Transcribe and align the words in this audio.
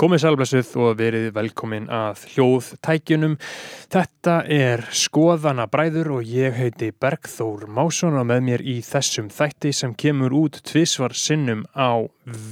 Komið 0.00 0.22
sælblessuð 0.22 0.68
og 0.80 0.94
verið 0.96 1.26
velkomin 1.36 1.90
að 1.92 2.22
hljóðtækjunum. 2.30 3.34
Þetta 3.92 4.36
er 4.48 4.82
skoðana 4.96 5.66
bræður 5.68 6.14
og 6.14 6.30
ég 6.30 6.56
heiti 6.56 6.88
Bergþór 6.96 7.66
Másson 7.68 8.16
og 8.16 8.24
með 8.30 8.40
mér 8.46 8.64
í 8.64 8.78
þessum 8.86 9.28
þætti 9.28 9.74
sem 9.76 9.92
kemur 10.00 10.32
út 10.38 10.56
tvísvar 10.64 11.12
sinnum 11.12 11.66
á 11.76 12.00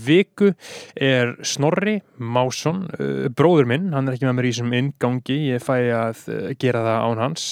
viku 0.04 0.52
er 0.92 1.38
Snorri 1.40 2.02
Másson, 2.20 2.84
uh, 3.00 3.32
bróður 3.32 3.72
minn, 3.72 3.94
hann 3.96 4.12
er 4.12 4.18
ekki 4.18 4.28
með 4.28 4.40
mér 4.42 4.50
í 4.50 4.52
þessum 4.52 4.78
ingangi, 4.82 5.40
ég 5.54 5.64
fæ 5.64 5.76
að 6.02 6.24
uh, 6.28 6.46
gera 6.60 6.84
það 6.84 7.02
án 7.08 7.26
hans 7.30 7.50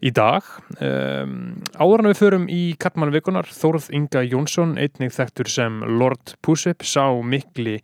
í 0.00 0.14
dag. 0.14 0.54
Um, 0.80 1.58
áður 1.76 2.00
en 2.00 2.14
við 2.14 2.22
förum 2.24 2.48
í 2.48 2.62
Kattmannvikunar, 2.80 3.52
Þórð 3.52 3.92
Inga 3.98 4.24
Jónsson, 4.24 4.78
einnig 4.80 5.12
þekktur 5.12 5.52
sem 5.52 5.82
Lord 6.00 6.38
Pussip, 6.40 6.86
sá 6.86 7.10
mikli 7.20 7.82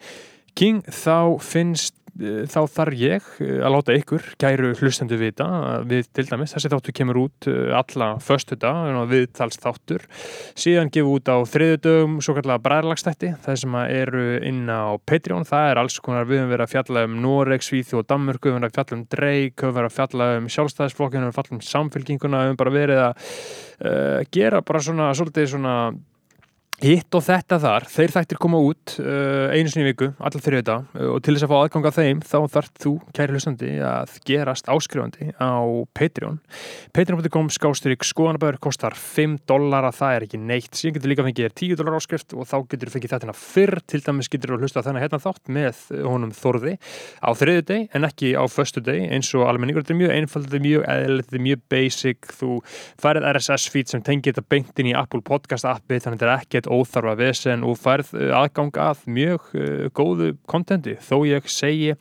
King, 0.54 0.82
þá 0.86 1.40
finnst 1.42 1.98
þá 2.14 2.60
þarf 2.70 2.94
ég 2.94 3.24
að 3.42 3.72
láta 3.74 3.94
ykkur 3.98 4.26
gæru 4.38 4.70
hlustendu 4.78 5.16
vita 5.18 5.46
við 5.82 6.06
til 6.14 6.26
dæmis, 6.28 6.52
þessi 6.54 6.70
þáttur 6.70 6.94
kemur 6.94 7.18
út 7.24 7.48
alla 7.74 8.10
förstu 8.22 8.58
dag, 8.60 8.94
viðtals 9.10 9.58
þáttur 9.58 10.04
síðan 10.54 10.92
gefur 10.94 11.18
út 11.18 11.26
á 11.30 11.36
þriðu 11.50 11.80
dögum 11.82 12.14
svo 12.22 12.36
kallega 12.38 12.62
bræðarlagstætti 12.62 13.32
það 13.42 13.60
sem 13.64 13.76
eru 13.82 14.24
inn 14.46 14.62
á 14.70 14.94
Patreon. 15.02 15.48
Það 15.48 15.72
er 15.72 15.82
alls 15.82 15.98
konar, 16.04 16.28
við 16.30 16.44
höfum 16.44 16.54
verið 16.54 16.68
að 16.68 16.74
fjalla 16.76 17.04
um 17.08 17.18
Noreg, 17.24 17.66
Svíþjóð 17.66 18.04
og 18.04 18.08
Danmörku, 18.14 18.48
við 18.48 18.54
höfum 18.54 18.64
verið 18.64 18.70
að 18.70 18.78
fjalla 18.78 18.94
um 18.94 19.04
við 19.10 19.64
höfum 19.64 19.76
verið 19.80 19.90
að 19.90 19.98
fjalla 19.98 20.30
um 20.38 20.50
sjálfstæðisflokkin 20.54 21.18
við 21.18 21.26
höfum 21.26 21.34
verið 21.34 21.34
að 21.34 21.38
fjalla 21.40 21.58
um 21.58 21.68
samfélkinguna, 21.74 22.42
við 22.44 22.52
höfum 22.52 22.62
bara 22.62 22.76
verið 22.78 23.04
að 23.08 23.28
uh, 23.90 24.18
gera 24.30 24.62
bara 24.62 24.86
svona 24.86 25.14
svolítið 25.18 25.54
svona 25.56 25.76
Hitt 26.82 27.14
og 27.14 27.22
þetta 27.22 27.60
þar, 27.62 27.84
þeir 27.86 28.12
þættir 28.16 28.38
koma 28.42 28.58
út 28.58 28.96
uh, 28.98 29.46
einu 29.54 29.70
sinni 29.70 29.86
viku, 29.86 30.08
allar 30.18 30.42
fyrir 30.42 30.58
þetta 30.58 30.74
uh, 30.82 31.12
og 31.14 31.20
til 31.22 31.36
þess 31.36 31.46
að 31.46 31.52
fá 31.52 31.58
aðgang 31.60 31.84
á 31.86 31.92
þeim 31.94 32.22
þá 32.26 32.38
þarf 32.50 32.70
þú, 32.82 32.92
kæri 33.14 33.36
hlustandi, 33.36 33.68
að 33.86 34.16
gerast 34.26 34.66
áskrifandi 34.66 35.28
á 35.38 35.62
Patreon. 35.94 36.40
Patreon.com 36.96 37.50
skástrík 37.54 38.02
skoðanabæður 38.04 38.58
kostar 38.66 38.96
5 38.98 39.36
dólar 39.46 39.86
að 39.86 40.00
það 40.00 40.16
er 40.16 40.26
ekki 40.26 40.40
neitt. 40.42 40.72
Síðan 40.74 40.96
getur 40.96 41.12
líka 41.12 41.26
fengið 41.28 41.54
10 41.62 41.78
dólar 41.78 41.98
áskrift 42.00 42.34
og 42.34 42.50
þá 42.50 42.56
getur 42.74 42.90
þú 42.90 42.96
fengið 42.96 43.14
þetta 43.14 43.36
fyrr, 43.38 43.78
til 43.86 44.02
dæmis 44.08 44.32
getur 44.34 44.52
þú 44.52 44.58
að 44.58 44.66
hlusta 44.66 44.84
þennan 44.88 45.04
hérna 45.04 45.22
þátt 45.22 45.54
með 45.54 45.84
honum 46.02 46.34
Þorði 46.34 46.74
á 47.22 47.30
þriðu 47.38 47.64
deg 47.70 47.94
en 47.94 48.08
ekki 48.10 48.34
á 48.34 48.42
föstu 48.50 48.82
deg 48.82 49.14
eins 49.14 49.30
og 49.38 49.46
almenningur, 49.46 49.86
þetta 49.86 49.94
er 49.94 50.00
mjög 50.02 50.14
einfald, 50.18 50.50
þetta 50.50 50.58
er 50.58 50.66
mjög 50.66 50.86
eðl, 50.98 51.22
þetta 51.22 51.38
er 51.38 51.46
mjög 51.46 51.64
basic, 51.70 52.30
þú 52.34 52.50
færið 53.00 53.30
RSS 53.30 53.70
feed 53.70 53.94
sem 53.94 54.04
tengir 54.04 54.34
þetta 54.34 54.48
beintin 54.50 54.90
í 54.90 54.96
Apple 54.98 55.22
Podcast 55.24 55.68
appi 55.70 56.00
þannig 56.02 56.18
að 56.18 56.24
þetta 56.24 56.30
er 56.32 56.44
ekkert 56.44 56.63
óþarfa 56.70 57.14
vesen 57.18 57.64
og 57.66 57.78
færð 57.80 58.12
aðgang 58.36 58.78
að 58.80 59.04
mjög 59.10 59.48
uh, 59.54 59.86
góðu 59.94 60.34
kontenti. 60.50 60.96
Þó 61.02 61.16
ég 61.28 61.48
segi 61.50 61.94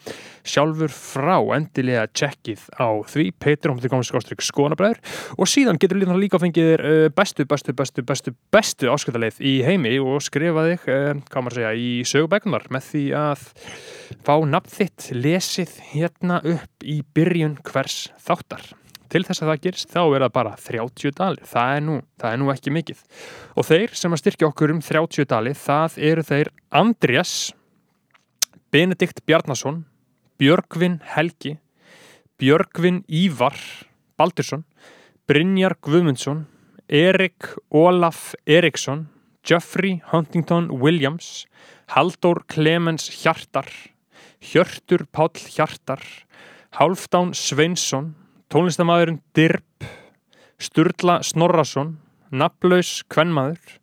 sjálfur 0.44 0.92
frá 0.94 1.38
endilega 1.56 2.06
checkið 2.12 2.66
á 2.78 2.90
því. 3.10 3.30
Patreon.com 3.44 4.04
skonabræður 4.44 5.00
og 5.38 5.50
síðan 5.50 5.80
getur 5.82 6.02
líka 6.02 6.18
líka 6.20 6.42
fengið 6.42 6.70
þér 6.74 6.86
uh, 6.90 7.08
bestu, 7.16 7.48
bestu, 7.50 7.76
bestu, 7.78 8.06
bestu, 8.08 8.36
bestu 8.54 8.92
ásköldarleið 8.94 9.42
í 9.44 9.56
heimi 9.66 9.96
og 10.02 10.22
skrifa 10.26 10.68
þig, 10.70 10.88
uh, 10.88 11.24
hvað 11.30 11.48
maður 11.48 11.60
segja, 11.60 11.74
í 11.74 11.90
sögubækunar 12.10 12.70
með 12.74 12.88
því 12.92 13.04
að 13.24 13.50
fá 14.24 14.36
nafn 14.48 14.78
þitt 14.78 15.10
lesið 15.18 15.76
hérna 15.94 16.40
upp 16.44 16.88
í 16.88 17.02
byrjun 17.16 17.60
hvers 17.68 18.08
þáttar 18.24 18.74
til 19.14 19.24
þess 19.28 19.44
að 19.44 19.52
það 19.52 19.64
gerist 19.68 19.92
þá 19.94 20.02
er 20.04 20.24
það 20.26 20.36
bara 20.40 20.54
30 20.58 21.18
dalir, 21.20 21.48
það 21.48 21.74
er 21.78 21.84
nú, 21.86 21.98
það 22.22 22.36
er 22.36 22.40
nú 22.42 22.52
ekki 22.54 22.74
mikið. 22.74 23.04
Og 23.54 23.68
þeir 23.68 23.98
sem 23.98 24.16
að 24.16 24.24
styrkja 24.24 24.50
okkur 24.50 24.74
um 24.74 24.82
30 24.84 25.30
dalir, 25.30 25.58
það 25.58 25.98
eru 26.10 26.26
þeir 26.30 26.54
Andrés 26.74 27.34
Benedikt 28.74 29.22
Bjarnason 29.30 29.84
Björgvin 30.42 30.98
Helgi 31.14 31.60
Björgvin 32.42 33.04
Ívar 33.06 33.60
Baldursson 34.18 34.64
Brynjar 35.30 35.78
Guðmundsson 35.86 36.48
Erik 36.90 37.52
Olaf 37.70 38.34
Eriksson 38.50 39.06
Jeffrey 39.46 40.02
Huntington 40.10 40.72
Williams 40.82 41.46
Haldur 41.94 42.42
Clemens 42.50 43.12
Hjartar 43.22 43.70
Hjörtur 44.42 45.06
Páll 45.14 45.38
Hjartar 45.54 46.02
Hálfdán 46.80 47.36
Sveinsson 47.38 48.16
tónlistamæðurinn 48.54 49.16
Dirb, 49.34 49.86
Sturla 50.62 51.16
Snorrason, 51.26 51.96
Naflaus 52.30 53.00
Kvenmaður, 53.10 53.80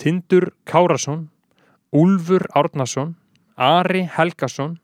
Tindur 0.00 0.46
Kárasson, 0.64 1.26
Úlfur 1.92 2.46
Árnason, 2.56 3.18
Ari 3.60 4.06
Helgason, 4.16 4.78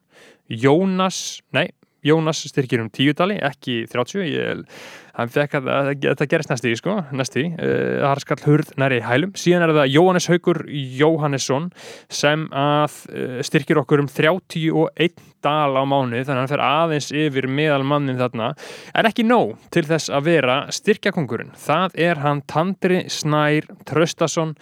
Jónas, 0.45 1.41
nei, 1.57 1.71
Jónas 2.05 2.43
styrkir 2.51 2.83
um 2.85 2.91
tíu 2.93 3.15
dali, 3.17 3.39
ekki 3.41 3.87
30, 3.89 4.29
ég, 4.29 4.61
hann 5.21 5.33
fekk 5.33 5.59
að 5.61 5.71
þetta 6.03 6.29
gerist 6.31 6.53
næstu 6.53 6.71
í, 6.71 6.77
sko, 6.79 6.97
næstu 7.17 7.43
í, 7.45 7.49
það 7.57 8.07
har 8.07 8.23
skall 8.25 8.41
hurð 8.47 8.71
næri 8.81 9.01
hælum, 9.05 9.35
síðan 9.39 9.67
er 9.67 9.75
það 9.77 9.93
Jóhannes 9.95 10.29
Haugur 10.31 10.63
Jóhannesson 11.01 11.69
sem 12.13 12.47
að 12.57 12.97
styrkir 13.47 13.81
okkur 13.83 14.05
um 14.05 14.11
31 14.11 15.21
dal 15.41 15.73
á 15.77 15.83
mánu, 15.89 16.21
þannig 16.21 16.35
að 16.35 16.41
hann 16.43 16.51
fer 16.53 16.63
aðeins 16.65 17.11
yfir 17.17 17.49
meðal 17.49 17.85
mannin 17.89 18.21
þarna, 18.21 18.51
en 18.93 19.09
ekki 19.09 19.25
nóg 19.25 19.55
til 19.73 19.87
þess 19.89 20.13
að 20.13 20.27
vera 20.29 20.57
styrkjakongurinn, 20.75 21.55
það 21.57 22.01
er 22.09 22.21
hann 22.25 22.43
Tandri 22.51 23.05
Snær 23.13 23.69
Traustason, 23.89 24.57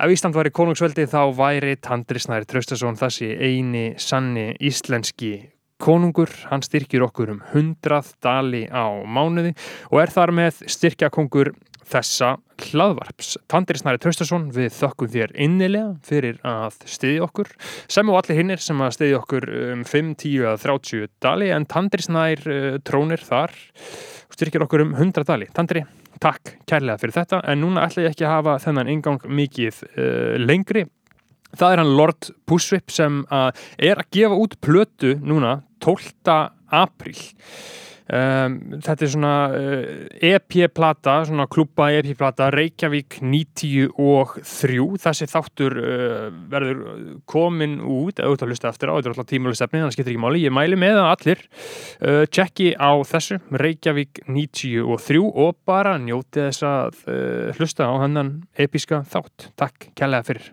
ef 0.00 0.14
Ísland 0.16 0.36
var 0.36 0.48
í 0.48 0.54
konungsveldi 0.56 1.08
þá 1.12 1.22
væri 1.36 1.76
Tandri 1.84 2.22
Snær 2.22 2.48
Traustason 2.48 3.00
þessi 3.00 3.32
eini 3.36 3.90
sanni 4.00 4.52
íslenski 4.60 5.34
konungur, 5.82 6.30
hann 6.50 6.62
styrkir 6.64 7.02
okkur 7.08 7.34
um 7.34 7.42
100 7.52 8.14
dali 8.22 8.64
á 8.70 8.86
mánuði 9.02 9.52
og 9.90 10.00
er 10.04 10.14
þar 10.14 10.34
með 10.38 10.62
styrkjakongur 10.70 11.52
þessa 11.92 12.36
hlaðvarps. 12.62 13.34
Tandri 13.50 13.80
Snæri 13.80 14.00
Traustason, 14.00 14.46
við 14.54 14.70
þökkum 14.76 15.10
þér 15.12 15.34
innilega 15.44 15.96
fyrir 16.06 16.38
að 16.46 16.78
stiðja 16.88 17.26
okkur 17.26 17.50
sem 17.90 18.12
og 18.12 18.20
allir 18.20 18.38
hinnir 18.38 18.62
sem 18.62 18.78
að 18.84 18.94
stiðja 18.98 19.18
okkur 19.22 19.48
um 19.72 19.82
5, 19.88 20.14
10 20.22 20.46
eða 20.46 20.60
30 20.62 21.10
dali 21.24 21.50
en 21.54 21.66
Tandri 21.70 22.06
Snær 22.06 22.46
uh, 22.46 22.78
trónir 22.86 23.24
þar 23.26 23.56
styrkir 24.32 24.64
okkur 24.66 24.86
um 24.86 24.96
100 24.96 25.26
dali. 25.28 25.50
Tandri, 25.54 25.84
takk 26.22 26.56
kærlega 26.70 27.02
fyrir 27.02 27.18
þetta 27.18 27.42
en 27.50 27.64
núna 27.64 27.86
ætla 27.88 28.06
ég 28.06 28.14
ekki 28.14 28.28
að 28.28 28.36
hafa 28.38 28.58
þennan 28.68 28.92
ingang 28.94 29.30
mikið 29.42 29.84
uh, 29.92 30.36
lengri 30.40 30.86
Það 31.58 31.74
er 31.74 31.82
hann 31.82 31.94
Lord 31.98 32.32
Pusswip 32.48 32.92
sem 32.92 33.22
uh, 33.28 33.50
er 33.78 34.00
að 34.00 34.10
gefa 34.16 34.40
út 34.40 34.58
plötu 34.64 35.16
núna 35.20 35.60
12. 35.84 36.14
apríl. 36.72 37.18
Um, 38.12 38.56
þetta 38.82 39.06
er 39.06 39.10
svona 39.12 39.34
uh, 39.56 39.84
EP-plata, 40.26 41.14
svona 41.28 41.46
klúpa 41.48 41.86
EP-plata 41.96 42.50
Reykjavík 42.52 43.20
93. 43.22 44.88
Þessi 45.00 45.28
þáttur 45.30 45.78
uh, 45.80 46.26
verður 46.52 46.82
komin 47.30 47.78
út, 47.80 48.18
eða 48.18 48.34
út 48.34 48.44
að 48.44 48.52
hlusta 48.52 48.72
eftir 48.72 48.92
á, 48.92 48.96
þetta 48.98 49.08
er 49.08 49.14
alltaf 49.14 49.30
tímuleg 49.30 49.56
stefni, 49.56 49.80
þannig 49.80 49.96
skiptir 49.96 50.12
ekki 50.12 50.24
máli. 50.26 50.44
Ég 50.44 50.52
mæli 50.52 50.80
með 50.82 51.00
að 51.00 51.10
allir 51.14 51.44
uh, 51.46 52.22
tjekki 52.28 52.72
á 52.76 52.92
þessu 53.14 53.40
Reykjavík 53.64 54.24
93 54.28 55.22
og 55.22 55.56
bara 55.68 55.96
njóti 56.02 56.50
þess 56.50 56.68
að 56.68 57.04
hlusta 57.56 57.88
á 57.88 57.94
hennan 58.02 58.42
episka 58.60 59.06
þátt. 59.08 59.52
Takk 59.56 59.92
kærlega 59.96 60.28
fyrir. 60.28 60.52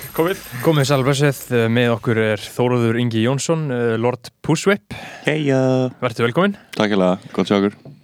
komið. 0.15 0.43
Komið 0.65 0.89
sælblessið, 0.89 1.39
með 1.71 1.95
okkur 1.95 2.21
er 2.25 2.43
Þóruður 2.57 2.99
Ingi 3.01 3.23
Jónsson, 3.25 3.67
uh, 3.71 3.95
Lord 4.01 4.33
Pusswip. 4.45 4.93
Heia 5.27 5.61
Verður 6.03 6.29
velkominn. 6.29 6.59
Takk 6.77 6.95
hérlega, 6.95 7.33
gott 7.35 7.51
sjá 7.51 7.59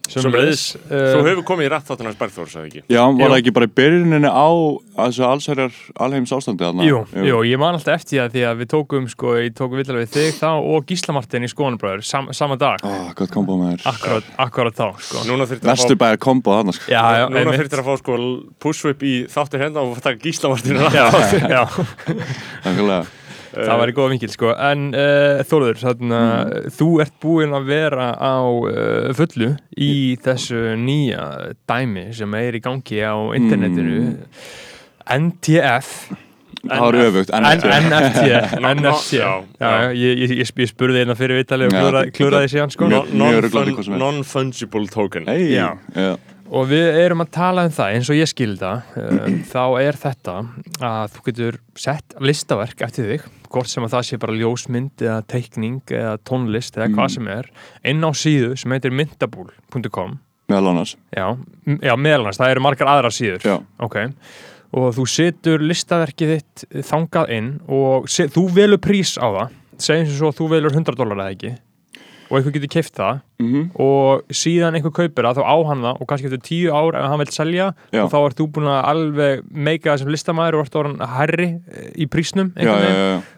okkur 0.08 0.24
Sömuleiðis, 0.26 0.64
Þú 0.88 1.20
uh, 1.20 1.28
hefur 1.28 1.46
komið 1.48 1.68
í 1.68 1.72
rætt 1.74 1.88
þáttunars 1.90 2.18
Bergþór, 2.20 2.50
sagði 2.52 2.70
ekki? 2.70 2.84
Já, 2.94 3.02
var 3.04 3.34
það 3.34 3.38
ekki 3.38 3.54
bara 3.58 3.68
í 3.68 3.74
byrjuninni 3.80 4.32
á 4.32 4.50
þessu 4.98 5.26
allsherjar 5.28 5.76
alheims 6.08 6.34
ástandi 6.38 6.66
þarna? 6.66 6.88
Jú, 6.88 7.02
jú, 7.28 7.42
ég 7.48 7.62
man 7.62 7.78
alltaf 7.78 8.00
eftir 8.00 8.24
það 8.24 8.38
því 8.38 8.46
að 8.50 8.62
við 8.62 8.72
tókum, 8.74 9.10
sko, 9.12 9.36
ég 9.42 9.58
tókum 9.58 9.82
villega 9.82 10.04
við 10.04 10.16
þig 10.16 10.40
þá 10.40 10.50
og 10.56 10.88
Gísla 10.90 11.18
Martin 11.18 11.48
í 11.48 11.52
Skónabræður 11.52 12.08
sam, 12.08 12.32
sama 12.38 12.58
dag, 12.62 12.82
Ó, 12.88 13.12
gott 13.18 13.34
kombo 13.34 13.60
með 13.62 13.76
þér 13.76 13.92
akkurat, 13.94 14.32
akkurat 14.48 14.80
þá, 14.80 14.88
sko. 15.04 15.26
Fá, 15.68 15.94
bæjar 16.06 16.20
kombo 16.24 16.58
þarna 16.58 16.78
sko. 16.78 16.90
Já, 16.94 17.04
já, 17.22 17.28
núna 17.34 17.60
þurftir 17.60 17.84
að 17.84 17.92
fá 17.92 18.02
sko 18.02 18.18
push-whip 18.64 19.06
í 19.06 19.16
þáttur 19.32 19.66
hérna 19.66 19.86
og 19.86 20.02
taka 20.02 20.22
gíslamartinu 20.24 20.90
Já, 20.94 21.08
já, 21.46 21.64
Takkilega 22.64 23.06
Það 23.66 23.80
var 23.82 23.90
í 23.92 23.96
góða 23.98 24.12
vinkil 24.14 24.30
sko. 24.34 24.52
En 24.70 24.88
uh, 24.94 25.42
Þóður, 25.50 25.80
þarna, 25.82 26.22
Mm. 26.48 26.70
þú 26.78 26.88
ert 27.02 27.16
búinn 27.24 27.56
að 27.58 27.66
vera 27.72 28.08
á 28.14 28.36
uh, 28.44 29.10
fullu 29.18 29.50
í 29.78 29.92
þessu 30.22 30.62
nýja 30.78 31.26
dæmi 31.70 32.08
sem 32.14 32.34
er 32.38 32.54
í 32.60 32.62
gangi 32.62 33.02
á 33.02 33.16
internetinu. 33.38 34.18
NTF 35.08 35.92
Það 36.68 36.80
var 36.82 36.96
öfugt 37.00 37.30
N- 37.32 37.46
NFT. 37.48 37.68
NFT 37.70 38.24
Ná- 38.28 38.56
ná- 38.60 38.72
NFC 38.76 39.12
já, 39.22 39.30
Já, 39.62 39.68
já. 39.70 39.92
ég, 39.94 40.18
ég, 40.24 40.32
ég, 40.42 40.50
ég 40.58 40.68
spurði 40.68 41.04
einna 41.04 41.16
fyrir 41.16 41.38
vitali 41.40 41.68
og 41.70 41.76
klúraði, 42.18 42.50
síðan 42.52 42.72
sko. 42.74 42.90
Non-fungible 44.02 44.90
token. 44.92 45.30
Já. 45.30 45.70
Og 46.48 46.70
við 46.70 46.86
erum 47.02 47.22
að 47.26 47.32
tala 47.36 47.66
um 47.68 47.74
það 47.76 47.94
eins 47.98 48.10
og 48.14 48.16
ég 48.16 48.30
skilda 48.32 48.70
um, 48.96 49.40
þá 49.50 49.64
er 49.84 49.98
þetta 50.00 50.36
að 50.88 51.16
þú 51.18 51.24
getur 51.26 51.58
sett 51.76 52.16
listaverk 52.24 52.84
eftir 52.88 53.10
þig 53.12 53.26
hvort 53.52 53.68
sem 53.72 53.84
að 53.84 53.94
það 53.98 54.06
sé 54.08 54.20
bara 54.22 54.36
ljósmynd 54.40 55.04
eða 55.04 55.18
teikning 55.28 55.82
eða 55.92 56.14
tónlist 56.28 56.78
eða 56.80 56.88
hvað 56.94 57.08
Mm. 57.08 57.14
sem 57.18 57.28
er 57.28 57.50
inn 57.92 58.04
á 58.08 58.12
síðu 58.16 58.54
sem 58.60 58.72
heitir 58.72 58.96
myndabool.com 58.96 60.18
Meðal 60.48 60.70
annars. 60.72 60.94
Já, 61.12 61.26
já 61.84 61.94
meðalans, 62.00 62.38
það 62.40 62.52
eru 62.54 62.62
margar 62.64 62.88
aðra 62.88 63.10
síður. 63.12 63.44
Já, 63.44 63.58
ok, 63.84 63.98
og 64.80 64.94
þú 64.96 65.06
setur 65.12 65.60
listaverkið 65.68 66.30
þitt 66.38 66.64
þangað 66.88 67.34
inn 67.36 67.50
og 67.68 68.08
se, 68.08 68.30
þú 68.32 68.46
velur 68.56 68.80
prís 68.80 69.18
á 69.20 69.28
það. 69.28 69.56
Segjum 69.78 70.08
sem 70.08 70.16
svo 70.22 70.30
að 70.32 70.38
þú 70.40 70.48
velur 70.56 70.72
100 70.80 70.96
dólar 70.96 71.20
eða 71.26 71.34
ekki 71.36 71.52
og 72.30 72.38
einhver 72.38 72.52
getur 72.58 72.72
keift 72.74 72.94
það 72.98 73.20
mhm, 73.40 73.62
og 73.80 74.24
síðan 74.34 74.76
einhver 74.76 74.92
kaupir 74.98 75.24
það, 75.28 75.40
þá 75.40 75.44
á 75.48 75.58
hann 75.70 75.82
það 75.86 76.02
og 76.02 76.08
kannski 76.10 76.28
eftir 76.28 76.44
tíu 76.48 76.74
ár 76.76 76.98
ef 77.00 77.08
hann 77.12 77.20
vil 77.24 77.32
selja 77.32 77.70
Já. 77.94 78.04
og 78.04 78.12
þá 78.12 78.18
ert 78.28 78.38
þú 78.42 78.48
búin 78.58 78.68
að 78.74 78.84
alveg 78.92 79.44
meika 79.52 79.92
það 79.94 80.00
sem 80.04 80.12
listamæður 80.16 80.60
og 80.60 80.66
ert 80.68 80.76
orðin 80.82 81.08
herri 81.16 81.48
eh, 81.72 81.90
í 82.04 82.08
prísnum 82.12 82.52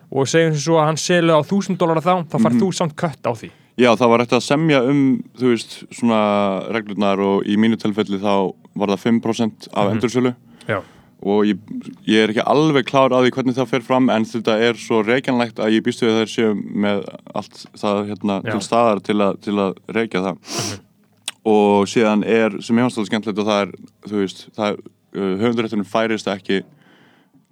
og 0.09 0.25
segjum 0.25 0.53
sem 0.56 0.63
svo 0.65 0.80
að 0.81 0.88
hann 0.89 0.97
selja 0.97 1.38
á 1.38 1.41
1000 1.45 1.77
dólar 1.77 2.01
þá, 2.01 2.13
þá 2.25 2.38
fær 2.39 2.50
Mhm. 2.53 2.59
þú 2.63 2.69
samt 2.74 2.95
kött 2.97 3.21
á 3.30 3.33
því 3.33 3.51
Já, 3.80 3.94
það 3.95 4.09
var 4.12 4.19
eftir 4.25 4.36
að 4.41 4.44
semja 4.44 4.80
um, 4.83 5.24
þú 5.39 5.51
veist, 5.53 5.75
svona 5.95 6.18
reglurnar 6.75 7.19
og 7.24 7.45
í 7.47 7.56
mínu 7.56 7.77
tilfelli 7.80 8.18
þá 8.19 8.51
var 8.75 8.91
það 8.91 9.03
5% 9.06 9.69
af 9.71 9.86
Mhm. 9.86 9.94
endursölu 10.00 10.33
Já. 10.68 10.81
Og 11.19 11.48
ég, 11.48 11.60
ég 12.07 12.24
er 12.24 12.31
ekki 12.31 12.45
alveg 12.48 12.88
klár 12.88 13.12
á 13.12 13.19
því 13.19 13.31
hvernig 13.36 13.57
það 13.57 13.71
fer 13.74 13.83
fram 13.83 14.07
en 14.13 14.27
þetta 14.27 14.56
er 14.63 14.77
svo 14.80 15.01
reikjanlegt 15.04 15.60
að 15.60 15.75
ég 15.75 15.83
býstu 15.83 16.07
við 16.07 16.13
að 16.13 16.21
þeir 16.21 16.31
séu 16.33 16.54
með 16.56 17.01
allt 17.36 17.63
það 17.81 18.00
hérna 18.13 18.38
til 18.45 18.62
staðar 18.63 19.04
til, 19.04 19.18
a, 19.19 19.30
til 19.44 19.56
að 19.60 19.81
reikja 19.98 20.24
það. 20.30 20.56
Og 21.50 21.89
síðan 21.92 22.24
er, 22.24 22.56
sem 22.63 22.80
ég 22.80 22.88
hans 22.88 22.95
alveg 23.00 23.12
skemmtilegt 23.12 23.44
og 23.44 23.50
það 23.50 23.62
er, 23.66 23.75
þú 24.07 24.21
veist, 24.21 24.44
það 24.56 24.71
er 24.71 24.80
uh, 24.80 25.36
höfunduréttunum 25.44 25.89
færist 25.92 26.31
ekki 26.31 26.62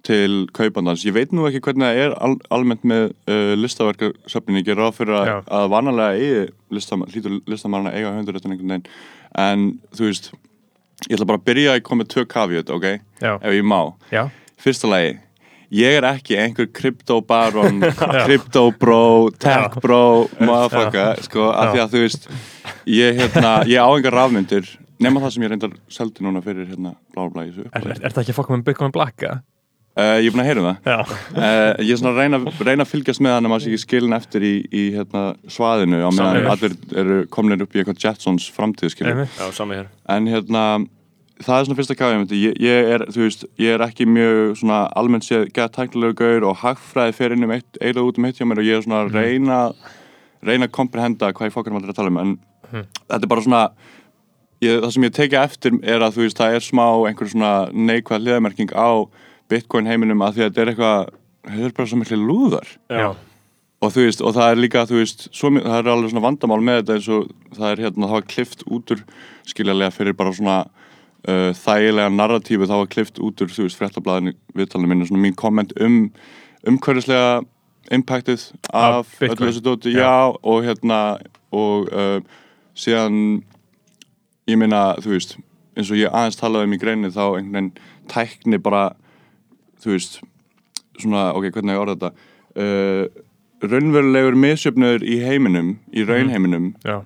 til 0.08 0.46
kaupandans. 0.56 1.04
Ég 1.04 1.16
veit 1.16 1.32
nú 1.34 1.44
ekki 1.48 1.60
hvernig 1.66 1.88
það 1.88 2.02
er 2.06 2.16
al 2.24 2.34
almennt 2.54 2.84
með 2.88 3.10
uh, 3.28 3.54
listaverkasöfnin, 3.58 4.62
ég 4.62 4.68
ger 4.70 4.80
ráð 4.80 5.00
fyrir 5.02 5.18
að, 5.18 5.32
að 5.58 5.70
vanalega 5.74 6.16
eigi 6.16 6.44
listamann, 6.72 7.12
hlýtur 7.12 7.40
listamann 7.50 7.90
að 7.90 7.98
eiga 7.98 8.14
höfunduréttin 8.14 8.54
einhvern 8.54 8.76
veginn, 8.76 8.92
en 9.44 9.72
þú 9.98 10.08
veist 10.08 10.30
ég 11.06 11.14
ætla 11.16 11.28
bara 11.30 11.40
að 11.40 11.46
byrja 11.50 11.76
að 11.76 11.84
koma 11.86 12.02
með 12.02 12.10
tvö 12.14 12.26
kafjöt, 12.34 12.74
ok, 12.74 12.86
já, 13.22 13.32
ef 13.38 13.56
ég 13.56 13.66
má. 13.66 13.80
Já, 14.12 14.22
fyrsta 14.60 14.90
lagi, 14.90 15.14
ég 15.78 15.98
er 16.00 16.08
ekki 16.10 16.38
einhver 16.40 16.68
kryptobaron, 16.74 17.80
kryptobro 18.26 19.00
tech 19.38 19.78
bro, 19.84 20.26
motherfucker 20.40 21.22
sko, 21.28 21.50
af 21.52 21.74
því 21.74 21.84
að 21.84 21.94
þú 21.94 22.04
veist 22.06 22.28
ég, 22.88 23.22
hérna, 23.22 23.54
ég 23.68 23.78
á 23.78 23.88
engar 23.92 24.16
rafmyndir 24.22 24.68
nema 24.98 25.22
það 25.22 25.34
sem 25.34 25.44
ég 25.46 25.52
reyndar 25.52 25.76
seldi 25.92 26.24
núna 26.26 26.42
fyrir 26.42 26.66
hérna, 26.72 26.96
blá 27.14 27.28
blá 27.30 27.44
í 27.46 27.52
þessu 27.52 27.68
er, 27.68 27.84
er, 27.84 28.00
er 28.02 28.14
það 28.16 28.24
ekki 28.24 28.34
að 28.34 28.38
fokka 28.40 28.56
með 28.56 28.64
Bitcoin 28.66 28.94
Black 28.94 29.22
eða? 29.22 29.40
Uh, 29.98 30.20
ég 30.22 30.28
er 30.28 30.34
búin 30.34 30.44
að 30.44 30.46
heyra 30.46 30.62
um 30.62 30.66
það 30.68 30.90
uh, 30.94 31.72
Ég 31.82 31.88
er 31.90 31.98
svona 31.98 32.12
að 32.12 32.20
reyna, 32.22 32.38
reyna 32.68 32.84
að 32.84 32.90
fylgjast 32.92 33.22
með 33.24 33.32
hann 33.34 33.48
að 33.48 33.50
maður 33.50 33.64
sé 33.64 33.72
ekki 33.72 33.82
skilin 33.82 34.14
eftir 34.14 34.44
í, 34.46 34.52
í 34.70 34.84
hérna, 34.94 35.22
svaðinu 35.50 35.98
á 36.06 36.10
meðan 36.14 36.46
allir 36.52 36.76
eru 37.02 37.16
komin 37.34 37.64
upp 37.64 37.74
í 37.74 37.82
eitthvað 37.82 38.04
Jetsons 38.04 38.46
framtíð 38.54 38.94
skilur 38.94 39.16
einmitt. 39.16 39.34
Já, 39.34 39.50
sami 39.56 39.80
hér 39.80 39.90
En 40.14 40.30
hérna, 40.30 40.62
það 41.42 41.56
er 41.56 41.66
svona 41.66 41.80
fyrsta 41.80 41.98
kafið 41.98 42.36
ég, 42.38 42.56
ég 42.62 42.92
er, 42.94 43.06
þú 43.10 43.24
veist, 43.24 43.44
ég 43.58 43.74
er 43.74 43.86
ekki 43.88 44.06
mjög 44.06 44.54
svona 44.62 44.80
almennt 45.02 45.26
séð 45.26 45.48
gett 45.56 45.74
tæknilegu 45.74 46.14
gaur 46.22 46.50
og 46.52 46.60
hagfræði 46.62 47.18
fer 47.18 47.34
inn 47.34 47.48
um 47.48 47.58
eitt, 47.58 47.82
eila 47.82 48.06
út 48.06 48.22
um 48.22 48.30
eitt 48.30 48.38
hjá 48.38 48.46
mér 48.46 48.62
og 48.62 48.70
ég 48.70 48.78
er 48.78 48.86
svona 48.86 49.02
að 49.02 49.18
reyna 49.18 49.60
reyna 50.46 50.68
að 50.68 50.74
komprehenda 50.78 51.32
hvað 51.34 51.50
ég 51.50 51.54
fokkar 51.54 51.74
um 51.74 51.82
að 51.82 51.94
tala 51.96 52.12
um. 52.12 52.20
En 52.22 52.84
þetta 53.08 53.24
er 53.24 53.30
bara 53.30 53.44
svona 53.44 53.62
ég, 54.62 54.78
það 54.82 54.92
sem 54.94 55.06
ég 55.06 55.16
tekja 55.16 55.44
eftir 55.46 55.78
er 55.82 56.04
að 56.04 56.18
þú 56.18 56.26
veist, 56.26 56.38
það 56.38 56.58
er 56.58 56.66
smá 56.66 56.86
einhver 57.08 57.30
svona 57.30 57.52
neikvæð 57.72 58.24
hliðamerking 58.26 58.74
á 58.74 58.90
Bitcoin 59.48 59.86
heiminum 59.88 60.22
að 60.26 60.36
því 60.38 60.44
að 60.44 60.48
þetta 60.50 60.62
er 60.64 60.70
eitthvað 60.72 61.10
þetta 61.48 61.66
er 61.70 61.74
bara 61.78 61.88
svo 61.88 61.98
miklu 62.02 62.18
lúðar. 62.20 62.68
Já, 62.92 63.08
og 63.78 63.92
þú 63.94 64.04
veist, 64.08 64.20
og 64.26 64.34
það 64.36 64.50
er 64.52 64.58
líka, 64.64 64.82
þú 64.90 64.96
veist 65.00 65.28
svo, 65.32 65.50
mi- 65.54 65.62
það 65.64 65.78
er 65.78 65.90
alveg 65.92 66.10
svona 66.12 66.24
vandamál 66.26 66.60
með 66.66 66.80
þetta 66.82 66.96
eins 66.98 67.08
og 67.14 67.28
það 67.56 67.68
er 67.72 67.82
hérna, 67.86 68.08
það 68.10 68.16
var 68.18 68.26
klift 68.34 68.64
út 68.66 68.92
úr 68.94 69.04
skiljarlega 69.48 69.94
fyrir 69.94 70.16
bara 70.18 70.32
svona 70.34 70.56
uh, 70.66 71.52
þægilega 71.54 72.10
narratífu, 72.18 72.66
það 72.68 72.82
var 72.82 72.90
klift 72.96 73.20
út 73.22 73.44
úr 73.46 73.54
þú 73.54 73.68
veist, 73.68 73.78
fréttablaðinu 73.80 74.34
viðtalinu 74.58 74.90
minni 74.90 75.06
svona 75.08 75.22
mín 75.24 75.36
komment 75.38 75.72
um 75.80 76.00
umhverfislega 76.68 77.40
impactið 77.94 78.48
Af 78.74 78.98
af 78.98 79.22
öllu 79.24 79.46
þessu 79.48 79.62
dóti, 79.64 79.94
Já. 79.94 80.02
já, 80.02 80.36
og 80.42 80.64
hérna 80.66 80.98
og 81.54 81.88
uh, 81.94 82.18
síðan 82.76 83.42
ég 84.50 84.58
meina, 84.60 84.96
þú 85.00 85.14
veist 85.14 85.36
eins 85.78 85.88
og 85.94 85.96
ég 86.02 86.10
aðeins 86.12 86.36
talaði 86.40 86.66
um 86.68 86.74
í 86.74 86.80
greinu 86.82 87.10
þá 87.14 87.22
einhvern 87.38 87.54
veginn 87.54 87.70
tækni 88.10 88.58
bara 88.60 88.88
þú 89.82 89.92
veist, 89.94 90.20
svona, 91.00 91.28
ok, 91.38 91.50
hvernig 91.54 91.74
ég 91.76 91.82
orða 91.82 91.96
þetta? 91.96 92.10
Uh, 92.58 93.22
raunverulegur 93.62 94.36
misjöfnur 94.38 95.02
í 95.02 95.18
heiminum, 95.24 95.76
í 95.94 96.04
raunheiminum 96.06 96.72
já, 96.86 97.00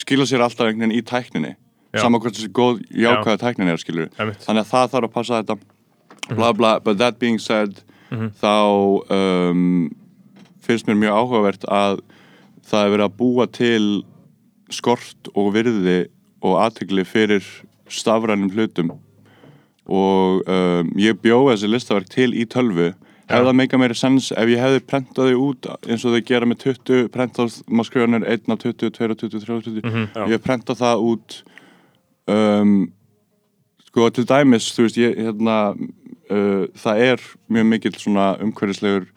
skila 0.00 0.24
sér 0.28 0.44
alltaf 0.44 0.66
einhvern 0.68 0.88
veginn 0.88 0.98
í 0.98 1.04
tækninni 1.04 1.54
Já. 1.94 2.02
saman 2.02 2.20
hvort 2.20 2.36
þessi 2.36 2.50
góð 2.52 2.82
jákvæða 2.92 3.38
tæknin 3.40 3.68
er 3.72 3.80
skilur 3.80 4.08
einmitt. 4.20 4.42
þannig 4.44 4.64
að 4.66 4.70
það 4.72 4.90
þarf 4.92 5.06
að 5.08 5.12
passa 5.14 5.38
þetta 5.42 6.36
bla 6.36 6.52
bla, 6.52 6.72
but 6.80 6.98
that 6.98 7.18
being 7.18 7.38
said 7.40 7.82
Mhm. 8.10 8.30
þá 8.40 9.12
um, 9.12 9.90
finnst 10.64 10.86
mér 10.88 10.96
mjög 10.96 11.16
áhugavert 11.20 11.64
að 11.68 11.98
það 12.64 12.84
er 12.86 12.92
verið 12.94 13.04
að 13.08 13.16
búa 13.18 13.46
til 13.52 14.04
skort 14.72 15.28
og 15.34 15.52
virði 15.52 16.08
og 16.42 16.56
aðtegli 16.64 17.04
fyrir 17.04 17.44
stafrænum 17.88 18.48
hlutum 18.52 18.94
og 19.88 20.42
um, 20.48 20.90
ég 21.00 21.16
bjóði 21.24 21.54
þessi 21.54 21.70
listaverk 21.72 22.08
til 22.12 22.30
í 22.36 22.44
tölvu 22.46 22.90
hefði 23.28 23.44
það 23.48 23.56
meika 23.60 23.78
meiri 23.80 23.96
sens 23.96 24.30
ef 24.32 24.48
ég 24.48 24.60
hefði 24.60 24.82
prentað 24.88 25.30
þau 25.32 25.40
út 25.50 25.66
eins 25.88 26.04
og 26.08 26.14
þau 26.16 26.22
gera 26.28 26.46
með 26.48 26.62
20 26.64 27.08
prentað, 27.12 27.56
maður 27.68 27.88
skrifa 27.90 28.06
hann 28.08 28.24
1 28.24 28.52
af 28.54 28.62
20, 28.62 28.92
2 28.96 29.08
af 29.12 29.16
20, 29.20 29.42
3 29.44 29.56
af 29.58 29.64
20 29.66 29.82
Mhm. 29.88 30.06
Já. 30.16 30.26
ég 30.32 30.44
prentað 30.44 30.80
það 30.80 31.02
út 31.12 31.38
um, 32.28 32.92
sko 33.88 34.08
til 34.12 34.26
dæmis 34.28 34.70
þú 34.76 34.86
veist 34.86 35.00
ég 35.00 35.16
hérna 35.24 35.58
uh, 36.30 36.64
það 36.76 37.02
er 37.08 37.26
mjög 37.52 37.68
mikill 37.72 37.96
svona 38.00 38.30
umhverfislegur 38.44 39.08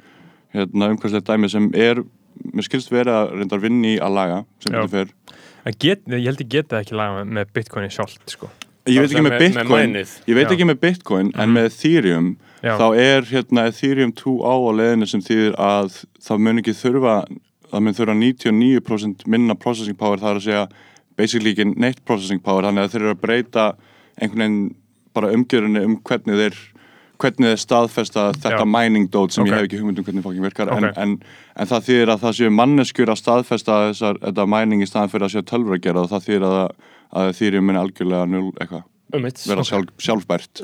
hérna 0.56 0.92
umhverfislegur 0.92 1.28
dæmi 1.32 1.50
sem 1.52 1.70
er 1.76 2.04
mér 2.56 2.66
skilst 2.66 2.92
verið 2.92 3.14
að 3.14 3.34
reyndar 3.38 3.62
vinni 3.64 3.96
í 3.96 4.00
að 4.02 4.16
laga 4.18 4.38
sem 4.64 4.74
þetta 4.74 4.90
fer 4.90 5.12
get, 5.78 6.02
ég 6.10 6.26
held 6.26 6.42
ég 6.42 6.50
geta 6.50 6.80
ekki 6.82 6.96
laga 6.98 7.20
með, 7.22 7.34
með 7.38 7.52
Bitcoin 7.54 7.92
sjálft 7.94 8.24
sko. 8.34 8.50
Ég 8.88 9.00
veit 9.02 9.12
ekki 9.12 9.22
með 9.22 9.32
Með- 9.32 9.40
með 9.42 9.46
bitcoin 9.54 9.92
mænið. 9.94 10.12
ég 10.28 10.36
veit 10.36 10.52
ekki 10.56 10.66
með 10.72 10.80
bitcoin 10.82 11.32
en 11.36 11.50
Mhm. 11.50 11.58
með 11.58 11.66
Ethereum 11.70 12.36
já, 12.64 12.78
þá 12.78 12.88
er 12.98 13.22
hérna 13.32 13.68
Ethereum 13.70 14.12
2 14.14 14.40
á 14.42 14.54
á 14.58 14.72
leiðinu 14.80 15.08
sem 15.08 15.22
þýðir 15.22 15.56
að 15.58 16.06
það 16.22 16.40
mun 16.40 16.58
ekki 16.60 16.74
þurfa 16.82 17.16
það 17.72 17.82
mun 17.82 17.94
þurfa 17.94 18.16
99% 18.20 19.28
minna 19.28 19.56
processing 19.56 19.98
power 19.98 20.18
það 20.18 20.32
er 20.32 20.36
að 20.40 20.46
segja 20.48 20.68
basically 21.18 21.54
ekki 21.54 21.66
neitt 21.78 22.04
processing 22.06 22.40
power 22.44 22.64
þannig 22.64 22.84
að 22.88 22.92
þeir 22.96 23.02
eru 23.06 23.16
að 23.16 23.22
breyta 23.22 23.66
einhvern 24.22 24.38
veginn 24.44 24.76
bara 25.14 25.32
umgjörunni 25.36 25.84
um 25.86 25.98
hvernig 25.98 26.38
þeir 26.40 26.56
hvernig 27.22 27.52
þeir 27.52 27.62
staðfesta 27.62 28.22
þetta 28.34 28.64
Já. 28.64 28.66
mining 28.66 29.08
dot 29.12 29.32
sem 29.32 29.44
Ok. 29.44 29.50
ég 29.52 29.54
hef 29.54 29.68
ekki 29.68 29.78
hugmynd 29.80 30.00
um 30.00 30.04
hvernig 30.06 30.24
fokkin 30.24 30.42
virkar 30.42 30.72
Ok. 30.72 30.78
en, 30.78 30.94
en, 30.98 31.24
en 31.56 31.68
það 31.68 31.84
þýðir 31.86 32.10
að 32.16 32.20
það 32.24 32.34
séu 32.40 32.50
manneskjur 32.50 33.12
að 33.14 33.20
staðfesta 33.22 33.76
þessar, 33.92 34.18
þetta 34.26 34.48
mining 34.50 34.82
í 34.82 34.88
staðan 34.90 35.12
fyrir 35.12 35.28
að 35.28 35.36
séu 35.36 35.44
tölfur 35.46 35.76
að 35.78 35.82
gera 35.86 36.02
og 36.02 36.10
það 36.10 36.26
þýðir 36.26 36.46
að, 36.50 36.72
að 37.14 37.34
Ethereum 37.34 37.68
muni 37.68 37.80
algjörlega 37.82 38.30
null 38.30 38.50
eitthvað. 38.56 38.88
Vera 39.52 39.64
sjálf, 39.68 39.90
sjálfbært 40.00 40.62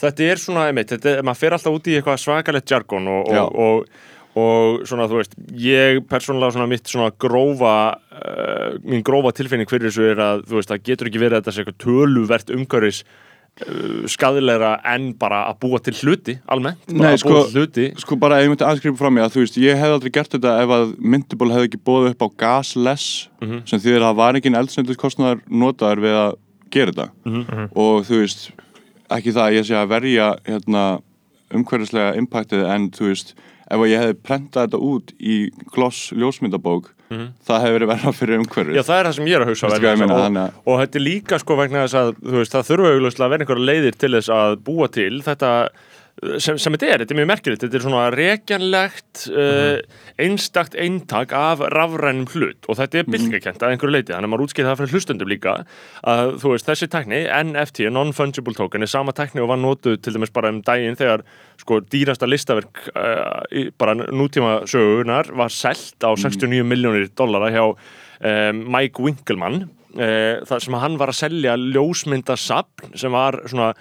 Þetta 0.00 0.24
er 0.26 0.40
svona, 0.42 0.64
einmitt, 0.66 0.90
þetta, 0.90 1.12
er- 1.12 1.22
maður 1.22 1.38
fer 1.44 1.54
alltaf 1.54 1.76
út 1.78 1.86
í 1.86 1.94
eitthvað 2.00 2.18
svakalegt 2.24 2.72
jargon 2.74 3.06
og, 3.12 3.28
og, 3.30 3.60
og, 3.66 4.00
og 4.42 4.80
svona, 4.90 5.06
þú 5.06 5.20
veist, 5.20 5.36
ég 5.62 6.00
persónulega 6.10 6.56
svona 6.56 6.66
mitt 6.72 6.90
svona 6.90 7.12
grófa 7.22 7.76
uh, 7.94 8.74
mín 8.82 9.04
grófa 9.06 9.30
tilfinning 9.38 9.70
fyrir 9.70 9.92
þessu 9.92 10.08
er 10.10 10.24
að 10.26 10.42
þú 10.50 10.58
veist, 10.58 10.72
það 10.74 10.82
getur 10.90 11.12
ekki 11.12 11.22
verið 11.22 11.38
að 11.38 11.44
þetta 11.44 11.54
sé 11.54 11.62
eitthvað 11.62 11.80
töluvert 11.86 12.52
umhverfis 12.58 13.04
uh, 13.64 14.04
skadilegra 14.10 14.74
en 14.92 15.12
bara 15.18 15.44
að 15.50 15.58
búa 15.64 15.78
til 15.82 15.94
hluti 16.02 16.34
almennt, 16.52 16.82
bara 16.90 16.98
Nei, 16.98 17.12
að 17.14 17.20
sko- 17.22 17.32
búa 17.34 17.44
til 17.50 17.60
hluti 17.62 17.86
Sko 18.02 18.16
bara 18.20 18.38
ef 18.40 18.44
ég 18.46 18.52
myndi 18.52 18.66
aðskrifa 18.68 18.98
frá 19.00 19.10
mig 19.12 19.24
að 19.24 19.32
þú 19.36 19.44
veist, 19.44 19.56
ég 19.62 19.76
hef 19.80 19.94
aldrei 19.96 20.10
gert 20.12 20.30
þetta 20.36 20.52
ef 20.62 20.74
að 20.76 20.94
Myndable 21.00 21.52
hefði 21.54 21.70
ekki 21.70 21.82
bóðið 21.88 22.10
upp 22.14 22.22
á 22.26 22.28
gasless 22.44 23.28
Mhm. 23.40 23.62
sem 23.68 23.80
þýðir 23.80 24.02
að 24.02 24.08
það 24.10 24.16
var 24.16 24.34
ekki 24.40 24.54
eldsnöytuskostnaðar 24.60 25.40
notaður 25.50 26.00
við 26.06 26.16
að 26.26 26.36
gera 26.70 26.92
þetta 26.92 27.08
Mhm. 27.24 27.68
og 27.74 28.04
þú 28.04 28.20
veist, 28.22 28.50
ekki 29.10 29.32
það 29.32 29.44
að 29.46 29.54
ég 29.56 29.64
sé 29.64 29.74
að 29.74 29.88
verja 29.88 30.26
hérna, 30.44 31.00
umhverfislega 31.54 32.16
impactið 32.18 32.64
en 32.74 32.90
þú 32.90 33.06
veist, 33.12 33.34
ef 33.70 33.78
að 33.78 33.90
ég 33.90 34.00
hefði 34.02 34.16
prentað 34.22 34.66
þetta 34.66 34.80
út 34.82 35.12
í 35.20 35.50
gloss 35.72 36.12
ljósmyndabók 36.12 36.90
Mhm. 37.10 37.26
það 37.46 37.60
hefði 37.62 37.74
verið 37.76 37.90
verða 37.92 38.12
fyrir 38.18 38.40
umhverfið 38.42 38.76
Já, 38.76 38.82
það 38.82 38.98
er 39.00 39.06
það 39.06 39.12
sem 39.18 39.26
ég 39.30 39.36
er 39.36 39.42
að 39.44 39.50
hugsa 39.52 39.68
þess 39.70 39.98
meina, 40.00 40.16
þannig 40.26 40.42
að- 40.42 40.54
og, 40.56 40.72
og 40.72 40.80
þetta 40.82 40.96
er 41.00 41.04
líka 41.06 41.38
sko 41.38 41.56
vegna 41.60 41.82
þess 41.84 41.98
að 42.00 42.08
veist, 42.36 42.52
það 42.56 42.66
þurfa 42.70 42.92
auglustlega 42.96 43.26
að 43.26 43.30
vera 43.36 43.44
einhverja 43.46 43.68
leiðir 43.70 43.98
til 44.00 44.10
þess 44.16 44.32
að 44.36 44.56
búa 44.66 44.88
til 44.90 45.22
þetta 45.22 45.52
sem, 46.40 46.56
sem 46.56 46.72
þetta 46.72 46.88
er, 46.88 47.02
þetta 47.02 47.14
er 47.14 47.18
mjög 47.20 47.28
merkilegt. 47.28 47.64
Þetta 47.64 47.76
er 47.76 47.84
svona 47.84 48.04
rekjanlegt 48.14 49.24
uh, 49.32 50.04
einstakt 50.22 50.76
eintak 50.80 51.34
af 51.36 51.60
rafrænum 51.74 52.28
hlut. 52.32 52.68
Og 52.70 52.78
þetta 52.80 53.02
er 53.02 53.10
bylgakent 53.10 53.60
að 53.60 53.74
einhverju 53.74 53.92
leiti, 53.92 54.14
þannig 54.14 54.30
að 54.30 54.32
maður 54.32 54.46
útskýr 54.46 54.68
það 54.68 54.80
fyrir 54.80 54.96
hlustundum 54.96 55.30
líka 55.30 55.56
að 56.06 56.32
þú 56.42 56.54
veist, 56.54 56.68
þessi 56.70 56.88
tækni 56.92 57.20
NFT, 57.42 57.90
non-fungible 57.92 58.56
token, 58.56 58.86
er 58.86 58.92
sama 58.92 59.14
tækni 59.16 59.44
og 59.44 59.50
var 59.52 59.60
notuð 59.60 60.00
til 60.00 60.16
dæmis 60.16 60.32
bara 60.34 60.52
um 60.54 60.62
daginn 60.64 60.96
þegar 60.98 61.24
sko 61.60 61.82
dýrasta 61.84 62.28
listaverk 62.28 62.86
uh, 62.94 63.70
bara 63.78 63.96
nútíma 63.96 64.62
sögunar 64.70 65.28
var 65.36 65.52
selt 65.52 66.00
á 66.00 66.16
69 66.16 66.64
miljónir 66.66 67.10
dollara 67.16 67.52
hjá 67.52 67.64
um, 67.68 68.64
Mike 68.72 69.02
Winkelmann 69.04 69.66
uh, 69.66 70.42
það 70.48 70.64
sem 70.64 70.80
hann 70.80 70.98
var 71.00 71.12
að 71.12 71.20
selja 71.20 71.56
ljósmyndasapn 71.60 72.96
sem 72.96 73.12
var 73.12 73.42
svona 73.48 73.72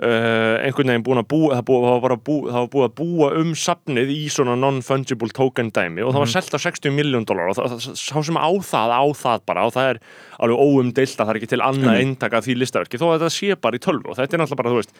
Uh, 0.00 0.56
einhvern 0.64 0.88
veginn 0.88 1.02
búin 1.04 1.20
að 1.20 1.26
búa 1.28 1.56
það, 1.58 1.64
búið, 1.68 1.82
það, 1.84 1.92
var 1.92 2.02
bara 2.06 2.16
bú, 2.16 2.36
það 2.46 2.62
var 2.62 2.68
búið 2.72 2.86
að 2.86 2.94
búa 2.96 3.26
um 3.42 3.50
safnið 3.60 4.12
í 4.14 4.20
svona 4.32 4.54
non-fungible 4.56 5.28
token 5.36 5.68
dæmi 5.68 6.00
og 6.00 6.14
það 6.14 6.24
var 6.24 6.30
selt 6.32 6.56
á 6.56 6.58
60 6.64 6.94
miljón 6.96 7.26
dólar 7.28 7.52
og 7.52 7.58
það, 7.58 7.74
sá 8.00 8.16
sem 8.24 8.38
á 8.40 8.50
það, 8.64 8.94
á 8.96 9.04
það 9.20 9.44
bara 9.52 9.66
og 9.68 9.74
það 9.76 9.90
er 9.90 10.00
alveg 10.40 10.62
óumdeilt 10.64 11.12
að 11.12 11.20
það 11.20 11.34
er 11.34 11.40
ekki 11.42 11.50
til 11.52 11.60
annað 11.68 12.00
eintak 12.00 12.38
af 12.38 12.48
því 12.48 12.56
listaverki 12.62 13.02
þó 13.02 13.06
að 13.10 13.14
þetta 13.18 13.36
sé 13.36 13.60
bara 13.68 13.76
í 13.78 13.84
tölvu 13.84 14.14
og 14.14 14.18
þetta 14.18 14.38
er 14.38 14.42
náttúrulega 14.42 14.62
bara, 14.62 14.72
þú 14.72 14.80
veist 14.80 14.96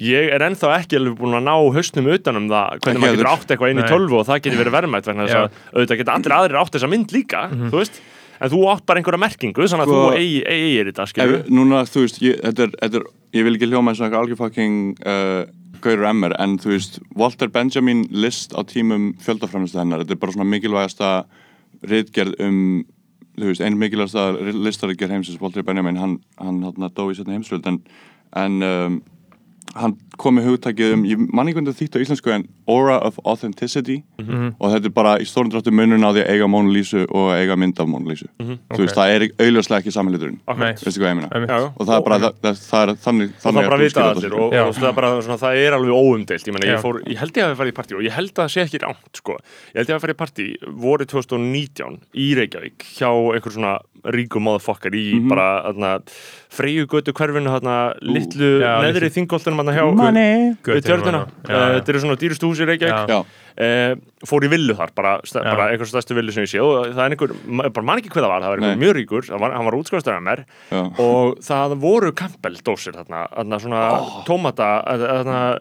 ég 0.00 0.30
er 0.36 0.44
ennþá 0.50 0.76
ekki 0.76 1.00
alveg 1.00 1.18
búin 1.18 1.40
að 1.40 1.48
ná 1.48 1.54
hausnum 1.80 2.12
utanum 2.14 2.52
það, 2.52 2.78
hvernig 2.84 3.02
maður 3.02 3.16
getur 3.16 3.32
átt 3.32 3.50
eitthvað 3.56 3.72
inn 3.74 3.82
í 3.82 3.88
tölvu 3.88 4.20
og 4.20 4.28
það 4.28 4.44
getur 4.44 4.60
verið 4.62 4.76
verðmætt 4.76 5.10
vegna 5.10 5.26
þess 5.26 5.40
að 5.40 5.60
auðvitað 5.74 6.00
geta 6.04 6.14
allir 6.20 6.36
aðrir 6.36 6.60
átt 6.60 6.76
þessa 6.76 6.92
mynd 6.92 7.16
líka 7.16 7.42
þú 7.56 7.76
veist, 7.80 8.00
en 8.40 8.50
þú 8.52 8.60
átt 8.72 8.84
bara 8.88 9.00
einhverja 9.02 9.20
merkingu 9.20 9.66
þannig 9.68 9.84
að 9.86 9.90
Sko- 9.90 10.02
þú 10.02 10.18
eigi- 10.18 10.44
eigir 10.48 10.90
þetta 10.90 11.06
skilur 11.10 11.38
Ef, 11.40 11.48
núna, 11.52 11.82
þú 11.88 12.04
veist, 12.06 12.20
ég, 12.24 12.38
þetta 12.44 12.66
er, 12.66 12.74
þetta 12.82 13.00
er, 13.00 13.08
ég 13.38 13.44
vil 13.48 13.54
ekki 13.58 13.68
hljóma 13.70 13.92
eins 13.92 14.00
og 14.00 14.06
eitthvað 14.08 14.24
algjör 14.24 14.40
fucking 14.40 14.78
uh, 15.06 15.42
gaurur 15.80 16.08
emmer, 16.10 16.34
en 16.40 16.58
þú 16.60 16.72
veist, 16.74 16.98
Walter 17.16 17.48
Benjamin 17.52 18.02
list 18.12 18.52
á 18.52 18.60
tímum 18.68 19.14
fjöldaframlistu 19.24 19.78
hennar, 19.80 20.02
þetta 20.04 20.16
er 20.16 20.22
bara 20.24 20.34
svona 20.36 20.48
mikilvægasta 20.50 21.12
ritgerð 21.88 22.34
um, 22.44 22.82
þú 23.40 23.48
veist, 23.52 23.62
einn 23.64 23.78
mikilvægasta 23.80 24.26
listaritgerð 24.52 25.14
heimsins, 25.16 25.40
Walter 25.40 25.64
Benjamin, 25.64 25.96
hann, 26.00 26.18
hann, 26.40 26.60
hann 26.66 26.92
dó 26.96 27.06
í 27.08 27.16
setna 27.16 27.36
heimsvöld, 27.38 27.64
en, 27.70 27.80
en 28.36 28.60
um, 28.66 29.00
hann 29.78 29.94
kom 30.20 30.34
með 30.36 30.48
hugtakið 30.50 30.94
um, 30.96 31.02
ég 31.08 31.20
man 31.32 31.48
ekki 31.48 31.56
hvernig 31.60 31.72
það 31.74 31.80
þýtt 31.80 31.96
á 31.96 32.02
íslensku, 32.04 32.32
en 32.34 32.42
aura 32.68 32.96
of 33.06 33.16
authenticity, 33.24 34.00
og 34.20 34.66
þetta 34.74 34.90
er 34.90 34.94
bara 34.94 35.12
í 35.22 35.26
stórum 35.28 35.52
dráttu 35.52 35.72
munun 35.72 36.04
á 36.04 36.10
því 36.10 36.24
að 36.24 36.30
eiga 36.34 36.48
Mónu 36.50 36.74
Lísu 36.74 37.04
og 37.06 37.30
eiga 37.36 37.56
mynd 37.56 37.80
af 37.80 37.88
Mónu 37.88 38.10
Lísu. 38.10 38.26
Þú 38.40 38.80
veist, 38.82 38.90
Ok. 38.90 38.96
það 38.98 39.14
er 39.14 39.24
auðljóslega 39.46 39.80
ekki 39.80 39.94
samanliturinn. 39.94 40.40
Nei. 40.50 40.72
Veistu 40.80 41.00
hvað 41.00 41.12
ég 41.12 41.18
meina? 41.20 41.60
Og 41.78 41.86
það 41.86 41.94
er 41.96 42.04
bara, 42.08 42.18
það, 42.18 42.34
það, 42.42 42.60
það 42.66 42.82
er 42.82 42.94
þannig 43.06 43.30
er 43.30 43.78
vita 43.80 44.00
þú 44.00 44.10
allir 44.10 44.20
skilur 44.20 44.36
og, 44.40 44.54
og 44.60 44.74
það, 44.76 44.88
er 44.90 44.96
bara, 44.98 45.10
svona, 45.24 45.38
það 45.40 45.62
er 45.64 45.76
alveg 45.78 45.94
óumdeilt 46.00 46.50
ég, 46.50 46.60
ég, 46.66 46.82
fór, 46.84 47.00
ég 47.06 47.20
held 47.22 47.40
ég 47.40 47.46
að 47.46 47.52
við 47.54 47.60
farið 47.60 47.72
í 47.72 47.76
partí 47.80 47.96
og 47.96 48.04
ég 48.04 48.16
held 48.18 48.32
að 48.34 48.42
það 48.42 48.52
sé 48.54 48.64
ekki 48.66 48.82
rámt 48.84 49.20
sko. 49.22 49.38
ég 49.70 49.80
held 49.80 49.88
ég 49.88 49.94
að 49.94 49.98
við 49.98 50.04
farið 50.04 50.16
í 50.16 50.20
partí 50.20 50.46
voru 50.84 51.06
2019 51.10 51.98
í 52.14 52.28
Reykjavík 52.38 52.86
hjá 52.98 53.10
einhver 53.10 53.54
svona 53.54 53.74
ríkum 54.04 54.42
motherfucker 54.46 54.90
í 54.94 55.14
Mhm. 55.20 55.28
bara 55.28 55.48
þarna, 55.68 56.00
freyjugötu 56.50 57.12
hverfinu 57.12 57.50
þarna, 57.52 57.76
litlu 58.02 58.60
Já, 58.60 58.80
neðri 58.82 59.08
litlu- 59.08 59.14
þingoltunum 59.18 59.60
þarna 59.60 59.76
hjá 59.76 59.94
Money. 59.94 60.56
við 60.64 60.82
tjörnuna. 60.84 61.26
Eh, 61.48 61.80
þetta 61.80 61.88
eru 61.88 62.00
svona 62.00 62.16
dýrustu 62.16 62.48
hús 62.50 62.60
í 62.60 62.66
Reykjavík 62.66 63.24
Uh, 63.60 63.92
fór 64.24 64.44
í 64.46 64.48
villu 64.48 64.72
þar, 64.72 64.88
bara, 64.94 65.20
bara 65.34 65.64
einhver 65.74 65.84
stærstu 65.84 66.14
villu 66.16 66.32
sem 66.32 66.44
ég 66.44 66.48
sé 66.48 66.60
og 66.62 66.94
það 66.94 67.02
er 67.02 67.10
einhver, 67.12 67.72
bara 67.74 67.84
man 67.84 67.98
ekki 67.98 68.08
hvað 68.08 68.22
það 68.24 68.30
var, 68.30 68.40
það 68.40 68.48
var 68.48 68.56
einhver 68.62 68.76
Nei. 68.78 68.86
mjög 68.86 68.94
ríkur, 68.96 69.26
var, 69.38 69.52
hann 69.52 69.64
var 69.66 69.76
útskvæðastur 69.76 70.16
af 70.16 70.22
mér 70.22 70.44
já. 70.70 70.80
og 71.02 71.36
það 71.44 71.74
voru 71.82 72.12
Campbell 72.16 72.56
dósir 72.64 72.94
þarna, 72.96 73.28
þarna 73.34 73.60
svona 73.60 73.82
oh. 73.98 74.24
tómata 74.24 74.70
þarna, 74.86 75.58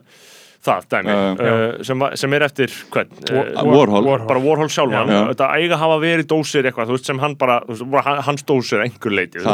það 0.59 0.85
dæmi 0.91 1.13
uh, 1.15 1.83
sem, 1.87 2.01
sem 2.19 2.33
er 2.35 2.43
eftir 2.49 2.73
hvern, 2.91 3.11
uh, 3.31 3.61
Warhol. 3.63 4.09
bara 4.27 4.41
Warhol 4.43 4.67
sjálfan 4.67 5.07
Já. 5.07 5.19
þetta 5.31 5.47
eiga 5.55 5.77
hafa 5.79 5.97
verið 6.03 6.27
dósir 6.33 6.67
eitthvað 6.67 6.91
veist, 6.91 7.05
sem 7.07 7.19
hann 7.23 7.35
bara, 7.39 7.61
veist, 7.69 7.85
bara 7.89 8.03
hann- 8.03 8.21
hans 8.27 8.43
dósir 8.43 8.81
að 8.81 8.89
einhver 8.89 9.15
leiti 9.15 9.39
er 9.39 9.45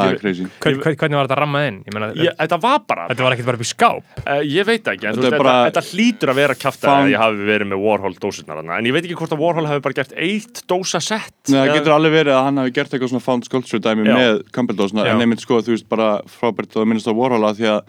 hvernig 0.98 1.20
var 1.20 1.28
þetta 1.30 1.38
rammað 1.44 1.68
inn? 1.70 1.78
Ég 1.86 1.94
meina, 1.94 2.10
ég, 2.18 2.34
þetta 2.40 2.60
var 2.66 2.80
bara 2.90 3.06
þetta 3.12 3.28
var 3.28 3.36
ekkert 3.38 3.50
bara 3.52 3.60
upp 3.62 3.66
í 3.68 3.70
skáp 3.70 4.04
Uh, 4.26 4.42
ég 4.42 4.66
veit 4.66 4.82
ekki, 4.90 5.06
en 5.06 5.14
Þetta 5.14 5.22
þetta, 5.22 5.28
er 5.28 5.32
þetta, 5.36 5.44
bara- 5.44 5.66
þetta 5.70 5.84
hlýtur 5.92 6.32
að 6.32 6.38
vera 6.42 6.56
Found- 6.66 7.06
að 7.06 7.12
ég 7.14 7.20
hafi 7.22 7.46
verið 7.46 7.68
með 7.70 7.80
Warhol 7.86 8.16
dósirnar 8.18 8.58
þarna. 8.58 8.78
en 8.80 8.86
ég 8.90 8.94
veit 8.96 9.06
ekki 9.06 9.18
hvort 9.20 9.36
að 9.36 9.44
Warhol 9.46 9.68
hafi 9.70 9.84
bara 9.86 9.94
gert 10.00 10.14
eitt 10.18 10.64
dósasett 10.68 11.52
Nei, 11.54 11.60
það 11.62 11.74
getur 11.76 11.94
alveg 11.94 12.16
verið 12.16 12.34
að 12.34 12.44
hann 12.48 12.58
hafi 12.64 12.74
gert 12.74 12.90
eitthvað 12.96 13.12
svona 13.14 13.22
found 13.28 13.46
sculpture 13.46 13.80
dæmi 13.86 14.08
Já. 14.10 14.16
með 14.18 14.42
Campbell-dósina 14.56 15.06
Já. 15.06 15.12
en 15.14 15.22
nefnir 15.22 15.44
sko, 15.46 15.62
þú 15.62 15.76
veist, 15.76 15.88
bara 15.90 16.10
frábært 16.26 16.74
að 16.74 16.88
minnast 16.90 17.06
á 17.06 17.14
Warhol 17.14 17.46
að 17.46 17.62
því 17.62 17.70
að 17.76 17.82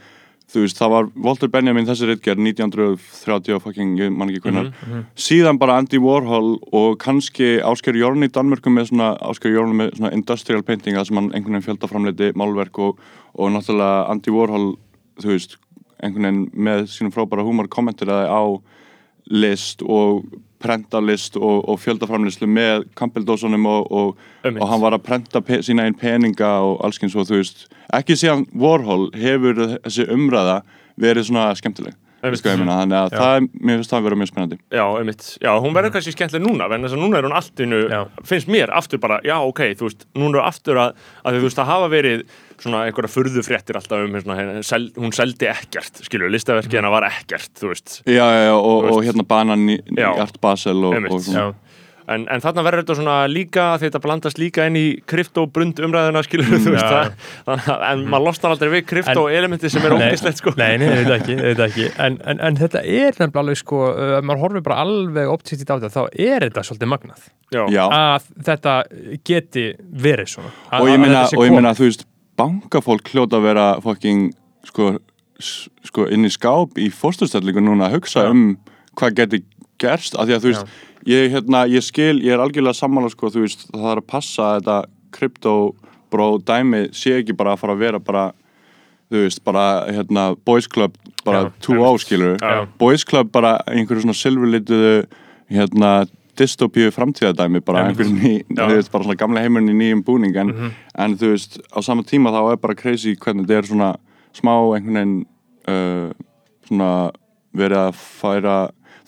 þú 0.53 0.63
veist, 0.63 0.79
það 0.79 0.93
var 0.93 1.09
Walter 1.27 1.51
Benjamin 1.51 1.89
þessi 1.89 2.09
rittgerð 2.11 2.43
1930 2.45 3.57
og 3.57 3.63
fucking, 3.65 3.97
ég 3.99 4.15
man 4.15 4.31
ekki 4.31 4.45
hvernig 4.45 4.71
síðan 5.19 5.59
bara 5.59 5.79
Andy 5.81 5.99
Warhol 6.03 6.55
og 6.77 6.97
kannski 7.03 7.57
Ásker 7.67 7.99
Jórn 7.99 8.27
í 8.27 8.31
Danmörku 8.33 8.71
með 8.71 8.93
svona 8.93 9.13
Ásker 9.27 9.55
Jórn 9.55 9.75
með 9.79 9.97
svona 9.99 10.13
industrial 10.15 10.63
painting 10.67 10.99
það 10.99 11.09
sem 11.11 11.21
hann 11.21 11.33
einhvern 11.33 11.59
veginn 11.59 11.67
fjöldaframleiti 11.67 12.33
málverk 12.39 12.79
og, 12.83 13.03
og 13.35 13.53
náttúrulega 13.55 14.07
Andy 14.15 14.35
Warhol 14.37 14.69
þú 15.23 15.33
veist, 15.35 15.59
einhvern 15.99 16.29
veginn 16.29 16.67
með 16.69 16.87
sínum 16.95 17.15
frábæra 17.15 17.47
húmor 17.47 17.71
kommentiraði 17.73 18.31
á 18.31 18.43
list 19.27 19.83
og 19.83 20.23
prentalist 20.63 21.37
og, 21.37 21.65
og 21.69 21.81
fjöldaframlislu 21.83 22.49
með 22.49 22.87
Campbell-dósunum 22.99 23.69
og, 23.71 23.93
og, 23.93 24.25
og 24.53 24.65
hann 24.71 24.83
var 24.83 24.97
að 24.97 25.05
prenta 25.07 25.43
sína 25.65 25.87
einn 25.87 25.99
peninga 25.99 26.51
og 26.65 26.81
allskins 26.87 27.17
og 27.17 27.29
þú 27.29 27.41
veist 27.41 27.67
ekki 27.97 28.17
síðan 28.19 28.47
Warhol 28.57 29.11
hefur 29.17 29.63
þessi 29.85 30.09
umræða 30.13 30.61
verið 31.01 31.29
svona 31.29 31.51
skemmtileg 31.59 31.97
Hvað 32.23 32.55
ég 32.57 32.59
meina? 32.63 32.77
þannig 32.81 32.97
að 32.97 33.11
það, 33.13 33.37
er- 33.37 33.67
mér 33.67 33.77
finnst 33.77 33.91
það 33.93 33.99
að 34.01 34.07
vera 34.07 34.17
mjög 34.17 34.31
spennandi. 34.33 34.57
Já, 34.73 34.85
einmitt, 34.99 35.25
já, 35.45 35.51
hún 35.63 35.75
verður 35.77 35.93
kannski 35.95 36.15
skemmtileg 36.17 36.43
núna 36.47 36.69
en 36.75 36.83
þess 36.87 36.97
að 36.97 37.03
núna 37.05 37.19
er 37.21 37.27
hún 37.29 37.37
allt 37.37 37.61
innu, 37.61 37.81
finnst 38.25 38.49
mér 38.51 38.73
aftur 38.75 38.99
bara, 39.03 39.21
já, 39.23 39.37
ok, 39.45 39.61
þú 39.77 39.87
veist, 39.91 40.07
núna 40.17 40.41
er 40.41 40.49
aftur 40.49 40.81
að, 40.81 40.97
að 41.25 41.37
þú 41.39 41.43
veist, 41.47 41.61
það 41.61 41.71
hafa 41.71 41.91
verið 41.93 42.25
svona 42.57 42.81
einhverja 42.89 43.13
furðufréttir 43.13 43.77
alltaf 43.77 44.01
um 44.07 44.17
svona, 44.17 44.39
hérna, 44.41 44.63
sel, 44.65 44.89
hún 44.97 45.13
seldi 45.13 45.47
ekkert, 45.53 46.01
skilur, 46.09 46.33
listaverki 46.33 46.79
hennar 46.81 46.95
var 46.97 47.05
ekkert, 47.11 47.53
þú 47.61 47.69
veist. 47.75 48.01
Já, 48.09 48.25
já, 48.25 48.43
já, 48.49 48.55
og, 48.57 48.89
og 48.97 49.05
hérna 49.05 49.27
banan 49.29 49.69
í. 49.69 49.79
Art 50.17 50.41
Basel 50.41 50.81
og, 50.89 50.97
og 51.11 51.21
svona. 51.21 51.51
Já. 51.53 51.66
En, 52.07 52.23
en 52.31 52.43
þarna 52.43 52.63
verður 52.63 52.85
þetta 52.85 52.95
svona 53.01 53.15
líka 53.27 53.63
því 53.81 53.89
þetta 53.89 54.01
blandast 54.05 54.39
líka 54.39 54.67
inn 54.71 54.77
í 54.79 54.85
kryptobrund 55.11 55.81
umræðuna 55.83 56.21
skilur 56.23 56.53
þú 56.53 56.75
veist 56.77 56.87
það, 56.87 57.09
þannig 57.49 57.71
að 57.73 57.85
en 57.89 58.05
maður 58.13 58.27
losnar 58.29 58.55
aldrei 58.55 58.71
við 58.77 58.85
kryptoelementi 58.93 59.71
sem 59.73 59.87
er 59.89 59.95
ógislegt 59.97 60.43
sko 60.43 60.53
Nei, 60.57 60.77
nei, 60.79 60.87
þetta 61.01 61.17
ekki, 61.17 61.37
þetta 61.41 61.67
ekki. 61.67 61.89
En, 62.07 62.19
en, 62.31 62.43
en 62.47 62.61
þetta 62.61 62.83
er 62.85 63.11
nefnilega 63.11 63.43
alveg 63.43 63.59
sko, 63.59 63.81
uh, 63.91 64.13
ef 64.21 64.29
maður 64.29 64.45
horfir 64.45 64.65
bara 64.69 64.79
alveg 64.85 65.33
optísít 65.35 65.73
á 65.73 65.75
þetta, 65.75 65.91
þá 65.97 66.21
er 66.29 66.47
þetta 66.47 66.65
svolítið 66.69 66.93
magnað. 66.95 67.27
Já, 67.53 67.83
Að 67.87 68.31
þetta 68.49 68.77
geti 69.27 69.67
verið 70.07 70.31
svona. 70.37 70.55
Að, 70.71 70.79
og 70.79 70.93
ég 70.93 70.97
að 70.97 71.03
meina, 71.03 71.19
þetta 71.19 71.33
sé 71.33 71.41
og 71.41 71.45
ég 71.49 71.57
meina, 71.57 71.73
komið. 71.73 71.81
þú 71.81 71.91
veist 71.91 72.07
bankafólk 72.37 73.13
hljóta 73.13 73.41
að 73.41 73.49
vera 73.51 73.67
fucking, 73.85 74.25
sko, 74.71 74.95
sko 75.91 76.09
inn 76.13 76.29
í 76.29 76.33
skáp 76.33 76.79
í 76.79 76.89
fórsturstellingu 76.95 77.67
núna 77.67 77.91
að 77.91 77.99
hugsa 77.99 78.27
Já. 78.27 78.33
um 78.33 78.49
hvað 78.97 79.19
geti 79.21 79.43
gerst, 79.83 80.17
af 80.17 80.27
því 80.29 80.37
að 80.37 80.45
þú 80.45 80.53
veist 80.53 80.67
ég, 81.07 81.31
hérna, 81.35 81.65
ég 81.71 81.85
skil, 81.85 82.17
ég 82.25 82.35
er 82.35 82.43
algjörlega 82.43 82.75
sammála 82.79 83.11
sko, 83.13 83.31
þú 83.35 83.45
veist, 83.45 83.67
það 83.73 83.93
er 83.93 84.03
að 84.03 84.09
passa 84.11 84.49
að 84.49 84.59
þetta 84.61 84.79
kryptobró 85.17 86.29
dæmi 86.47 86.83
sé 86.97 87.19
ekki 87.21 87.37
bara 87.37 87.55
að 87.55 87.63
fara 87.63 87.77
að 87.77 87.85
vera 87.85 88.01
bara 88.03 88.27
þú 89.11 89.23
veist, 89.23 89.43
bara, 89.47 89.67
hérna, 89.93 90.29
boys 90.47 90.67
club 90.67 90.97
bara 91.27 91.47
Já. 91.47 91.51
2-0, 91.69 91.99
skilur 92.03 92.37
Já. 92.43 92.67
boys 92.79 93.05
club 93.07 93.31
bara 93.35 93.57
einhverju 93.71 94.03
svona 94.07 94.19
silfurlituðu 94.19 94.95
hérna, 95.53 95.93
dystopíu 96.37 96.91
framtíðadæmi 96.93 97.63
bara 97.65 97.87
Einmitt. 97.87 98.01
einhverju 98.03 98.17
ný, 98.19 98.33
Já. 98.51 98.67
þú 98.67 98.75
veist, 98.75 98.91
bara 98.93 99.07
svona 99.07 99.21
gamla 99.23 99.45
heimurinn 99.45 99.73
í 99.73 99.79
nýjum 99.79 100.03
búning 100.05 100.37
en, 100.43 100.53
en 100.99 101.17
þú 101.19 101.33
veist, 101.37 101.61
á 101.71 101.79
sama 101.87 102.03
tíma 102.07 102.35
þá 102.35 102.41
er 102.53 102.61
bara 102.61 102.75
crazy 102.79 103.15
hvernig 103.15 103.47
þetta 103.47 103.61
er 103.63 103.71
svona 103.71 103.93
smá 104.37 104.53
einhvern 104.77 104.99
veginn 104.99 105.15
uh, 105.71 106.11
svona 106.67 106.91
verið 107.57 107.79
að 107.87 108.03
færa 108.21 108.57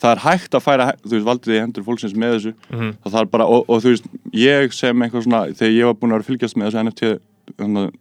það 0.01 0.11
er 0.15 0.21
hægt 0.23 0.55
að 0.55 0.63
færa, 0.65 0.85
þú 1.03 1.11
veist, 1.15 1.25
valdið 1.27 1.55
í 1.55 1.59
hendur 1.63 1.83
fólksins 1.87 2.13
með 2.15 2.35
þessu, 2.37 2.53
Mhm. 2.71 2.91
það 3.03 3.15
þarf 3.17 3.31
bara 3.31 3.45
og, 3.45 3.65
og 3.69 3.81
þú 3.83 3.89
veist, 3.93 4.05
ég 4.33 4.73
sem 4.73 4.99
eitthvað 5.01 5.23
svona 5.27 5.41
þegar 5.53 5.75
ég 5.75 5.85
var 5.89 5.93
búin 5.99 6.11
að 6.13 6.17
vera 6.19 6.29
fylgjast 6.29 6.55
með 6.57 6.69
þessu 6.69 6.83
NFT 6.83 7.19
hérna, 7.59 7.91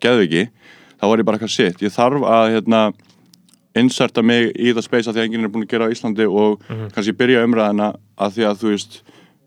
geðviki, 0.00 0.48
þá 1.00 1.04
var 1.08 1.18
ég 1.18 1.24
bara 1.24 1.38
eitthvað 1.38 1.54
sitt, 1.56 1.80
ég 1.82 1.94
þarf 1.94 2.26
að 2.28 2.50
hérna 2.54 2.82
inserta 3.78 4.22
mig 4.26 4.50
í 4.58 4.72
það 4.74 4.82
að 4.82 5.12
því 5.14 5.20
að 5.20 5.24
enginn 5.24 5.44
er 5.46 5.52
búin 5.54 5.64
að 5.64 5.70
gera 5.70 5.86
á 5.86 5.92
Íslandi 5.94 6.26
og 6.26 6.60
kannski 6.92 7.12
byrja 7.14 7.44
umræðina 7.46 7.92
að 8.18 8.32
því 8.34 8.46
að 8.50 8.58
þú 8.64 8.72
veist 8.74 9.00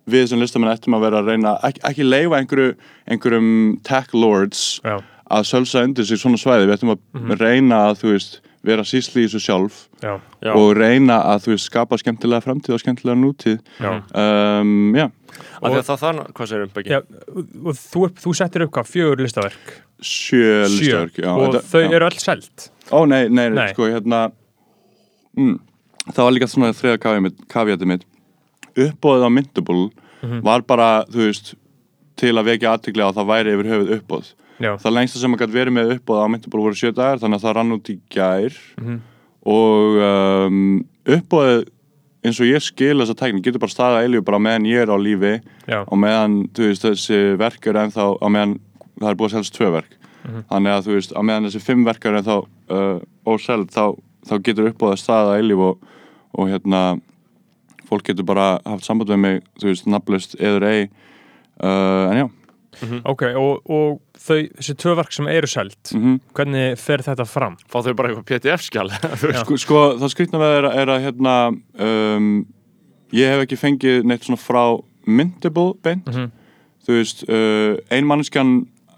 við 0.07 0.27
sem 0.31 0.39
listamenn 0.39 0.71
ættum 0.73 0.95
að 0.95 1.01
vera 1.05 1.19
að 1.21 1.27
reyna 1.31 1.51
ekki, 1.63 1.81
ekki 1.89 2.03
leifa 2.07 2.39
einhverju, 2.39 2.75
einhverjum 3.11 3.49
tech 3.83 4.13
lords 4.15 4.79
Já. 4.83 4.97
að 5.31 5.43
sölsa 5.47 5.83
undir 5.83 6.05
sig 6.07 6.17
svona 6.19 6.39
svæði. 6.39 6.67
Við 6.67 6.75
ættum 6.77 6.91
að 6.95 7.39
reyna 7.39 7.77
að 7.91 7.99
þú 8.01 8.11
veist 8.15 8.39
vera 8.63 8.83
sísli 8.87 9.23
í 9.23 9.27
þessu 9.27 9.41
sjálf 9.43 9.79
Já, 10.03 10.13
Já. 10.43 10.51
og 10.55 10.69
reyna 10.77 11.17
að 11.33 11.41
þú 11.45 11.53
veist 11.53 11.67
skapa 11.69 11.97
skemmtilega 11.99 12.43
framtíð 12.45 12.75
og 12.77 12.83
skemmtilega 12.83 13.19
nútíð 13.19 13.57
Já. 13.79 13.91
um, 14.15 14.93
já, 14.95 15.07
að 15.63 15.79
það 15.89 15.99
þannig, 16.03 16.29
hvað 16.37 16.51
segir 16.51 16.63
um 16.63 17.67
og 17.67 17.75
þú, 17.79 18.05
þú 18.23 18.35
settir 18.39 18.65
upp 18.67 18.71
hvað, 18.77 18.89
fjögur 18.93 19.23
listaverk 19.25 19.73
sjö 20.03 20.63
listaverk 20.67 21.19
já, 21.23 21.29
og 21.33 21.53
þetta- 21.53 21.65
þau 21.73 21.81
já. 21.83 21.91
eru 21.99 22.05
öll 22.11 22.19
selt 22.19 22.69
Ó, 22.91 23.05
nei, 23.07 23.27
nei, 23.29 23.49
Nei. 23.49 23.69
sko, 23.73 23.87
hérna 23.87 24.31
mm, 25.37 25.59
Það 26.13 26.23
var 26.27 26.33
líka 26.35 26.47
svona 26.51 26.73
þriða 26.75 26.99
kavjati 27.47 27.87
mitt 27.87 28.03
Uppbóðið 28.75 29.23
á 29.23 29.29
Myndable 29.31 29.89
Mhm. 30.23 30.41
var 30.43 30.61
bara, 30.61 31.05
þú 31.11 31.19
veist 31.27 31.53
til 32.15 32.31
að 32.39 32.45
vekja 32.47 32.71
aðtikli 32.77 33.03
á 33.03 33.11
að 33.11 33.17
það 33.17 33.27
væri 33.27 33.53
yfir 33.57 33.67
höfuð 33.71 33.89
uppbóð 33.97 34.27
Já, 34.61 34.75
Það 34.77 34.93
lengsta 34.97 35.19
sem 35.19 35.31
maður 35.33 35.47
gæti 35.47 35.57
verið 35.57 35.75
með 35.77 35.93
uppbóð 35.97 36.19
á 36.21 36.27
Myndable 36.29 36.61
voru 36.61 36.77
sjö 36.77 36.91
dagar, 36.93 37.21
þannig 37.21 37.39
að 37.39 37.45
það 37.47 37.55
rann 37.57 37.75
út 37.77 37.89
í 37.89 37.95
gær. 38.13 38.59
Mhm. 38.81 38.99
og 39.43 39.97
um, 40.07 40.59
uppbóðið 41.03 41.63
eins 42.23 42.37
og 42.39 42.47
ég 42.47 42.63
skil 42.63 42.93
þessa 43.01 43.15
tækni, 43.19 43.41
getur 43.43 43.59
bara 43.59 43.73
staðið 43.73 43.97
að 43.97 44.05
eilíu 44.05 44.23
bara 44.23 44.39
meðan 44.39 44.67
ég 44.69 44.85
er 44.85 44.91
á 44.93 44.95
lífi 44.95 45.33
já, 45.67 45.81
og 45.83 45.97
meðan, 45.99 46.37
veist, 46.55 46.85
þessi 46.85 47.17
verk 47.41 47.67
er 47.67 47.81
ennþá, 47.81 48.05
á 48.23 48.27
meðan 48.31 48.53
það 49.01 49.09
er 49.09 49.17
búið 49.19 49.33
að 49.33 49.35
selst 49.35 49.57
tvö 49.57 49.71
verk. 49.73 49.97
Mhm. 50.23 50.43
þannig 50.47 50.71
að, 50.71 50.85
þú 50.85 50.93
veist, 50.95 51.11
á 51.11 51.21
meðan 51.27 51.49
þessi 51.49 51.63
fimm 51.65 51.83
verk 51.83 52.05
er 52.05 52.19
ennþá 52.21 52.37
uh, 52.77 52.99
óseld, 53.27 53.73
þá, 53.75 53.85
þá 54.29 54.33
getur 54.47 54.69
uppbúið 54.71 54.93
að 54.95 55.01
staða 55.03 55.35
eilíf 55.41 55.65
og, 55.67 55.89
og 56.39 56.47
hérna 56.53 56.83
fólk 57.89 58.07
getur 58.07 58.23
bara 58.23 58.61
haft 58.63 58.87
samband 58.87 59.11
með 59.11 59.19
mig, 59.25 59.43
þú 59.59 59.73
veist, 59.73 59.89
nafnlust 59.91 60.37
eður 60.39 60.69
ei. 60.69 60.87
Uh, 61.59 62.07
en 62.13 62.21
já 62.21 62.25
ok 63.05 63.23
og, 63.39 63.61
og 63.69 64.01
þau, 64.17 64.39
þessi 64.57 64.75
tvö 64.81 64.95
verk 64.99 65.15
sem 65.15 65.27
eru 65.31 65.49
selt 65.49 65.93
mm 65.93 66.19
hvernig 66.33 66.77
fer 66.81 67.03
þetta 67.05 67.25
fram? 67.29 67.57
Fá 67.69 67.81
þau 67.85 67.93
bara 67.93 68.11
eitthvað 68.11 68.27
PDF-skjál 68.31 68.91
sko, 69.43 69.57
sko, 69.61 69.81
það 70.01 70.13
skrýtna 70.15 70.41
með 70.41 70.57
er, 70.57 70.69
er 70.81 70.93
að 70.95 71.03
hérna 71.07 71.35
um, 71.51 72.29
ég 73.13 73.33
hef 73.33 73.45
ekki 73.45 73.59
fengið 73.59 74.07
neitt 74.09 74.25
svona 74.25 74.41
frá 74.41 74.63
Myndable 75.03 75.73
beint. 75.83 76.07
Mhm. 76.07 76.29
þú 76.85 76.95
veist, 76.95 77.23
uh, 77.27 77.75
ein 77.91 78.07
mannskjan 78.07 78.53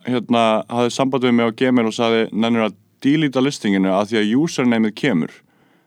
hérna 0.06 0.64
hafði 0.70 0.94
samband 0.94 1.26
við 1.26 1.34
mig 1.34 1.50
á 1.50 1.58
Gmail 1.58 1.90
og 1.90 1.96
sagði 1.98 2.28
nennir 2.32 2.68
að 2.68 2.76
deleta 3.06 3.42
listinginu 3.42 3.92
að 3.94 4.12
því 4.12 4.22
að 4.22 4.34
usernameið 4.42 4.96
kemur 4.98 5.34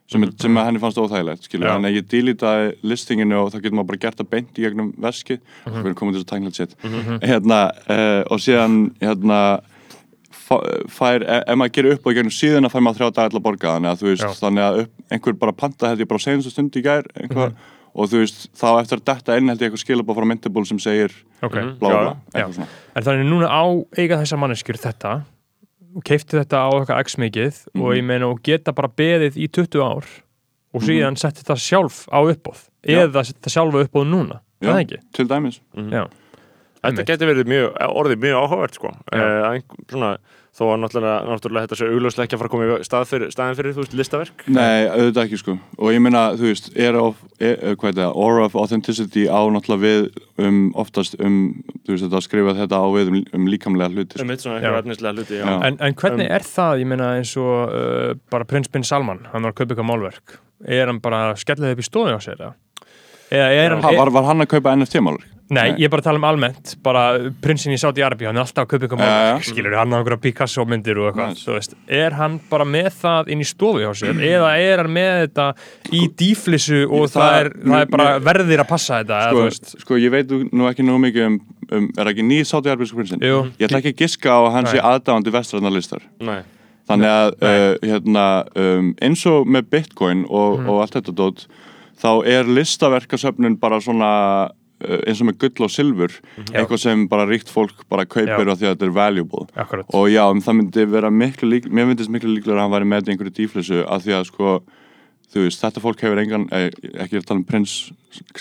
sem, 0.09 0.21
mm 0.21 0.33
sem 0.41 0.57
að 0.57 0.65
henni 0.67 0.81
fannst 0.81 0.99
óþægilegt 0.99 1.49
að 1.69 1.97
ég 1.99 2.07
deletaði 2.09 2.75
listinginu 2.83 3.37
og 3.43 3.51
það 3.53 3.63
getur 3.63 3.77
maður 3.77 3.91
bara 3.93 4.03
gert 4.05 4.21
að 4.21 4.31
beint 4.31 4.59
í 4.59 4.63
gegnum 4.65 4.93
veskið 4.99 5.39
mm 5.41 5.73
-hmm. 5.73 5.95
komið 5.95 6.13
til 6.15 6.23
þess 6.23 6.29
að 6.29 6.33
tækla 6.33 6.53
sétt 6.57 6.75
hérna, 7.23 7.59
uh, 7.91 8.23
og 8.33 8.39
síðan 8.41 8.79
hérna 9.01 9.61
fær, 10.89 11.23
e- 11.23 11.43
ef 11.47 11.57
maður 11.59 11.73
gerir 11.77 11.97
upp 11.97 12.07
á 12.07 12.11
í 12.13 12.15
gegnum 12.19 12.33
síðuna 12.35 12.71
fær 12.73 12.81
maður 12.85 13.03
þrjá 13.03 13.11
dagar 13.15 13.31
til 13.33 13.39
að 13.41 13.47
borga. 13.47 13.73
Þannig 13.77 13.91
að 13.93 14.03
þú 14.03 14.07
veist, 14.13 14.25
Já. 14.25 14.39
þannig 14.43 14.65
að 14.65 14.79
upp, 14.83 14.93
einhver 15.13 15.39
bara 15.39 15.53
panta 15.53 15.89
held 15.91 16.01
ég 16.01 16.09
bara 16.09 16.19
segjum 16.25 16.43
stund 16.43 16.77
í 16.79 16.83
gær 16.85 17.09
einhver, 17.21 17.53
og 17.95 18.09
þú 18.09 18.23
veist, 18.23 18.49
þá 18.57 18.69
eftir 18.81 19.03
þetta 19.05 19.37
inn 19.39 19.49
held 19.49 19.61
ég 19.61 19.69
eitthvað 19.71 19.85
skilabá 19.85 20.15
frá 20.17 20.25
Myndable 20.29 20.65
sem 20.67 20.79
segir 20.79 21.13
Ok, 21.43 21.55
Mhm. 21.55 21.79
blá 21.79 21.89
blá, 21.89 22.17
En 22.97 23.03
þannig 23.03 23.29
núna 23.29 23.49
á 23.49 23.65
eiga 23.99 24.17
þessar 24.19 24.39
manneskjur 24.39 24.79
þetta. 24.79 25.13
og 25.23 25.38
keifti 26.05 26.39
þetta 26.39 26.61
á 26.65 26.69
eitthvað 26.79 27.01
x 27.05 27.17
mikið 27.17 27.55
og 27.75 27.83
Mhm. 27.89 27.97
ég 27.99 28.05
meina 28.05 28.29
og 28.29 28.43
geta 28.43 28.73
bara 28.73 28.89
beðið 28.89 29.37
í 29.37 29.49
20 29.49 29.81
ár 29.83 30.05
og 30.75 30.83
síðan 30.83 31.17
setti 31.17 31.43
þetta 31.43 31.57
sjálf 31.57 32.07
á 32.13 32.19
uppbóð 32.23 32.69
eða 32.85 33.23
þetta 33.25 33.49
sjálfa 33.51 33.85
uppbóð 33.87 34.07
núna 34.13 34.41
Já. 34.61 34.69
það 34.73 34.81
ekki? 34.85 34.99
til 35.13 35.27
dæmis 35.29 35.61
Já, 35.75 36.07
Þetta 36.79 36.95
Einmitt. 36.95 37.07
getur 37.09 37.27
verið 37.35 37.49
mjög, 37.51 37.73
orðið 37.91 38.19
mjög 38.23 38.37
áhugavert 38.39 38.75
sko 38.75 38.89
uh, 38.89 39.59
svona, 39.91 40.19
Þó 40.59 40.65
að 40.73 40.81
náttúrulega, 40.83 41.19
náttúrulega 41.29 41.69
þetta 41.69 41.79
sé 41.79 41.89
augljóslega 41.89 42.27
ekki 42.27 42.35
að 42.35 42.41
fara 42.41 42.49
að 42.49 42.55
koma 42.55 42.67
í 42.67 42.87
stað 42.89 43.05
fyrir, 43.13 43.31
staðin 43.35 43.59
fyrir, 43.59 43.75
þú 43.77 43.83
veist, 43.85 43.93
listaverk 44.01 44.45
Nei, 44.51 44.89
auðvitað 44.91 45.21
ekki 45.23 45.39
sko 45.39 45.55
og 45.79 45.93
ég 45.95 46.03
meina, 46.03 46.23
þú 46.39 46.49
veist, 46.49 46.71
er 46.75 46.99
of, 46.99 47.21
er, 47.39 47.53
er, 47.55 47.77
hvað 47.79 47.93
er 47.93 47.99
það, 48.01 48.19
aura 48.25 48.49
of 48.49 48.57
authenticity 48.59 49.29
á 49.31 49.41
náttúrulega 49.55 49.85
við 49.85 50.49
um 50.49 50.59
oftast 50.83 51.15
um, 51.23 51.39
þú 51.87 51.95
veist, 51.95 52.07
þetta 52.09 52.19
að 52.19 52.27
skrifa 52.27 52.57
þetta 52.59 52.83
á 52.83 52.87
við 52.97 53.13
um, 53.13 53.21
um 53.39 53.47
líkamlega 53.53 53.95
hluti 53.95 54.19
Um 54.19 54.25
sko. 54.25 54.35
eitt 54.35 54.47
svona 54.47 54.59
eitthvað 54.59 54.81
efnislega 54.83 55.15
hluti 55.15 55.39
já. 55.39 55.45
Já. 55.47 55.55
en, 55.71 55.79
en 55.79 55.99
hvernig 56.03 56.27
Um, 56.29 56.35
er 56.35 56.45
það, 56.45 56.83
ég 56.83 56.91
meina 56.91 57.15
eins 57.21 57.37
og 57.39 57.71
uh, 57.71 58.13
bara 58.33 58.47
prins 58.49 58.71
Bin 58.73 58.85
Salman, 58.85 59.23
hann 59.31 59.47
var 59.47 59.55
að 59.55 59.61
kaupa 59.61 59.71
eitthvað 59.77 59.91
málverk 59.93 60.39
er 60.67 60.91
hann 60.91 60.99
bara 61.03 61.29
að 61.31 61.39
skella 61.45 61.71
upp 61.73 61.83
í 61.83 61.87
stofu 61.87 62.15
á 62.15 62.21
sér 62.23 62.41
eða? 62.41 62.55
Eða 63.31 63.49
er 63.53 63.75
hann, 63.75 63.83
ha, 63.85 63.91
var, 63.99 64.11
var 64.15 64.25
hann 64.31 64.41
að 64.45 64.49
kaupa 64.55 64.73
NFT-málur? 64.77 65.25
Nei, 65.49 65.71
Nei. 65.71 65.79
ég 65.81 65.87
er 65.87 65.93
bara 65.95 66.03
að 66.03 66.07
tala 66.11 66.19
um 66.21 66.25
almennt 66.29 66.75
bara 66.85 67.03
prinsinn 67.41 67.73
í 67.73 67.79
Saudi 67.81 68.03
Arabi, 68.05 68.27
hann 68.29 68.37
er 68.37 68.43
alltaf 68.45 68.67
að 68.67 68.69
kaupa 68.75 68.85
eitthvað 68.85 69.01
Já, 69.01 69.09
málverk, 69.09 69.47
skilur 69.49 69.77
hann 69.79 69.93
á 69.93 69.97
einhverja 69.97 70.21
Picasso 70.21 70.65
myndir 70.69 70.99
og 71.01 71.07
eitthvað, 71.09 71.39
þú 71.41 71.55
veist 71.57 71.73
er 71.89 72.17
hann 72.19 72.35
bara 72.51 72.67
með 72.69 72.89
það 73.01 73.31
inn 73.33 73.41
í 73.41 73.47
stofu 73.49 73.81
hjá 73.81 73.89
sér 73.97 74.21
eða 74.29 74.51
er 74.61 74.83
hann 74.83 74.93
með 74.93 75.15
þetta 75.23 75.47
í 75.97 76.03
dýflissu 76.21 76.83
og 76.85 77.07
Ég- 77.07 77.15
það, 77.15 77.23
það- 77.25 77.39
er, 77.41 77.51
það 77.65 77.81
er 77.87 77.93
bara 77.97 78.09
verðir 78.29 78.61
að 78.65 78.69
passa 78.75 78.99
þetta 79.01 79.21
eða, 79.23 79.31
Sko, 79.31 79.39
þú 79.41 79.47
veist, 79.49 79.73
sko, 79.87 79.99
ég 80.05 80.13
veit 80.19 80.35
nú 80.53 80.69
ekki 80.69 80.85
nú 80.85 80.99
mikið 81.07 81.27
um, 81.31 81.39
um 81.79 81.89
er 81.97 82.11
ekki 82.13 82.27
nýð 82.29 82.45
sátti 82.53 82.73
arbeidsku 82.75 83.01
prinsinn? 83.01 83.25
Jú. 83.25 83.41
Ég 83.57 83.71
ætla 83.71 83.81
ekki 83.81 83.95
að 83.97 84.03
giska 84.05 84.29
á 84.29 84.41
að 84.45 84.53
hann 84.59 84.69
sé 84.69 84.77
Nei. 84.83 84.85
aðdáðandi 84.93 85.33
vestræðnarlistar 85.39 86.05
Nei, 86.29 86.43
Þannig 86.89 87.09
að 87.13 87.33
uh, 87.45 87.73
hérna, 87.89 88.27
um, 88.57 88.93
eins 89.01 89.25
og 89.33 89.49
með 89.49 89.67
Bitcoin 89.73 90.27
og, 90.29 90.61
Mhm. 90.61 90.69
og 90.69 90.85
allt 90.85 90.95
þetta 91.01 91.13
dót 91.25 91.47
þá 91.99 92.11
er 92.31 92.51
listaverkasöfnun 92.59 93.59
bara 93.61 93.81
svona 93.85 94.11
uh, 94.49 94.99
eins 95.05 95.23
og 95.23 95.31
með 95.31 95.39
gull 95.45 95.69
og 95.69 95.75
silfur 95.75 96.15
Já. 96.15 96.61
eitthvað 96.63 96.83
sem 96.85 97.07
bara 97.11 97.29
ríkt 97.29 97.53
fólk 97.53 97.87
bara 97.91 98.07
kaupir 98.07 98.47
Já. 98.47 98.53
af 98.53 98.59
því 98.61 98.69
að 98.69 98.75
þetta 98.75 98.89
er 98.89 98.97
valuable 98.99 99.47
akkurat 99.55 99.95
og 99.95 100.11
já, 100.13 100.25
um, 100.27 100.43
það 100.45 100.61
myndi 100.61 100.89
vera 100.95 101.13
miklu 101.13 101.53
lík 101.55 101.71
mér 101.71 101.91
myndist 101.91 102.13
miklu 102.13 102.35
líklega 102.35 102.59
að 102.59 102.67
hann 102.67 102.77
væri 102.77 102.93
með 102.95 103.13
einhverju 103.15 103.37
dýflissu 103.41 103.85
af 103.87 104.05
því 104.07 104.19
að 104.19 104.29
sko 104.33 104.59
þú 105.29 105.45
veist, 105.45 105.61
þetta 105.61 105.83
fólk 105.85 106.03
hefur 106.05 106.21
engan, 106.23 106.47
eh, 106.57 106.71
ekki 107.05 107.21
að 107.21 107.27
tala 107.29 107.43
um 107.43 107.45
prins 107.49 107.93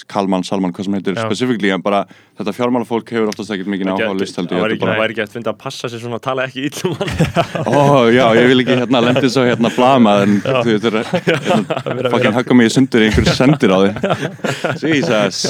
Kalman, 0.08 0.46
Salman, 0.48 0.72
hvað 0.72 0.88
sem 0.88 0.96
heitir 0.96 1.18
Já. 1.18 1.26
specifíkli, 1.28 1.74
en 1.74 1.84
bara 1.84 2.06
þetta 2.38 2.54
fjármála 2.54 2.86
fólk 2.88 3.12
hefur 3.16 3.32
oftast 3.32 3.54
ekkert 3.54 3.70
mikið 3.74 3.90
áhuga 3.92 4.10
á 4.14 4.16
listaldi 4.20 4.54
það 4.54 4.64
væri 4.64 4.76
ekki, 4.76 4.84
bara... 4.84 4.98
væri 5.02 5.16
ekki 5.16 5.24
að 5.24 5.34
finna 5.34 5.54
að 5.54 5.60
passa 5.64 5.90
sér 5.90 6.04
svona 6.04 6.20
að 6.20 6.24
tala 6.28 6.46
ekki 6.46 6.66
ítlum 6.68 6.94
hann. 7.00 7.12
Ó, 7.74 7.82
já, 8.14 8.24
ég 8.38 8.50
vil 8.52 8.64
ekki 8.64 8.78
hérna 8.84 9.02
lendi 9.08 9.32
svo 9.34 9.46
hérna 9.48 9.72
blama 9.74 10.16
en 10.26 10.38
þú 10.46 10.66
veist, 10.70 10.86
þetta 10.86 12.04
er 12.06 12.12
fucking 12.14 12.38
hugga 12.38 12.60
mig 12.60 12.70
í 12.70 12.76
sundur 12.78 13.06
í 13.06 13.10
einhverju 13.10 13.36
sendir 13.42 13.74
á 13.74 13.80
því 13.82 14.94
Jesus. 14.94 15.44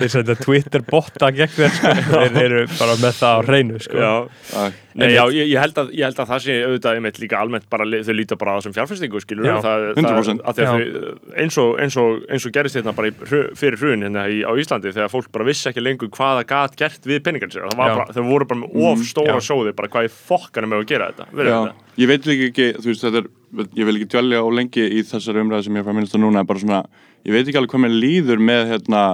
Þeir 0.00 0.12
setja 0.16 0.38
Twitter 0.40 0.84
botta 0.88 1.32
gegn 1.34 1.56
þér 1.58 1.76
sko. 1.76 1.94
þeir 2.38 2.42
eru 2.48 2.66
bara 2.78 3.00
með 3.04 3.18
það 3.20 3.36
á 3.36 3.40
hreinu 3.50 3.82
sko. 3.84 3.98
Já, 4.00 4.70
Nei, 4.98 5.12
já 5.14 5.22
ég, 5.30 5.46
ég, 5.52 5.58
held 5.62 5.76
að, 5.78 5.90
ég 5.94 6.08
held 6.08 6.18
að 6.18 6.30
það 6.32 6.40
sé 6.42 6.54
auðvitað 6.64 6.96
einmitt 6.98 7.18
líka 7.22 7.38
almennt 7.38 7.66
bara, 7.70 7.86
þau 7.86 8.14
líta 8.16 8.38
bara 8.38 8.54
á 8.54 8.58
það 8.58 8.64
sem 8.66 8.74
fjárfestingu 8.78 9.20
skilur 9.22 9.46
Já, 9.46 9.54
það, 9.62 9.84
100%. 9.94 10.40
það, 10.42 10.70
þau, 10.70 11.12
eins, 11.42 11.58
og, 11.62 11.70
eins, 11.84 11.98
og, 12.02 12.24
eins 12.26 12.46
og 12.48 12.54
gerist 12.56 12.78
hérna 12.78 12.94
bara 12.96 13.10
í, 13.12 13.14
fyrir 13.58 13.78
hrun 13.78 14.06
hérna 14.06 14.24
í, 14.26 14.40
á 14.42 14.50
Íslandi 14.58 14.90
þegar 14.96 15.12
fólk 15.12 15.28
bara 15.34 15.46
vissi 15.46 15.68
ekki 15.70 15.84
lengur 15.84 15.97
hvað 16.06 16.38
það 16.38 16.46
gat 16.52 16.76
gert 16.78 17.08
við 17.10 17.22
peningar 17.26 17.50
sér 17.52 17.66
það 17.68 17.80
bara, 17.80 18.06
þau 18.14 18.22
voru 18.28 18.46
bara 18.48 18.60
með 18.60 18.86
of 18.90 19.04
stóra 19.08 19.36
Já. 19.38 19.46
sjóði 19.48 19.74
bara 19.76 19.90
hvað 19.92 20.08
í 20.08 20.12
fokkanum 20.14 20.72
með 20.72 20.82
að 20.84 20.88
gera 20.92 21.10
þetta 21.10 21.26
Verið 21.40 21.52
Já, 21.52 21.58
þetta? 21.58 21.92
ég 22.02 22.10
veit 22.12 22.28
ekki, 22.34 22.68
þú 22.78 22.90
veist, 22.92 23.04
þetta 23.06 23.22
er 23.22 23.28
ég 23.78 23.88
vil 23.88 23.96
ekki 23.98 24.10
dvelja 24.14 24.42
á 24.44 24.48
lengi 24.58 24.84
í 24.86 25.04
þessari 25.08 25.42
umræði 25.44 25.66
sem 25.66 25.78
ég 25.78 25.82
er 25.82 25.88
frá 25.88 25.96
minnast 25.96 26.16
á 26.16 26.20
núna, 26.22 26.44
bara 26.46 26.62
svona 26.62 26.82
ég 27.26 27.34
veit 27.34 27.46
ekki 27.46 27.58
alveg 27.58 27.74
hvað 27.74 27.84
mér 27.86 27.96
líður 27.98 28.44
með 28.50 28.74
hérna 28.74 29.04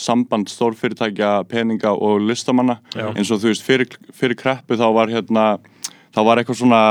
samband 0.00 0.48
stórfyrirtækja, 0.48 1.32
peninga 1.50 1.90
og 1.92 2.22
listamanna, 2.24 2.78
Já. 2.96 3.10
eins 3.12 3.28
og 3.34 3.42
þú 3.42 3.50
veist 3.50 3.66
fyrir, 3.66 3.98
fyrir 4.16 4.38
kreppu 4.40 4.78
þá 4.80 4.86
var 4.96 5.12
hérna 5.12 5.58
þá 6.14 6.22
var 6.24 6.40
eitthvað 6.40 6.62
svona 6.62 6.84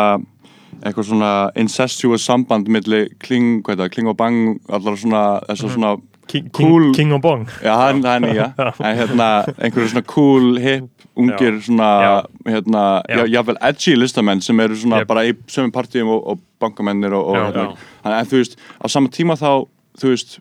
eitthvað 0.85 1.07
svona 1.09 1.31
incestuous 1.59 2.23
samband 2.27 2.69
milli 2.71 3.07
kling, 3.19 3.63
hvað 3.65 3.73
er 3.73 3.81
það, 3.81 3.93
kling 3.95 4.11
og 4.11 4.17
bang 4.19 4.59
allar 4.69 4.99
svona, 4.99 5.23
þessar 5.49 5.73
svona 5.73 5.95
King, 6.29 6.49
Cool. 6.53 6.91
King, 6.93 7.13
og 7.15 7.21
Bong 7.23 7.47
Já, 7.65 7.73
hann, 7.81 8.03
hann 8.05 8.23
nýja 8.27 8.51
En 8.85 8.97
hérna, 8.99 9.29
einhverju 9.57 9.89
svona 9.95 10.05
cool, 10.11 10.59
hip, 10.61 10.89
ungir 11.17 11.55
Já. 11.57 11.63
svona, 11.65 11.87
Já. 12.05 12.13
hérna, 12.53 12.83
Já. 13.09 13.17
já, 13.23 13.25
jáfnvel 13.37 13.57
edgy 13.69 13.95
listamenn 13.97 14.41
sem 14.45 14.59
eru 14.61 14.77
svona 14.77 15.01
Jep. 15.01 15.07
bara 15.09 15.23
í 15.25 15.33
sömu 15.49 15.73
partíum 15.73 16.11
og, 16.13 16.21
og 16.35 16.43
bankamennir 16.61 17.13
og, 17.17 17.31
og 17.33 17.35
Já. 17.39 17.45
hérna. 17.49 17.65
Já. 18.05 18.13
En, 18.19 18.29
þú 18.29 18.43
veist, 18.43 18.59
á 18.77 18.85
sama 18.93 19.09
tíma 19.09 19.33
þá, 19.41 19.65
þú 19.99 20.13
veist, 20.13 20.37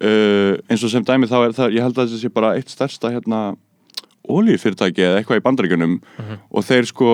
uh, 0.00 0.56
eins 0.70 0.84
og 0.88 0.94
sem 0.94 1.04
dæmi 1.04 1.28
þá 1.28 1.36
er 1.44 1.52
það, 1.60 1.76
ég 1.76 1.84
held 1.84 1.98
að 2.00 2.08
þetta 2.08 2.22
sé 2.24 2.32
bara 2.40 2.54
eitt 2.56 2.72
stærsta, 2.72 3.12
hérna, 3.12 3.42
ólífyrirtæki 4.30 5.02
eða 5.04 5.20
eitthvað 5.20 5.40
í 5.40 5.44
bandaríkjunum 5.46 5.94
og 6.54 6.64
þeir 6.66 6.86
sko, 6.90 7.12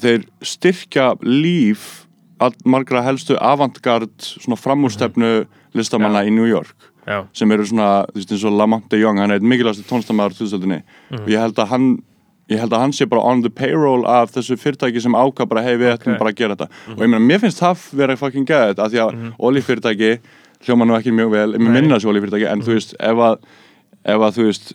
þeir 0.00 0.22
styrkja 0.46 1.12
líf 1.26 2.06
margra 2.64 3.02
helstu 3.04 3.34
avantgard 3.36 4.14
svona 4.24 4.56
framúrstefnu 4.56 5.32
listamanna 5.76 6.22
í 6.24 6.30
New 6.32 6.46
York 6.48 6.72
já, 7.06 7.24
sem 7.32 7.52
eru 7.52 7.64
svona, 7.66 8.06
þú 8.10 8.14
veist, 8.20 8.32
eins 8.32 8.44
og 8.44 8.52
Lamont 8.58 8.88
de 8.90 8.98
Jong 9.00 9.18
hann 9.18 9.30
er 9.30 9.38
einn 9.40 9.48
mikilvægast 9.48 9.86
tónlistamæður 9.88 10.36
þústöldinni 10.40 10.82
og 11.20 11.28
ég 11.28 11.40
held 11.40 11.58
að 11.58 11.68
hann 11.72 11.88
ég 12.50 12.58
held 12.58 12.72
að 12.74 12.80
hann 12.82 12.92
sé 12.92 13.06
bara 13.06 13.22
on 13.22 13.42
the 13.42 13.50
payroll 13.50 14.04
af 14.10 14.32
þessu 14.34 14.56
fyrirtæki 14.58 15.00
sem 15.00 15.14
ákvað 15.14 15.48
bara, 15.52 15.62
hei 15.62 15.76
við 15.78 15.92
ætlum 15.94 16.14
Ok. 16.16 16.18
bara 16.18 16.30
að 16.32 16.36
gera 16.40 16.56
þetta. 16.56 16.66
Og 16.96 16.98
ég 17.04 17.08
meina, 17.12 17.20
mér 17.22 17.38
finnst 17.44 17.60
það 17.62 17.84
vera 17.94 18.16
fucking 18.18 18.46
geðið 18.48 18.78
af 18.82 18.90
því 18.90 18.98
að 19.04 19.12
mm 19.14 19.32
olífyrirtæki 19.38 20.10
hljóma 20.66 20.84
nú 20.84 20.96
ekki 20.98 21.12
mjög 21.14 21.30
vel, 21.30 21.50
Nei. 21.56 21.68
minna 21.70 21.94
þessu 21.96 22.10
olífyrirtæki 22.10 22.48
en 22.50 22.60
þú 22.66 22.74
veist, 22.74 22.94
ef 22.98 23.22
að, 23.28 23.38
ef 24.04 24.20
að 24.26 24.34
þú 24.36 24.48
veist 24.50 24.72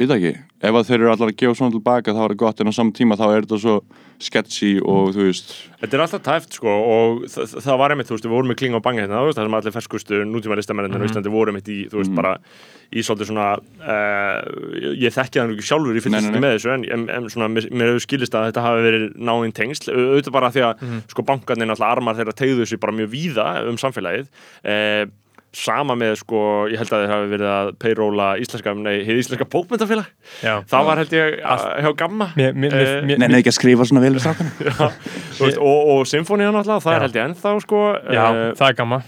veit 0.00 0.08
það 0.10 0.16
ekki, 0.20 0.30
ef 0.64 0.76
að 0.80 0.86
þeir 0.90 0.98
eru 1.00 1.10
allar 1.12 1.30
að 1.32 1.36
gefa 1.42 1.56
svona 1.60 1.74
tilbaka 1.76 2.14
þá 2.16 2.20
er 2.24 2.32
það 2.32 2.38
gott 2.44 2.60
en 2.64 2.70
á 2.70 2.72
saman 2.72 2.92
tíma 2.96 3.16
þá 3.20 3.26
er 3.36 3.44
þetta 3.46 3.58
svo 3.60 3.74
sketchy 4.20 4.70
og 4.84 5.14
þú 5.16 5.26
veist 5.28 5.52
Þetta 5.80 5.96
er 5.96 6.02
alltaf 6.04 6.22
tæft 6.26 6.56
sko 6.58 6.68
og 6.68 7.22
það, 7.32 7.54
það 7.64 7.78
var 7.80 7.92
einmitt, 7.94 8.08
þú 8.10 8.16
veist, 8.16 8.26
við 8.28 8.34
vorum 8.34 8.50
með 8.52 8.58
kling 8.60 8.76
á 8.76 8.80
bangi 8.84 9.00
hérna, 9.00 9.20
það 9.32 9.38
sem 9.46 9.56
allir 9.60 9.74
ferskustu 9.76 10.18
nútíma 10.28 10.58
listamennir 10.60 10.92
Mhm. 10.92 11.00
á 11.00 11.08
Íslandi 11.08 11.32
voru 11.32 11.52
einmitt 11.54 11.68
í, 11.72 11.78
þú 11.88 12.00
veist, 12.02 12.14
bara 12.14 12.34
í 12.92 13.00
svolítið 13.06 13.30
svona, 13.30 13.46
uh, 13.80 14.40
ég 14.98 15.14
þekki 15.14 15.38
það 15.40 15.46
nú 15.48 15.54
ekki 15.56 15.68
sjálfur, 15.70 15.96
ég 15.96 16.10
nei. 16.10 16.18
ekki 16.20 16.42
með 16.42 16.54
þessu, 16.56 16.72
en, 16.74 16.84
en, 16.96 17.04
en 17.16 17.28
svona, 17.32 17.48
mér, 17.54 17.68
mér 17.72 17.92
hefur 17.94 18.04
skilist 18.04 18.34
að 18.36 18.48
þetta 18.50 18.64
hafi 18.66 18.84
verið 18.88 19.04
náinn 19.30 19.52
tengsl, 19.56 19.92
au- 19.94 20.08
auðvitað 20.16 20.32
bara 20.36 20.50
því 20.50 20.64
að, 20.68 20.82
Mhm. 20.82 21.00
sko, 21.14 21.22
bankarnir 21.30 21.70
alltaf 21.70 21.88
armar 21.96 22.16
þeirra 22.18 22.34
tegðu 22.36 22.66
sig 22.68 22.80
bara 22.80 22.92
mjög 22.92 23.10
víða 23.14 23.46
um 23.68 23.76
samfélagið, 23.76 24.26
uh, 24.66 25.06
sama 25.52 25.96
með, 25.98 26.16
sko, 26.20 26.40
ég 26.70 26.78
held 26.78 26.92
að 26.94 27.00
þeir 27.04 27.10
hafi 27.14 27.30
verið 27.32 27.48
að 27.50 27.70
payróla 27.82 28.26
íslenska, 28.38 28.74
nei, 28.78 29.00
hið 29.06 29.18
íslenska 29.24 29.46
bókmyndafélag, 29.50 30.06
Já. 30.44 30.54
það 30.70 30.84
var 30.86 30.96
held 31.02 31.14
ég 31.16 31.40
að- 31.42 31.64
hjá 31.82 31.90
Gamma, 31.96 32.28
Eh, 32.36 32.52
mér, 32.52 32.76
Nei, 33.06 33.16
nei, 33.28 33.40
ekki 33.42 33.50
að 33.50 33.58
skrifa 33.58 33.86
svona 33.88 34.00
vel 34.04 34.14
við 34.14 34.22
þú 35.36 35.44
veist, 35.46 35.58
og, 35.58 35.88
og 35.94 36.04
symfónían 36.06 36.54
alltaf, 36.54 36.84
það 36.84 36.92
Já. 36.92 36.96
er 36.96 37.00
held 37.06 37.18
ég 37.18 37.24
ennþá 37.30 37.54
sko 37.66 37.80
Já, 38.10 38.24
eh, 38.30 38.52
það 38.54 38.68
er 38.68 38.74
gamma 38.78 39.02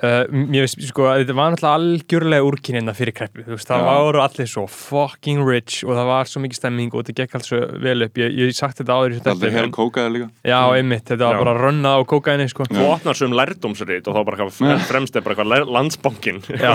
Uh, 0.00 0.22
mér 0.32 0.64
veist, 0.64 0.80
sko, 0.88 1.04
að 1.10 1.22
þetta 1.22 1.34
var 1.36 1.52
náttúrulega 1.52 1.78
algjörlega 1.78 2.46
úrkynina 2.48 2.94
fyrir 2.96 3.16
kreppu, 3.16 3.44
þú 3.44 3.56
veist, 3.56 3.68
það 3.68 3.82
Já. 3.84 3.88
voru 4.00 4.22
allir 4.24 4.48
svo 4.48 4.64
fucking 4.72 5.42
rich 5.44 5.82
og 5.84 5.92
það 5.98 6.08
var 6.08 6.30
svo 6.30 6.40
mikið 6.44 6.60
stemming 6.60 6.94
og 6.94 7.04
þetta 7.04 7.16
gekk 7.18 7.36
alls 7.36 7.50
svo 7.50 7.60
vel 7.84 8.06
upp, 8.06 8.20
ég, 8.22 8.36
ég 8.40 8.56
sagt 8.56 8.80
þetta 8.80 8.96
áður 8.96 9.16
í 9.16 9.18
þessu 9.18 9.34
Það 9.40 9.48
er 9.50 9.56
hér 9.58 9.68
kókaði 9.76 10.14
líka. 10.14 10.30
Já, 10.48 10.60
einmitt, 10.78 11.04
þetta 11.10 11.26
var 11.26 11.36
Já. 11.36 11.42
bara 11.44 11.56
rönnað 11.58 12.00
á 12.00 12.02
kókaini, 12.14 12.48
sko. 12.52 12.68
Þú 12.70 12.86
opnar 12.94 13.18
svo 13.20 13.28
um 13.28 13.36
lærdómsrít 13.36 14.08
og 14.08 14.16
þá 14.16 14.22
bara 14.30 14.48
fremst 14.88 15.20
er 15.20 15.26
bara 15.26 15.36
eitthvað 15.36 15.74
landsbankin 15.76 16.40
Já, 16.48 16.72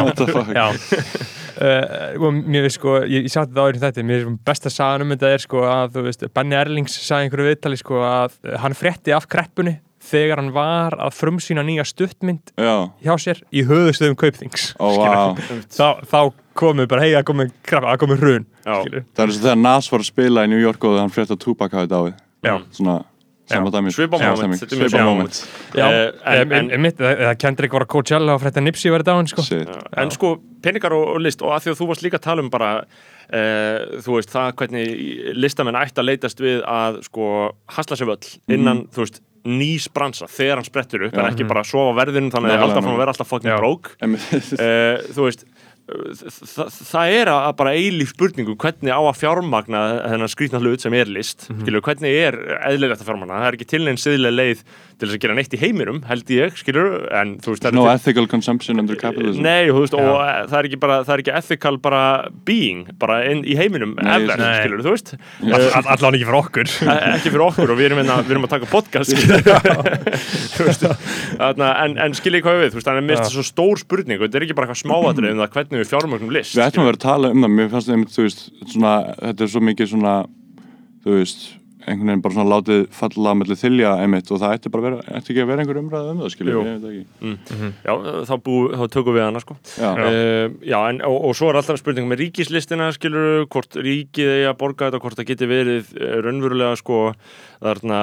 já. 0.53 0.67
Uh, 1.55 2.17
og 2.19 2.33
mér 2.43 2.65
veist 2.65 2.81
sko, 2.81 2.97
ég, 3.07 3.29
ég 3.29 3.31
sagt 3.31 3.53
þetta 3.53 3.63
áður 3.63 3.77
í 3.77 3.81
þetta 3.85 4.03
mér 4.03 4.25
veist 4.25 4.39
besta 4.43 4.71
sagan 4.73 5.05
um 5.05 5.13
þetta 5.13 5.29
er 5.31 5.43
sko 5.45 5.61
að 5.63 5.93
þú 5.93 6.01
veist, 6.09 6.25
Benny 6.35 6.57
Erlings 6.59 6.97
sagði 6.99 7.29
einhverju 7.29 7.47
viðtali 7.47 7.79
sko 7.79 8.01
að 8.03 8.35
uh, 8.43 8.57
hann 8.59 8.75
frétti 8.75 9.13
af 9.15 9.29
kreppunni 9.31 9.77
þegar 10.05 10.41
hann 10.41 10.51
var 10.55 10.95
að 11.07 11.15
frumsýna 11.17 11.63
nýja 11.65 11.85
stuttmynd 11.89 12.53
Já, 12.61 12.75
hjá 13.05 13.13
sér 13.21 13.41
í 13.51 13.63
höfustöðum 13.67 14.17
kaupþings. 14.21 14.67
Skilur. 14.75 15.01
vá. 15.01 15.63
Þá, 15.73 15.87
þá 16.11 16.19
komu 16.55 16.85
bara, 16.87 17.01
hei, 17.05 17.11
það 17.17 17.25
komu 17.31 17.47
kreppa, 17.65 17.89
það 17.93 17.99
komu 18.05 18.19
hrun. 18.21 18.45
Það 18.65 18.93
er 18.93 19.25
eins 19.25 19.39
og 19.39 19.43
þegar 19.47 19.59
Nas 19.65 19.89
var 19.91 20.05
að 20.05 20.11
spila 20.13 20.45
í 20.45 20.51
New 20.53 20.61
York 20.61 20.87
og 20.87 20.99
hann 21.01 21.11
frétt 21.13 21.33
að 21.35 21.41
Tupac 21.43 21.73
hafið 21.75 21.91
dáið. 21.95 22.13
Já. 22.45 22.55
Svona, 22.77 22.95
sama 23.49 23.69
dæmi. 23.73 23.91
Svipa 23.93 24.17
moment, 25.05 25.41
Já, 25.75 25.85
Eh, 26.25 26.45
en- 26.57 26.81
mitt, 26.81 26.97
það, 26.97 27.19
það 27.25 27.35
Kendrick 27.43 27.73
var 27.73 27.85
að 27.85 27.91
Coachella 27.93 28.33
og 28.37 28.41
frétta 28.41 28.63
Nipsey 28.63 28.89
verið 28.93 29.09
dáin 29.11 29.27
sko. 29.29 29.43
En 29.97 30.09
sko, 30.13 30.31
peningar 30.65 30.93
og, 30.95 31.15
og 31.15 31.21
list 31.21 31.41
og 31.45 31.51
að 31.53 31.65
því 31.67 31.73
að 31.75 31.81
þú 31.81 31.87
varst 31.91 32.05
líka 32.05 32.17
að 32.21 32.25
tala 32.25 32.41
um 32.45 32.49
bara 32.53 32.71
uh, 32.81 33.99
þú 34.05 34.15
veist, 34.17 34.31
það 34.33 34.55
hvernig 34.61 35.35
listamenn 35.37 35.77
ætti 35.79 36.01
að 36.01 36.09
leitast 36.09 36.41
við 36.41 36.63
að 36.69 37.01
sko, 37.07 37.29
hasla 37.77 37.97
sér 37.99 38.09
völl 38.13 38.31
innan, 38.53 38.85
þú 38.93 39.03
veist 39.05 39.21
nýs 39.45 39.85
bransa 39.93 40.25
þegar 40.31 40.57
hann 40.61 40.65
sprettur 40.67 41.05
upp 41.07 41.13
en 41.21 41.27
ekki 41.29 41.45
bara 41.47 41.63
sofa 41.63 41.93
á 41.93 41.99
verðinum 42.01 42.31
þannig 42.33 42.55
að 42.55 42.65
alltaf 42.65 42.83
hann 42.89 42.97
vera 42.99 43.13
alltaf 43.13 43.29
fucking 43.29 43.51
Einmitt. 44.01 44.25
uh, 44.57 45.05
þú 45.13 45.27
veist 45.29 45.45
það, 45.85 46.69
það 46.89 47.11
er 47.19 47.29
að 47.29 47.51
bara 47.59 47.73
eilíf 47.77 48.09
spurningu 48.15 48.55
hvernig 48.57 48.89
á 48.89 48.97
að 49.05 49.19
fjármagna 49.19 49.81
þennan 50.09 50.31
skrýtna 50.33 50.61
hlut 50.63 50.81
sem 50.81 50.95
er 50.97 51.05
list 51.13 51.45
Mhm. 51.51 51.61
skilur, 51.61 51.83
hvernig 51.85 52.15
er 52.25 52.37
eðlilegt 52.71 53.03
að 53.03 53.09
fjármagna? 53.11 53.37
Það 53.37 53.47
er 53.51 53.57
ekki 53.59 53.67
til 53.69 53.83
einn 53.87 54.01
siðlega 54.01 54.33
leið 54.39 54.63
til 54.95 55.07
þess 55.09 55.17
að 55.17 55.21
gera 55.25 55.35
neitt 55.37 55.53
í 55.55 55.59
heiminum 55.59 55.97
held 56.07 56.29
ég, 56.31 56.55
skilur, 56.59 56.93
en 57.19 57.35
þú 57.43 57.53
veist 57.55 57.67
No 57.75 57.83
ethical 57.91 58.27
consumption 58.31 58.79
under 58.79 58.95
capitalism. 58.99 59.41
Nei, 59.43 59.67
þú 59.67 59.81
veist, 59.83 59.95
og 59.99 60.21
eh, 60.23 60.37
það 60.51 60.57
er 60.61 60.69
ekki 60.69 60.79
bara, 60.79 60.97
það 61.03 61.13
er 61.17 61.23
ekki 61.25 61.33
ethical 61.39 61.79
bara 61.83 62.01
being, 62.47 62.85
bara 63.01 63.17
inn 63.31 63.41
í 63.43 63.57
heiminum 63.59 63.95
Nei, 63.99 64.13
ever, 64.21 64.39
nei. 64.39 64.53
skilur, 64.61 64.83
þú 64.85 64.93
veist. 64.95 65.13
All- 65.43 65.89
allan 65.95 66.17
ekki 66.19 66.29
fyrir 66.29 66.39
okkur. 66.41 66.73
Eh, 66.95 67.07
ekki 67.17 67.31
fyrir 67.33 67.43
okkur 67.47 67.71
og 67.73 67.79
við 67.79 67.89
erum, 67.89 67.99
hérna, 68.03 68.15
við 68.23 68.35
erum 68.37 68.45
að 68.47 68.53
taka 68.55 68.69
podcast 68.71 69.11
skilur. 69.15 69.41
Þú 70.55 70.67
veist, 70.69 70.85
þarna, 71.41 71.71
en, 71.83 71.97
en 72.05 72.15
skilji 72.17 72.41
hvað 72.45 72.61
við, 72.61 72.71
þú 72.71 72.79
veist, 72.79 72.87
þannig 72.87 73.03
að 73.03 73.07
mér 73.09 73.17
finnst 73.19 73.27
það 73.29 73.35
svo 73.35 73.45
stór 73.49 73.81
spurning 73.81 74.21
og 74.21 74.27
þetta 74.29 74.39
er 74.39 74.45
ekki 74.47 74.55
bara 74.57 74.69
eitthvað 74.69 74.81
smáatrið 74.85 75.33
um 75.35 75.41
það 75.43 75.53
hvernig 75.57 75.81
við 75.83 75.91
fjármögnum 75.91 76.33
list 76.35 76.55
Við 76.55 76.65
ættum 76.69 76.85
að 76.85 76.89
vera 76.91 76.99
að 77.01 77.05
tala 77.09 77.31
um 77.35 77.43
það, 77.45 77.53
mér 77.59 77.71
fannst 77.73 77.91
einmitt, 77.95 78.13
þú 78.15 78.25
veist, 78.27 78.43
svona, 78.71 78.93
þetta 79.25 79.45
er 79.47 79.51
svo 79.55 79.63
mikið 79.69 79.91
svona, 79.91 80.15
þú 81.05 81.17
veist, 81.19 81.45
einhvern 81.85 82.09
veginn 82.11 82.23
bara 82.25 82.35
svona 82.35 82.51
látið 82.55 82.81
falla 82.95 83.33
mellir 83.37 83.59
þylja 83.59 83.91
einmitt 84.01 84.31
og 84.33 84.41
það 84.41 84.55
ætti 84.57 84.71
bara 84.73 84.85
vera, 84.87 85.05
ætti 85.19 85.33
ekki 85.33 85.43
að 85.43 85.49
vera 85.51 85.63
einhver 85.63 85.79
umræð 85.81 86.09
um 86.11 86.23
það, 86.23 86.31
skiljum, 86.33 86.55
Jú. 86.55 86.63
ég 86.65 86.81
veit 86.81 86.89
ekki. 86.91 87.71
Já, 87.85 87.93
þá, 88.29 88.33
bú, 88.47 88.57
þá 88.73 88.83
tökum 88.95 89.17
við 89.17 89.25
hana 89.27 89.43
sko 89.43 89.57
Já, 89.75 89.89
Já, 90.01 90.09
já 90.73 90.77
en, 90.89 91.01
og, 91.09 91.17
og 91.29 91.37
svo 91.37 91.51
er 91.51 91.61
alltaf 91.61 91.81
spurning 91.81 92.09
með 92.09 92.25
ríkislistina 92.25 92.91
skilur, 92.95 93.45
hvort 93.53 93.79
ríkið 93.79 94.33
eigi 94.35 94.49
að 94.51 94.59
borga 94.61 94.89
þetta 94.89 95.03
hvort 95.05 95.19
það 95.21 95.29
geti 95.31 95.49
verið 95.51 95.95
eh, 95.99 96.17
raunverulega 96.25 96.81
sko, 96.81 97.01
þarna 97.63 98.01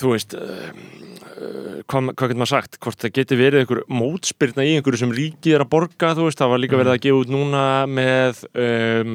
þú 0.00 0.14
veist 0.14 0.36
uh, 0.38 0.70
uh, 0.70 1.19
hvað, 1.40 2.10
hvað 2.14 2.30
getur 2.30 2.40
maður 2.40 2.50
sagt? 2.50 2.78
Hvort 2.84 3.00
það 3.00 3.12
geti 3.16 3.38
verið 3.38 3.62
einhver 3.62 3.80
mótspyrna 3.92 4.66
í 4.66 4.74
einhverju 4.76 5.00
sem 5.02 5.14
ríkið 5.16 5.56
er 5.56 5.64
að 5.64 5.70
borga 5.72 6.12
þú 6.16 6.26
veist, 6.26 6.40
það 6.40 6.52
var 6.52 6.62
líka 6.62 6.80
verið 6.80 6.94
að 6.94 7.02
gefa 7.06 7.20
út 7.22 7.32
núna 7.32 7.62
með 7.90 8.42
um, 8.64 9.14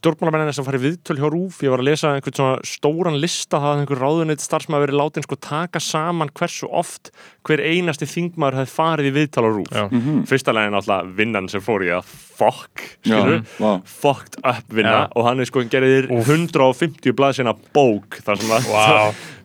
stjórnmálamennina 0.00 0.56
sem 0.56 0.66
farið 0.66 0.86
viðtöl 0.88 1.18
hjá 1.20 1.26
Rúf 1.32 1.60
ég 1.64 1.74
var 1.74 1.84
að 1.84 1.90
lesa 1.90 2.12
einhvern 2.14 2.38
svona 2.38 2.68
stóran 2.68 3.20
lista 3.22 3.60
það 3.62 3.70
að 3.72 3.84
einhver 3.84 4.02
ráðuneyt 4.04 4.44
starfsmaður 4.44 4.86
verið 4.86 5.00
látin 5.00 5.26
sko 5.26 5.40
taka 5.48 5.82
saman 5.82 6.32
hversu 6.36 6.70
oft 6.70 7.12
hver 7.44 7.60
einasti 7.60 8.06
þingmaður 8.08 8.60
hefði 8.62 8.72
farið 8.74 9.08
í 9.10 9.14
viðtal 9.18 9.44
á 9.44 9.50
Rúf 9.52 9.74
Já. 9.74 9.84
fyrsta 10.30 10.54
leginn 10.56 10.78
alltaf 10.78 11.10
vinnan 11.18 11.48
sem 11.52 11.64
fór 11.64 11.84
í 11.84 11.90
að 11.92 12.08
fuck, 12.34 12.82
já, 13.04 13.14
skilur 13.14 13.44
vá, 13.60 13.70
fucked 13.86 14.40
up 14.42 14.64
vinna. 14.74 15.04
Já. 15.04 15.12
og 15.14 15.28
hann 15.28 15.42
er 15.44 15.46
sko 15.50 15.62
gerðir 15.70 16.08
150 16.10 17.14
blaðsina 17.14 17.54
bók 17.76 18.18
þar 18.24 18.40
sem 18.42 18.56
að 18.56 18.72
Wow. 18.74 19.14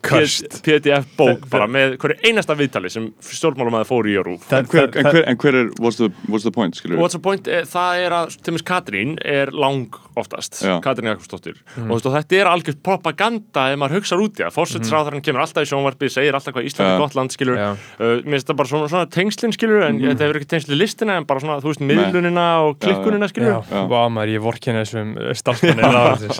PDF 0.64 1.10
bók 1.18 1.44
bara 1.52 1.66
með 1.68 1.98
hverju 2.00 2.24
einasta 2.24 2.54
viðtali 2.56 2.88
sem 2.92 3.10
stjórnmálumæði 3.20 3.88
fór 3.88 4.08
í 4.08 4.14
og 4.16 4.26
rúf 4.30 4.46
En 4.56 4.68
hver, 4.70 4.88
en, 4.96 5.08
hver, 5.12 5.26
en 5.28 5.40
hver 5.42 5.58
er, 5.60 5.68
what's 5.78 6.00
the, 6.00 6.08
what's 6.26 6.46
the 6.46 6.52
point, 6.54 6.78
What's 6.96 7.12
the 7.16 7.20
point, 7.22 7.48
eh, 7.52 7.66
það 7.68 8.00
er 8.06 8.16
að 8.16 8.32
til 8.38 8.48
dæmis 8.50 8.64
Katrín 8.66 9.16
er 9.20 9.52
lang 9.52 9.98
oftast 10.18 10.60
Já. 10.64 10.78
Katrín 10.84 11.10
Jakobsdóttir. 11.10 11.60
Og, 11.84 11.92
veist, 11.94 12.08
og 12.08 12.14
þetta 12.16 12.38
er 12.40 12.50
algjört 12.50 12.80
propaganda 12.84 13.68
ef 13.72 13.78
maður 13.80 14.00
hugsar 14.00 14.22
út 14.24 14.40
í 14.40 14.42
það. 14.42 14.54
Fórsættisráðarinn 14.56 15.24
kemur 15.24 15.44
alltaf 15.44 15.64
í 15.66 15.70
sjónvarpið 15.70 16.12
segir 16.16 16.36
alltaf 16.36 16.56
hvað 16.56 16.68
Ísland 16.70 16.90
er 16.94 17.00
gott 17.04 17.16
land 17.18 17.34
skilur 17.36 17.60
Já. 17.60 17.68
Uh, 17.98 18.20
mér 18.24 18.38
finnst 18.38 18.50
það 18.50 18.60
bara 18.60 18.72
svona, 18.72 18.90
svona 18.92 19.10
tengslin 19.12 19.54
skilur 19.56 19.86
en 19.88 20.00
þetta 20.02 20.26
hefur 20.26 20.40
ekki 20.40 20.50
tengsl 20.54 20.74
í 20.74 20.80
listina 20.80 21.18
en 21.20 21.26
bara 21.28 21.42
svona 21.42 21.58
þú 21.62 21.72
veist 21.72 21.84
miðlunina 21.84 22.46
og 22.66 22.78
klikkunina 22.82 23.30
skilur 23.30 23.64
vá 23.90 24.00
maður, 24.12 24.34
ég 24.36 24.44
vorkina 24.44 24.84
þessum 24.84 25.14
starfsmanni. 25.36 25.88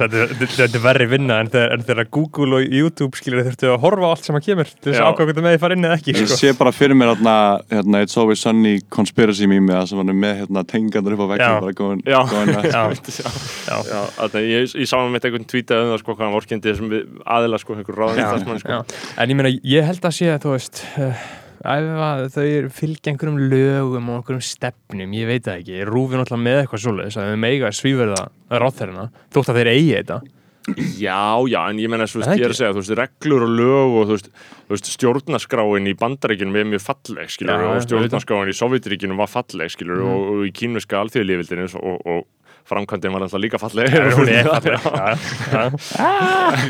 Þetta 0.00 0.20
þetta 0.30 0.78
er 0.78 0.82
verri 0.84 1.06
vinna 1.10 1.40
en 1.42 1.50
þegar, 1.50 1.72
en 1.74 1.84
þegar 1.86 2.08
Google 2.14 2.58
og 2.58 2.74
YouTube 2.80 3.18
skilur 3.18 3.44
þurftu 3.46 3.70
að 3.72 3.78
horfa 3.84 4.06
á 4.06 4.10
allt 4.10 4.26
sem 4.28 4.38
að 4.38 4.46
kemur 4.46 4.70
til 4.70 4.90
þess 4.90 5.00
að 5.00 5.08
ákvæða 5.10 5.26
hvort 5.30 5.40
það 5.40 5.58
fara 5.64 5.76
inn 5.76 5.88
eða 5.88 5.98
ekki 5.98 6.14
Ég 6.14 6.28
sko. 6.30 6.38
sé 6.40 6.52
bara 6.58 6.72
fyrir 6.74 6.96
mér 6.98 7.12
hérna, 7.14 7.34
hérna 7.72 8.02
It's 8.04 8.16
Always 8.20 8.44
Sunny 8.44 8.74
conspiracy 8.92 9.48
mými 9.50 9.72
það 9.74 9.90
sem 9.90 10.02
hann 10.02 10.12
er 10.12 10.18
með 10.24 10.34
hérna 10.42 10.64
tengandur 10.70 11.16
upp 11.16 11.24
á 11.24 11.28
veginn 11.34 11.56
bara 11.64 11.74
góðin, 11.80 12.02
ég, 14.50 14.72
ég 14.74 14.88
sá 14.88 14.96
hann 14.98 15.12
með 15.14 15.28
einhvern 15.28 15.48
tweetað 15.50 15.84
um 15.84 15.92
það 15.94 16.00
sko, 16.02 16.16
hvað 16.16 16.26
hann 16.26 16.36
vorkindi 16.36 16.70
þessum 16.70 16.88
aðila 17.36 17.60
sko, 17.60 17.76
einhver 17.76 18.00
ráðan 18.00 18.60
sko. 18.62 18.80
En 19.16 19.32
ég 19.32 19.38
meina, 19.38 19.52
ég 19.74 19.86
held 19.86 20.04
að 20.06 20.16
sé 20.16 20.32
að 20.32 20.48
að 21.60 22.26
þau 22.34 22.46
fylgja 22.72 23.12
einhverjum 23.12 23.38
lögum 23.52 24.10
og 24.10 24.20
einhverjum 24.20 24.44
stefnum, 24.44 25.16
ég 25.16 25.28
veit 25.28 25.46
það 25.46 25.60
ekki. 25.60 25.80
Rúfið 25.88 26.20
náttúrulega 26.22 26.46
með 26.46 26.60
eitthvað 26.62 26.84
svoleiðis 26.86 27.18
að 27.20 27.30
þau 27.30 27.40
meiga 27.44 27.72
svíverða 27.76 28.26
ráþærina, 28.62 29.08
þótt 29.34 29.52
að 29.52 29.60
þeir 29.60 29.72
eigi 29.74 29.96
þetta. 29.98 30.20
Já, 31.00 31.40
já, 31.48 31.60
en 31.70 31.78
ég 31.80 31.90
menna, 31.90 32.06
þú 32.06 32.20
veist, 32.20 32.34
ég 32.36 32.44
er 32.46 32.52
að 32.52 32.58
segja, 32.58 32.72
þú 32.76 32.82
veist, 32.82 32.92
reglur 32.98 33.44
og 33.46 33.52
lög 33.58 33.94
og 33.96 34.02
þú 34.10 34.16
veist, 34.16 34.28
veist 34.70 34.90
stjórnaskráin 34.92 35.88
í 35.88 35.94
bandaríkinum 35.98 36.58
er 36.60 36.68
mjög 36.68 36.84
falleg, 36.84 37.32
skilur, 37.32 37.64
Já, 37.64 37.70
og 37.72 37.86
stjórnaskráin 37.86 38.52
í 38.52 38.56
Sovjetríkinum 38.58 39.20
var 39.20 39.30
falleg, 39.32 39.72
skilur, 39.72 40.02
og, 40.04 40.26
og 40.34 40.44
í 40.46 40.52
kínveska 40.54 41.00
alþjóðlífildinu 41.00 41.66
og, 41.80 42.04
og 42.04 42.28
framkvæmdin 42.70 43.14
var 43.14 43.24
alltaf 43.26 43.42
líka 43.42 43.58
er 43.58 43.62
falleg. 43.64 43.86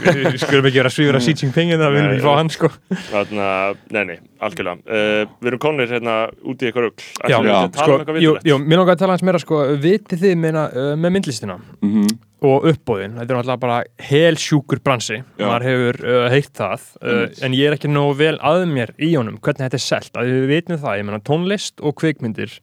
Við 0.06 0.38
skulum 0.42 0.68
ekki 0.70 0.80
vera 0.80 0.92
svífur 0.92 1.18
að 1.18 1.26
Xi 1.26 1.34
Jinping 1.42 1.74
en 1.74 1.82
það 1.84 1.96
viljum 1.96 2.14
við 2.14 2.24
fá 2.24 2.32
hann 2.38 2.52
sko. 2.54 2.70
Þarna, 3.10 3.50
nei, 3.96 4.02
nei, 4.12 4.18
algjörlega. 4.48 4.80
Uh, 4.88 5.22
við 5.40 5.52
erum 5.52 5.62
konir 5.66 5.92
hérna 5.92 6.16
út 6.40 6.64
í 6.64 6.70
eitthvað 6.70 6.88
rugl. 6.88 7.06
Já, 7.20 7.36
já, 7.36 7.36
að 7.36 7.70
tala 7.76 7.84
sko, 7.84 7.92
um 7.92 8.00
eitthvað 8.00 8.24
jú, 8.24 8.34
jú, 8.50 8.58
mér 8.64 8.82
langar 8.82 8.96
að 8.96 9.04
tala 9.04 9.16
hans 9.16 9.26
meira 9.28 9.42
sko, 9.42 9.62
vitið 9.84 10.26
þið 10.26 10.42
meina, 10.46 10.66
uh, 10.72 10.92
með 10.96 11.16
myndlistina? 11.18 11.60
Mhm. 11.84 12.10
Og 12.46 12.66
uppbóðin, 12.70 13.16
þetta 13.18 13.34
er 13.34 13.38
náttúrulega 13.38 13.62
bara 13.62 13.78
hel 14.08 14.38
sjúkur 14.40 14.80
bransi, 14.84 15.20
Já. 15.20 15.44
maður 15.44 15.66
hefur 15.68 15.98
uh, 16.06 16.26
heitt 16.32 16.52
það, 16.56 16.86
uh, 17.02 17.22
en 17.46 17.56
ég 17.56 17.68
er 17.68 17.76
ekki 17.76 17.90
nógu 17.90 18.16
vel 18.20 18.36
að 18.50 18.64
mér 18.70 18.94
í 18.96 19.10
honum, 19.14 19.40
hvernig 19.42 19.66
þetta 19.66 19.80
er 19.80 19.84
selt. 19.84 20.12
Að 20.16 20.30
við 20.32 20.46
vitum 20.54 20.80
það, 20.80 20.98
ég 21.00 21.08
meina 21.08 21.22
tónlist 21.26 21.84
og 21.84 21.96
kvikmyndir 22.00 22.54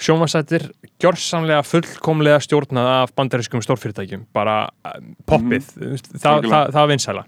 sjónvarsættir 0.00 0.70
gjörsamlega 1.02 1.66
fullkomlega 1.68 2.40
stjórnað 2.46 2.88
af 2.94 3.12
bandarískum 3.18 3.64
stórfyrirtækjum, 3.66 4.24
bara 4.36 4.62
uh, 4.88 4.96
poppið, 5.28 5.68
mm. 5.76 6.00
það, 6.16 6.48
það, 6.48 6.72
það 6.72 6.82
er 6.82 6.90
vinsæla 6.94 7.26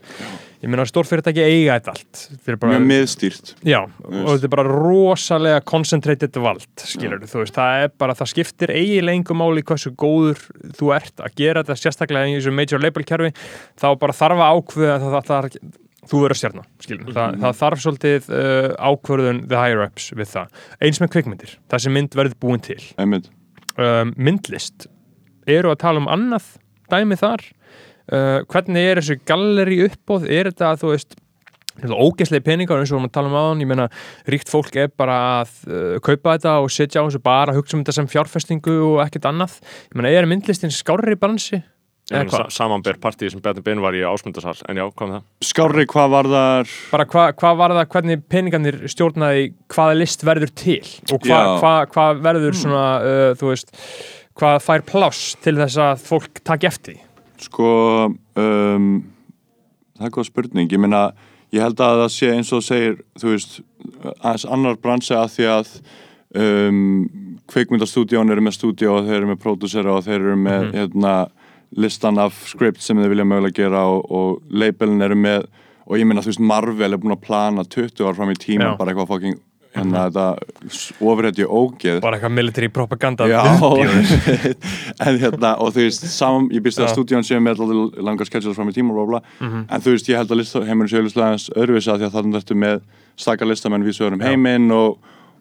ég 0.62 0.70
meina 0.70 0.84
stórfyrirtæki 0.86 1.42
eiga 1.42 1.76
þetta 1.78 1.92
allt. 1.92 2.22
Bara, 2.46 2.70
mjög 2.70 2.84
miðstýrt. 2.86 3.52
Já, 3.66 3.80
og 3.82 4.28
þetta 4.30 4.46
er 4.46 4.52
bara 4.54 4.64
rosalega 4.68 5.62
concentrated 5.66 6.38
vald, 6.42 6.66
skilur 6.78 7.22
þú 7.26 7.42
veist, 7.42 7.56
það 7.56 7.86
er 7.86 7.94
bara, 7.98 8.16
það 8.18 8.30
skiptir 8.30 8.72
eiginlega 8.74 9.18
engum 9.18 9.40
máli 9.42 9.64
hversu 9.66 9.92
góður 9.98 10.42
þú 10.78 10.92
ert 10.94 11.22
að 11.22 11.38
gera 11.42 11.64
þetta 11.64 11.78
sérstaklega 11.82 12.30
í 12.30 12.36
þessu 12.38 12.54
major 12.54 12.82
label 12.82 13.06
kerfi. 13.08 13.32
Þá 13.82 13.88
bara 14.02 14.16
þarf 14.16 14.44
að 14.44 14.58
ákveða 14.58 14.94
að 14.94 15.06
það, 15.06 15.16
það, 15.16 15.26
það, 15.32 15.78
þú 16.12 16.22
verður 16.24 16.40
stjarnar, 16.42 16.68
skilur 16.86 17.12
Þa, 17.16 17.28
það 17.42 17.60
þarf 17.62 17.84
svolítið 17.86 18.32
uh, 18.38 18.68
ákvörðun 18.78 19.44
the 19.50 19.58
higher 19.58 19.86
ups 19.88 20.10
við 20.14 20.30
það, 20.36 20.66
eins 20.82 21.02
með 21.02 21.14
kvikmyndir 21.16 21.56
það 21.72 21.86
sem 21.86 21.96
mynd 21.98 22.18
verður 22.18 22.38
búin 22.42 22.62
til. 22.62 22.78
Um, 23.02 24.14
myndlist. 24.14 24.86
Eru 25.48 25.72
að 25.72 25.80
tala 25.82 25.98
um 26.02 26.10
annað 26.12 26.52
dæmi 26.92 27.16
þar 27.18 27.42
uh, 28.12 28.38
hvernig 28.52 28.88
er 28.92 29.02
þessu 29.02 29.18
galleri 29.28 29.82
uppbóð 29.88 30.28
er 30.30 30.52
þetta 30.52 30.76
þú 30.80 30.94
veist 30.94 31.18
ógeðslegi 31.80 32.44
peningar 32.44 32.82
eins 32.82 32.92
og 32.92 32.98
við 32.98 33.00
erum 33.00 33.08
að 33.08 33.14
tala 33.16 33.30
um 33.30 33.36
aðan 33.40 33.62
ég 33.64 33.68
meina, 33.70 33.88
ríkt 34.28 34.50
fólk 34.52 34.76
er 34.76 34.90
bara 34.92 35.18
að 35.40 35.52
uh, 35.68 35.98
kaupa 36.04 36.36
þetta 36.36 36.56
og 36.60 36.72
setja 36.72 37.00
á 37.00 37.06
þessu 37.06 37.22
bara 37.24 37.54
hugsa 37.56 37.78
um 37.78 37.84
þetta 37.84 37.96
sem 37.96 38.10
fjárfestingu 38.12 38.74
og 38.90 39.04
ekkert 39.06 39.28
annað 39.30 39.58
ég 39.62 39.96
meina, 39.96 40.12
er 40.12 40.28
myndlistin 40.28 40.74
skárri 40.74 41.16
bransi? 41.18 41.62
Eða 42.10 42.26
hvað? 42.28 42.48
Sa 42.50 42.62
samanber 42.64 42.98
partíi 43.00 43.30
sem 43.30 43.40
Betin 43.40 43.64
Ben 43.64 43.80
var 43.80 43.94
í 43.96 44.02
ásmundarsal 44.04 44.56
en 44.68 44.80
já, 44.80 44.84
hvað 44.90 45.08
með 45.08 45.14
það? 45.14 45.28
Skárri, 45.48 45.84
hvað 45.88 46.08
var 46.12 46.28
þar 46.32 46.72
bara 46.90 47.06
hvað 47.12 47.36
hva 47.40 47.52
var 47.60 47.74
það, 47.78 47.86
hvernig 47.94 48.24
peningarnir 48.34 48.80
stjórnaði 48.92 49.46
hvaða 49.72 49.94
list 50.00 50.26
verður 50.26 50.52
til 50.58 50.82
og 50.82 51.22
hvað 51.22 51.52
hva, 51.62 51.72
hva 51.94 52.08
verður 52.26 52.58
svona 52.58 52.84
uh, 52.98 53.30
þú 53.38 53.52
veist, 53.54 53.72
hvað 54.36 54.58
fær 54.66 54.84
pláss 54.90 55.32
til 55.46 55.56
þess 55.62 55.80
að 55.86 56.04
fólk 56.10 56.42
taki 56.44 56.68
eftir 56.68 56.98
því? 56.98 57.06
Sko, 57.42 57.68
um, 58.38 58.88
það 59.98 60.08
er 60.08 60.14
góð 60.14 60.28
spurning. 60.28 60.72
Ég 60.72 60.82
meina, 60.82 61.02
ég 61.54 61.64
held 61.64 61.82
að 61.82 62.04
það 62.04 62.14
sé 62.14 62.30
eins 62.32 62.52
og 62.54 62.64
segir, 62.66 62.96
þú 63.20 63.34
veist, 63.34 63.60
aðeins 64.20 64.46
annar 64.56 64.80
bransi 64.82 65.16
að 65.18 65.30
því 65.36 65.48
að 65.52 65.72
um, 66.42 66.82
kveikmyndastúdíón 67.52 68.32
eru 68.32 68.44
með 68.44 68.58
stúdíó 68.58 68.98
og 68.98 69.08
þeir 69.08 69.20
eru 69.20 69.32
með 69.32 69.42
pródúsera 69.42 69.96
og 69.96 70.06
þeir 70.06 70.20
eru 70.20 70.36
með 70.40 70.70
hérna, 70.76 71.16
listan 71.76 72.20
af 72.20 72.36
script 72.50 72.82
sem 72.84 73.00
þeir 73.00 73.12
vilja 73.14 73.28
mögulega 73.28 73.58
gera 73.64 73.86
og, 73.90 74.04
og 74.12 74.54
labelin 74.54 75.04
eru 75.04 75.18
með 75.18 75.48
og 75.82 75.98
ég 75.98 76.06
meina, 76.06 76.22
þú 76.22 76.30
veist, 76.30 76.44
Marvel 76.46 76.94
er 76.94 77.00
búin 77.00 77.16
að 77.16 77.24
plana 77.26 77.64
20 77.66 78.06
ár 78.06 78.16
fram 78.16 78.30
í 78.32 78.38
tíma 78.38 78.70
Já. 78.70 78.76
bara 78.78 78.92
eitthvað 78.92 79.10
fucking 79.10 79.40
hérna 79.72 80.06
þetta 80.08 80.24
ofrætti 81.12 81.46
ógeð. 81.48 82.00
Bara 82.04 82.18
eitthvað 82.18 82.34
military 82.36 82.68
propaganda 82.72 83.28
Já, 83.30 83.40
en 85.06 85.18
hérna, 85.22 85.54
og 85.62 85.72
þú 85.72 85.86
veist, 85.86 86.04
saman, 86.12 86.48
ég 86.52 86.64
býst 86.64 86.80
að 86.82 86.90
Já. 86.90 86.92
stúdíón 86.96 87.24
séu 87.26 87.40
með 87.40 87.62
alltaf 87.62 88.02
langar 88.04 88.28
sketsjur 88.28 88.56
fram 88.56 88.68
í 88.72 88.76
tíma 88.76 88.92
og 88.92 89.08
bla. 89.14 89.22
Bla, 89.40 89.62
en 89.64 89.84
þú 89.84 89.94
veist, 89.94 90.10
ég 90.12 90.20
held 90.20 90.34
að 90.34 90.42
listaheimurinn 90.42 90.92
séu 90.92 91.06
listlega 91.06 91.30
aðeins 91.32 91.48
öðruvísi 91.56 91.92
að 91.92 92.02
því 92.02 92.08
að 92.10 92.18
þannig 92.18 92.40
ertu 92.42 92.58
með 92.66 92.84
stakar 93.22 93.48
listamenn 93.48 93.86
við 93.86 93.96
sögurum 93.98 94.22
heiminn 94.24 94.68
og, 94.76 94.98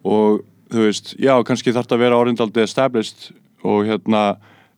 og 0.07 0.41
þú 0.71 0.87
veist, 0.87 1.13
já, 1.19 1.33
kannski 1.47 1.75
þarf 1.75 1.91
að 1.95 2.03
vera 2.05 2.19
orðindaldi 2.23 2.63
established 2.63 3.31
og 3.67 3.83
hérna 3.89 4.23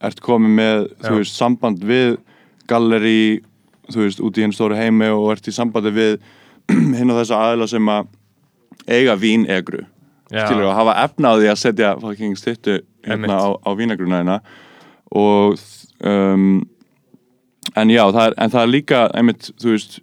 ert 0.03 0.19
komið 0.25 0.55
með, 0.57 0.81
Já. 0.97 1.05
þú 1.07 1.17
veist, 1.21 1.37
samband 1.39 1.83
við 1.87 2.17
galleri, 2.67 3.43
þú 3.93 4.01
veist, 4.01 4.23
út 4.23 4.39
í 4.39 4.43
einn 4.45 4.55
stóru 4.55 4.75
heimi 4.75 5.07
og 5.13 5.29
ert 5.35 5.47
í 5.47 5.53
sambandi 5.55 5.93
við 5.95 6.17
hinn 6.97 7.11
og 7.13 7.21
þessa 7.21 7.39
aðila 7.47 7.69
sem 7.71 7.89
að 7.93 8.09
eiga 8.87 9.15
vín 9.19 9.45
egru 9.49 9.85
Já. 10.33 10.45
skilur 10.47 10.69
að 10.71 10.77
hafa 10.79 10.93
efna 11.03 11.29
á 11.29 11.35
því 11.37 11.49
að 11.51 11.59
setja 11.61 11.93
fucking 12.01 12.35
Einmitt. 12.35 12.85
hérna 13.05 13.35
á, 13.37 13.47
á 13.63 13.69
vínagruna 13.77 14.21
hérna 14.21 14.39
og 15.13 15.59
um, 16.03 16.63
en 17.75 17.89
já, 17.93 18.03
það 18.11 18.25
er, 18.27 18.33
en 18.37 18.49
það 18.53 18.61
er 18.65 18.71
líka 18.73 19.01
einmitt, 19.13 19.51
þú 19.61 19.71
veist 19.75 19.99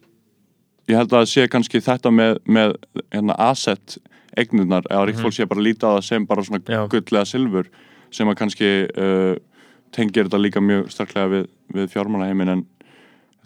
ég 0.91 0.97
held 0.99 1.13
að 1.15 1.27
sé 1.31 1.45
kannski 1.51 1.81
þetta 1.85 2.11
með, 2.11 2.39
með 2.51 2.73
hérna, 3.15 3.35
asset 3.39 3.99
eignirnar, 4.39 4.87
eða 4.91 5.07
ríkt 5.09 5.21
fólk 5.23 5.35
sé 5.37 5.47
bara 5.51 5.63
líta 5.63 5.91
á 5.91 5.99
það 5.99 6.05
sem 6.07 6.27
bara 6.27 6.43
svona 6.47 6.61
Mhm. 6.63 6.73
Já. 6.73 6.89
gull 6.89 7.19
eða 7.19 7.27
silfur 7.27 7.67
sem 8.11 8.29
að 8.29 8.39
kannski 8.41 8.71
uh, 8.99 9.35
tengir 9.93 10.25
þetta 10.29 10.39
líka 10.41 10.61
mjög 10.63 10.91
starklega 10.91 11.29
við, 11.31 11.47
við 11.75 11.89
fjármálaheimin 11.93 12.49
en 12.55 12.65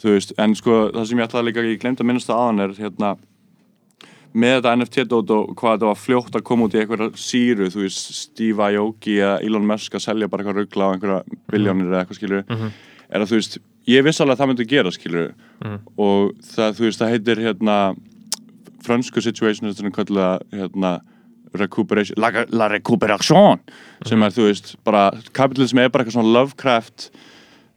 þú 0.01 0.15
veist, 0.17 0.33
en 0.39 0.55
sko 0.55 0.91
það 0.93 1.07
sem 1.09 1.19
ég 1.19 1.29
ætlaði 1.29 1.47
líka, 1.49 1.65
ég 1.65 1.81
glemt 1.81 2.01
að 2.01 2.07
minnast 2.11 2.29
það 2.29 2.41
aðan 2.45 2.61
er 2.65 2.75
hérna 2.79 3.17
með 4.35 4.57
þetta 4.57 4.73
NFT-dót 4.79 5.33
og 5.35 5.53
hvað 5.59 5.77
þetta 5.77 5.91
var 5.91 6.01
fljótt 6.01 6.39
að 6.39 6.47
koma 6.49 6.67
út 6.67 6.75
í 6.75 6.81
einhverja 6.81 7.11
síru, 7.21 7.69
þú 7.71 7.85
veist, 7.85 8.11
Steve 8.19 8.67
Aoki 8.67 9.21
eða 9.21 9.37
Elon 9.47 9.69
Musk 9.69 9.95
að 9.95 10.07
selja 10.09 10.29
bara 10.31 10.43
eitthvað 10.43 10.59
ruggla 10.63 10.91
á 10.91 10.93
einhverja 10.95 11.39
biljónir 11.53 11.93
eða 11.93 12.03
eitthvað 12.03 12.19
skilur 12.19 12.45
er 12.49 13.23
að 13.23 13.31
þú 13.31 13.39
veist, 13.39 13.59
ég 13.87 14.05
viss 14.07 14.21
alveg 14.21 14.35
að 14.35 14.43
það 14.43 14.51
myndi 14.51 14.69
gera 14.73 14.95
skilur 14.95 15.33
og 15.97 16.35
það, 16.51 16.77
þú 16.79 16.87
veist, 16.89 17.03
það 17.03 17.15
heitir 17.15 17.45
hérna 17.45 17.79
fransku 18.85 19.23
situation, 19.25 19.71
þetta 19.71 20.03
er 20.03 20.25
að 20.25 20.59
hérna 20.59 20.95
recuperation, 21.55 22.19
la, 22.19 22.45
la 22.51 22.69
recuperation 22.73 23.61
sem 24.07 24.23
er, 24.27 24.35
þú 24.35 24.49
veist, 24.49 24.75
bara 24.85 25.11
kapitalism 25.37 25.79
er 25.79 25.93
bara 25.93 26.03
eitthvað 26.03 26.19
svona 26.19 26.35
Lovecraft 26.35 27.11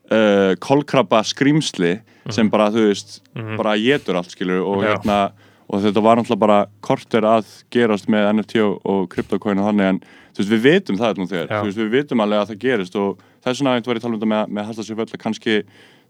uh, 0.09 0.55
kolkrabba 0.63 1.21
skrýmsli 1.27 1.99
sem 2.33 2.49
bara, 2.51 2.71
þú 2.73 2.87
veist, 2.89 3.19
bara 3.59 3.77
getur 3.79 4.17
allt 4.19 4.33
skilur 4.33 4.65
og 4.65 4.81
Já. 4.83 4.89
hérna 4.95 5.19
og 5.67 5.83
þetta 5.83 6.03
var 6.03 6.19
náttúrulega 6.19 6.43
bara 6.45 6.59
korter 6.85 7.27
að 7.27 7.49
gerast 7.73 8.07
með 8.11 8.29
NFT 8.37 8.61
og, 8.63 8.77
og 8.87 9.09
kryptocoin 9.11 9.59
og 9.59 9.67
þannig 9.67 9.89
en 9.91 9.99
þú 10.05 10.43
veist, 10.43 10.53
við 10.53 10.63
vitum 10.63 10.99
það 10.99 11.19
nú 11.19 11.27
þegar. 11.27 11.49
Já. 11.49 11.59
þú 11.59 11.67
veist, 11.67 11.81
við 11.81 11.93
vitum 11.97 12.23
alveg 12.23 12.41
að 12.41 12.51
það 12.53 12.61
gerist 12.63 12.97
og 13.01 13.21
það 13.43 13.51
er 13.51 13.59
svona 13.59 13.73
að 13.73 13.89
var 13.89 13.97
ég 13.97 14.01
að 14.01 14.05
tala 14.05 14.13
um 14.13 14.19
þetta 14.21 14.31
með, 14.33 14.53
með 14.55 14.69
Hallast 14.69 14.89
sér 14.89 14.99
full. 14.99 15.07
Að 15.17 15.21
kannski, 15.25 15.57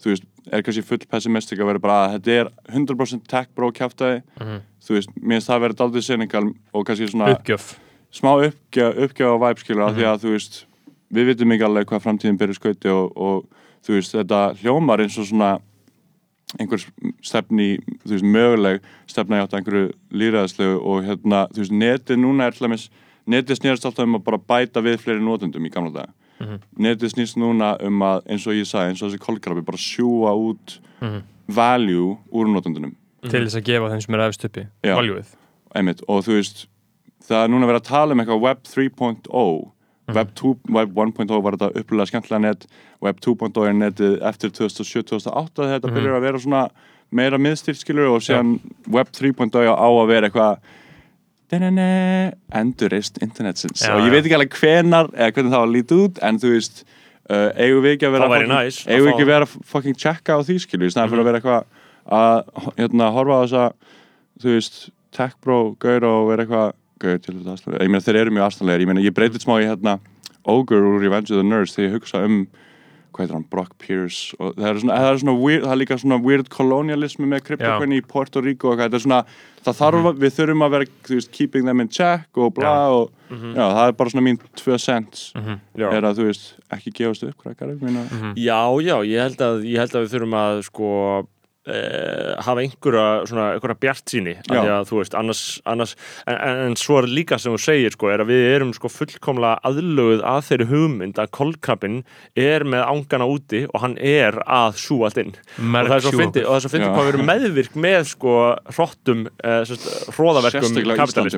þú 0.03 0.11
veist, 0.11 0.27
er 0.51 0.65
kannski 0.67 0.85
full 0.85 1.01
pessimistik 1.09 1.61
að 1.63 1.71
vera 1.71 1.83
bara 1.87 1.97
að 2.05 2.15
þetta 2.17 2.37
er 2.37 2.51
100% 2.75 3.27
tech 3.31 3.49
bro 3.57 3.71
kjáftæði 3.73 4.21
þú 4.87 4.97
veist, 4.97 5.13
mér 5.17 5.37
finnst 5.39 5.49
það 5.49 5.57
að 5.57 5.65
vera 5.65 5.79
daldið 5.81 6.07
cynical 6.07 6.43
og 6.47 6.87
kannski 6.87 7.09
svona 7.11 7.31
uppgjöf. 7.33 7.71
smá 8.13 8.31
uppgjöf, 8.35 8.99
uppgjöf 9.07 9.33
á 9.33 9.37
vibe 9.45 9.63
skilur 9.63 9.87
af 9.87 9.97
því 9.97 10.09
að 10.11 10.25
þú 10.25 10.35
veist, 10.35 10.59
við 11.17 11.31
vitum 11.31 11.55
ekki 11.55 11.67
alveg 11.67 11.89
hvað 11.89 12.03
framtíðin 12.05 12.37
byrja 12.37 12.59
skauti 12.59 12.93
og, 12.93 13.17
og 13.17 13.65
þú 13.87 13.97
veist, 13.97 14.13
þetta 14.15 14.43
hljómar 14.61 15.03
eins 15.03 15.17
og 15.17 15.27
svona 15.31 15.55
einhver 16.55 16.83
stefni, 17.25 17.69
þú 18.05 18.13
veist, 18.13 18.27
möguleg 18.35 18.85
stefna 19.09 19.39
í 19.39 19.43
átt 19.43 19.55
að 19.55 19.59
einhverju 19.61 19.89
líraðslegu 20.21 20.77
og 20.79 21.07
hérna, 21.07 21.41
þú 21.51 21.63
veist, 21.63 21.75
netið 21.83 22.21
núna 22.23 22.47
er 22.47 22.59
hlæmis, 22.59 22.87
netið 23.27 23.59
snýrast 23.59 23.87
alltaf 23.89 24.07
um 24.07 24.19
að 24.19 24.27
bara 24.29 24.43
bæta 24.53 24.83
við 24.85 25.01
fleiri 25.03 25.23
notendum 25.25 25.67
í 25.67 25.73
gamla 25.73 25.91
daga. 25.95 26.13
Netið 26.77 27.15
snýst 27.15 27.39
núna 27.41 27.73
um 27.83 28.05
að 28.05 28.29
eins 28.29 28.45
og 28.47 28.55
ég 28.55 28.69
sagði, 28.69 28.93
eins 28.93 29.01
og 29.01 29.09
þessi 29.09 29.23
kolkrabi 29.25 29.65
bara 29.65 29.81
sjúa 29.81 30.35
út 30.37 30.77
value 31.47 32.15
úr 32.31 32.53
notendunum. 32.53 32.95
Til 33.27 33.41
þess 33.41 33.57
að 33.59 33.67
gefa 33.67 33.91
þeim 33.91 34.05
sem 34.05 34.15
er 34.15 34.25
uppi 34.29 34.63
Já. 34.85 34.95
valjúið 34.95 35.35
einmitt, 35.75 36.03
og 36.07 36.25
þú 36.25 36.37
veist 36.37 36.65
það 37.27 37.43
er 37.43 37.51
núna 37.51 37.69
verið 37.69 37.81
að 37.81 37.89
tala 37.89 38.15
um 38.15 38.23
eitthvað 38.23 38.43
web 38.45 38.61
3.0 38.67 39.55
web, 40.15 40.29
2, 40.39 40.53
web 40.71 40.93
1.0 40.95 41.41
var 41.43 41.57
þetta 41.57 41.81
upplýðlega 41.81 42.11
skemmtilega 42.11 42.43
net. 42.45 42.67
Web 43.03 43.19
2.0 43.25 43.67
er 43.67 43.73
netið 43.77 44.17
eftir 44.29 44.53
2007-2008 44.55 45.67
þetta 45.73 45.91
byrjar 45.97 46.17
að 46.17 46.25
vera 46.27 46.39
svona 46.43 46.61
meira 47.11 47.37
miðstilskilur 47.39 48.09
og 48.15 48.21
síðan 48.25 48.57
web 48.91 49.07
3.0 49.15 49.51
á 49.71 49.87
að 49.87 50.07
vera 50.11 50.27
eitthvað 50.29 50.59
endurist 52.59 53.21
internetsins. 53.23 53.83
Já, 53.85 53.93
og 53.95 54.03
ég 54.03 54.11
veit 54.11 54.25
ekki 54.25 54.35
alveg 54.35 54.55
hvenar 54.59 55.07
eða 55.15 55.31
hvernig 55.35 55.53
það 55.53 55.61
var 55.63 55.71
líta 55.71 55.99
út 56.03 56.17
en 56.27 56.39
þú 56.43 56.49
veist 56.57 56.81
uh, 57.29 57.49
eigum 57.55 57.83
við 57.85 57.93
ekki 57.95 58.07
að 58.09 58.15
vera 58.17 58.27
fucking- 58.33 58.51
að 58.57 58.91
eigum 58.91 59.05
við 59.07 59.13
ekki 59.13 59.25
að 59.27 59.31
vera 59.31 59.47
fucking 59.71 59.95
checka 60.03 60.35
á 60.35 60.39
því 60.43 60.57
skilur 60.65 60.89
í 60.89 60.91
snæðan 60.91 61.13
fyrir 61.13 61.23
að 61.23 61.29
vera 61.29 61.39
eitthvað 61.39 61.63
að 62.17 62.73
hérna, 62.79 63.07
horfa 63.15 63.37
á 63.39 63.43
þessa 63.45 63.63
þú 64.43 64.53
veist, 64.57 64.77
tech 65.15 65.33
bro, 65.43 65.59
gaur 65.79 66.03
og 66.07 66.27
vera 66.31 66.43
eitthvað 66.45 66.75
gaur 67.01 67.19
til 67.23 67.35
þetta 67.39 67.55
aðstæðlega 67.55 67.83
ég 67.87 67.91
meina 67.93 68.05
þeir 68.07 68.21
eru 68.23 68.35
mjög 68.37 68.47
aðstæðlega, 68.49 68.83
ég 68.85 68.91
meina 68.93 69.05
ég 69.07 69.17
breytið 69.17 69.43
smá 69.47 69.57
í 69.61 69.67
hérna 69.67 69.97
Ogre 70.47 70.79
úr 70.79 71.01
Revenge 71.03 71.33
of 71.33 71.41
the 71.41 71.47
Nerds 71.47 71.75
þegar 71.75 71.89
ég 71.89 71.97
hugsa 71.99 72.23
um 72.27 72.39
hvað 73.17 73.23
heitir 73.23 73.35
hann, 73.37 73.45
Brock 73.49 73.71
Pierce 73.81 74.35
og 74.37 74.51
það 74.59 74.67
er 74.69 74.79
svona, 74.83 74.95
það 75.01 75.07
er 75.09 75.19
svona 75.23 75.33
weird, 75.41 75.63
það 75.63 75.73
er 75.73 75.79
líka 75.81 75.95
svona 75.97 76.17
weird 76.21 76.49
kolonialismi 76.53 77.29
með 77.31 77.39
kryptokvæni 77.47 77.97
í 77.97 78.03
Puerto 78.05 78.43
Rico 78.45 78.69
og 78.73 78.81
þetta 78.81 78.99
er 78.99 79.03
svona, 79.03 79.19
það 79.65 79.77
þarf 79.79 80.09
að, 80.11 80.19
við 80.21 80.35
þurfum 80.35 80.65
að 80.67 80.75
vera, 80.75 80.89
þú 81.07 81.17
veist, 81.17 81.31
keeping 81.33 81.65
them 81.65 81.81
in 81.81 81.89
check 81.89 82.37
og 82.37 82.53
bla 82.59 82.73
Já. 82.75 82.97
og, 82.99 83.15
já, 83.31 83.63
það 83.63 83.81
er 83.87 83.95
bara 84.03 84.13
svona 84.13 84.25
mín 84.27 84.37
tvö 84.61 84.77
cents, 84.83 85.23
Já. 85.33 85.87
er 85.89 86.09
að 86.11 86.19
þú 86.21 86.27
veist, 86.29 86.45
ekki 86.77 86.93
gefast 86.99 87.25
upp, 87.25 87.39
krakkar, 87.41 87.73
ég 87.73 87.81
meina, 87.87 88.05
Já, 88.37 88.59
já, 88.85 88.95
ég 89.09 89.25
held 89.25 89.41
að, 89.49 89.65
ég 89.65 89.81
held 89.81 89.97
að 89.97 90.05
við 90.05 90.13
þurfum 90.13 90.37
að 90.43 90.61
sko 90.69 90.91
eh, 91.67 92.33
hafa 92.45 92.63
einhverja 92.63 93.05
svona, 93.29 93.47
einhverja 93.55 93.79
bjart 93.81 94.13
síni 94.13 94.35
að 94.49 94.87
þú 94.89 94.99
veist, 95.01 95.15
annars, 95.17 95.41
annars 95.67 95.95
en, 96.25 96.37
en, 96.37 96.75
svo 96.79 97.01
er 97.01 97.09
líka 97.11 97.39
sem 97.41 97.53
þú 97.53 97.59
segir 97.61 97.95
sko, 97.95 98.11
er 98.13 98.23
að 98.23 98.31
við 98.31 98.43
erum 98.55 98.73
sko 98.75 98.91
fullkomlega 98.91 99.59
aðlöguð 99.67 100.21
að 100.27 100.41
þeirri 100.49 100.67
hugmynd 100.71 101.21
að 101.21 101.31
kolkrabbin 101.37 101.97
er 102.37 102.65
með 102.67 102.85
ángana 102.87 103.27
úti 103.29 103.63
og 103.67 103.81
hann 103.83 103.97
er 103.99 104.39
að 104.43 104.79
sú 104.81 104.99
allt 105.07 105.19
inn. 105.21 105.33
Og 105.57 105.73
það 105.73 105.97
er 105.97 106.05
svo 106.05 106.13
Mergsjú 106.13 106.21
fyndi, 106.21 106.41
og 106.43 106.49
það 106.51 106.57
er 106.57 106.65
svo 106.65 106.73
fyndi 106.73 106.87
Já. 106.87 106.91
hvað 106.95 107.05
við 107.07 107.11
erum 107.13 107.27
meðvirk 107.31 107.73
með 107.87 108.01
sko 108.13 108.33
hrottum, 108.73 109.19
eh, 109.43 109.61
hróðaverkum 110.15 110.71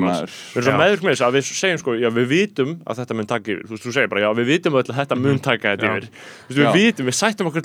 maður. 0.05 0.29
við 0.29 0.59
erum 0.59 0.69
svo 0.69 0.75
meðvirk 0.83 1.03
með 1.05 1.11
þess 1.15 1.25
að 1.27 1.33
við 1.37 1.43
segjum 1.49 1.81
sko, 1.83 1.91
já 1.99 2.09
við 2.13 2.27
vitum 2.33 2.71
að 2.85 2.93
þetta 3.01 3.13
mun 3.19 3.29
taka 3.29 3.45
yfir, 3.53 3.63
þú 3.65 3.73
veist, 3.75 3.85
þú 3.85 3.91
segir 3.95 4.09
bara, 4.11 4.23
já 4.23 4.29
við 4.39 4.45
vitum 4.53 4.73
að 4.79 4.93
þetta 4.99 5.15
mun 5.19 5.39
taka 5.39 5.65
þetta 5.73 5.85
yfir, 5.89 6.05
við 6.49 6.67
vitum, 6.75 7.09
við 7.09 7.15
sættum 7.19 7.49
okkur 7.49 7.63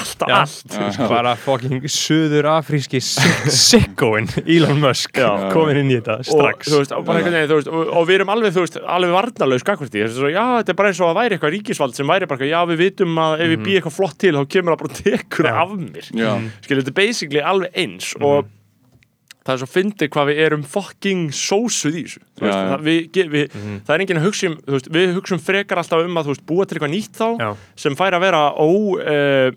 að 0.00 0.06
allt 0.06 0.24
og 0.24 0.32
allt. 0.34 0.64
Og 0.66 0.80
Já. 0.80 0.86
allt 0.88 1.10
bara 1.14 1.34
fucking 1.40 1.86
suður 1.92 2.48
afríski 2.54 3.00
sikkoin 3.60 4.28
Elon 4.44 4.80
Musk 4.82 5.20
Já. 5.20 5.28
komin 5.52 5.80
inn 5.82 5.92
í 5.92 5.98
þetta 5.98 6.18
og, 6.22 6.28
strax. 6.30 6.70
þú 6.70 6.80
veist, 6.82 6.94
og, 6.96 7.06
veginn, 7.10 7.38
veist, 7.54 7.70
og, 7.70 7.92
og 8.00 8.06
við 8.08 8.20
erum 8.20 8.32
alveg, 8.34 8.54
veist, 8.60 8.78
alveg 8.80 9.14
varnarlaus 9.16 9.66
gagvart 9.66 9.96
í 9.98 10.04
þessu, 10.04 10.20
svo, 10.20 10.30
já, 10.32 10.44
þetta 10.60 10.74
er 10.74 10.80
bara 10.80 10.92
eins 10.92 11.02
og 11.04 11.10
að 11.12 11.18
væri 11.20 11.36
eitthvað 11.38 11.54
ríkisvald 11.56 11.98
sem 11.98 12.10
væri 12.14 12.30
bara, 12.30 12.48
já, 12.50 12.60
við 12.70 12.82
vitum 12.86 13.20
að 13.24 13.36
ef 13.44 13.52
við 13.54 13.60
býðum 13.66 13.80
eitthvað 13.80 13.98
flott 13.98 14.16
til, 14.22 14.32
þá 14.36 14.48
kemur 14.56 14.74
það 14.76 14.80
bara 14.84 14.90
og 14.90 15.02
tekur 15.04 15.50
af 15.50 15.76
mér, 15.80 16.08
Já. 16.16 16.32
skilur, 16.64 16.82
þetta 16.84 16.94
er 16.94 16.98
basically 17.02 17.44
alveg 17.52 17.78
eins 17.84 18.10
og 18.20 18.48
það 19.40 19.54
er 19.54 19.60
svo 19.62 19.68
fyndið 19.72 20.10
hvað 20.12 20.28
við 20.28 20.40
erum 20.44 20.64
fucking 20.68 21.22
sósuð 21.34 21.94
í 21.96 22.02
þessu, 22.04 22.20
Já, 22.40 22.50
já. 22.50 22.58
það, 22.70 22.84
við, 22.86 23.18
við, 23.32 23.54
það 23.86 23.94
er 23.94 24.04
enginn 24.04 24.20
að 24.20 24.26
hugsa 24.28 24.50
um, 24.50 24.56
veist, 24.74 24.90
við 24.92 25.14
hugsum 25.16 25.40
frekar 25.42 25.80
alltaf 25.80 26.04
um 26.04 26.20
að, 26.20 26.28
veist, 26.34 26.44
búa 26.48 26.66
til 26.68 26.76
eitthvað 26.76 26.92
nýtt 26.92 27.16
þá 27.18 27.26
Já. 27.40 27.48
sem 27.86 27.96
fær 27.98 28.16
að 28.18 28.24
vera 28.26 28.42
ó 28.52 28.68
uh, 28.68 29.48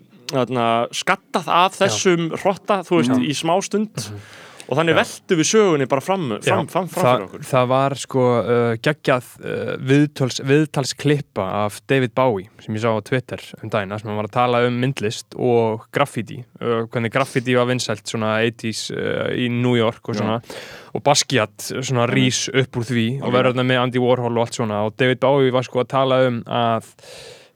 þarna, 0.42 0.70
skattað 0.94 1.52
af 1.60 1.78
þessum 1.78 2.32
hrotta, 2.40 2.82
þú 2.86 3.00
veist, 3.00 3.22
í 3.22 3.36
smá 3.36 3.54
stund. 3.64 4.10
Og 4.64 4.78
þannig 4.78 4.96
veltum 4.96 5.40
við 5.40 5.48
sögunni 5.50 5.86
bara 5.90 6.00
fram, 6.00 6.22
fram, 6.40 6.68
fram, 6.72 6.86
fram 6.88 7.04
fyrir 7.04 7.24
okkur. 7.26 7.42
það 7.50 7.66
var 7.68 7.94
sko 8.00 8.22
uh, 8.38 8.70
geggjað 8.80 9.26
uh, 9.42 9.72
viðtals, 9.90 10.40
viðtalsklippa 10.48 11.44
af 11.64 11.82
David 11.90 12.14
Bowie 12.16 12.48
sem 12.64 12.78
ég 12.78 12.84
sá 12.84 12.88
á 12.96 13.04
Twitter 13.04 13.44
um 13.60 13.72
dagina 13.72 13.98
sem 14.00 14.08
var 14.08 14.30
að 14.30 14.36
tala 14.38 14.62
um 14.64 14.80
myndlist 14.80 15.36
og 15.36 15.84
graffiti 15.92 16.40
uh, 16.62 16.86
hvernig 16.88 17.12
graffiti 17.12 17.58
var 17.58 17.68
vinsælt 17.68 18.08
svona 18.08 18.38
80s 18.40 18.86
uh, 18.96 19.28
í 19.36 19.50
New 19.52 19.76
York 19.76 20.08
og 20.08 20.16
svona 20.16 20.40
og 20.94 21.04
Basquiat 21.04 21.68
svona 21.74 22.08
rís 22.08 22.46
upp 22.48 22.80
úr 22.80 22.88
því 22.88 23.08
og 23.20 23.34
verður 23.34 23.52
þarna 23.52 23.68
með 23.68 23.82
Andy 23.82 24.00
Warhol 24.00 24.36
og 24.38 24.46
allt 24.46 24.60
svona. 24.60 24.84
Og 24.86 24.94
David 24.96 25.20
Bowie 25.20 25.52
var 25.52 25.66
sko 25.66 25.82
að 25.82 25.90
tala 25.90 26.20
um 26.28 26.40
að 26.46 26.92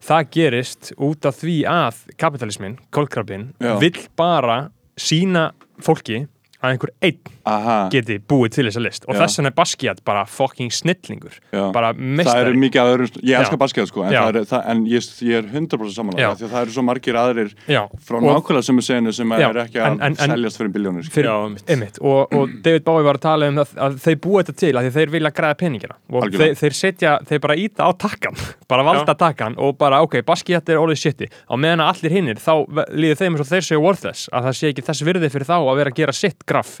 það 0.03 0.29
gerist 0.35 0.91
út 0.97 1.27
af 1.27 1.39
því 1.41 1.55
að 1.69 2.03
kapitalismin, 2.19 2.77
kólkrabin 2.95 3.49
Já. 3.59 3.75
vill 3.81 3.97
bara 4.19 4.69
sína 4.99 5.49
fólki 5.83 6.25
að 6.59 6.73
einhver 6.73 6.93
einn 7.05 7.38
Aha, 7.49 7.75
geti 7.93 8.19
búið 8.29 8.51
til 8.55 8.65
þessa 8.69 8.81
list 8.83 9.05
og 9.07 9.15
Já. 9.15 9.19
þess 9.23 9.39
vegna 9.39 9.49
er 9.51 9.55
Basquiat 9.59 10.01
bara 10.05 10.23
fucking 10.29 10.71
snillingur 10.75 11.35
já. 11.53 11.63
bara 11.73 11.91
það 11.93 12.01
mestari 12.19 12.43
eru 12.51 12.59
mikið 12.61 12.81
að 12.83 12.91
öðrum, 12.93 13.19
ég 13.25 13.39
elska 13.39 13.57
Já. 13.57 13.61
Basquiat 13.63 13.89
sko, 13.91 14.03
en, 14.05 14.13
það 14.13 14.29
er, 14.41 14.47
það, 14.51 14.63
en 14.73 14.83
ég, 14.91 15.07
ég 15.29 15.39
er 15.39 15.47
100% 15.49 15.89
Já. 15.89 15.95
samanlega, 15.99 16.31
því 16.39 16.45
að 16.47 16.53
það 16.53 16.61
eru 16.65 16.75
svo 16.77 16.83
margir 16.89 17.19
aðrir 17.23 17.53
Já, 17.69 17.81
frá 18.05 18.17
og- 18.19 18.27
nákvæmlega 18.29 18.63
sem 18.69 18.77
er 18.83 18.87
senu 18.89 19.13
sem 19.19 19.33
Já, 19.39 19.49
er 19.49 19.61
ekki 19.65 19.79
að 19.81 19.89
en- 19.91 20.01
en- 20.09 20.15
seljast 20.19 20.57
fyrir 20.61 20.71
biljónir 20.75 21.03
sko. 21.07 21.13
fyrir, 21.17 21.29
Já, 21.29 21.37
einmitt. 21.45 21.65
einmitt, 21.69 21.99
og, 22.01 22.33
og 22.33 22.49
David 22.65 22.83
Bowie 22.85 23.03
var 23.09 23.19
að 23.19 23.25
tala 23.27 23.47
um 23.49 23.55
það, 23.63 23.73
að 23.87 23.97
þeir 24.05 24.19
búa 24.27 24.43
þetta 24.43 24.55
til 24.63 24.73
að 24.75 24.87
því 24.89 24.93
þeir 24.99 25.13
vilja 25.17 25.31
græða 25.39 25.57
peningina 25.63 25.95
og 26.11 26.29
þeir, 26.33 26.55
þeir 26.59 26.77
setja, 26.79 27.15
þeir 27.29 27.39
bara 27.47 27.55
íta 27.55 27.87
á 27.87 27.91
takkan 27.97 28.35
bara 28.71 28.83
valda 28.85 29.15
takkan 29.17 29.55
og 29.57 29.77
bara 29.79 30.01
ok, 30.05 30.19
Basquiat 30.27 30.69
er 30.69 30.77
orðið 30.81 31.01
shiti, 31.03 31.27
á 31.49 31.53
meðan 31.57 31.81
að 31.85 31.91
allir 31.95 32.11
hinnir 32.19 32.37
þá 32.39 32.53
líður 32.93 33.19
þeim 33.23 33.33
eins 33.35 33.43
og 33.45 33.49
þeir 33.49 33.65
séu 33.69 33.81
worthless 33.81 34.29
að 34.33 34.49
það 34.49 34.57
sé 34.59 34.69
ekki 34.73 34.85
þess 34.89 35.05
virði 35.07 35.29
fyrir 35.33 35.47
þá 35.49 35.55
að 35.59 35.75
vera 35.79 35.89
að 35.93 35.99
gera 35.99 36.13
sitt 36.13 36.45
graf 36.45 36.75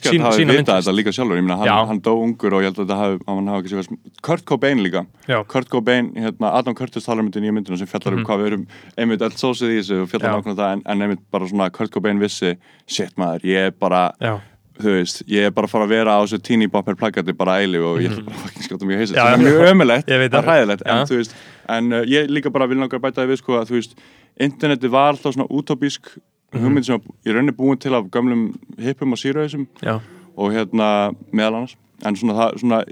Ég 0.00 0.08
að 0.10 0.24
Basquiat 0.24 0.34
sína- 0.40 0.52
hafi 0.52 0.62
vitað 0.62 0.78
þetta 0.80 0.94
líka 0.96 1.12
sjálfur, 1.12 1.36
ég 1.36 1.44
meina 1.44 1.56
hann, 1.60 1.86
hann 1.88 2.00
dó 2.00 2.12
ungur 2.22 2.52
og 2.56 2.60
ég 2.62 2.68
held 2.70 2.78
að 2.80 2.86
þetta 2.86 2.98
hafi, 3.00 3.18
hann 3.28 3.46
hafi 3.52 3.60
ekki 3.60 3.72
sér 3.74 3.98
Kurt 4.22 4.44
Cobain 4.44 4.78
líka, 4.82 5.06
Já. 5.28 5.44
Kurt 5.46 5.68
Cobain 5.68 6.12
hérna, 6.14 6.52
Adam 6.54 6.74
Curtis 6.74 7.04
talar 7.04 7.20
um 7.20 7.30
þetta 7.30 7.40
í 7.40 7.44
nýja 7.46 7.52
myndina 7.58 7.78
sem 7.78 7.86
fjallar 7.86 8.16
um 8.18 8.24
hvað 8.24 8.38
við 8.40 8.46
erum 8.52 8.66
einmitt 8.96 9.22
allt 9.22 9.36
sósið 9.36 9.74
í 9.76 9.80
þessu 9.80 10.02
og 10.02 10.08
fjallar 10.08 10.30
Mhm. 10.30 10.40
Nákvæmlega 10.40 10.56
það 10.56 10.72
en, 10.72 10.82
en 10.86 11.02
einmitt 11.02 11.24
bara 11.30 11.46
svona 11.46 11.70
Kurt 11.70 11.90
Cobain 11.90 12.18
vissi 12.18 12.56
shit 12.86 13.12
maður, 13.16 13.40
ég 13.44 13.66
er 13.66 13.70
bara 13.72 14.12
Já, 14.20 14.40
þú 14.80 14.94
veist, 14.96 15.22
ég 15.28 15.44
er 15.46 15.50
bara 15.50 15.66
að 15.66 15.70
fara 15.70 15.84
að 15.84 15.88
vera 15.92 16.10
á 16.16 16.20
þessu 16.24 16.40
teeny 16.42 16.66
bopper 16.66 16.94
plakati 16.96 17.32
bara 17.36 17.58
eilif 17.60 17.82
og 17.84 18.00
ég 18.00 18.08
ætla 18.10 18.24
bara 18.24 18.36
að 18.36 18.44
fucking 18.46 18.64
skjóta 18.64 18.86
mjög 18.88 18.98
heisa 19.04 19.12
Mhm. 19.12 19.20
Já, 19.20 19.36
sem 19.36 19.40
er 19.40 19.50
mjög 19.50 19.70
ömulegt, 19.74 20.06
Ég 20.08 20.16
það 20.16 20.24
er 20.24 20.30
það. 20.30 20.44
hræðilegt 20.48 20.82
en 20.86 21.06
þú 21.06 21.16
veist, 21.20 21.34
en 21.68 21.92
uh, 21.92 22.02
ég 22.08 22.28
líka 22.30 22.50
bara 22.50 22.66
vil 22.66 22.78
náttúrulega 22.78 23.00
bæta 23.04 23.20
það 23.20 23.28
við 23.28 23.36
sko 23.38 23.52
að 23.60 23.68
þú 23.68 23.76
veist, 23.76 23.94
interneti 24.40 24.88
var 24.88 25.12
alltaf 25.12 25.34
svona 25.34 25.48
útópísk 25.50 26.00
Mhm. 26.16 26.22
Hugmynd 26.52 26.86
sem 26.86 27.00
ég 27.26 27.36
raunin 27.36 27.56
búin 27.56 27.78
til 27.78 27.94
af 27.94 28.08
gömlum 28.10 28.48
hippum 28.78 29.12
og 29.12 29.18
sírauðisum 29.20 29.66
já, 29.82 30.00
og 30.36 30.52
hérna 30.52 31.14
meðal 31.32 31.60
annars. 31.60 31.76
En 32.04 32.16
svona, 32.16 32.34
það, 32.34 32.58
svona 32.62 32.84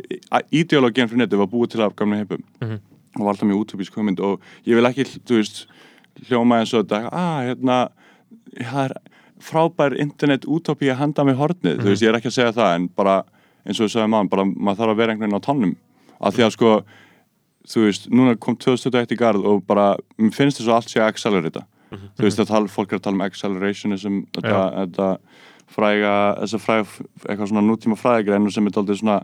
ideológin 0.53 1.09
fyrir 1.09 1.25
netið 1.25 1.39
var 1.39 1.51
búið 1.51 1.71
til 1.73 1.83
af 1.83 1.97
gamla 1.97 2.23
hippum. 2.23 2.45
Mhm. 2.61 2.79
og 3.19 3.25
var 3.25 3.33
alltaf 3.33 3.49
mjög 3.49 3.65
útópísk 3.65 3.95
hugmynd. 3.97 4.21
Og 4.21 4.41
ég 4.67 4.77
vil 4.77 4.85
ekki, 4.85 5.05
þú 5.27 5.41
veist 5.41 5.67
hljóma 6.29 6.61
eins 6.61 6.75
og 6.75 6.87
þetta, 6.87 7.09
ah, 7.13 7.41
hérna 7.43 7.89
það 8.55 8.85
er 8.85 8.95
frábær 9.41 9.97
internet 9.99 10.47
útópía 10.47 10.95
handa 10.99 11.25
með 11.25 11.39
hornið, 11.39 11.81
þú 11.83 11.89
veist, 11.93 12.03
ég 12.03 12.09
er 12.09 12.19
ekki 12.19 12.31
að 12.31 12.37
segja 12.37 12.53
það 12.53 12.75
en 12.75 12.89
bara, 12.89 13.25
eins 13.67 13.81
og 13.81 13.87
við 13.87 13.95
sagðum 13.95 14.15
maður 14.15 14.31
bara, 14.35 14.45
maður 14.45 14.79
þarf 14.79 14.93
að 14.93 14.97
vera 14.97 15.13
einhvern 15.13 15.29
veginn 15.29 15.43
á 15.43 15.47
tannum 15.47 15.77
af 16.19 16.35
því 16.35 16.45
að 16.47 16.55
sko, 16.57 16.73
þú 17.69 17.85
veist, 17.87 18.09
núna 18.11 18.37
kom 18.39 18.57
2021 18.57 19.15
í 19.15 19.19
garð 19.19 19.47
og 19.47 19.67
bara 19.67 19.97
mér 20.19 20.35
finnst 20.35 20.59
þess 20.61 20.69
að 20.69 20.79
allt 20.79 20.91
sé 20.91 21.03
að 21.03 21.65
accelerata 21.91 22.17
þú 22.19 22.27
veist, 22.27 22.39
það 22.39 22.51
tala, 22.53 22.69
fólk 22.69 22.93
er 22.93 22.99
að 22.99 23.07
tala 23.07 23.17
um 23.17 23.27
accelerationism 23.27 24.19
þetta, 24.37 24.65
þetta 24.81 25.09
fræga, 25.69 26.15
þess 26.43 26.55
að 26.59 26.65
fræga 26.67 26.87
eitthvað 27.29 27.49
svona 27.53 27.65
nútíma 27.69 27.97
fræðigreinu 28.01 28.53
sem 28.53 28.67
er 28.67 28.79
aldrei 28.83 28.97
svona 29.01 29.23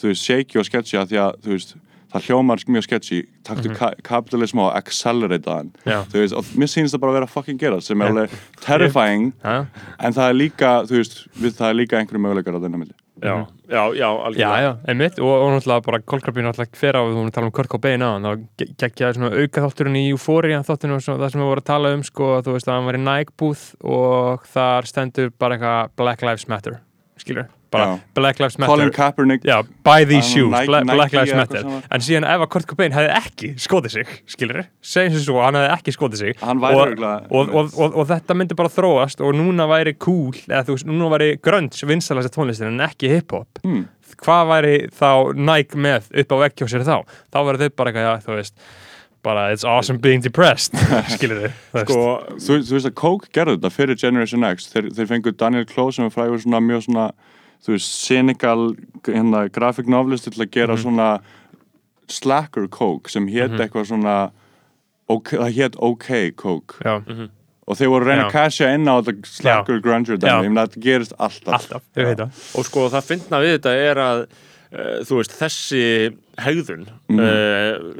þú 0.00 0.10
veist, 0.12 0.26
shaky 0.26 0.58
og 0.60 0.66
sketchy 0.68 0.98
að 1.00 1.08
því 1.10 1.20
að 1.24 1.38
þú 1.44 1.54
veist, 1.56 1.74
það 2.10 2.24
hljómar 2.26 2.62
mjög 2.66 2.82
sketchy. 2.88 3.20
Taktu 3.46 3.70
ka 3.78 3.92
kapitalism 4.02 4.58
og 4.64 4.72
accelerata 4.74 5.60
hann. 5.60 5.68
Þú 6.10 6.22
veist, 6.24 6.34
og 6.34 6.48
mér 6.58 6.70
sýnist 6.72 6.94
það 6.96 7.02
bara 7.04 7.12
að 7.12 7.18
vera 7.20 7.28
að 7.28 7.34
fucking 7.36 7.60
gera 7.60 7.78
sem 7.80 8.00
er 8.02 8.10
alveg 8.10 8.34
terrifying. 8.64 9.28
En 10.00 10.16
það 10.16 10.26
er 10.32 10.34
líka, 10.40 10.72
þú 10.90 10.98
veist, 10.98 11.20
við 11.38 11.54
það 11.60 11.68
er 11.68 11.78
líka 11.78 12.00
einhverju 12.00 12.24
möguleikar 12.24 12.58
á 12.58 12.62
þennan 12.64 12.82
milli 12.82 12.96
já, 13.22 13.46
já, 13.68 13.76
já, 13.76 13.82
já, 13.94 14.08
algjörlega. 14.08 14.60
Já, 14.62 14.70
einmitt. 14.88 15.20
Og, 15.20 15.30
og 15.30 15.52
náttúrulega 15.54 15.86
bara 15.86 16.00
kólkrabin 16.12 16.46
náttúrulega 16.48 16.80
hver 16.80 16.98
á 16.98 17.02
hún 17.04 17.30
tala 17.34 17.46
um 17.50 17.54
Kurt 17.54 17.70
Cobain 17.70 18.02
á 18.02 18.10
þá 18.16 18.30
geggjaði 18.80 19.18
svona 19.18 19.32
auka 19.36 19.64
þátturinn 19.66 20.00
í 20.00 20.04
Euphoria 20.10 20.62
þátturinn 20.66 20.96
og 20.96 21.04
svona, 21.04 21.20
það 21.24 21.34
sem 21.34 21.42
við 21.42 21.50
vorum 21.50 21.64
að 21.64 21.70
tala 21.70 21.94
um 21.96 22.04
sko, 22.06 22.32
þú 22.46 22.56
veist 22.56 22.70
að 22.70 22.78
hann 22.78 22.88
var 22.88 22.98
í 22.98 23.02
Nike 23.04 23.36
búð 23.40 23.64
og 23.84 24.46
þar 24.54 24.90
stendur 24.90 25.32
bara 25.36 25.58
eitthvað 25.58 25.96
Black 26.00 26.26
Lives 26.26 26.48
Matter 26.50 26.80
skilur, 27.20 27.50
bara 27.70 27.84
Já. 27.86 28.00
Black 28.14 28.40
Lives 28.40 28.58
Matter. 28.58 28.72
Colin 28.72 28.92
Kaepernick. 28.92 29.44
Já, 29.46 29.62
buy 29.84 30.04
these 30.04 30.26
shoes, 30.26 30.50
Nike- 30.50 30.66
Black, 30.66 30.86
Black 30.86 31.12
Lives 31.12 31.34
Matter. 31.34 31.66
en 31.90 32.00
síðan 32.00 32.26
ef 32.26 32.44
að 32.44 32.50
Kurt 32.54 32.66
Cobain 32.66 32.92
hefði 32.92 33.12
ekki 33.20 33.52
skotið 33.62 33.94
sig 33.94 34.12
skilur, 34.26 34.64
segjum 34.82 35.16
sem 35.16 35.24
svo, 35.28 35.38
hann 35.44 35.58
hefði 35.58 35.70
ekki 35.76 35.94
skotið 35.94 36.22
sig. 36.24 36.42
Og, 36.42 37.54
og, 37.54 37.54
og, 37.78 37.94
og, 37.94 38.02
þetta 38.10 38.36
myndi 38.36 38.58
bara 38.58 38.72
þróast 38.72 39.22
og 39.22 39.38
núna 39.38 39.68
væri 39.70 39.94
cool, 39.98 40.34
eða 40.48 40.64
þú 40.66 40.76
veist, 40.76 40.90
núna 40.90 41.10
væri 41.14 41.30
grunge 41.42 41.86
vinsalast 41.86 42.34
tónlistin 42.34 42.72
en 42.72 42.86
ekki 42.88 43.10
hip-hop. 43.14 43.62
Hmm. 43.64 43.88
hvað 44.20 44.46
væri 44.50 44.76
þá 44.92 45.10
Nike 45.38 45.78
með 45.78 46.10
upp 46.22 46.32
á 46.34 46.36
sér 46.68 46.84
þá? 46.84 46.96
Þá 47.30 47.38
verður 47.46 47.62
þau 47.62 47.76
bara 47.76 47.92
eitthvað, 47.92 48.24
þú 48.26 48.38
veist 48.40 48.54
bara 49.22 49.52
it's 49.52 49.64
awesome 49.64 49.98
being 49.98 50.22
depressed 50.24 50.72
skilur 51.14 51.50
þau, 51.72 51.82
sko, 51.84 52.04
þú, 52.40 52.60
þú 52.64 52.76
veist 52.76 52.88
að 52.88 52.94
Coke 52.96 53.28
gerði 53.36 53.58
þetta 53.58 53.72
fyrir 53.74 53.98
Generation 54.00 54.46
X. 54.48 54.70
Þeir, 54.72 54.88
þeir 54.96 55.10
fengu 55.10 55.34
Daniel 55.36 55.66
Close 55.68 55.98
sem 55.98 56.12
frægur 56.12 56.40
svona 56.40 56.62
mjög 56.64 56.86
svona 56.88 57.10
þú 57.64 57.74
veist, 57.76 57.90
cynical 58.06 58.70
hérna, 59.04 59.44
graphic 59.52 59.86
novelist 59.88 60.24
til 60.28 60.32
að 60.44 60.50
gera 60.50 60.76
Mhm. 60.76 60.82
svona 60.84 61.20
slacker 62.08 62.66
Coke 62.68 63.10
sem 63.10 63.26
hét 63.28 63.52
eitthvað 63.60 63.86
svona 63.90 64.14
ok, 65.08 65.30
það 65.36 65.52
hét 65.58 65.76
OK 65.78 66.08
Coke. 66.36 66.74
Já, 66.84 66.96
og 67.70 67.76
þeir 67.78 67.90
voru 67.92 68.04
að 68.04 68.08
reyna 68.10 68.24
að 68.26 68.32
casha 68.34 68.70
inn 68.74 68.88
á 68.90 68.94
þetta 68.98 69.26
slacker 69.30 69.80
grunge 69.84 70.16
Já. 70.16 70.18
dæmi, 70.18 70.44
ég 70.46 70.50
meina 70.50 70.66
þetta 70.66 70.82
gerist 70.82 71.12
alltaf. 71.18 71.54
Alltaf, 71.54 71.82
þau 71.94 72.04
veit 72.08 72.18
það 72.18 72.58
og 72.58 72.64
sko 72.66 72.88
það 72.90 73.04
fyndna 73.10 73.40
við 73.44 73.52
þetta 73.58 73.74
er 73.90 74.00
að 74.06 74.22
uh, 74.24 74.98
þú 75.06 75.20
veist, 75.20 75.36
þessi 75.38 75.84
hegðun 76.38 76.88
uh, 77.14 77.94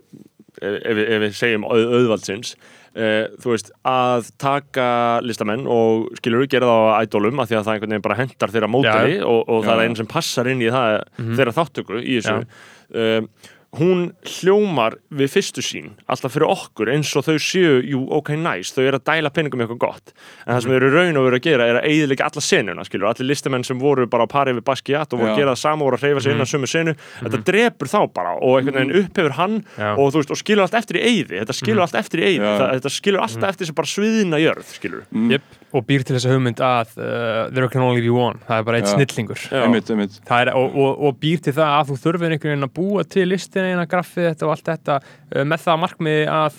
ef, 0.60 0.98
ef 0.98 1.22
við 1.26 1.32
segjum 1.38 1.64
auð, 1.70 1.86
auðvaldsins 2.00 2.54
uh, 2.96 3.22
þú 3.42 3.55
veist, 3.55 3.70
að 3.87 4.33
taka 4.40 4.88
listamenn 5.26 5.66
og 5.70 6.11
skilur 6.20 6.46
gera 6.50 6.68
það 6.70 6.90
á 6.90 7.00
ædólum 7.05 7.42
að 7.42 7.53
því 7.53 7.59
að 7.59 7.64
það 7.68 7.74
einhvern 7.74 7.94
veginn 7.94 8.09
bara 8.09 8.18
hendar 8.22 8.55
þeirra 8.57 8.72
mótari 8.74 9.16
og, 9.26 9.40
og 9.46 9.64
það 9.68 9.76
er 9.76 9.87
einn 9.87 9.96
sem 10.00 10.11
passar 10.11 10.50
inn 10.50 10.62
í 10.64 10.70
það 10.74 10.98
þeirra 11.38 11.57
þáttöku 11.61 12.03
í 12.03 12.20
þessu. 12.20 12.61
Uh, 12.90 13.57
hún 13.78 14.09
hljómar 14.26 14.96
við 15.14 15.30
fyrstu 15.30 15.62
sín 15.62 15.92
alltaf 16.11 16.33
fyrir 16.35 16.50
okkur 16.50 16.90
eins 16.90 17.11
og 17.14 17.22
þau 17.28 17.37
séu 17.38 17.76
jú, 17.87 18.00
ok, 18.16 18.33
nice, 18.40 18.72
þau 18.74 18.83
eru 18.83 18.98
að 18.98 19.04
dæla 19.06 19.30
peningum 19.35 19.62
í 19.62 19.64
eitthvað 19.64 19.83
gott. 19.85 20.14
En 20.42 20.56
það 20.56 20.64
sem 20.64 20.72
þau 20.72 20.78
eru 20.80 20.90
raun 20.96 21.20
og 21.20 21.26
veru 21.28 21.38
að 21.38 21.44
gera 21.46 21.68
er 21.70 21.78
að 21.78 21.87
eigðilega 21.92 22.26
alla 22.26 22.42
senuna, 22.42 22.87
skilur, 22.88 23.09
allir 23.12 23.30
listamenn 23.30 23.66
sem 23.66 23.78
voru 23.78 24.09
bara 24.11 24.26
á 24.26 24.28
pari 24.33 24.56
við 24.59 24.66
Basquiat 24.66 25.14
og 25.14 25.22
voru 25.22 25.30
að 25.37 25.42
gera 25.42 25.54
það 25.54 25.62
sama 25.62 25.87
og 25.87 25.90
voru 25.90 26.00
að 26.00 26.06
hreyfa 26.09 26.24
sig 26.26 26.35
inn 26.35 26.42
á 26.42 26.48
sömu 26.50 26.72
senu 26.74 26.96
þetta 27.20 27.42
drepur 27.52 27.92
þá 27.94 28.00
bara 28.18 28.35
og 28.40 28.59
einhvern 28.59 28.80
veginn 28.80 29.04
upphefur 29.04 29.38
hann 29.38 29.59
og 29.94 30.14
veist, 30.18 30.35
og 30.35 30.42
skilur 30.42 30.66
allt 30.66 30.78
eftir 30.83 30.98
í 30.98 31.06
eigði 31.06 31.42
þetta 31.44 31.59
skilur 31.61 31.87
allt 31.87 31.98
eftir 32.02 32.26
í 32.26 32.37
það, 32.42 32.66
þetta 32.74 32.94
skilur 32.98 33.26
alltaf 33.28 33.54
eftir 33.54 33.70
sem 33.70 33.78
bara 33.78 33.94
sviðina 33.94 34.42
jörð, 34.42 34.74
skilur. 34.80 35.06
Yep. 35.14 35.59
Og 35.76 35.85
býr 35.87 36.04
til 36.06 36.16
þessa 36.16 36.33
hugmynd 36.33 36.62
að 36.64 36.96
uh, 36.98 37.50
there 37.52 37.68
can 37.70 37.85
only 37.85 38.02
be 38.02 38.11
one, 38.14 38.40
það 38.48 38.62
er 38.62 38.66
bara 38.66 38.80
eitt 38.80 38.88
Já. 38.88 38.94
snillingur. 38.96 39.44
Já. 39.46 39.61
einmitt, 39.64 39.92
einmitt. 39.92 40.18
Það 40.26 40.42
er, 40.44 40.52
og, 40.59 40.80
og, 40.85 41.04
og 41.06 41.20
býr 41.22 41.44
til 41.44 41.54
það 41.56 41.76
að 41.76 41.92
þú 41.92 41.98
þurfir 42.06 42.35
einhvern 42.35 42.54
veginn 42.54 42.68
að 42.68 42.74
búa 42.80 43.06
til 43.16 43.28
listina 43.30 43.70
eina 43.70 43.87
graffið 43.90 44.28
þetta 44.33 44.48
og 44.48 44.56
allt 44.56 44.72
þetta 44.72 44.98
uh, 45.04 45.44
með 45.44 45.64
það 45.66 45.76
að 45.76 45.80
markmiði 45.85 46.26
að 46.35 46.59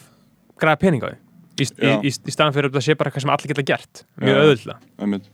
græða 0.61 0.81
pening 0.85 1.03
á 1.03 1.07
því. 1.11 1.19
Í, 1.51 1.65
í, 1.67 1.91
í, 2.07 2.15
í 2.15 2.33
staðan 2.33 2.55
fyrir 2.55 2.71
að 2.71 2.79
það 2.79 2.87
sé 2.87 2.97
bara 2.97 3.11
eitthvað 3.11 3.27
sem 3.27 3.35
allir 3.35 3.51
geta 3.51 3.67
gert. 3.73 4.03
Mjög 4.23 4.37
Já. 4.37 4.41
auðvitað 4.47 5.31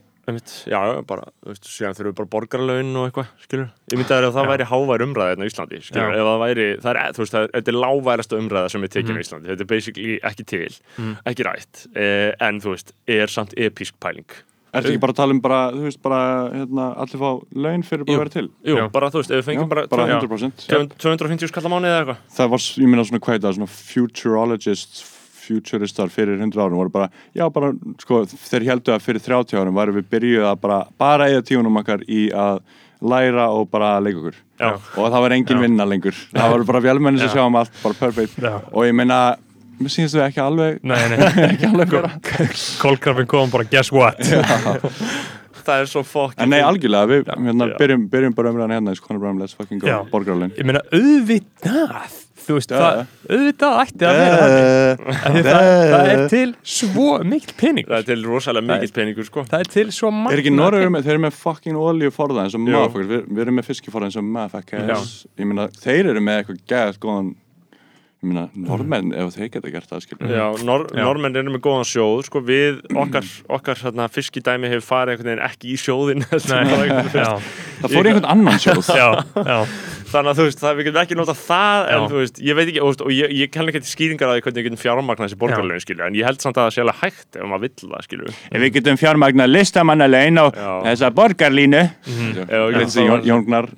já, 0.68 0.80
bara, 1.08 1.24
þú 1.44 1.54
veist, 1.54 1.68
síðan 1.72 1.96
þurfum 1.96 2.12
við 2.12 2.16
bara 2.20 2.30
borgarlaun 2.34 2.90
og 3.00 3.06
eitthvað, 3.08 3.30
skilur 3.46 3.70
ég 3.94 4.00
myndi 4.02 4.16
að 4.18 4.28
það 4.36 4.50
væri 4.52 4.66
hávær 4.68 5.04
umræða 5.06 5.30
hérna 5.32 5.48
á 5.48 5.50
Íslandi, 5.52 5.80
skilur, 5.88 6.18
það 6.18 6.42
væri 6.44 6.66
það 6.84 6.92
er, 6.92 7.14
þú 7.16 7.24
veist, 7.24 7.34
það 7.38 7.46
er, 7.48 7.54
þetta 7.56 7.72
er 7.74 7.80
lágværasta 7.86 8.42
umræða 8.42 8.70
sem 8.74 8.84
er 8.84 8.88
tekin 8.92 9.14
Mhm. 9.14 9.18
á 9.18 9.24
Íslandi, 9.24 9.48
þetta 9.54 9.62
er 9.62 9.72
basically 9.72 10.20
ekki 10.24 10.46
til 10.46 10.74
Mhm. 10.98 11.16
ekki 11.26 11.44
rætt, 11.48 11.88
eh, 11.96 12.34
en 12.42 12.60
þú 12.60 12.76
veist 12.76 12.92
er 13.08 13.28
samt 13.28 13.54
episk 13.58 13.94
pæling 14.00 14.26
Ertu 14.74 14.90
ekki 14.92 15.00
bara 15.00 15.14
að 15.14 15.16
tala 15.16 15.32
um 15.32 15.40
bara, 15.40 15.72
þú 15.72 15.84
veist, 15.88 16.02
bara 16.04 16.52
hérna, 16.52 16.94
allir 17.00 17.18
fá 17.18 17.30
laun 17.56 17.84
fyrir 17.84 18.04
bara 18.06 18.18
að 18.18 18.20
vera 18.20 18.30
til? 18.30 18.50
Jú, 18.68 18.76
Já. 18.78 18.92
bara, 18.92 19.10
þú 19.10 19.24
veist, 19.24 19.32
ef 19.32 19.46
við 19.46 19.48
fengjum 19.56 19.70
bara, 19.70 19.88
bara 19.88 20.06
já, 20.08 20.20
100%. 20.20 20.98
250 21.00 21.48
skall 21.48 21.64
á 21.64 21.70
mánuði 21.72 21.88
eða 21.88 22.04
eitthvað 22.04 22.18
Það 22.36 22.50
var, 22.50 22.60
ég 22.60 22.88
minna 22.88 23.04
svona 23.08 23.20
hvað 23.24 23.36
futuristar 25.48 26.12
fyrir 26.14 26.38
100 26.42 26.60
árum 26.60 26.78
voru 26.82 26.92
bara, 26.94 27.08
já 27.36 27.46
bara, 27.54 27.72
sko, 28.04 28.22
þeir 28.28 28.68
heldur 28.72 28.98
að 28.98 29.06
fyrir 29.08 29.24
30 29.26 29.58
árum 29.62 29.78
varum 29.80 29.98
við 29.98 30.10
byrjuð 30.12 30.46
að 30.52 30.60
bara, 30.66 30.82
bara 31.00 31.30
eða 31.32 31.46
tíunum 31.48 31.80
okkar 31.82 32.04
í 32.08 32.28
að 32.36 32.62
læra 33.02 33.48
og 33.54 33.68
bara 33.72 33.96
leika 34.02 34.20
okkur. 34.24 34.38
Já. 34.58 34.72
Og 34.98 35.10
það 35.14 35.22
var 35.22 35.36
engin 35.36 35.60
Já. 35.60 35.64
vinna 35.68 35.86
lengur. 35.86 36.16
Það 36.34 36.54
voru 36.56 36.66
bara 36.72 36.80
vélmenni 36.82 37.20
sem 37.22 37.30
Já. 37.30 37.36
sjáum 37.40 37.58
allt, 37.60 37.74
bara 37.84 37.94
perfect. 38.00 38.40
Já. 38.42 38.56
Og 38.74 38.88
ég 38.88 38.96
meina, 38.98 39.20
mér 39.78 39.94
sýnst 39.94 40.18
þau 40.18 40.24
ekki 40.26 40.42
alveg, 40.42 40.80
Nei, 40.82 40.98
nei, 41.14 41.20
ekki 41.52 41.70
alveg 41.70 41.94
vera. 41.94 42.14
Kolkrafin 42.82 43.30
kom 43.30 43.54
bara, 43.54 43.68
guess 43.70 43.94
what? 43.94 44.18
það 45.68 45.82
er 45.84 45.90
svo 45.92 46.02
fokk 46.08 46.40
En 46.40 46.50
nei, 46.54 46.62
algjörlega, 46.64 47.10
við 47.12 47.28
hérna, 47.34 47.68
Já. 47.74 47.78
byrjum, 47.82 48.06
byrjum 48.12 48.36
bara 48.38 48.54
umræðan 48.54 48.76
hérna 48.78 48.96
í 48.96 49.02
Conor 49.04 49.20
Brown, 49.24 49.42
let's 49.44 49.54
fucking 49.58 49.82
go, 49.84 49.90
Já. 49.92 50.00
borgarlaun. 50.12 50.54
Ég 50.58 50.66
meina, 50.68 50.82
auðvitað 50.96 52.24
Þú 52.48 52.56
veist, 52.58 52.72
það, 52.72 53.00
auðvitað 53.28 53.80
ætti 53.84 54.06
að 54.08 54.18
vera 54.22 54.46
þannig. 54.48 55.48
það, 55.48 55.66
það 55.92 56.12
er 56.14 56.22
til 56.32 56.52
svo 56.78 57.08
mikil 57.28 57.56
pening 57.60 57.88
það 57.90 57.98
er 57.98 58.06
til 58.08 58.20
rosalega 58.24 58.68
mikill 58.70 58.94
peningur, 58.96 59.28
sko. 59.28 59.44
Það 59.52 59.66
er 59.66 59.72
til 59.74 59.88
svo 59.98 60.12
magna 60.16 60.36
Er 60.38 60.44
ekki 60.44 60.54
Norður 60.56 60.94
með, 60.96 61.08
þeir 61.10 61.16
eru 61.18 61.24
með 61.26 61.36
fucking 61.42 61.80
og 62.56 62.64
Jú. 62.64 62.72
motherfuckers, 62.78 63.10
við, 63.12 63.26
við 63.36 63.44
erum 63.46 63.60
með 63.60 63.68
fiskiforða 63.72 64.08
eins 64.10 64.20
og 64.22 64.30
motherfuckers, 64.32 65.12
ég 65.42 65.50
meina, 65.52 65.68
þeir 65.84 66.14
eru 66.14 66.24
með 66.24 66.40
eitthvað 66.42 66.64
gæðast 66.72 67.02
góðan, 67.04 67.34
ég 68.28 68.32
meina, 68.34 68.44
norðmenn, 68.68 69.14
ef 69.16 69.32
þeir 69.38 69.50
geta 69.56 69.72
gert 69.72 69.88
það, 69.92 70.02
skilur. 70.04 70.32
Já, 70.36 70.46
nor 70.68 70.82
Já. 70.92 71.00
normenn 71.08 71.40
eru 71.40 71.54
með 71.56 71.62
góðan 71.68 71.88
sjóð 71.88 72.26
sko, 72.28 72.42
við, 72.48 72.82
okkar, 73.04 73.26
okkar 73.58 73.78
hérna, 73.86 74.10
fiskidæmi 74.12 74.72
hefur 74.74 74.86
farið 74.90 75.12
einhvern 75.16 75.30
veginn 75.32 75.46
ekki 75.48 75.72
í 75.72 75.78
sjóðin 75.80 76.22
Það 77.78 77.94
fór 77.94 78.08
í 78.08 78.10
einhvern 78.12 78.32
annan 78.34 78.58
sjóð. 78.62 78.84
já, 79.00 79.08
já. 79.38 79.58
Þannig 80.08 80.30
að 80.32 80.38
þú 80.40 80.44
veist, 80.48 80.62
það, 80.64 80.76
við 80.80 80.86
getum 80.88 81.02
ekki 81.04 81.16
nota 81.20 81.34
það 81.36 81.90
en 81.92 82.06
þú 82.08 82.16
veist, 82.22 82.38
ég 82.48 82.56
veit 82.58 82.70
ekki, 82.72 82.82
og, 82.88 83.02
og 83.04 83.12
ég, 83.12 83.34
ég 83.42 83.50
kann 83.52 83.68
ekki 83.68 83.82
til 83.84 83.92
skýringar 83.92 84.30
á 84.32 84.34
því 84.38 84.44
hvernig 84.46 84.60
við 84.62 84.68
getum 84.70 84.80
fjármagna 84.82 85.26
þessi 85.28 85.40
borgarlegin, 85.42 85.84
skilju, 85.84 86.04
en 86.08 86.16
ég 86.18 86.28
held 86.30 86.40
samt 86.44 86.58
að 86.58 86.64
það 86.70 86.76
sé 86.78 86.82
alveg 86.86 87.02
hægt 87.04 87.32
ef 87.42 87.46
maður 87.52 87.64
vill 87.66 87.92
það, 87.92 88.06
skilju 88.08 88.30
Ef 88.32 88.60
við 88.64 88.72
getum 88.78 89.00
fjármagna 89.02 89.46
listamannalein 89.52 90.40
og 90.46 90.56
Já. 90.56 90.70
þessa 90.88 91.10
borgarlínu, 91.20 91.84
sem 92.08 93.12
Jón- 93.12 93.28
Jóngnar, 93.28 93.68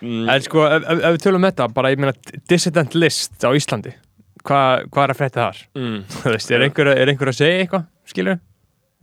Mm, 0.00 0.28
En 0.32 0.40
sko, 0.46 0.62
ef, 0.64 0.84
ef 0.88 1.00
ef 1.04 1.16
við 1.16 1.22
tölum 1.26 1.42
um 1.42 1.48
þetta, 1.50 1.66
bara, 1.76 1.90
ég 1.92 1.98
meina, 2.00 2.14
dissident 2.48 2.94
list 2.96 3.42
á 3.44 3.50
Íslandi 3.52 3.92
Hvað 4.40 4.86
hva 4.94 5.02
er 5.04 5.12
að 5.12 5.18
frétta 5.18 5.42
þar? 5.50 5.58
mm, 5.76 5.98
Þú 6.22 6.30
veist, 6.32 6.50
er 6.56 6.64
einhver, 6.64 6.88
er 6.94 7.10
einhver 7.12 7.28
að 7.32 7.36
segja 7.42 7.58
eitthvað, 7.64 7.84
skilur? 8.08 8.38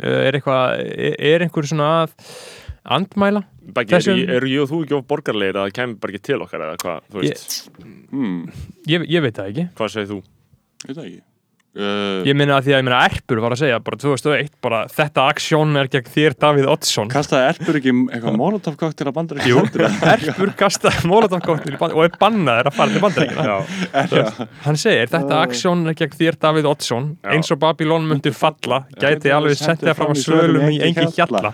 Er 0.01 0.37
eitthvað, 0.37 0.81
er, 0.81 1.15
er 1.33 1.45
einhver 1.45 1.67
svona 1.69 1.91
að 2.05 2.15
andmæla? 2.97 3.43
Baggi, 3.75 3.93
er, 3.93 4.01
Þessum- 4.01 4.33
eru 4.37 4.47
ég 4.49 4.61
og 4.63 4.69
þú 4.71 4.81
ekki 4.85 4.95
of 4.97 5.05
borgarlegir 5.09 5.57
að 5.59 5.65
það 5.67 5.75
kemur 5.77 5.99
bara 6.01 6.13
ekki 6.15 6.23
til 6.31 6.39
okkar 6.45 6.65
eða 6.67 6.77
hvað, 6.83 6.99
þú 7.11 7.21
veist, 7.23 7.55
Hmm, 8.11 8.43
Ég, 8.87 9.03
ég 9.11 9.21
veit 9.25 9.35
það 9.37 9.49
ekki. 9.51 9.65
hvað 9.77 9.93
segir 9.93 10.09
þú? 10.13 10.19
ég 10.23 10.87
veit 10.87 10.97
það 10.97 11.07
ekki. 11.11 11.21
Uh, 11.78 12.23
Ég 12.25 12.34
meina 12.34 12.55
að 12.57 12.65
því 12.65 12.71
að 12.73 12.80
ég 12.80 12.86
meina 12.88 12.99
Erpur 13.05 13.39
var 13.43 13.53
að 13.53 13.59
segja 13.61 13.78
bara 13.86 13.99
2001, 14.01 14.47
bara 14.65 14.80
þetta 14.89 15.25
aksjón 15.30 15.78
er 15.78 15.89
gegn 15.93 16.07
þér 16.09 16.36
Davíð 16.41 16.69
Oddsson. 16.73 17.11
Kastaði 17.13 17.51
Erpur 17.51 17.78
ekki 17.78 17.93
eitthvað 17.93 18.38
molotov 18.41 18.78
koktel 18.80 19.11
að 19.11 19.15
bandar 19.19 19.41
Jú, 19.45 19.61
Erpur 19.61 20.53
kastaði 20.57 21.03
band 21.78 21.93
og 21.93 22.01
er 22.01 22.17
bannaður 22.17 22.71
að 22.71 22.78
fara 22.80 22.95
til 22.95 23.03
bandaríkina 23.03 23.45
Já, 23.45 24.47
Hann 24.65 24.80
segir, 24.82 25.11
þetta 25.11 25.41
aksjón 25.43 25.86
er 25.91 25.97
gegn 26.01 26.17
þér 26.17 26.39
Davíð 26.47 26.69
Oddsson. 26.71 27.11
Eins 27.36 27.53
og 27.53 27.61
Babylon 27.61 28.09
myndi 28.09 28.34
falla 28.34 28.82
gæti 28.97 29.34
alveg 29.36 29.59
sett 29.59 29.86
það 29.86 29.99
fram 30.01 30.15
að 30.15 30.23
svölum 30.23 30.67
í 30.73 30.82
engi 30.88 31.07
hjalla 31.13 31.53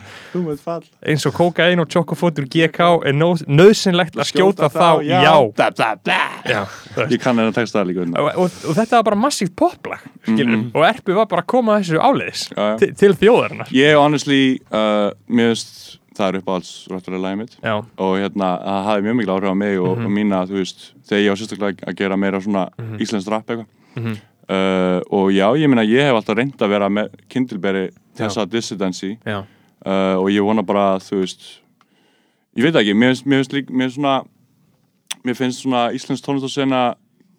eins 1.03 1.27
og 1.27 1.35
kokain 1.35 1.83
og 1.83 1.91
tjokofótur 1.91 2.47
GK 2.47 2.89
er 3.09 3.19
nöðsynlegt 3.19 4.15
að 4.19 4.31
skjóta 4.31 4.71
þá, 4.71 5.03
já. 5.03 6.63
Ég 7.09 7.19
kann 7.19 7.39
henni 7.39 7.51
að 7.51 7.57
texta 7.59 7.81
það. 7.81 7.89
Líka 7.91 8.05
unna. 8.05 8.25
Og, 8.37 8.59
þetta 8.77 8.99
var 8.99 9.07
bara 9.11 9.19
massíft 9.27 9.55
poplag 9.59 10.03
skilur, 10.23 10.57
Mhm. 10.57 10.71
og 10.75 10.85
Erpur 10.87 11.15
var 11.15 11.25
bara 11.25 11.41
að 11.41 11.47
koma 11.47 11.79
þessu 11.79 11.99
áleiðis 11.99 12.43
já. 12.53 12.77
til, 12.79 12.93
til 12.95 13.13
þjóðarinnar. 13.13 13.67
Ég 13.73 13.97
honestly, 13.97 14.59
uh, 14.71 15.11
mér 15.29 15.49
veist, 15.53 15.99
það 16.15 16.27
er 16.35 16.41
uppáhalds 16.41 16.87
rættulega 16.91 17.23
lægið 17.25 17.37
mitt. 17.37 17.57
Já, 17.63 17.73
og 17.97 18.17
hérna, 18.21 18.49
það 18.63 18.85
hafði 18.87 19.03
mjög 19.07 19.15
mikil 19.17 19.33
áhrif 19.33 19.49
á 19.51 19.55
mig 19.57 19.79
og, 19.79 19.97
Mhm. 19.97 20.05
og 20.05 20.11
mína, 20.11 20.43
þú 20.47 20.53
veist, 20.61 20.91
þegar 21.07 21.23
ég 21.23 21.29
var 21.29 21.37
sérstaklega 21.41 21.87
að 21.89 21.95
gera 21.95 22.17
meira 22.17 22.39
svona 22.41 22.69
mm 22.77 22.97
íslenskt 22.99 23.31
rap 23.31 23.47
eitthvað. 23.47 23.65
Mhm. 23.95 24.17
uh, 24.49 24.99
og 25.11 25.31
já, 25.31 25.47
ég 25.57 25.67
meina, 25.69 25.81
ég 25.87 26.01
hef 26.03 26.13
alltaf 26.15 26.35
reynd 26.37 26.57
að 26.57 26.69
vera 26.69 26.89
með 26.89 27.09
kindilberi 27.29 27.89
þessa 28.15 28.45
dissidency 28.49 29.17
uh, 29.25 30.15
og 30.19 30.27
ég 30.29 30.43
vona 30.43 30.61
bara, 30.65 30.97
þú 30.99 31.21
veist 31.21 31.59
ég 32.55 32.63
veit 32.63 32.75
ekki, 32.75 32.93
mér 32.93 33.15
finnst, 33.15 33.53
líka 33.53 33.71
mér 33.71 33.89
finnst 33.89 33.97
svona, 33.97 34.23
mér 35.25 35.35
finnst 35.35 35.63
svona 35.63 35.91
íslensk 35.95 36.23
tónlistasena 36.25 36.95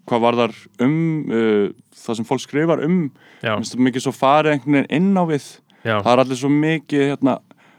hvað 0.09 0.21
varðar 0.21 0.55
um 0.81 1.31
uh, 1.31 1.69
það 2.05 2.17
sem 2.21 2.25
fólk 2.29 2.41
skrifar 2.45 2.85
um 2.85 3.11
mér 3.43 3.75
mikið 3.89 4.05
svo 4.07 4.13
farið 4.13 4.53
einhvern 4.55 4.79
veginn 4.83 4.91
inn 4.99 5.17
á 5.17 5.25
við. 5.29 5.47
Já. 5.85 5.99
það 6.03 6.13
er 6.15 6.23
allir 6.25 6.39
svo 6.41 6.49
mikið 6.49 7.03
hérna, 7.11 7.35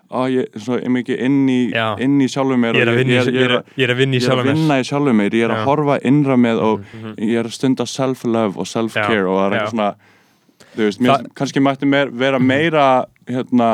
á, 0.06 0.20
ég, 0.30 0.46
svo 0.62 0.78
mikið 0.78 1.22
inn 1.26 1.40
í, 1.50 1.60
inn 2.06 2.20
í 2.22 2.28
sjálfum 2.30 2.60
mér 2.62 2.76
Ég 2.78 2.86
er 2.86 2.92
að 2.94 3.00
vinna 3.02 3.14
í, 3.14 3.16
ég, 3.18 3.46
er, 3.46 3.54
að- 3.58 3.72
ég 3.82 3.84
er 3.88 3.94
að 3.96 3.98
vinna 4.02 4.14
í 4.14 4.20
er 4.20 4.22
að 4.22 4.28
sjálfum 4.30 4.46
mér. 4.46 4.54
mér, 5.18 5.34
ég 5.34 5.44
er 5.48 5.54
að 5.56 5.62
Já. 5.62 5.66
Horfa 5.66 5.96
innra 6.06 6.36
með 6.38 6.62
og 6.62 6.84
ég 7.18 7.40
er 7.42 7.50
að 7.50 7.56
stunda 7.58 7.86
self-love 7.90 8.58
og 8.62 8.68
self-care 8.70 9.26
og 9.26 9.40
það 9.40 9.46
er 9.48 9.58
eitthvað 9.58 9.74
svona 9.74 9.96
þú 10.76 10.84
veist, 10.86 11.00
mér, 11.02 11.10
Það- 11.10 11.22
Mhm. 11.26 11.34
kannski 11.36 11.60
mætti 11.66 11.86
meir, 11.88 12.10
vera 12.12 12.40
meira 12.40 13.06
hérna 13.28 13.72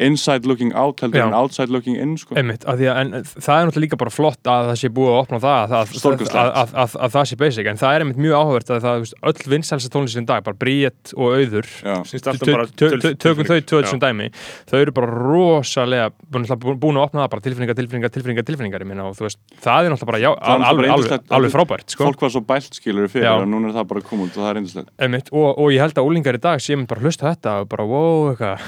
inside 0.00 0.48
looking 0.48 0.72
out 0.74 1.02
heldur 1.04 1.22
en 1.26 1.36
outside 1.36 1.72
looking 1.72 1.98
in 2.00 2.16
sko. 2.20 2.36
Einmitt, 2.38 2.64
að 2.68 2.82
að, 2.88 3.00
en 3.02 3.26
það 3.28 3.54
er 3.54 3.68
náttúrulega 3.68 3.84
líka 3.84 3.98
bara 4.00 4.12
flott 4.14 4.50
að 4.50 4.70
það 4.70 4.78
sé 4.80 4.90
búið 4.96 5.12
að 5.12 5.20
opna 5.20 5.40
það 5.44 5.58
að, 5.60 5.74
að, 5.80 5.94
Stórkostlegt. 6.00 6.38
að, 6.40 6.50
að, 6.62 6.74
að, 6.82 6.96
að 7.06 7.14
það 7.16 7.28
sé 7.30 7.38
basic 7.40 7.70
en 7.70 7.80
það 7.80 7.96
er 7.96 8.04
einmitt 8.04 8.22
mjög 8.24 8.34
áhugavert 8.40 8.72
að 8.74 8.86
það, 8.86 9.12
öll 9.30 9.50
vinsælsa 9.54 9.92
tónlistin 9.92 10.28
dag, 10.28 10.44
bara 10.46 10.60
Bríett 10.60 11.14
og 11.16 11.36
Auður 11.36 11.68
um 11.90 12.04
tökum 13.20 13.44
þau 13.48 13.58
Já. 13.60 13.90
sem 13.90 14.00
dæmi 14.02 14.30
þau 14.70 14.78
eru 14.80 14.94
bara 14.96 15.08
rosalega 15.20 16.06
búin, 16.30 16.46
búin 16.80 17.00
að 17.00 17.06
opna 17.08 17.24
það 17.24 17.32
bara 17.34 17.44
tilfinningar, 17.46 17.78
tilfinningar, 17.78 18.14
tilfinningar, 18.14 18.46
tilfinningar 18.48 18.84
ég 18.84 18.90
minna, 18.90 19.08
og 19.10 19.18
þú 19.18 19.26
veist, 19.26 19.40
það 19.60 19.80
er 19.90 19.94
náttúrulega 19.94 20.10
bara 20.10 20.20
er 20.20 20.26
alveg, 20.30 20.46
bara 20.48 20.70
alveg, 20.70 20.90
yndislegt. 20.90 21.26
alveg 21.36 21.54
frábært 21.54 21.94
sko. 21.94 22.08
fólk 22.08 22.24
var 22.24 22.34
svo 22.34 22.42
bælt 22.46 22.80
skilur 22.80 23.10
fyrir 23.12 23.28
Já. 23.28 23.34
og 23.36 23.46
núna 23.50 23.70
er 23.70 23.76
það 23.78 23.86
bara 23.92 24.00
út 24.00 24.22
og 24.30 24.40
það 24.40 24.50
er 24.50 24.60
eindislegt 24.60 24.88
Einmitt, 25.00 25.28
og, 25.34 25.48
og 25.54 25.66
ég 25.74 25.84
held 25.84 26.00
að 26.00 26.10
úlingar 26.10 26.38
í 26.38 26.42
dag 26.42 26.62
séum 26.62 26.86
bara 26.90 27.04
hlusta 27.04 27.22
á 27.26 27.30
þetta 27.32 27.56
og 27.64 27.70
bara 27.72 27.84
wow, 27.90 28.30
eitthvað 28.32 28.58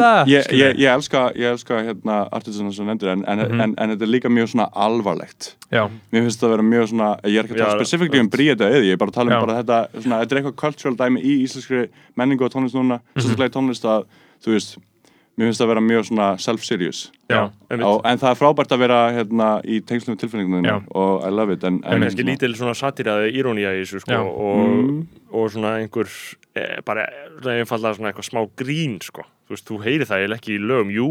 en, 0.00 0.06
en, 0.06 0.18
en, 0.18 0.26
en 0.26 0.26
ítla 0.26 0.32
ég, 0.32 0.50
ég, 0.60 0.78
ég 0.80 0.94
elska, 0.94 1.22
ég 1.36 1.50
elska 1.52 1.80
hérna, 1.84 2.28
artisana 2.32 2.72
sem 2.72 2.86
nefndir 2.86 3.08
en, 3.12 3.24
en, 3.28 3.38
Mhm. 3.38 3.60
en, 3.60 3.74
en 3.78 3.90
þetta 3.94 4.02
er 4.02 4.12
líka 4.14 4.28
mjög 4.28 4.48
svona 4.54 4.68
alvarlegt 4.74 5.54
já, 5.72 5.88
Mér 6.12 6.22
finnst 6.26 6.40
það 6.40 6.46
að 6.48 6.54
vera 6.56 6.62
mjög 6.62 6.88
svona, 6.90 7.10
ég 7.24 7.38
er 7.38 7.44
ekki 7.44 7.54
að 7.58 7.64
tala 7.66 7.78
specifíkli 7.84 8.20
um 8.20 8.30
bríða 8.30 8.68
eða, 8.70 8.84
ég 8.84 8.92
er 8.92 8.96
bara 8.96 9.10
að 9.10 9.14
tala 9.14 9.36
um 9.40 9.46
bara 9.46 9.62
þetta, 9.62 10.02
svona, 10.02 10.20
þetta 10.24 10.32
er 10.36 10.42
eitthvað 10.42 10.56
cultural 10.56 10.96
dæmi 10.96 11.20
í 11.22 11.34
íslenskri 11.44 11.88
menningu 12.16 12.44
og 12.44 12.52
tónlist 12.52 12.74
núna, 12.74 13.00
Mhm. 13.00 13.20
sérstaklega 13.22 13.50
í 13.50 13.56
tónlist 13.58 13.84
að, 13.84 14.04
þú 14.44 14.52
veist, 14.56 14.78
mér 15.38 15.46
finnst 15.48 15.60
það 15.60 15.64
að 15.64 15.68
vera 15.72 15.80
mjög 15.80 16.04
svona 16.10 16.26
self-serious. 16.38 17.10
já, 17.30 17.50
einmitt. 17.70 17.86
Og- 17.86 18.02
En 18.04 18.18
það 18.18 18.30
er 18.30 18.34
frábært 18.34 18.72
að 18.74 18.78
vera 18.78 19.12
hérna 19.12 19.62
í 19.64 19.80
tengslum 19.80 20.16
við 20.16 20.20
tilfinningunum 20.20 20.64
Já. 20.66 20.82
og 20.90 21.22
I 21.24 21.30
love 21.30 21.52
it. 21.52 21.64
En, 21.64 21.74
en, 21.84 21.92
Einmitt. 21.94 22.08
kannski 22.12 22.24
lítil 22.26 22.54
svona 22.56 22.74
satýraði 22.74 23.32
írónía 23.38 23.70
í 23.72 23.80
þessu 23.86 24.00
sko, 24.00 24.12
Já. 24.12 24.20
og, 24.20 24.68
Mm. 24.68 25.06
og 25.32 25.50
svona 25.50 25.78
einhver 25.80 26.08
e, 26.56 26.80
bara 26.84 27.06
einfallega 27.46 27.94
svona 27.96 28.12
eitthvað 28.12 28.28
smá 28.28 28.50
grín 28.56 29.00
sko. 29.02 29.22
Þú 29.50 29.56
veist, 29.56 29.66
þú 29.66 29.78
heyri 29.82 30.06
það 30.06 30.20
eiginlega 30.22 30.38
ekki 30.40 30.52
í 30.54 30.60
lögum 30.62 30.90
jú, 30.94 31.06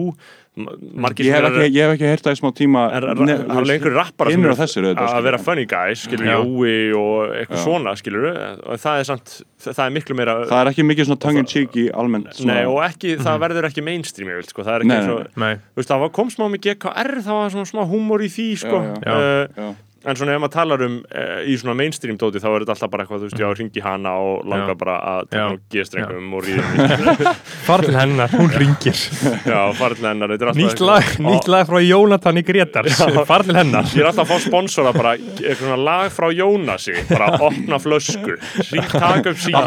ma- 0.59 0.75
margir 1.03 1.27
ég 1.27 1.35
sem 1.35 1.47
ekki, 1.49 1.65
ég 1.75 1.83
hef 1.83 1.93
ekki 1.97 2.07
heyrt 2.09 2.23
það 2.23 2.35
í 2.35 2.39
smá 2.39 2.49
tíma. 2.55 2.83
er, 2.95 3.07
er, 3.11 3.19
Ne- 3.19 3.33
er, 3.35 3.43
er 3.59 3.73
einhver 3.75 3.95
rappara 3.97 4.31
sem 4.31 4.45
á 4.47 4.55
þessu, 4.61 4.83
að 4.95 5.23
vera 5.27 5.39
funny 5.43 5.65
guys, 5.69 6.05
skilur. 6.07 6.29
Jói 6.29 6.77
og 6.95 7.35
eitthvað 7.35 7.63
svona, 7.65 7.95
skilur 7.99 8.29
og 8.31 8.79
það 8.79 9.01
er 9.03 9.09
samt, 9.11 9.35
það 9.67 9.83
er 9.85 9.93
miklu 9.99 10.15
meira 10.15 10.37
Það 10.47 10.61
er 10.63 10.71
ekki 10.71 10.87
mikið 10.87 11.09
svona 11.11 11.23
tongue 11.25 11.43
in 11.43 11.51
cheek 11.51 11.75
í 11.75 11.85
almennt. 11.91 12.39
Nei, 12.47 12.63
og 12.65 12.79
ekki, 12.87 13.17
það 13.19 13.43
verður 13.43 13.69
ekki 13.69 13.83
mainstream 13.83 14.31
ég 14.31 14.39
vil, 14.39 14.47
sko, 14.47 14.63
það 14.63 14.73
er 14.79 14.87
ekki 14.87 14.93
Nei, 14.93 14.97
eins 14.97 15.11
nei, 15.11 15.19
og 15.19 15.43
nei, 15.43 15.53
þú 15.59 15.83
veist, 15.83 15.91
það 15.91 16.07
kom 16.15 16.29
smá 16.31 16.47
með 16.47 16.63
GKR, 16.69 17.11
það 17.27 17.37
var 17.43 17.53
svona 17.57 17.69
smá 17.75 17.83
húmor 17.91 18.23
í 18.23 18.31
því, 18.31 18.49
sko 18.63 18.79
Já, 18.79 18.95
já. 19.03 19.47
Já. 19.59 19.69
En 20.07 20.15
svona 20.15 20.35
ef 20.35 20.41
maður 20.43 20.53
talar 20.53 20.83
um 20.85 20.97
uh, 21.03 21.39
í 21.43 21.55
svona 21.59 21.75
mainstream 21.75 22.17
dóti 22.19 22.39
þá 22.39 22.47
er 22.53 22.63
þetta 22.63 22.75
alltaf 22.75 22.91
bara 22.93 23.03
eitthvað, 23.03 23.23
þú 23.23 23.27
veist, 23.29 23.41
já, 23.41 23.47
ringi 23.59 23.83
hana 23.83 24.13
og 24.23 24.45
langa 24.47 24.73
Já. 24.73 24.77
bara 24.79 24.95
að 25.11 25.21
Já. 25.25 25.31
taka 25.33 25.57
G-strengum 25.75 26.29
og 26.37 26.45
ríða 26.47 27.33
Far 27.67 27.83
til 27.83 27.97
hennar, 27.97 28.31
hún 28.33 28.53
ringir. 28.53 29.01
Já, 29.43 29.59
hennar, 29.75 30.33
þetta 30.33 30.47
er 30.47 30.51
alltaf 30.53 30.61
Nýtt 30.61 30.83
lag, 30.83 31.11
nýtt 31.25 31.49
lag 31.51 31.67
frá 31.67 31.79
Jónatan 31.83 32.39
í 32.39 32.45
Grétars 32.47 33.01
Far 33.27 33.45
til 33.47 33.57
hennar. 33.59 33.89
Ég 33.91 34.03
er 34.03 34.09
alltaf 34.11 34.29
að 34.29 34.31
fá 34.31 34.47
sponsora 34.47 34.93
bara 34.95 35.15
eitthvað 35.17 35.65
svona 35.65 35.79
lag 35.83 36.15
frá 36.15 36.29
Jónasi 36.31 36.95
bara 37.11 37.31
opna 37.49 37.81
flösku. 37.83 38.37
Ring, 38.71 38.87
taka 38.93 39.33
upp 39.33 39.43
síma. 39.43 39.65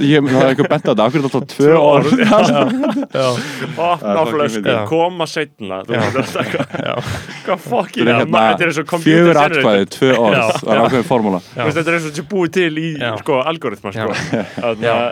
Ég, 0.00 0.32
er 0.32 0.50
eitthvað 0.50 0.72
bent 0.72 0.88
á 0.88 0.92
þetta, 0.92 1.08
akkur 1.10 1.20
er 1.20 1.28
þetta 1.28 1.42
alltaf 1.42 1.52
tvö 1.52 1.76
orð. 1.82 2.16
Já, 2.16 3.26
opna 3.92 4.16
fucking 4.16 4.32
flösku, 4.32 4.64
Já. 4.70 4.80
koma 4.88 5.26
setna 5.30 5.82
þú 5.86 6.00
veist 6.16 6.36
þetta 6.36 6.64
er 6.64 6.86
eitthvað 6.86 7.36
hvað 7.46 7.62
fokkin 7.66 8.06
Þetta 8.06 8.16
er 8.16 8.30
þetta 8.36 8.64
er 8.64 8.70
eins 8.70 8.80
og 8.80 8.88
computer 8.90 9.40
atkvæði, 9.66 9.88
tvö 9.96 10.10
orð, 10.22 10.38
það 10.62 10.72
er 10.76 10.80
ákveðin 10.84 11.06
formúla 11.10 11.40
Þú 11.46 11.66
veist, 11.66 11.76
þetta 11.78 11.90
er 11.92 11.96
eins 11.98 12.06
og 12.06 12.10
þetta 12.12 12.22
er 12.24 12.28
búið 12.32 12.52
til 12.56 12.80
í 12.82 12.90
sko, 13.22 13.38
algoritma 13.52 13.92
sko. 13.96 14.16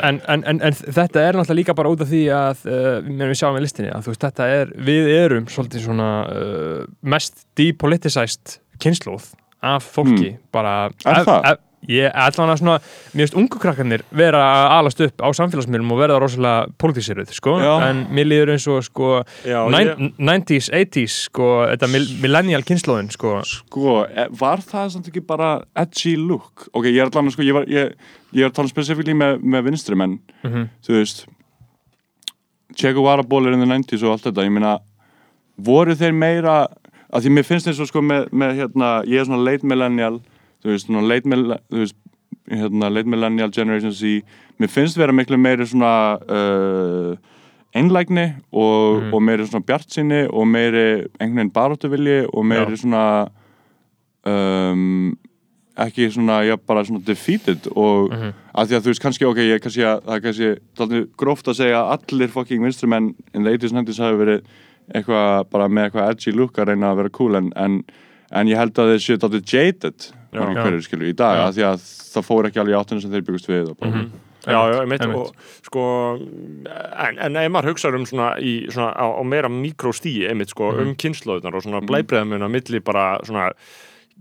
En, 0.09 0.21
en, 0.35 0.45
en, 0.53 0.61
en 0.71 0.79
þetta 0.81 1.23
er 1.27 1.39
náttúrulega 1.39 1.59
líka 1.61 1.77
bara 1.79 1.93
út 1.95 2.05
af 2.05 2.11
því 2.11 2.23
að 2.39 2.65
uh, 2.71 2.99
við 3.05 3.37
sjáum 3.41 3.59
í 3.59 3.65
listinni 3.65 3.93
að 3.95 4.07
þú 4.09 4.15
veist, 4.15 4.25
þetta 4.29 4.49
er, 4.59 4.73
við 4.91 5.11
erum 5.19 5.49
svolítið 5.53 5.87
svona 5.89 6.09
uh, 6.31 6.83
mest 7.15 7.45
depoliticized 7.59 8.59
kynnslóð 8.83 9.31
af 9.65 9.87
fólki. 9.95 10.35
Bara 10.53 10.75
Er 11.07 11.21
ef- 11.23 11.29
það? 11.29 11.61
Ég 11.89 12.09
allan 12.17 12.49
að 12.55 12.59
svona, 12.63 12.75
mér 13.13 13.27
finnst 13.27 13.35
ungu 13.37 13.59
krakkarnir 13.61 14.03
vera 14.17 14.41
að 14.41 14.71
alast 14.79 15.01
upp 15.05 15.21
á 15.21 15.29
samfélagsmiðlum 15.37 15.91
og 15.93 15.99
verða 16.01 16.21
rosalega 16.23 16.67
politísiruð, 16.81 17.33
sko, 17.37 17.59
Já. 17.61 17.73
en 17.91 18.07
mér 18.15 18.25
líður 18.31 18.53
eins 18.55 18.67
og 18.73 18.83
sko, 18.87 19.11
Já, 19.45 19.59
ég- 19.69 20.15
90s, 20.19 20.71
80s, 20.73 21.19
sko, 21.29 21.49
þetta 21.69 21.91
mil- 21.93 22.09
millennial 22.23 22.63
kynnslóðin, 22.65 23.11
sko, 23.13 23.43
Sko, 23.45 24.05
e- 24.09 24.29
var 24.33 24.59
það 24.65 24.91
samt 24.97 25.09
ekki 25.13 25.21
bara 25.27 25.61
edgy 25.77 26.17
look? 26.17 26.69
Ok, 26.73 26.85
ég 26.87 27.03
er 27.05 27.11
allan 27.11 27.29
að 27.29 27.33
sko, 27.37 27.43
ég, 27.43 27.53
var, 27.53 27.65
ég, 27.67 27.93
ég 28.33 28.43
er 28.45 28.51
að 28.51 28.55
tala 28.55 28.69
spesifíli 28.73 29.13
með, 29.15 29.43
með 29.45 29.65
vinstri 29.69 29.95
menn, 29.97 30.19
Mhm. 30.43 30.69
þú 30.87 30.99
veist 31.01 31.27
Che 32.77 32.93
Guevara 32.93 33.23
bólir 33.23 33.53
in 33.55 33.61
the 33.61 33.67
90s 33.67 34.03
og 34.03 34.11
allt 34.17 34.25
þetta, 34.25 34.43
ég 34.49 34.51
meina 34.51 34.79
voru 35.63 35.95
þeir 35.95 36.13
meira 36.17 36.67
að 37.13 37.23
því 37.23 37.31
mér 37.37 37.45
finnst 37.47 37.69
eins 37.71 37.79
og 37.79 37.87
sko 37.87 38.01
með, 38.03 38.29
með 38.35 38.57
hérna, 38.59 38.89
ég 39.07 39.21
er 39.21 39.25
svona 39.29 39.45
late 39.45 39.63
millennial 39.63 40.21
þú 40.65 40.71
veist, 40.73 40.87
svona 40.89 41.03
late, 41.09 41.29
hérna, 42.51 42.91
late 42.91 43.09
millennial 43.09 43.51
generation 43.53 43.93
Z 43.93 44.23
mér 44.61 44.69
finnst 44.71 44.97
vera 44.99 45.13
miklu 45.13 45.37
meiri 45.37 45.67
svona 45.67 46.19
uh, 46.29 47.17
einlægni 47.75 48.35
og, 48.53 49.03
Mhm. 49.03 49.15
og 49.15 49.23
meiri 49.23 49.47
svona 49.47 49.65
bjartsinni 49.67 50.27
og 50.31 50.47
meiri 50.47 50.85
einhvern 51.21 51.37
veginn 51.37 51.51
baróttuvilji 51.53 52.27
og 52.33 52.45
meiri 52.47 52.71
Já. 52.77 52.77
svona 52.85 53.29
um, 54.27 55.17
ekki 55.77 56.07
svona, 56.15 56.43
já, 56.47 56.57
bara 56.67 56.85
svona 56.85 57.01
defeated 57.05 57.67
og 57.77 58.11
Mhm. 58.13 58.33
að 58.55 58.67
því 58.69 58.77
að 58.77 58.81
þú 58.85 58.91
veist 58.93 59.03
kannski, 59.03 59.25
ok, 59.27 59.37
ég 59.39 59.61
kannski 59.61 59.83
að 59.83 60.03
það 60.05 60.15
er 60.15 60.21
kannski 60.21 60.59
tólni 60.77 61.07
gróft 61.19 61.47
að 61.49 61.57
segja 61.59 61.81
að 61.83 61.99
allir 62.13 62.29
fucking 62.29 62.63
vinstrumenn 62.63 63.15
in 63.35 63.43
the 63.45 63.51
80s 63.51 63.73
and 63.73 63.89
90s 63.89 63.99
hafi 63.99 64.17
verið 64.25 64.43
eitthvað 64.95 65.51
bara 65.51 65.69
með 65.69 65.91
eitthvað 65.91 66.11
edgy 66.11 66.33
look 66.33 66.53
að 66.59 66.69
reyna 66.69 66.93
að 66.93 66.97
vera 66.97 67.09
cool 67.11 67.35
en, 67.37 67.53
en, 67.57 67.83
en 68.31 68.47
ég 68.47 68.57
held 68.57 68.73
að 68.79 68.93
þeir 68.95 69.03
séu 69.03 69.19
tólni 69.19 69.43
jaded. 69.43 70.13
Margir 70.41 70.63
hverju 70.63 70.83
skilur 70.87 71.09
í 71.09 71.17
dag 71.17 71.55
því 71.55 71.65
að 71.71 71.79
það 72.15 72.27
fór 72.29 72.49
ekki 72.51 72.61
alveg 72.63 72.75
í 72.75 72.79
áttunum 72.81 73.03
sem 73.03 73.11
þeir 73.15 73.27
byggust 73.29 73.49
við 73.51 73.71
og 73.71 73.79
bara, 73.79 73.91
Mhm. 73.91 74.11
Já, 74.45 74.61
já, 74.75 74.81
einmitt, 74.83 75.01
Einmitt. 75.01 75.17
og 75.17 75.33
sko 75.65 75.83
en, 76.21 77.19
en 77.19 77.37
ef 77.41 77.51
maður 77.51 77.71
hugsaður 77.73 77.95
um 77.97 78.05
svona, 78.05 78.27
í, 78.45 78.67
svona 78.69 78.91
á, 78.93 79.07
á 79.17 79.23
meira 79.25 79.49
mikrostíi 79.49 80.29
einmitt 80.29 80.51
sko, 80.53 80.73
Mhm. 80.73 80.81
um 80.83 80.95
kynnslóðunar 81.01 81.55
og 81.57 81.63
svona 81.65 81.81
blæbreiðamun 81.81 82.45
á 82.45 82.49
milli 82.53 82.81
bara 82.85 83.19
svona 83.25 83.47
ég- 83.49 83.55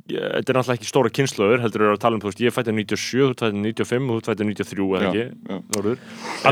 þetta 0.03 0.51
er 0.51 0.57
náttúrulega 0.57 0.75
ekki 0.75 0.89
stóra 0.89 1.11
kynnslóður 1.15 1.61
heldur 1.63 1.85
að 1.93 1.99
tala 2.03 2.17
um, 2.17 2.21
þú 2.23 2.29
veist, 2.29 2.41
ég 2.43 2.53
fætti 2.53 2.73
97 2.75 3.21
þú 3.23 3.35
fætti 3.39 3.61
95 3.63 4.09
og 4.11 4.19
þú 4.19 4.31
fætti 4.31 4.47
93 4.49 4.87
eða 4.87 5.03
Já, 5.03 5.09
ekki, 5.09 5.25
já. 5.47 5.59
Þórður 5.75 6.01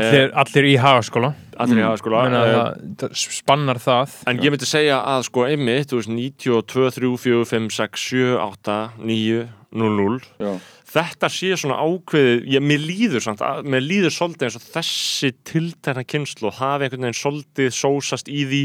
allir, 0.00 0.30
allir 0.42 0.68
í 0.68 0.74
hagaskóla, 0.80 1.32
allir 1.64 1.82
í 1.82 1.84
hagaskóla 1.84 2.22
Meina, 2.26 2.42
eh, 2.42 2.54
það, 2.56 2.94
það 3.02 3.24
spannar 3.36 3.82
það. 3.82 4.14
En 4.32 4.42
ég 4.46 4.54
myndi 4.54 4.68
segja 4.70 5.00
að 5.12 5.26
sko 5.28 5.44
einmitt, 5.50 5.90
þú 5.92 6.00
veist, 6.00 6.12
92, 6.16 6.92
3, 6.96 7.12
4, 7.26 7.42
5, 7.52 7.68
6, 7.76 8.06
7, 8.08 8.30
8, 8.46 8.78
9, 9.12 9.42
0, 9.82 9.92
0 10.00 10.18
já. 10.40 10.54
Þetta 10.92 11.28
sé 11.32 11.48
svona 11.56 11.78
ákveðið, 11.80 12.42
ég, 12.52 12.60
mér 12.68 12.82
líður 12.84 13.22
samt, 13.24 13.40
að, 13.40 13.62
mér 13.72 13.80
líður 13.80 14.12
svolítið 14.12 14.44
eins 14.48 14.56
og 14.58 14.64
þessi 14.74 15.30
tiltekna 15.48 16.02
kynslu 16.04 16.50
hafi 16.52 16.84
einhvern 16.84 17.06
veginn 17.06 17.16
svolítið 17.16 17.70
sósast 17.72 18.28
í 18.28 18.42
því 18.50 18.60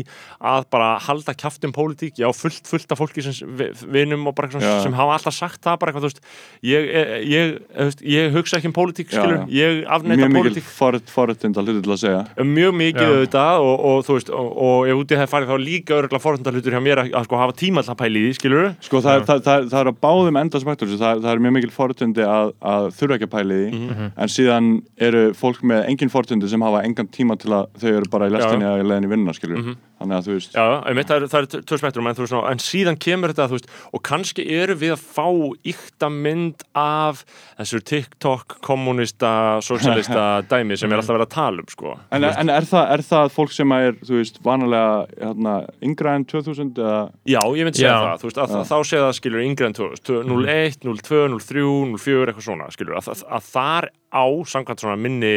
að 0.52 0.66
bara 0.76 0.90
halda 1.06 1.36
kjaftum 1.40 1.72
pólitík, 1.76 2.18
já, 2.20 2.28
fullt, 2.36 2.68
fullt 2.68 2.92
af 2.92 3.00
fólki 3.00 3.24
sem 3.24 3.54
vi- 3.56 3.70
vinum 3.96 4.28
og 4.28 4.36
bara 4.36 4.50
eitthvað 4.50 4.66
Já. 4.68 4.84
sem 4.84 4.98
hafa 4.98 5.14
alltaf 5.16 5.38
sagt 5.38 5.62
það, 5.64 5.78
bara 5.80 5.94
eitthvað, 5.94 6.04
þú 6.04 6.10
veist, 6.12 6.20
ég, 6.68 6.90
ég, 6.92 7.24
ég, 7.32 7.96
ég 8.18 8.36
hugsa 8.36 8.60
ekki 8.60 8.68
um 8.68 8.76
pólitík, 8.76 9.08
Já, 9.08 9.22
skilur, 9.24 9.40
já. 9.48 9.48
ég 9.62 9.88
afneita 9.88 10.20
mjög 10.28 10.36
mikil 10.36 10.52
pólitík 10.52 11.08
forutind 11.16 11.56
að 11.62 11.72
hluti 11.72 11.86
til 11.88 11.96
að 11.96 12.02
segja 12.04 12.22
mjög 12.44 12.76
mikið 12.84 13.08
Já. 13.08 13.14
auðvitað 13.16 13.64
og, 13.70 13.86
og 13.94 14.04
þú 14.10 14.18
veist, 14.20 14.34
og, 14.36 14.52
og 14.68 14.92
ef 14.92 15.00
úti 15.06 15.22
það 15.22 15.32
farið 15.32 15.54
þá 15.54 15.58
líka 15.64 15.98
örgulega 16.02 16.24
forhundarhlutur 16.28 16.76
hjá 16.76 16.84
mér 16.84 17.04
að, 17.06 17.14
að 17.22 17.30
sko 17.32 17.40
hafa 17.40 17.58
tíma 17.64 17.82
alltaf 17.86 18.00
pæli 18.04 18.20
í 18.20 18.28
því, 18.28 18.36
skilur 18.42 18.70
Sko 18.84 19.02
það, 19.08 19.24
það, 19.32 19.42
það, 19.48 19.68
það 19.72 19.80
er 19.86 19.92
að 19.94 20.00
báðum 20.04 20.42
enda 20.44 20.64
spektur 20.68 20.94
það, 20.98 21.24
það 21.24 21.32
er 21.38 21.44
mjög 21.48 21.58
mikil 21.62 21.74
fortundi 22.18 22.26
að, 22.26 22.54
að 22.62 22.88
þurfa 22.98 23.16
ekki 23.18 23.28
að 23.28 23.34
pæli 23.36 23.58
því 23.58 23.78
Mhm. 23.78 24.12
en 24.18 24.28
síðan 24.28 24.70
eru 24.98 25.34
fólk 25.34 25.62
með 25.64 25.88
engin 25.90 26.10
fortundi 26.10 26.48
sem 26.50 26.62
hafa 26.62 26.84
engan 26.84 27.08
tíma 27.08 27.38
til 27.38 27.52
að 27.52 27.68
þau 27.80 27.90
eru 27.98 28.10
bara 28.12 28.28
í 28.28 28.32
lestinni 28.32 28.64
eða 28.66 28.82
í 28.82 28.88
leðinni 28.88 29.10
vinnuna 29.12 29.34
skilur 29.34 29.58
Mhm. 29.58 29.76
Þannig 29.98 30.18
að 30.18 30.28
þú 30.28 30.36
veist 30.36 30.56
Já, 30.58 30.66
einmitt, 30.90 31.10
það 31.10 31.18
er, 31.24 31.32
það 31.32 31.46
er 31.46 31.66
tvö 31.70 31.80
spektrum 31.82 32.10
en, 32.10 32.18
þú 32.18 32.26
veist, 32.26 32.36
en 32.52 32.62
síðan 32.64 33.00
kemur 33.02 33.34
þetta, 33.34 33.48
veist, 33.54 33.70
og 33.92 34.04
kannski 34.06 34.46
eru 34.58 34.78
við 34.78 34.94
að 34.96 35.04
fá 35.16 35.28
ykta 35.74 36.10
mynd 36.14 36.66
af 36.78 37.24
þessu 37.58 37.82
TikTok, 37.92 38.58
kommunista, 38.66 39.32
socialista 39.66 40.26
dæmi 40.52 40.78
sem 40.80 40.92
er 40.92 41.02
alltaf 41.02 41.18
verið 41.18 41.28
að 41.28 41.36
tala 41.36 41.66
um, 41.66 41.70
sko. 41.74 41.96
En, 42.14 42.28
en 42.30 42.54
er, 42.54 42.70
það, 42.70 42.90
er 42.96 43.06
það 43.10 43.34
fólk 43.38 43.56
sem 43.58 43.76
er, 43.78 44.00
þú 44.04 44.20
veist, 44.22 44.42
vanalega 44.46 44.96
hérna, 45.18 45.58
yngra 45.90 46.18
en 46.18 46.28
2000 46.30 46.74
eða 46.78 46.98
Já, 47.28 47.42
ég 47.42 47.68
myndi 47.68 47.84
segja 47.84 48.00
það, 48.04 48.28
veist, 48.28 48.42
að, 48.44 48.58
Já. 48.58 48.68
þá 48.72 48.78
sé 48.92 49.04
það 49.04 49.16
skilur 49.22 49.46
yngri 49.46 49.70
en 49.70 49.78
2000, 49.78 50.36
01, 50.48 50.82
02, 50.86 51.24
03, 51.38 51.70
04, 51.98 52.28
eitthvað 52.28 52.50
svona, 52.52 52.70
skilur, 52.74 53.00
að, 53.00 53.14
að, 53.16 53.24
að 53.38 53.50
þar 53.54 53.90
á, 54.14 54.26
samkvæmt 54.54 54.84
svona 54.84 55.00
minni 55.00 55.36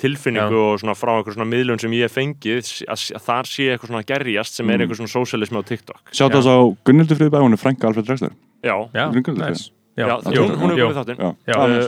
tilfinningu 0.00 0.56
Já. 0.60 0.68
og 0.72 0.80
svona 0.82 0.94
frá 0.98 1.12
einhver 1.18 1.36
svona 1.36 1.48
miðlun 1.50 1.80
sem 1.82 1.92
ég 1.96 2.06
hef 2.08 2.16
fengið, 2.16 2.70
að, 2.88 3.04
að 3.18 3.24
þar 3.28 3.50
sé 3.50 3.66
eitthvað 3.74 3.90
svona 3.92 4.06
gerjast 4.08 4.54
sem 4.58 4.70
er 4.70 4.78
Mm. 4.78 4.84
eitthvað 4.86 5.00
svona 5.02 5.14
sósialismi 5.16 5.60
á 5.60 5.64
TikTok. 5.70 6.00
Sjátt 6.12 6.32
þess 6.38 6.48
á 6.50 6.58
Gunnildur 6.84 7.16
Friðberg, 7.20 7.44
hún 7.46 7.56
er 7.56 7.60
frænka 7.60 7.86
Alfred 7.90 8.06
Drexler 8.08 8.32
Já, 8.64 8.76
Já, 8.94 9.04
nice. 9.12 9.70
Já, 10.08 10.14
hún, 10.40 10.54
hún 10.60 10.70
er 10.70 10.78
jú. 10.80 10.86
komið 10.86 10.98
þáttinn. 11.00 11.20
Já, 11.20 11.54
hún, 11.60 11.74
er 11.76 11.84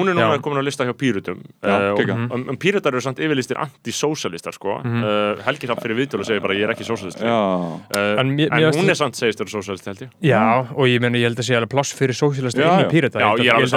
En 0.00 0.08
er 0.10 0.18
núna 0.18 0.38
komin 0.44 0.60
á 0.60 0.64
lista 0.64 0.84
hjá 0.84 0.94
Pírutum. 0.96 1.40
Já, 1.62 1.70
uh, 1.70 1.92
og, 1.92 2.00
geggjað. 2.00 2.24
um, 2.34 2.44
um 2.50 2.58
Pírutar 2.60 2.92
eru 2.94 3.02
samt 3.04 3.18
yfirlistir 3.22 3.58
anti-sósalistar 3.60 4.56
sko. 4.56 4.78
Mhm. 4.84 5.04
uh, 5.04 5.42
Helgi 5.46 5.66
Hrapp 5.70 5.82
fyrir 5.84 5.98
viðtölu 6.00 6.26
segir 6.26 6.42
bara 6.44 6.54
ég 6.54 6.66
er 6.68 6.74
ekki 6.74 6.86
sósalisti 6.88 7.24
uh, 7.24 7.30
Já, 7.30 8.20
En 8.20 8.34
en 8.40 8.68
hún 8.76 8.90
er 8.90 8.98
samt 8.98 9.16
segist 9.18 9.40
vera 9.40 9.50
sósalisti 9.50 9.90
held 9.90 10.04
ég. 10.06 10.10
Já, 10.30 10.44
og 10.74 10.86
ég 10.88 11.00
meni, 11.02 11.20
ég 11.22 11.30
held 11.30 11.38
að 11.40 11.48
sé 11.48 11.56
alveg 11.58 11.72
pláss 11.72 11.94
fyrir 11.96 12.16
sósílasta 12.16 12.60
Já, 12.60 12.70
inn 12.70 12.86
í 12.86 12.90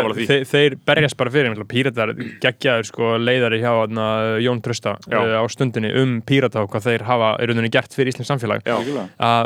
er 0.10 0.16
því. 0.18 0.40
þeir, 0.52 0.78
berjast 0.86 1.18
bara 1.18 1.34
fyrir, 1.34 1.64
píratar 1.74 2.14
geggjaður 2.44 2.90
sko 2.90 3.14
leiðari 3.22 3.62
hjá 3.64 3.72
Jón 4.44 4.62
Trösta 4.64 4.98
á 5.00 5.44
stundinni 5.52 5.92
um 6.02 6.22
pírata 6.26 6.64
og 6.64 6.72
hvað 6.74 6.88
þeir 6.90 7.06
hafa 7.08 7.30
í 7.42 7.48
rauninni 7.50 7.72
gert 7.74 7.94
fyrir 7.96 8.14
Íslands 8.14 8.32
samfélag. 8.32 8.66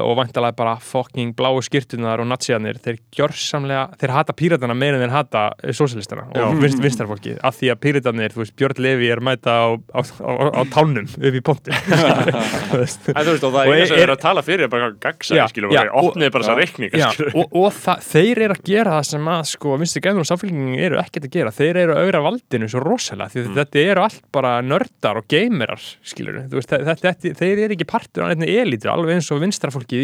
Og 0.03 0.15
vantalega 0.19 0.55
bara 0.57 0.77
fucking 0.81 1.35
bláu 1.37 1.59
skýrtunar 1.65 2.21
og 2.23 2.29
natsiðanir, 2.31 2.79
þeir 2.83 2.99
gjörsamlega 3.67 3.97
þeir 4.01 4.13
hata 4.15 4.33
píratana 4.37 4.75
meira 4.77 4.97
en 4.97 5.03
þeir 5.03 5.13
hata 5.15 5.41
sósílistana 5.75 6.25
Já. 6.33 6.43
og 6.47 6.61
vinst, 6.61 6.79
vinstarfólki 6.83 7.35
af 7.43 7.57
því 7.59 7.71
að 7.73 7.79
píratarnir, 7.83 8.33
þú 8.33 8.41
veist, 8.43 8.55
Björn 8.59 8.81
Levi 8.83 9.09
er 9.11 9.19
mæta 9.23 9.51
á, 9.51 9.67
á, 9.93 9.99
á, 10.01 10.31
á 10.57 10.61
tánum 10.71 11.07
upp 11.07 11.37
í 11.37 11.41
veist, 12.77 13.07
og 13.47 13.53
það 13.53 13.67
Og 13.67 13.73
er 13.75 13.85
sem 13.87 13.97
er- 13.97 14.01
þeir 14.03 14.13
að 14.13 14.21
tala 14.23 14.43
fyrir 14.45 14.69
bara 14.71 14.89
skilur, 15.51 15.71
já, 15.73 15.81
og 15.87 15.87
þeir 15.87 16.11
opnið 16.11 16.31
bara 16.37 16.47
Já, 17.01 17.09
skilur 17.13 17.37
og, 17.41 17.57
og 17.61 17.73
það, 17.77 18.03
þeir 18.11 18.41
eru 18.47 18.57
að 18.57 18.63
gera 18.71 18.95
það 18.97 19.07
sem 19.11 19.29
að 19.33 19.43
sko, 19.51 19.75
vinstu 19.81 20.03
gæðun 20.03 20.23
og 20.23 20.29
samfélgingin 20.31 20.79
eru 20.87 20.99
ekkert 21.01 21.27
að 21.27 21.33
gera. 21.37 21.53
Þeir 21.57 21.79
eru 21.83 21.95
að 21.95 22.03
augra 22.07 22.21
valdinu 22.27 22.69
svo 22.71 22.83
rosalega 22.83 23.29
því 23.33 23.45
Mm. 23.47 23.53
þetta 23.55 23.79
eru 23.91 24.01
allt 24.03 24.23
bara 24.33 24.49
nördar 24.65 25.17
og 25.21 25.27
geimerar 25.31 25.79
skilur 26.03 26.39
veist, 26.51 26.69
þetta, 26.73 26.95
þetta, 26.99 27.31
þeir 27.39 27.61
eru 27.63 27.75
ekki 27.77 27.85
partur 27.87 28.25
af 28.25 28.33
einhvern 28.33 28.49
elitu 28.49 28.89
alveg 28.91 29.13
eins 29.15 29.29
og 29.31 29.39
vinstrafólkið 29.43 30.03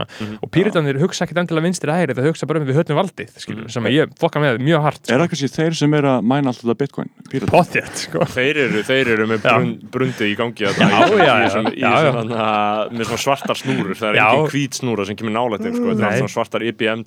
svona, 0.00 0.06
svona. 0.18 0.30
Mhm. 0.30 0.38
og 0.42 0.50
píritanir 0.54 0.98
hugsa 1.00 1.24
ekkert 1.26 1.40
endilega 1.44 1.66
vinstri 1.66 1.94
hægri 1.94 2.16
það 2.16 2.28
hugsa 2.30 2.48
bara 2.50 2.60
um 2.60 2.66
við 2.66 2.78
höfum 2.80 2.98
valdið 3.00 3.30
skilur, 3.44 3.70
sem 3.70 3.84
að 3.88 3.96
ég 3.96 4.14
fokka 4.20 4.42
með 4.42 4.60
mjög 4.64 4.82
hart 4.86 5.10
Er 5.10 5.20
það 5.20 5.30
kannski 5.32 5.50
þeir 5.54 5.76
sem 5.80 5.94
er 5.94 6.08
að 6.10 6.26
mæna 6.30 6.52
alltaf 6.52 6.78
bitcoin? 6.80 7.10
Potið 7.50 7.90
sko. 8.04 8.26
Þeir 8.30 8.60
eru, 8.66 8.82
þeir 8.86 9.12
eru 9.14 9.26
með 9.30 9.40
Já. 9.44 9.54
brund, 9.56 9.86
brundið 9.94 10.30
í 10.30 10.36
gangi 10.38 10.66
Já, 10.66 10.72
já, 10.74 11.34
í, 11.70 11.80
já. 11.80 11.94
svona, 12.10 12.44
með 12.90 13.10
svona 13.10 13.24
svartar 13.24 13.60
snúrur 13.60 13.96
það 13.98 14.10
er 14.10 14.20
Já. 14.20 14.26
engin 14.30 14.52
hvít 14.54 14.80
snúra 14.80 15.06
sem 15.06 15.16
kemur 15.18 15.34
nálægt 15.36 15.66
þeim, 15.66 15.76
sko. 15.78 15.94
þetta 15.94 16.10
er 16.10 16.20
svona 16.22 16.34
svartar 16.36 16.66
eitthvað 16.66 17.04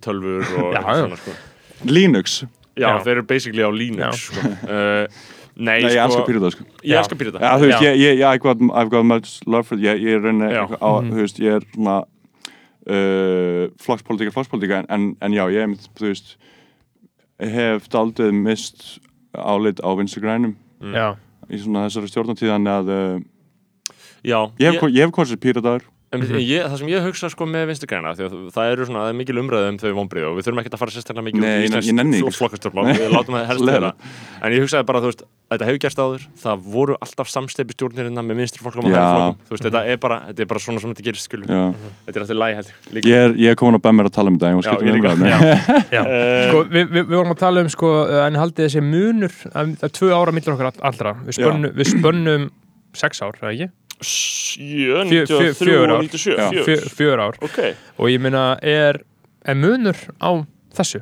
já. 0.74 0.82
svona, 0.84 1.22
sko. 1.22 1.38
Linux? 1.86 2.44
já, 2.80 2.90
þeir 3.04 3.18
eru 3.20 3.24
basically 3.30 3.64
á 3.64 3.70
Linux 3.70 4.28
sko. 4.30 4.42
uh, 4.66 5.08
Nei, 5.54 5.84
Nei, 5.84 5.92
ég 5.94 6.00
sko 6.00 6.06
elskar 6.08 6.26
píratar 6.26 6.54
sko 6.56 6.64
Ég 6.82 6.98
elskar 6.98 7.70
Já. 7.70 7.78
ég, 7.86 7.98
ég, 8.02 8.24
I've 8.26 8.42
got, 8.42 8.58
I've 8.74 8.90
got 8.90 9.06
much 9.06 9.36
love 9.46 9.68
for 9.68 9.78
it 9.78 9.84
Ég, 9.86 10.02
ég 10.02 10.18
er 10.18 10.24
reyni 10.26 10.50
Já. 10.50 10.66
á, 10.66 10.90
þú 11.06 11.20
veist, 11.20 11.38
ég 11.44 11.60
er 11.60 11.68
svona 11.76 12.00
uh, 12.88 13.68
flokkspolítika, 13.84 14.34
flokkspolítika 14.36 14.82
en, 14.84 14.90
en, 14.90 15.08
en 15.24 15.36
já, 15.38 15.46
ég 15.54 15.78
veist 16.02 16.36
hef 17.44 17.88
daldið 17.92 18.32
mist 18.38 18.84
álit 19.34 19.82
á 19.84 19.90
vinstri 19.98 20.22
grænum 20.24 20.56
Já, 20.84 21.16
í 21.50 21.58
svona 21.64 21.86
þessari 21.88 22.12
stjórnatíðan 22.12 22.68
að 22.70 22.92
uh, 22.94 23.16
Já, 24.24 24.40
ég 24.60 24.70
hef, 24.72 24.84
ég, 24.84 24.94
ég 24.96 25.04
hef 25.04 25.12
konsið 25.16 25.40
pírataður. 25.44 25.90
En 26.14 26.22
mm 26.22 26.38
ég, 26.46 26.62
það 26.70 26.78
sem 26.80 26.90
ég 26.92 27.02
hugsa 27.08 27.30
sko 27.34 27.46
með 27.50 27.64
vinstri 27.72 27.88
græna 27.90 28.12
því 28.14 28.28
að 28.28 28.34
það 28.54 28.72
eru 28.76 28.86
svona, 28.86 29.02
það 29.02 29.10
er 29.10 29.18
mikil 29.18 29.40
umræðu 29.42 29.70
um 29.72 29.80
þau 29.82 29.94
vonbrið 29.98 30.28
og 30.30 30.36
við 30.38 30.46
þurfum 30.46 30.60
ekki 30.62 30.72
að 30.76 30.82
fara 30.84 30.94
sérstaklega 30.94 31.26
mikið 31.26 31.42
Nei, 31.42 31.50
ég- 31.66 31.88
ég 31.90 31.96
nenni 31.98 32.20
út 32.22 32.28
ekki, 32.30 32.36
í 32.36 32.38
flokkastjórnmál, 32.38 32.86
við 32.94 33.10
látum 33.18 33.38
það 33.40 33.48
helst 33.50 33.66
vera. 33.72 33.90
En 34.46 34.54
ég 34.54 34.62
hugsaði 34.64 34.88
bara, 34.92 35.02
þú 35.02 35.10
veist, 35.10 35.24
þetta 35.54 35.68
hefur 35.70 35.82
gerst 35.86 36.00
áður 36.04 36.24
það 36.44 36.64
voru 36.74 36.96
alltaf 37.04 37.30
samsteipi 37.32 37.76
stjórnirina 37.78 38.24
með 38.26 38.42
vinstri 38.44 38.64
flokkum 38.64 38.88
og 38.88 38.94
Já. 38.94 38.98
hægri 39.00 39.14
flokkum, 39.14 39.48
þú 39.48 39.56
veist, 39.56 39.66
þetta 39.68 39.82
er 39.94 39.98
bara 40.04 40.18
þetta 40.30 40.44
er 40.46 40.50
bara 40.54 40.64
svona 40.66 40.84
sem 40.84 40.94
þetta 40.94 41.06
gerist, 41.08 41.28
skilur 41.30 41.48
þetta 41.54 42.14
er 42.18 42.26
alltaf 42.26 42.40
lægi 42.44 42.58
held 42.60 42.72
ég, 42.74 42.94
líka. 42.98 43.10
Ég 43.14 43.24
er, 43.28 43.36
ég 43.44 43.54
er 43.54 43.60
komin 43.60 43.78
að 43.80 43.84
bæða 43.86 43.96
mér 44.00 44.10
að 44.10 44.16
tala 44.18 44.34
um 44.34 44.40
þetta, 44.40 44.50
Já, 45.24 45.40
já. 45.94 46.02
Sko, 46.50 46.64
við, 46.74 46.90
við, 46.90 47.06
við 47.08 47.16
vorum 47.18 47.34
að 47.36 47.40
tala 47.44 47.64
um 47.64 47.70
sko, 47.74 47.94
en 48.24 48.40
haldið 48.42 48.68
þessi 48.68 48.84
munur 48.86 49.36
að, 49.54 49.74
að 49.88 49.94
tvö 50.00 50.12
ára 50.18 50.34
millir 50.36 50.54
okkar 50.56 50.70
all- 50.72 50.84
allra 50.92 51.14
við 51.28 51.38
spönnum, 51.40 51.74
við 51.80 51.90
spönnum 51.94 52.50
sex 52.98 53.24
ár, 53.26 53.38
eða 53.42 53.54
ekki? 53.54 53.70
Sjö, 54.04 55.04
Fjö- 55.08 55.26
fjö- 55.30 55.40
93 55.40 55.54
fjögur 55.64 55.92
og 55.94 55.96
ár. 55.96 56.04
97 56.04 56.36
Já. 56.38 56.50
fjör. 56.52 56.66
Fjö, 56.68 56.76
fjör 56.98 57.22
ár 57.24 57.38
ok, 57.46 57.60
og 57.98 58.10
ég 58.12 58.20
meina, 58.22 58.44
er, 58.62 59.00
er 59.46 59.56
munur 59.60 59.98
á 60.20 60.32
þessu? 60.76 61.02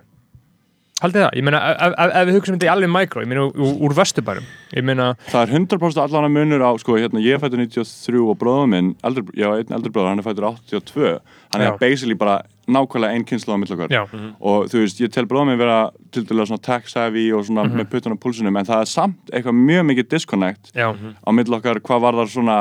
Haldið 1.01 1.23
það? 1.23 1.31
Ég 1.39 1.45
meina, 1.47 1.59
ef, 1.73 1.93
ef, 1.97 2.11
ef 2.19 2.27
við 2.29 2.35
hugsaum 2.37 2.55
þetta 2.57 2.67
í 2.67 2.71
alveg 2.71 2.91
mikro, 2.93 3.21
ég 3.23 3.29
meina, 3.31 3.45
úr, 3.49 3.71
úr 3.87 3.95
vesturbærum 3.97 4.45
ég 4.77 4.85
meina, 4.85 5.07
Það 5.31 5.41
er 5.47 5.53
100% 5.57 6.01
allan 6.03 6.27
að 6.27 6.35
munur 6.35 6.61
á, 6.61 6.71
sko, 6.77 6.97
hérna, 7.01 7.23
ég 7.25 7.41
fættur 7.41 7.57
93 7.63 8.21
og 8.21 8.37
bróðum 8.41 8.75
minn, 8.75 8.91
eldri, 9.09 9.23
ég 9.41 9.49
var 9.49 9.63
einn 9.63 9.73
eldri 9.79 9.89
bróður, 9.95 10.11
hann 10.11 10.21
er 10.21 10.27
fættur 10.27 10.45
82, 10.51 11.15
hann 11.55 11.63
Já. 11.65 11.71
er 11.71 11.79
basically 11.81 12.17
bara 12.21 12.35
nákvæmlega 12.71 13.17
einn 13.17 13.25
kynslu 13.27 13.55
á 13.55 13.57
mill 13.57 13.73
okkar. 13.73 13.89
já, 13.89 14.03
Og 14.39 14.69
þú 14.69 14.83
veist, 14.83 15.01
ég 15.01 15.11
tel 15.11 15.25
bróðum 15.25 15.49
minn 15.51 15.59
vera 15.59 15.79
til 16.13 16.23
dæla 16.29 16.45
svona 16.45 16.61
tech-savvy 16.69 17.25
og 17.33 17.47
svona 17.49 17.65
með 17.65 17.89
puttan 17.95 18.13
á 18.13 18.21
púlsunum, 18.21 18.61
en 18.61 18.69
það 18.69 18.85
er 18.85 18.91
samt 18.93 19.33
eitthvað 19.33 19.57
mjög 19.57 19.87
mikið 19.89 20.11
disconnect 20.13 20.71
já, 20.77 20.87
á 20.93 21.29
mill 21.33 21.57
okkar, 21.57 21.81
hvað 21.81 22.05
var 22.05 22.21
það 22.21 22.31
svona 22.37 22.59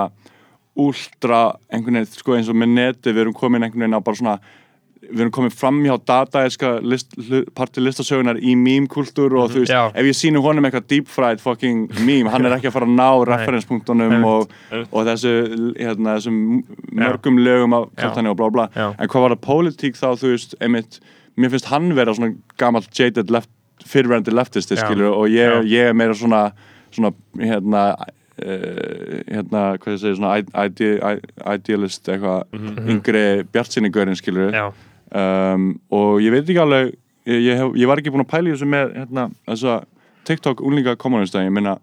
últra, 0.81 1.43
einhvern 1.71 2.01
veginn, 2.01 2.09
sko, 2.17 2.35
eins 2.39 2.49
og 2.49 2.57
með 2.57 2.73
neti, 2.77 3.13
við 3.13 3.25
erum 3.27 3.37
komin 3.37 3.67
einhvern 3.67 3.85
veginn 3.85 3.99
á 4.01 4.07
bara 4.07 4.17
svona 4.17 4.37
við 5.01 5.23
erum 5.25 5.33
komin 5.33 5.53
fram 5.55 5.79
hjá 5.85 5.95
dataeska 6.07 6.73
list, 6.85 7.15
parti 7.57 7.83
listasögunar 7.83 8.41
í 8.41 8.55
meme-kultúr 8.59 9.37
og 9.41 9.55
þú 9.55 9.63
veist, 9.63 9.73
Já. 9.73 9.89
ef 9.95 10.09
ég 10.11 10.19
sínu 10.19 10.43
honum 10.45 10.69
eitthvað 10.69 10.89
deep 10.93 11.09
fried 11.09 11.41
fucking 11.41 11.87
meme, 12.05 12.31
hann 12.33 12.45
er 12.47 12.57
ekki 12.59 12.69
að 12.69 12.77
fara 12.77 12.89
að 12.89 12.99
ná 12.99 13.09
referenspunktunum 13.31 14.27
og, 14.29 14.53
og 14.91 15.09
þessu, 15.09 15.33
hérna, 15.79 16.19
þessum 16.19 16.43
mörgum 17.01 17.41
lögum 17.41 17.79
af 17.79 17.89
Já. 17.89 18.03
kaltani 18.05 18.33
og 18.33 18.37
blá 18.41 18.51
blá 18.53 18.67
Já. 18.77 18.91
en 18.93 19.09
hvað 19.09 19.27
var 19.27 19.37
það 19.37 19.45
pólitík 19.49 19.97
þá, 19.97 20.09
þú 20.21 20.35
veist, 20.35 20.59
einmitt 20.61 21.01
mér 21.41 21.55
finnst 21.55 21.73
hann 21.73 21.95
vera 21.97 22.15
svona 22.17 22.37
gamall 22.61 22.85
jaded 22.93 23.33
left, 23.33 23.51
fyrirverandi 23.89 24.37
leftisti, 24.37 24.77
Já. 24.77 24.85
skilur 24.85 25.17
og 25.17 25.33
ég, 25.33 25.63
Já. 25.63 25.65
ég 25.65 25.91
er 25.95 25.97
meira 25.97 26.17
svona 26.17 26.51
svona, 26.91 27.13
hérna 27.39 27.85
uh, 27.95 29.21
hérna, 29.31 29.65
hvað 29.81 29.95
ég 29.95 30.03
segi, 30.03 30.19
svona 30.19 30.37
ide, 30.41 30.93
ide, 30.99 31.17
idealist 31.55 32.09
eitthvað 32.11 32.91
yngri 32.91 33.25
bjartsinningaurinn, 33.53 34.19
skilur 34.19 34.55
já, 34.55 34.67
um, 35.11 35.71
og 35.97 36.21
ég 36.25 36.35
veit 36.35 36.45
ekki 36.45 36.63
alveg 36.63 36.95
ég, 37.31 37.53
hef, 37.59 37.77
ég 37.79 37.91
var 37.91 38.01
ekki 38.01 38.13
búin 38.15 38.25
að 38.25 38.33
pæla 38.33 38.55
þessu 38.55 38.69
með 38.71 38.97
hérna, 38.97 39.29
þessa 39.49 39.79
TikTok 40.29 40.65
úlinga 40.67 40.97
kommunista 41.01 41.43
ég 41.45 41.55
minna, 41.55 41.79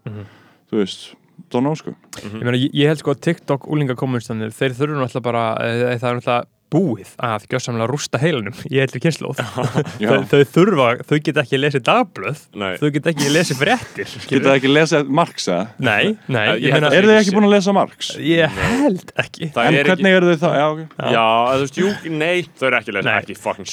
þú 0.70 0.82
veist 0.82 1.10
don't 1.52 1.64
know 1.64 1.76
sko. 1.78 1.94
Ég 2.24 2.44
meina, 2.44 2.58
ég, 2.58 2.86
held 2.90 3.02
sko 3.02 3.14
að 3.14 3.24
TikTok 3.28 3.68
úlinga 3.72 3.96
komunstanir, 3.98 4.54
þeir 4.56 4.76
þurfum 4.78 5.04
náttúrulega 5.04 5.26
bara, 5.28 5.44
eh, 5.64 5.98
það 6.02 6.10
er 6.10 6.20
náttúrulega 6.20 6.57
búið 6.74 7.14
að 7.24 7.46
gjössamlega 7.52 7.88
rústa 7.92 8.20
heilanum 8.22 8.56
í 8.68 8.80
eitthvað 8.82 9.04
kynnslóð 9.06 9.42
þau, 10.10 10.24
þau 10.32 10.42
þurfa, 10.54 10.88
þau 11.08 11.16
geta 11.24 11.44
ekki 11.44 11.60
lesið 11.62 11.86
dagblöð 11.88 12.42
Nei. 12.60 12.74
þau 12.82 12.88
geta 12.96 13.14
ekki 13.14 13.32
lesið 13.32 13.62
fréttir 13.62 14.16
geta 14.28 14.56
ekki 14.58 14.72
lesað 14.72 15.12
Marx 15.20 15.48
eða? 15.52 15.68
nei, 15.80 16.16
nei, 16.32 16.46
eru 16.68 17.12
þið 17.12 17.20
ekki 17.22 17.36
búin 17.36 17.48
að 17.48 17.56
lesa 17.56 17.76
Marx? 17.78 18.12
ég 18.20 18.58
held 18.58 19.14
ekki 19.24 19.52
það 19.56 19.70
en 19.70 19.80
er 19.80 19.92
hvernig 19.92 20.18
eru 20.20 20.32
þið 20.34 20.44
það? 20.44 20.58
Já, 20.58 20.66
okay. 20.74 20.90
Já. 20.98 21.14
Já, 21.18 21.28
þú 21.54 21.64
veist, 21.64 21.80
jú, 21.84 21.94
nei, 22.18 22.36
þau 22.58 22.68
eru 22.72 22.82
ekki 22.82 22.98
Nei. 22.98 23.14
ekki 23.22 23.40
fucking 23.40 23.72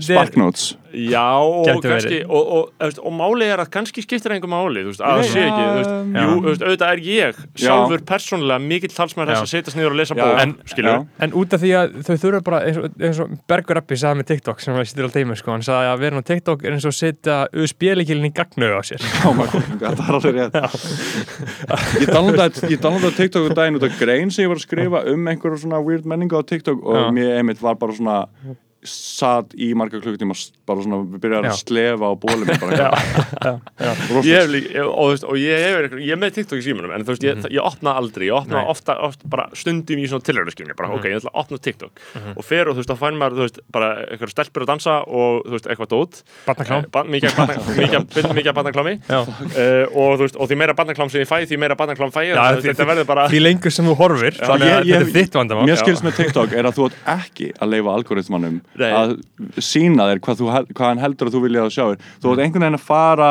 er 0.00 0.08
Sparknotes 0.10 0.74
Já, 0.96 1.28
og 1.44 1.82
kannski, 1.84 2.22
og, 2.24 2.52
og, 2.56 2.68
og, 2.80 2.98
og, 3.02 3.12
málið 3.12 3.50
er 3.52 3.60
að 3.60 3.72
kannski 3.74 4.00
skiptir 4.00 4.32
einhver 4.32 4.48
máli, 4.48 4.80
þú 4.86 4.94
veist, 4.94 5.02
að 5.04 5.18
það 5.18 5.26
sé 5.28 5.42
ekki, 5.44 5.64
þú 5.66 5.74
veist, 5.76 5.96
Um, 5.96 6.14
jú, 6.14 6.52
auðvitað 6.52 6.92
er 6.92 7.02
ég 7.04 7.38
sjálfur 7.58 8.02
persónulega 8.06 8.62
mikill 8.62 8.92
talsmaður 8.92 9.32
þess 9.32 9.44
að 9.44 9.50
setjast 9.52 9.78
niður 9.78 9.94
og 9.94 9.98
lesa 10.00 10.16
já. 10.16 10.96
En 11.24 11.35
út 11.40 11.56
af 11.56 11.62
því 11.62 11.70
að 11.78 11.96
þau 12.06 12.16
þurfa 12.22 12.40
bara 12.46 12.60
eins 12.66 12.80
og, 12.80 12.86
eins 13.08 13.20
og 13.22 13.34
Bergur 13.50 13.80
Appi 13.80 13.98
sagði 14.00 14.20
með 14.20 14.28
TikTok 14.32 14.62
sem 14.64 14.76
var 14.76 14.88
sýttir 14.88 15.06
alltaf 15.06 15.22
í 15.22 15.28
mig 15.30 15.40
sko, 15.40 15.52
hann 15.54 15.64
sagði 15.66 15.90
að 15.92 16.04
vera 16.04 16.22
á 16.22 16.28
TikTok 16.30 16.66
er 16.66 16.76
eins 16.76 16.88
og 16.88 16.96
setja 16.96 17.38
USB-leikilin 17.52 18.28
í 18.28 18.32
gagnauð 18.36 18.76
á 18.76 18.82
sér. 18.90 19.06
God, 19.80 20.00
það 20.00 20.04
er 20.06 20.18
alveg 20.18 20.38
rétt. 20.40 20.60
Ég 22.02 22.12
downloadaði 22.12 23.16
TikTok 23.22 23.50
um 23.50 23.56
daginn 23.56 23.80
út 23.80 23.88
af 23.88 23.98
grein 24.00 24.32
sem 24.34 24.46
ég 24.46 24.52
var 24.52 24.60
að 24.60 24.66
skrifa 24.66 25.02
um 25.12 25.32
einhverju 25.32 25.62
svona 25.64 25.82
weird 25.84 26.08
menningu 26.08 26.38
á 26.38 26.42
TikTok 26.46 26.84
og 26.84 27.00
Já. 27.00 27.08
mér 27.14 27.36
einmitt 27.40 27.62
var 27.62 27.78
bara 27.80 27.96
svona 27.96 28.22
satt 28.86 29.54
í 29.58 29.70
marga 29.78 29.98
klukkutíma 30.02 30.34
bara 30.66 30.82
svona, 30.84 30.98
við 31.10 31.20
byrjaði 31.24 31.48
Já. 31.48 31.52
að 31.52 31.60
slefa 31.62 32.06
á 32.06 32.12
bólum 32.22 32.46
Ég 34.26 34.36
hef 34.40 34.48
líka, 34.50 34.70
ég- 34.76 34.86
og, 34.86 34.96
þú 34.96 35.10
veist, 35.12 35.24
og 35.26 35.38
ég 35.40 35.62
hef 35.62 35.94
ég 36.02 36.12
er 36.14 36.20
með 36.20 36.34
TikTok 36.36 36.58
í 36.60 36.64
símanum, 36.66 36.92
en 36.94 37.04
þú 37.06 37.14
veist, 37.14 37.24
ég, 37.26 37.40
ég 37.56 37.62
opna 37.66 37.94
aldrei, 37.98 38.26
ég 38.28 38.36
opna 38.36 38.62
ofta, 38.70 38.96
ofta 39.06 39.28
bara 39.32 39.46
stundum 39.58 39.98
í 40.02 40.06
svona 40.10 40.24
tilhörðarskilni, 40.26 40.74
bara, 40.78 40.90
ok, 40.96 41.04
ég 41.10 41.18
ætla 41.20 41.32
að 41.32 41.40
opna 41.42 41.58
TikTok. 41.66 42.02
Og 42.36 42.44
fer 42.46 42.70
og 42.70 42.76
þú 42.76 42.82
veist, 42.82 42.90
þá 42.92 42.96
fær 43.02 43.16
maður, 43.20 43.36
þú 43.40 43.46
veist, 43.46 43.60
bara 43.74 43.90
eitthvað 44.06 44.32
stelpur 44.34 44.66
að 44.66 44.70
dansa 44.72 44.96
og, 45.06 45.42
þú 45.46 45.54
veist, 45.56 45.68
eitthvað 45.72 45.90
dót. 45.94 46.20
Barnaklám. 46.46 46.82
Eh, 46.86 47.10
mikið 48.36 48.54
barnaklámi. 48.58 48.96
Já. 49.06 49.20
uh, 49.22 49.84
og 49.96 50.16
þú 50.18 50.22
veist, 50.26 50.36
og 50.40 50.50
því 50.50 50.60
meira 50.62 50.74
barnaklám 50.78 51.10
sem 51.12 51.22
ég 51.24 51.30
fæ, 51.30 51.38
því 51.46 51.60
meira 51.62 51.76
barnaklám 51.78 52.12
fæ 52.14 52.22
Já, 52.26 52.42
þetta 52.64 52.86
verður 52.88 53.06
bara 53.08 53.26
Því 53.30 53.40
lengur 53.42 53.72
sem 53.74 53.86
þú 53.86 53.94
horfir 54.00 54.34
þannig 54.40 54.66
að 54.66 54.76
Ég- 54.76 54.86
ég- 54.86 54.96
þetta 54.96 55.06
er 55.06 55.12
þitt 55.16 55.34
vandamál 55.40 55.66
Er 58.76 58.86
að 58.86 58.96
að 58.96 59.12
Nei. 59.14 59.50
að 59.56 59.62
sína 59.64 60.08
þér 60.10 60.24
hvað, 60.26 60.40
þú, 60.40 60.50
hvað 60.72 60.90
hann 60.90 61.04
heldur 61.04 61.30
að 61.30 61.36
þú 61.36 61.44
vilja 61.46 61.66
að 61.66 61.74
sjá 61.76 61.84
þér. 61.84 62.10
Þú 62.22 62.32
átt 62.32 62.42
einhvern 62.44 62.66
veginn 62.66 62.80
að 62.80 62.86
fara 62.86 63.30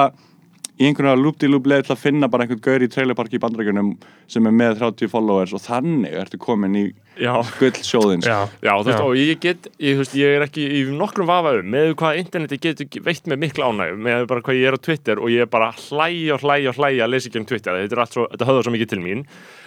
í 0.76 0.90
einhvern 0.90 1.08
veginn 1.08 1.24
lúpti-lúp 1.24 1.68
leið 1.72 1.88
til 1.88 1.94
að 1.96 2.02
finna 2.02 2.28
bara 2.32 2.44
einhvern 2.44 2.64
gaur 2.66 2.84
í 2.84 2.90
trailerparki 2.92 3.38
í 3.38 3.44
bandrækjunum 3.44 3.92
sem 4.32 4.48
er 4.50 4.56
með 4.56 4.80
30 4.82 5.12
followers 5.12 5.54
og 5.56 5.62
þannig 5.64 6.18
ertu 6.20 6.40
komin 6.42 6.76
í 6.76 6.86
gull 7.16 7.72
sjóðins. 7.80 8.28
Já, 8.28 8.50
Já, 8.60 8.74
þú 8.74 8.90
veist, 8.90 9.00
Já. 9.00 9.06
og 9.06 9.16
ég 9.16 9.40
get, 9.40 9.70
ég, 9.80 9.96
þú 9.96 10.02
veist, 10.04 10.16
ég 10.20 10.36
er 10.36 10.44
ekki 10.44 10.66
í 10.68 10.82
nokkrum 10.92 11.30
vafa 11.30 11.54
um, 11.62 11.70
með 11.72 11.94
hvað 12.02 12.20
interneti 12.20 12.60
getur 12.60 13.06
veitt 13.06 13.30
með 13.32 13.42
mikla 13.46 13.70
ánægum, 13.72 14.02
með 14.04 14.26
bara 14.34 14.44
hvað 14.44 14.60
ég 14.60 14.68
er 14.68 14.76
á 14.76 14.86
Twitter 14.90 15.22
og 15.22 15.32
ég 15.32 15.46
er 15.46 15.52
bara 15.52 15.72
hlæja 15.72 16.36
og 16.36 16.44
hlæja 16.44 16.74
og 16.74 16.82
hlæja 16.82 17.06
að 17.08 17.14
lesa 17.16 17.32
ekki 17.32 17.40
um 17.40 17.48
Twitter, 17.48 17.80
þetta 17.86 17.96
er 17.96 18.04
allt 18.04 18.18
svo, 18.18 18.28
þetta 18.34 18.50
höfður 18.50 18.68
svo 18.68 18.76
mikið 18.76 18.92
til 18.92 19.04
mín 19.06 19.24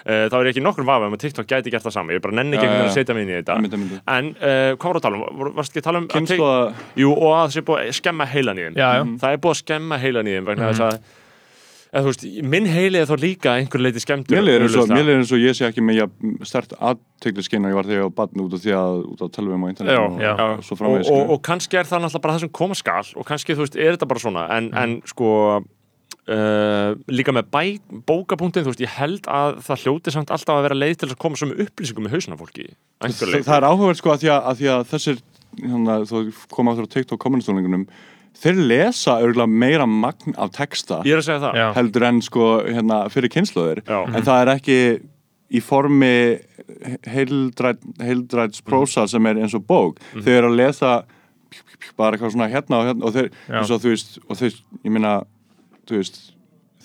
þá 0.08 0.34
er 0.38 0.46
ég 0.48 0.52
ekki 0.54 0.62
í 0.62 0.64
nokkrum 0.64 0.88
vafa 0.88 1.06
um 1.10 1.16
að 1.18 1.20
TikTok 1.26 1.46
gæti 1.50 1.70
gert 1.74 1.84
það 1.84 1.94
sama, 1.98 2.14
ég 2.16 2.22
bara 2.24 2.36
nenni 2.38 2.56
ekki 2.56 2.64
einhvern 2.64 2.80
veginn 2.80 2.92
að 2.92 2.98
setja 2.98 3.14
mig 3.18 3.26
inn 3.26 3.32
í 3.32 3.36
þetta. 3.38 3.56
Einmitt, 3.58 3.76
einmitt. 3.76 4.02
en 4.08 4.30
uh, 4.40 4.72
hvað 4.80 4.88
var 4.88 5.00
að 5.00 5.06
tala 5.08 5.20
um, 5.20 5.38
Var- 5.42 5.54
varst 5.60 5.72
ekki 5.74 5.82
að 5.84 5.88
tala 5.90 5.98
um 6.02 6.08
að 6.08 6.08
Tik- 6.08 6.18
kynnslóða 6.18 6.58
Jú, 7.04 7.12
og 7.12 7.30
að 7.36 7.44
það 7.44 7.54
sé 7.58 7.64
búið 7.68 7.84
að 7.84 7.96
skemma 8.00 8.28
heilan 8.32 8.58
í 8.58 8.68
já. 8.72 8.90
það 9.20 9.32
er 9.36 9.40
búið 9.44 9.56
að 9.56 9.62
skemma 9.64 9.98
heilan 10.04 10.26
í 10.32 10.36
þeim 10.38 10.48
vegna 10.52 10.70
þess 10.72 10.84
að 10.88 10.98
eða, 11.88 12.04
veist, 12.04 12.24
minn 12.44 12.66
heili 12.68 12.98
er 13.00 13.06
þá 13.08 13.14
líka 13.22 13.52
einhver 13.56 13.80
leiti 13.80 14.00
skemmtur 14.04 14.36
Mér 14.36 14.44
leiðir 14.44 14.64
eins 14.66 14.76
og- 14.76 15.38
og 15.38 15.40
ég 15.44 15.56
sé 15.56 15.64
ekki 15.68 15.80
með 15.84 16.00
jafn 16.02 16.34
stert 16.44 16.74
aðtegliskeinn 16.76 17.64
og 17.64 17.70
ég 17.72 17.78
var 17.78 17.84
þegar 17.88 18.00
ég 18.02 18.08
var 18.08 18.16
barn 18.18 18.44
út 18.44 18.52
af 18.58 18.60
því 18.60 18.74
að 18.76 18.98
út 19.12 19.22
af 19.24 19.30
tölvum 19.32 19.64
og 19.64 19.68
internet 19.72 19.96
Já, 19.96 20.02
og, 20.04 20.20
já. 20.20 20.32
og 20.36 20.64
svo 20.64 20.76
og, 20.76 20.78
framvegis 20.82 21.10
og, 21.12 21.30
og 21.32 21.42
kannski 21.48 21.80
er 21.80 21.88
það 21.88 22.04
náttúrulega 22.04 22.24
bara 22.26 22.34
það 22.36 22.44
sem 22.44 22.52
koma 22.60 22.74
skal 22.76 23.12
og 23.16 23.24
kannski 23.28 23.56
þú 23.56 23.64
veist, 23.64 23.78
uh, 26.28 26.92
líka 27.10 27.34
með 27.34 27.48
bókapunktin 28.08 28.66
þú 28.66 28.72
veist, 28.72 28.84
ég 28.84 28.94
held 28.98 29.30
að 29.32 29.58
það 29.66 29.84
hljóti 29.84 30.14
samt 30.14 30.32
alltaf 30.34 30.58
að 30.58 30.68
vera 30.68 30.78
leið 30.78 31.00
til 31.00 31.10
að 31.10 31.18
koma 31.24 31.40
svo 31.40 31.50
með 31.50 31.64
upplýsingum 31.66 32.06
með 32.06 32.16
hausna 32.16 32.38
fólki. 32.40 32.68
Einhver 33.04 33.34
það, 33.38 33.56
er 33.56 33.68
áhugavert 33.70 34.02
sko 34.02 34.14
að 34.14 34.22
því 34.22 34.32
að, 34.34 34.46
að, 34.50 34.60
því 34.60 34.70
að 34.74 34.86
þessir 34.92 35.20
hérna, 35.58 35.98
þú 36.08 36.22
koma 36.54 36.74
áttur 36.74 36.88
á 36.88 36.94
TikTok 36.94 37.22
kommunistólingunum 37.24 37.86
þeir 38.38 38.58
lesa 38.70 39.18
örgulega 39.24 39.50
meira 39.50 39.86
magn 39.88 40.36
af 40.38 40.52
texta 40.54 41.00
ég 41.08 41.16
er 41.16 41.22
að 41.22 41.26
segja 41.26 41.42
það. 41.42 41.56
Já. 41.58 41.68
heldur 41.78 42.04
en 42.06 42.20
sko 42.22 42.48
hérna, 42.66 42.98
fyrir 43.10 43.32
kynnslóðir 43.34 43.80
Já. 43.82 43.98
en 44.06 44.26
það 44.26 44.42
er 44.42 44.52
ekki 44.52 44.78
í 45.48 45.62
formi 45.64 46.12
heildræt, 47.08 47.80
heildræts 48.04 48.60
prósa 48.66 49.06
sem 49.08 49.24
er 49.30 49.40
eins 49.40 49.54
og 49.56 49.64
bók. 49.64 50.02
Þau 50.12 50.32
eru 50.34 50.50
að 50.50 50.58
lesa 50.60 50.92
bara 51.96 52.16
eitthvað 52.16 52.34
svona 52.34 52.50
hérna 52.52 52.80
og 52.82 52.88
hérna 52.90 53.08
og 53.08 53.14
þeir, 53.16 53.30
og 53.56 53.70
þú 53.70 53.92
veist, 53.94 54.18
og 54.26 54.38
þeir, 54.38 54.58
ég 54.84 54.94
meina 54.94 55.14
þú 55.88 56.00
veist, 56.00 56.22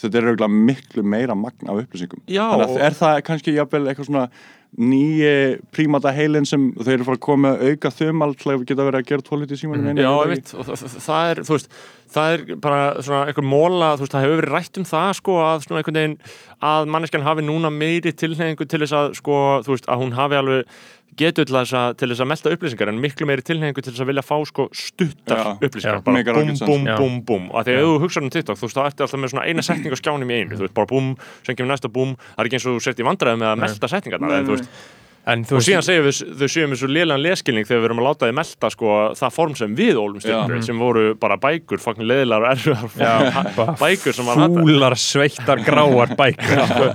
þetta 0.02 0.20
er 0.20 0.28
auðvitað 0.32 0.58
miklu 0.72 1.06
meira 1.14 1.38
magn 1.38 1.72
af 1.72 1.84
upplýsingum. 1.84 2.26
Já, 2.28 2.44
þannig 2.50 2.68
að 2.74 2.84
er 2.88 3.00
það 3.00 3.22
kannski 3.30 3.56
jafnvel 3.56 3.86
eitthvað 3.88 4.10
svona 4.10 4.28
nýji 4.74 5.34
prímata 5.74 6.12
heilin 6.16 6.48
sem 6.50 6.72
þeir 6.80 6.96
eru 6.96 7.06
fara 7.06 7.20
að 7.20 7.26
koma 7.28 7.52
auka 7.62 7.92
þumal 7.94 8.32
til 8.40 8.54
að 8.54 8.64
geta 8.72 8.88
verið 8.88 9.00
að 9.04 9.10
gera 9.12 9.26
tólítið 9.28 9.54
í 9.54 9.62
símanum 9.62 9.92
einu, 9.92 10.02
Já, 10.02 10.10
ég 10.24 10.32
veit 10.32 10.54
og 10.58 10.72
það 10.74 11.28
er, 11.30 11.42
þú 11.46 11.58
veist, 11.58 11.76
það 12.14 12.34
er 12.34 12.58
bara 12.64 12.82
svona 13.02 13.28
einhver 13.30 13.48
móla, 13.48 13.94
þú 13.98 14.06
veist, 14.06 14.16
það 14.16 14.26
hefur 14.26 14.42
verið 14.42 14.56
rætt 14.58 14.80
um 14.82 14.90
það, 14.90 15.14
sko, 15.20 15.38
að 15.44 15.64
svona 15.68 15.82
einhvern 15.82 16.00
veginn, 16.00 16.18
að 16.74 16.92
manneskjan 16.96 17.28
hafi 17.28 17.46
núna 17.46 17.72
meiri 17.74 18.14
tilhengu 18.16 18.68
til 18.70 18.84
þess 18.84 18.98
að, 19.00 19.16
sko, 19.20 19.40
þú 19.66 19.76
veist, 19.76 19.90
að 19.90 20.04
hún 20.04 20.14
hafi 20.18 20.40
alveg 20.40 20.78
getur 21.20 21.46
til 21.46 21.56
þess, 21.56 21.74
að, 21.78 21.92
til 22.00 22.10
þess 22.10 22.24
að 22.24 22.30
melta 22.32 22.54
upplýsingar 22.56 22.90
en 22.90 23.02
miklu 23.02 23.28
meiri 23.30 23.46
tilhengu 23.46 23.84
til 23.84 23.92
þess 23.92 24.02
að 24.02 24.10
vilja 24.10 24.24
fá 24.26 24.34
sko 24.50 24.66
stuttar 24.78 25.42
Já. 25.44 25.52
upplýsingar, 25.68 26.00
Já. 26.00 26.06
bara 26.08 26.24
búm, 26.66 26.88
Já. 26.90 26.96
búm, 26.98 27.20
búm 27.28 27.46
og 27.52 27.62
ef 27.62 27.70
þú 27.70 27.94
hugsaður 28.02 28.26
um 28.26 28.34
TikTok, 28.34 28.58
þú 28.58 28.66
veist, 28.66 28.80
þá 28.80 28.88
ertu 28.88 29.06
alltaf 29.06 29.22
með 29.22 29.34
svona 29.36 29.46
eina 29.46 29.66
setning 29.66 29.94
á 29.94 29.98
skjánum 30.00 30.34
í 30.34 30.40
einu, 30.42 30.58
þú 30.58 30.66
veist, 30.66 30.76
bara 30.80 30.90
búm 30.90 31.14
sem 31.46 31.58
kemur 31.60 31.74
næsta 31.74 31.92
búm, 31.94 32.16
það 32.34 32.44
er 32.44 32.50
ekki 32.50 32.60
eins 32.60 32.68
og 32.68 32.78
þú 32.80 32.86
sért 32.88 33.04
í 33.04 33.08
vandræði 33.10 33.42
með 33.44 33.52
að 33.52 33.62
Nei, 33.62 34.34
en 34.40 34.50
þú 34.50 34.58
veist 34.58 34.72
En 35.24 35.46
þú 35.48 35.56
og 35.56 35.62
veist, 35.62 35.70
síðan 35.70 35.86
segjum 35.88 36.06
við, 36.10 36.18
þau 36.40 36.48
séum 36.52 36.74
við 36.74 36.80
svo 36.82 36.88
lélan 36.92 37.22
leskilning 37.24 37.68
þegar 37.68 37.80
við 37.80 37.86
erum 37.88 38.00
að 38.02 38.08
láta 38.10 38.28
þið 38.28 38.36
melta 38.42 38.70
sko, 38.74 38.96
það 39.16 39.36
form 39.38 39.54
sem 39.56 39.76
við 39.78 40.00
ólumst 40.02 40.28
Já. 40.28 40.36
upp 40.44 40.66
sem 40.68 40.82
voru 40.84 41.04
bara 41.22 41.38
bækur, 41.40 41.80
fangin 41.80 42.10
leðilar 42.10 42.44
og 42.44 42.50
erfiðar 42.58 43.78
bækur 43.86 44.18
sem 44.18 44.28
var 44.28 44.42
hægt 44.44 44.58
fúlar, 44.60 44.96
sveittar, 45.00 45.64
gráar 45.64 46.12
bækur 46.20 46.66
sko. 46.74 46.90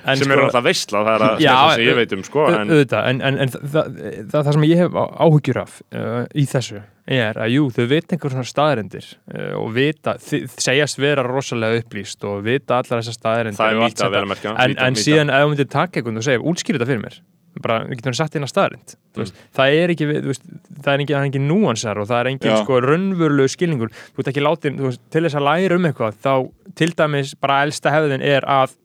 En 0.00 0.16
sem 0.18 0.24
sko- 0.26 0.34
eru 0.34 0.46
alltaf 0.48 0.64
veistla, 0.66 1.04
það 1.06 1.12
er 1.14 1.24
að 1.28 1.42
Já, 1.44 1.52
það 1.54 1.72
sem 1.76 1.84
ég 1.86 1.98
veit 2.00 2.14
um 2.16 2.24
sko, 2.26 2.46
en, 2.50 2.72
auðvitað, 2.74 3.08
en, 3.12 3.20
en, 3.28 3.38
en 3.44 3.52
það, 3.54 3.96
það, 4.32 4.36
það 4.40 4.52
sem 4.56 4.66
ég 4.66 4.82
hef 4.82 4.96
á- 4.98 5.14
áhyggjur 5.28 5.60
af 5.62 5.80
uh, 5.94 6.22
í 6.34 6.46
þessu 6.50 6.82
er 7.10 7.38
að 7.42 7.54
jú, 7.54 7.64
þau 7.74 7.82
vita 7.90 8.16
einhver 8.16 8.34
svona 8.34 8.50
staðarendir 8.50 9.06
uh, 9.30 9.52
og 9.60 9.70
vita, 9.76 10.16
segjast 10.18 10.98
vera 11.02 11.22
rosalega 11.26 11.84
upplýst 11.84 12.26
og 12.26 12.42
vita 12.46 12.80
allar 12.80 13.02
þessar 13.04 13.18
staðarendir 13.20 13.60
það 13.62 13.74
er 13.76 13.82
mýta 13.84 14.06
að 14.08 14.16
vera 14.16 14.30
merkja. 14.32 14.54
En, 14.64 14.98
síðan 14.98 15.30
ef 15.34 15.44
þú 15.44 15.52
myndir 15.54 15.70
taka 15.70 16.00
einhvern 16.00 16.22
og 16.22 16.26
segja, 16.26 16.42
útskýri 16.50 16.80
þetta 16.80 16.90
fyrir 16.90 17.04
mér 17.06 17.20
bara, 17.62 17.80
við 17.88 18.00
getum 18.00 18.16
satt 18.18 18.36
inn 18.38 18.46
að 18.46 18.52
staðarind 18.52 18.94
mm. 19.16 19.32
það 19.56 19.78
er 19.80 19.94
ekki, 19.94 20.08
veist, 20.28 20.46
það 20.80 20.92
er 20.94 21.04
er 21.10 21.24
engin 21.24 21.48
núansar 21.50 22.00
og 22.00 22.08
það 22.10 22.22
er 22.22 22.32
engin 22.34 22.56
sko 22.64 22.80
raunverulegu 22.84 23.54
skilningur, 23.54 23.92
þú 24.14 24.22
ert 24.22 24.32
ekki 24.32 24.44
látin 24.44 24.78
þú 24.80 24.88
veist, 24.90 25.02
til 25.10 25.24
þess 25.26 25.40
að 25.40 25.48
læra 25.48 25.80
um 25.80 25.90
eitthvað, 25.90 26.20
þá 26.22 26.32
til 26.80 26.92
dæmis 26.96 27.34
bara 27.40 27.62
elsta 27.66 27.92
hefðin 27.94 28.24
er 28.24 28.46
að 28.48 28.76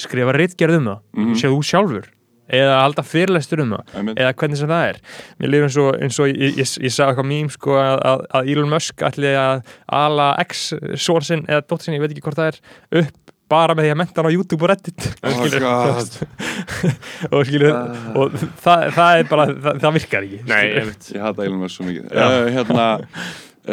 skrifa 0.00 0.34
ritgerð 0.34 0.80
um 0.80 0.90
það, 0.90 1.00
mm 1.14 1.24
Mhm. 1.24 1.40
séu 1.40 1.62
sjálfur. 1.62 2.10
Eða 2.44 2.80
halda 2.82 3.02
fyrirlestur 3.02 3.60
um 3.62 3.70
það. 3.72 3.84
Einmitt. 3.96 4.18
eða 4.18 4.32
hvernig 4.34 4.56
sem 4.58 4.68
það 4.68 4.88
er. 4.88 4.96
Mér 5.40 5.48
lifir 5.48 5.64
eins 5.64 5.76
og, 5.80 6.02
eins 6.02 6.18
og 6.20 6.26
ég, 6.28 6.58
ég, 6.58 6.72
ég 6.84 6.92
sagði 6.92 7.14
eitthvað 7.14 7.28
mým 7.30 7.48
sko 7.50 7.70
að, 7.80 8.24
að, 8.34 8.50
Elon 8.52 8.68
Musk 8.68 8.96
ætli 9.00 9.32
að 9.32 9.62
ala 9.88 10.36
X 10.44 10.74
svon 10.94 11.24
sinn 11.24 11.46
eða 11.48 11.62
dóttir 11.64 11.84
sinn, 11.84 11.94
ég 11.94 12.00
veit 12.04 12.10
ekki 12.12 12.20
hvort 12.20 12.36
það 12.36 12.50
er 12.52 12.58
upp 13.00 13.23
bara 13.54 13.76
með 13.78 13.86
því 13.88 13.94
að 13.94 13.98
menta 14.02 14.20
hann 14.20 14.28
á 14.30 14.36
YouTube 14.36 14.66
og 14.66 14.70
Reddit. 14.74 15.08
Oh 15.24 15.44
og 17.34 17.46
skilur 17.48 17.74
og 18.18 18.36
það, 18.62 18.86
það 18.96 19.18
er 19.20 19.28
bara, 19.30 19.46
það, 19.66 19.80
það 19.82 19.96
virkar 19.98 20.26
ekki 20.26 20.40
Nei, 20.50 20.62
ég 20.70 20.88
veit 20.90 21.10
Ég 21.14 21.24
hata 21.24 21.44
Elon 21.46 21.60
Musk 21.62 21.78
svo 21.78 21.86
mikið. 21.88 22.08
Já. 22.10 22.24
uh, 22.24 22.48
Hérna 22.54 22.86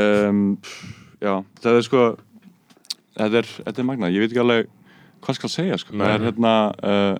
um, 0.03 0.43
Já, 1.21 1.33
það 1.63 1.79
er 1.79 1.87
sko 1.87 2.05
Þetta 3.11 3.41
er, 3.41 3.49
þetta 3.67 3.83
er 3.83 3.87
magnað, 3.89 4.15
ég 4.15 4.23
veit 4.23 4.31
ekki 4.31 4.43
alveg 4.45 4.69
hvað 5.21 5.37
skal 5.37 5.51
segja 5.53 5.77
sko. 5.77 5.93
Það 5.99 6.15
er 6.15 6.23
hérna 6.29 6.53
uh, 6.81 7.15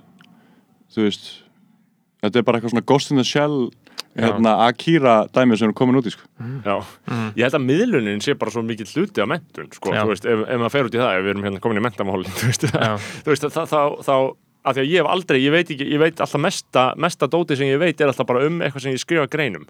Þú 0.94 1.06
veist 1.06 1.30
Þetta 2.22 2.42
er 2.42 2.46
bara 2.48 2.60
eitthvað 2.60 2.76
svona 2.76 2.88
Ghost 2.94 3.14
in 3.14 3.22
the 3.22 3.28
Shell 3.28 3.58
hérna, 4.18 4.54
Akira 4.68 5.16
dæmi 5.34 5.58
sem 5.60 5.72
er 5.72 5.78
komin 5.78 6.00
út 6.00 6.10
í 6.10 6.14
sko. 6.14 6.28
Já, 6.66 6.76
ég 7.38 7.44
held 7.46 7.58
að 7.58 7.66
miðlunin 7.68 8.24
sé 8.24 8.36
bara 8.40 8.54
svo 8.54 8.64
mikið 8.68 8.96
hluti 8.96 9.24
af 9.24 9.30
mentun, 9.32 9.72
sko, 9.76 9.94
Já. 9.96 10.04
þú 10.04 10.14
veist, 10.14 10.28
ef, 10.28 10.46
ef 10.48 10.62
maður 10.62 10.76
fer 10.76 10.90
út 10.90 10.98
í 10.98 11.02
það, 11.02 11.12
ef 11.18 11.26
við 11.26 11.34
erum 11.36 11.48
hérna 11.48 11.64
komin 11.64 11.82
í 11.82 11.86
mentamálin, 11.88 12.34
þú 12.40 12.50
veist, 12.52 12.68
veist, 13.30 13.48
þá, 13.52 13.62
þá, 13.72 13.82
þá 14.08 14.16
að 14.62 14.78
því 14.78 14.84
að 14.84 14.92
ég 14.92 15.02
hef 15.02 15.12
aldrei, 15.16 15.40
ég 15.42 15.56
veit 15.56 15.72
ekki, 15.74 15.88
ég 15.90 16.02
veit 16.02 16.20
alltaf 16.22 16.42
mesta, 16.42 16.84
mesta 17.02 17.30
dóti 17.32 17.58
sem 17.58 17.72
ég 17.72 17.82
veit 17.82 18.02
er 18.02 18.12
alltaf 18.12 18.28
bara 18.30 18.44
um 18.48 18.60
eitthvað 18.62 18.86
sem 18.86 18.96
ég 18.96 19.02
skrifa 19.02 19.30
greinum. 19.32 19.66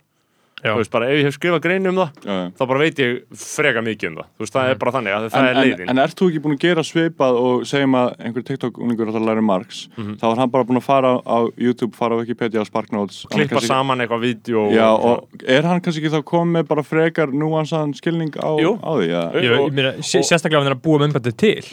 Þú 0.62 0.78
veist, 0.78 0.91
bara 0.91 1.05
ef 1.09 1.18
ég 1.18 1.26
hef 1.26 1.36
skrifað 1.39 1.62
grein 1.66 1.88
um 1.89 1.95
það, 1.95 2.09
Já, 2.26 2.32
já. 2.38 2.51
þá 2.59 2.68
bara 2.68 2.80
veit 2.80 2.99
ég 3.01 3.22
freka 3.34 3.82
mikið 3.82 4.07
um 4.12 4.16
það, 4.22 4.28
þú 4.38 4.43
veist, 4.45 4.53
það 4.53 4.70
er 4.70 4.76
bara 4.84 4.91
þannig 4.91 5.16
að 5.18 5.26
það 5.32 5.39
En, 5.41 5.45
er 5.45 5.51
en, 5.55 5.62
leiðin. 5.72 5.89
en 5.89 5.97
ert 6.05 6.16
þú 6.22 6.28
ekki 6.30 6.41
búin 6.45 6.55
að 6.57 6.62
gera 6.66 6.84
svipað 6.86 7.39
og 7.41 7.66
segjum 7.66 7.95
að 8.01 8.09
einhver 8.22 8.45
TikTok-unlingur 8.51 9.07
ætlar 9.12 9.22
að 9.22 9.30
læra 9.32 9.41
Marx 9.41 9.88
Mhm. 9.97 10.14
þá 10.22 10.26
er 10.32 10.36
hann 10.41 10.49
bara 10.51 10.64
búin 10.64 10.78
að 10.78 10.84
fara 10.86 11.12
á 11.26 11.38
YouTube, 11.57 11.95
fara 11.95 12.16
á 12.16 12.18
Wikipedia 12.22 12.59
og 12.62 12.68
Sparknotes 12.68 13.26
klippa 13.32 13.55
kannski- 13.57 13.68
saman 13.68 13.99
eitthvað 13.99 14.22
vídeo 14.22 14.70
Já, 14.72 14.89
og 14.93 15.28
er 15.47 15.62
hann 15.64 15.82
kannski 15.82 16.03
ekki 16.05 16.14
þá 16.14 16.24
komið 16.24 16.51
með 16.62 16.68
bara 16.68 16.84
frekar 16.84 17.28
núansaðan 17.34 17.95
skilning 17.95 18.32
á, 18.38 18.53
á 18.53 18.91
því? 18.97 19.07
Ja? 19.09 19.32
Jú. 19.34 19.41
Ég, 19.41 19.59
og- 19.59 19.74
meina, 19.74 19.93
sé- 19.99 20.22
sérstaklega 20.22 20.62
ef 20.62 20.64
hann 20.64 20.72
er 20.72 20.76
að 20.76 20.82
búa 20.86 20.99
með 20.99 21.09
umbættið 21.14 21.38
til 21.38 21.66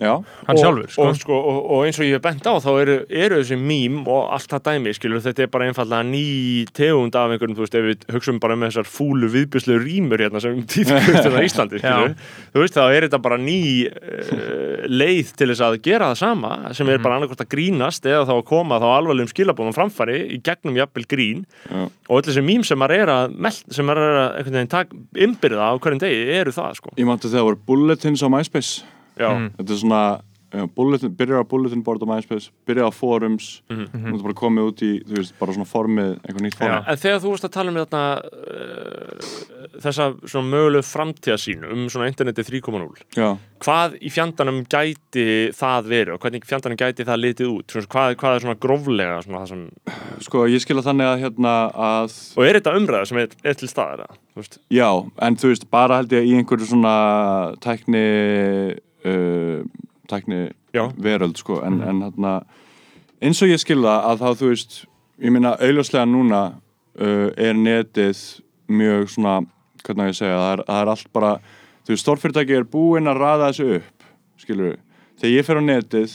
Já, 0.00 0.14
hann 0.46 0.56
og, 0.56 0.60
sjálfur 0.62 0.88
sko. 0.88 1.04
og, 1.04 1.16
sko, 1.20 1.36
og, 1.36 1.58
og 1.74 1.82
eins 1.84 1.98
og 2.00 2.06
ég 2.06 2.16
hef 2.16 2.22
bent 2.24 2.46
á 2.48 2.56
þá 2.56 2.70
eru, 2.80 2.96
eru 3.22 3.40
þessi 3.42 3.58
mím 3.60 3.98
og 4.08 4.30
allt 4.32 4.48
það 4.54 4.62
dæmi 4.70 4.94
skilur, 4.96 5.20
þetta 5.24 5.44
er 5.44 5.50
bara 5.52 5.66
einfallega 5.68 6.06
ný 6.08 6.22
tegund 6.76 7.18
af 7.20 7.34
einhverjum, 7.34 7.56
þú 7.58 7.64
veist, 7.66 7.76
ef 7.76 7.88
við 7.88 8.06
hugsaum 8.14 8.38
bara 8.40 8.56
með 8.56 8.72
þessar 8.72 8.88
fúlu 8.88 9.28
viðbjörslu 9.34 9.76
rýmur 9.82 10.24
hérna 10.24 10.40
sem 10.40 10.62
tíðkvöld 10.72 11.36
á 11.36 11.44
Íslandi, 11.44 11.82
skilur 11.82 12.14
þú 12.54 12.64
veist, 12.64 12.78
þá 12.78 12.84
er 12.86 13.06
þetta 13.06 13.20
bara 13.26 13.40
ný 13.40 13.58
uh, 13.90 14.86
leið 14.88 15.34
til 15.36 15.50
þess 15.52 15.64
að 15.66 15.76
gera 15.84 16.12
það 16.12 16.22
sama 16.22 16.54
sem 16.76 16.92
er 16.92 17.02
bara 17.04 17.18
annarkvæmt 17.18 17.44
að 17.44 17.50
grínast 17.52 18.08
eða 18.08 18.24
þá 18.30 18.34
að 18.38 18.46
koma 18.48 18.80
þá 18.80 18.86
alvarlegum 18.94 19.32
skilabóðum 19.34 19.76
framfæri 19.76 20.22
í 20.36 20.40
gegnum 20.44 20.78
jafnvel 20.80 21.04
grín. 21.10 21.44
Já. 21.68 21.84
og 22.08 22.16
öll 22.16 22.26
þessi 22.26 22.42
mím 22.44 22.64
sem 22.66 22.78
maður 22.80 22.96
er 22.96 23.12
að 23.12 23.36
er 23.50 24.20
einhvern 24.40 24.96
innbyrða 25.26 25.68
á 25.68 25.74
hverjum 25.76 26.00
degi 26.02 26.24
eru 26.40 26.54
það, 26.54 26.72
sko. 26.80 26.94
Ég 26.96 27.08
mánti 27.08 27.28
þegar 27.28 27.50
voru 27.50 27.62
bulletins 27.68 28.24
á 28.24 28.28
MySpace 28.32 28.99
Já, 29.20 29.30
Þetta 29.58 29.76
er 29.76 29.80
svona 29.84 30.02
uh, 30.54 30.66
bulletin, 30.74 31.12
byrjar 31.16 31.44
á 31.44 31.46
bulletin 31.46 31.82
board 31.84 32.02
á 32.02 32.06
MySpace 32.08 32.50
byrjar 32.68 32.90
á 32.90 32.92
forums 32.92 33.62
mm 33.70 33.86
-hmm. 33.86 34.22
bara 34.22 34.34
komið 34.34 34.62
út 34.70 34.82
í, 34.82 34.92
þú 35.06 35.16
veist, 35.18 35.34
bara 35.38 35.52
svona 35.52 35.68
formið 35.68 36.10
eitthvað 36.24 36.42
nýtt 36.42 36.58
form 36.58 36.84
En 36.86 36.96
þegar 36.96 37.20
þú 37.20 37.30
varst 37.30 37.44
að 37.44 37.56
tala 37.56 37.70
um 37.70 37.76
þetta, 37.76 38.02
uh, 38.20 39.80
þessa 39.84 40.04
svona 40.26 40.50
mögulegu 40.50 40.84
framtíðasín 40.84 41.64
um 41.72 41.88
svona 41.88 42.08
interneti 42.08 42.42
3.0 42.42 42.88
Já. 43.16 43.36
hvað 43.60 43.98
í 44.00 44.10
fjandanum 44.10 44.64
gæti 44.64 45.52
það 45.54 45.82
verið 45.86 46.14
og 46.14 46.20
hvernig 46.20 46.44
í 46.44 46.50
fjandanum 46.50 46.78
gæti 46.78 47.04
það 47.04 47.22
litið 47.24 47.46
út 47.46 47.66
svona, 47.70 47.86
hvað, 47.86 48.16
hvað 48.16 48.34
er 48.34 48.40
svona 48.40 48.60
gróflega 48.60 49.22
svona, 49.22 49.38
það 49.38 49.48
sem, 49.48 49.70
Sko, 50.20 50.46
ég 50.46 50.60
skilja 50.60 50.82
þannig 50.82 51.06
að 51.06 51.20
hérna 51.20 51.70
að 51.72 52.12
og 52.36 52.44
er 52.44 52.54
þetta 52.58 52.76
umræða 52.76 53.06
sem 53.06 53.18
er, 53.18 53.28
er 53.44 53.54
til 53.54 53.68
staðar 53.68 54.04
eða? 54.04 54.14
Þú 54.30 54.36
veist? 54.40 54.58
Já, 54.70 54.90
en 55.22 55.36
þú 55.36 55.48
veist, 55.48 55.70
bara 55.70 55.96
held 55.96 56.12
ég 56.12 56.24
í 56.28 56.34
einhverju 56.36 56.66
svona 56.66 57.54
tækni 57.60 58.04
uh, 59.06 59.62
tækni 60.10 60.50
Já. 60.74 60.84
veröld, 60.96 61.38
sko, 61.40 61.60
en, 61.66 61.80
en 61.82 62.02
hérna 62.06 62.34
eins 63.20 63.40
og 63.42 63.52
ég 63.52 63.60
skilða 63.60 64.00
að 64.10 64.22
þá, 64.22 64.28
þú 64.40 64.50
veist 64.52 64.76
ég 65.20 65.34
meina, 65.34 65.54
auðljóslega 65.60 66.06
núna 66.08 66.42
uh, 66.50 67.28
er 67.36 67.58
netið 67.58 68.22
mjög 68.70 69.10
svona, 69.14 69.40
hvernig 69.84 70.12
ég 70.12 70.20
segja, 70.20 70.38
það 70.38 70.52
er, 70.52 70.64
það 70.68 70.82
er 70.82 70.92
allt 70.94 71.10
bara, 71.16 71.32
þú 71.84 71.94
veist, 71.94 72.04
stórfyrirtæki 72.04 72.58
er 72.60 72.70
búin 72.70 73.10
að 73.10 73.20
raða 73.20 73.50
þessu 73.50 73.80
upp, 73.80 74.06
skilur 74.40 74.70
við. 74.70 74.78
Þegar 75.20 75.34
ég 75.34 75.48
fer 75.48 75.60
á 75.60 75.62
netið, 75.66 76.14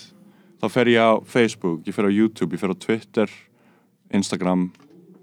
þá 0.61 0.69
fer 0.73 0.93
ég 0.93 1.03
á 1.05 1.13
Facebook, 1.29 1.83
ég 1.85 1.97
fer 1.97 2.09
á 2.09 2.11
YouTube, 2.11 2.55
ég 2.55 2.63
fer 2.63 2.73
á 2.73 2.81
Twitter 2.87 3.35
Instagram 4.15 4.69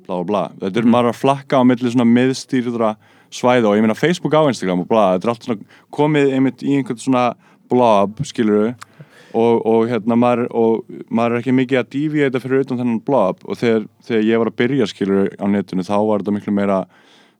bla 0.06 0.18
bla 0.20 0.24
bla, 0.26 0.42
þetta 0.60 0.82
er 0.82 0.88
maður 0.90 1.12
að 1.12 1.20
flakka 1.20 1.60
á 1.62 1.66
milli 1.66 1.90
svona 1.92 2.08
miðstýrðra 2.08 2.92
svæða 3.32 3.70
og 3.70 3.78
ég 3.78 3.84
meina 3.84 3.96
Facebook 3.96 4.34
á 4.34 4.42
Instagram 4.50 4.82
og 4.84 4.90
bla, 4.90 5.12
þetta 5.14 5.28
er 5.28 5.32
allt 5.32 5.46
svona 5.46 5.78
komið 5.94 6.34
einmitt 6.36 6.64
í 6.66 6.76
einhvern 6.78 7.00
svona 7.00 7.24
blob, 7.72 8.20
skilur 8.28 8.66
við 8.66 8.72
og, 9.32 9.62
og 9.66 9.88
hérna 9.88 10.16
maður, 10.18 10.46
og 10.52 11.00
maður 11.08 11.36
er 11.36 11.42
ekki 11.42 11.54
mikið 11.56 11.80
að 11.80 11.90
deviata 11.94 12.42
fyrir 12.42 12.66
utan 12.66 12.80
þennan 12.80 13.00
blob. 13.06 13.40
Og 13.48 13.58
þegar, 13.60 13.86
þegar 14.06 14.28
ég 14.28 14.42
var 14.42 14.50
að 14.50 14.58
byrja 14.60 14.88
skilur 14.90 15.32
á 15.40 15.46
netinu 15.48 15.86
þá 15.86 15.96
var 15.96 16.22
þetta 16.22 16.36
miklu 16.36 16.54
meira 16.56 16.82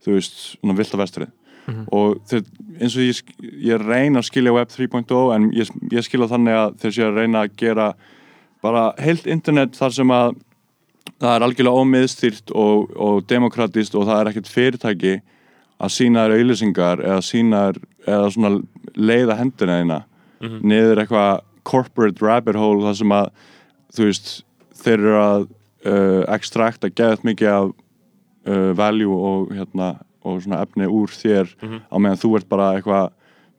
þú 0.03 0.17
veist, 0.17 0.39
svona 0.57 0.79
vilt 0.79 0.97
að 0.97 1.03
vestrið. 1.05 1.35
Og 1.95 2.17
þeir, 2.27 2.47
eins 2.83 2.97
og 2.99 3.05
ég, 3.07 3.35
ég 3.63 3.85
reyna 3.85 4.19
að 4.19 4.29
skilja 4.31 4.55
web 4.55 4.71
3.0 4.73 5.21
en 5.37 5.51
ég, 5.55 5.69
ég 5.95 6.07
skilja 6.07 6.31
þannig 6.33 6.59
að 6.59 6.73
þeir 6.83 6.97
sé 6.97 7.05
að 7.07 7.21
reyna 7.21 7.45
að 7.45 7.53
gera 7.61 7.93
bara 8.63 8.89
heilt 9.03 9.29
internet 9.31 9.79
þar 9.79 9.95
sem 9.95 10.15
að 10.15 10.35
það 11.23 11.37
er 11.37 11.45
algjörlega 11.47 11.83
ómiðstýrt 11.83 12.53
og, 12.59 12.91
og 12.99 13.23
demokratist 13.31 13.95
og 13.99 14.09
það 14.09 14.21
er 14.21 14.31
ekkert 14.33 14.51
fyrirtæki 14.51 15.15
að 15.83 15.95
sína 15.95 16.27
þér 16.27 16.35
auðlýsingar 16.41 17.03
eða 17.07 17.23
sína 17.27 17.63
þér 17.69 17.81
eða 18.11 18.33
svona 18.35 18.53
leiða 18.99 19.39
hendina 19.39 19.79
þína 19.81 20.01
niður 20.43 21.03
eitthvað 21.03 21.43
corporate 21.63 22.25
rabbit 22.25 22.59
hole 22.59 22.83
þar 22.83 22.99
sem 22.99 23.15
að 23.15 23.29
þú 23.95 24.07
veist 24.09 24.31
þeir 24.83 24.99
eru 24.99 25.19
að 25.21 25.43
uh, 25.87 26.23
extrakta 26.35 26.91
geðað 26.91 27.27
mikið 27.29 27.51
af 27.53 27.69
uh, 28.49 28.71
value 28.79 29.15
og 29.15 29.53
hérna 29.55 29.93
og 30.23 30.43
svona 30.43 30.63
efni 30.63 30.87
úr 30.87 31.11
þér 31.11 31.51
á 31.91 31.97
meðan 31.99 32.21
þú 32.23 32.37
ert 32.39 32.49
bara 32.51 32.73
eitthvað 32.77 33.11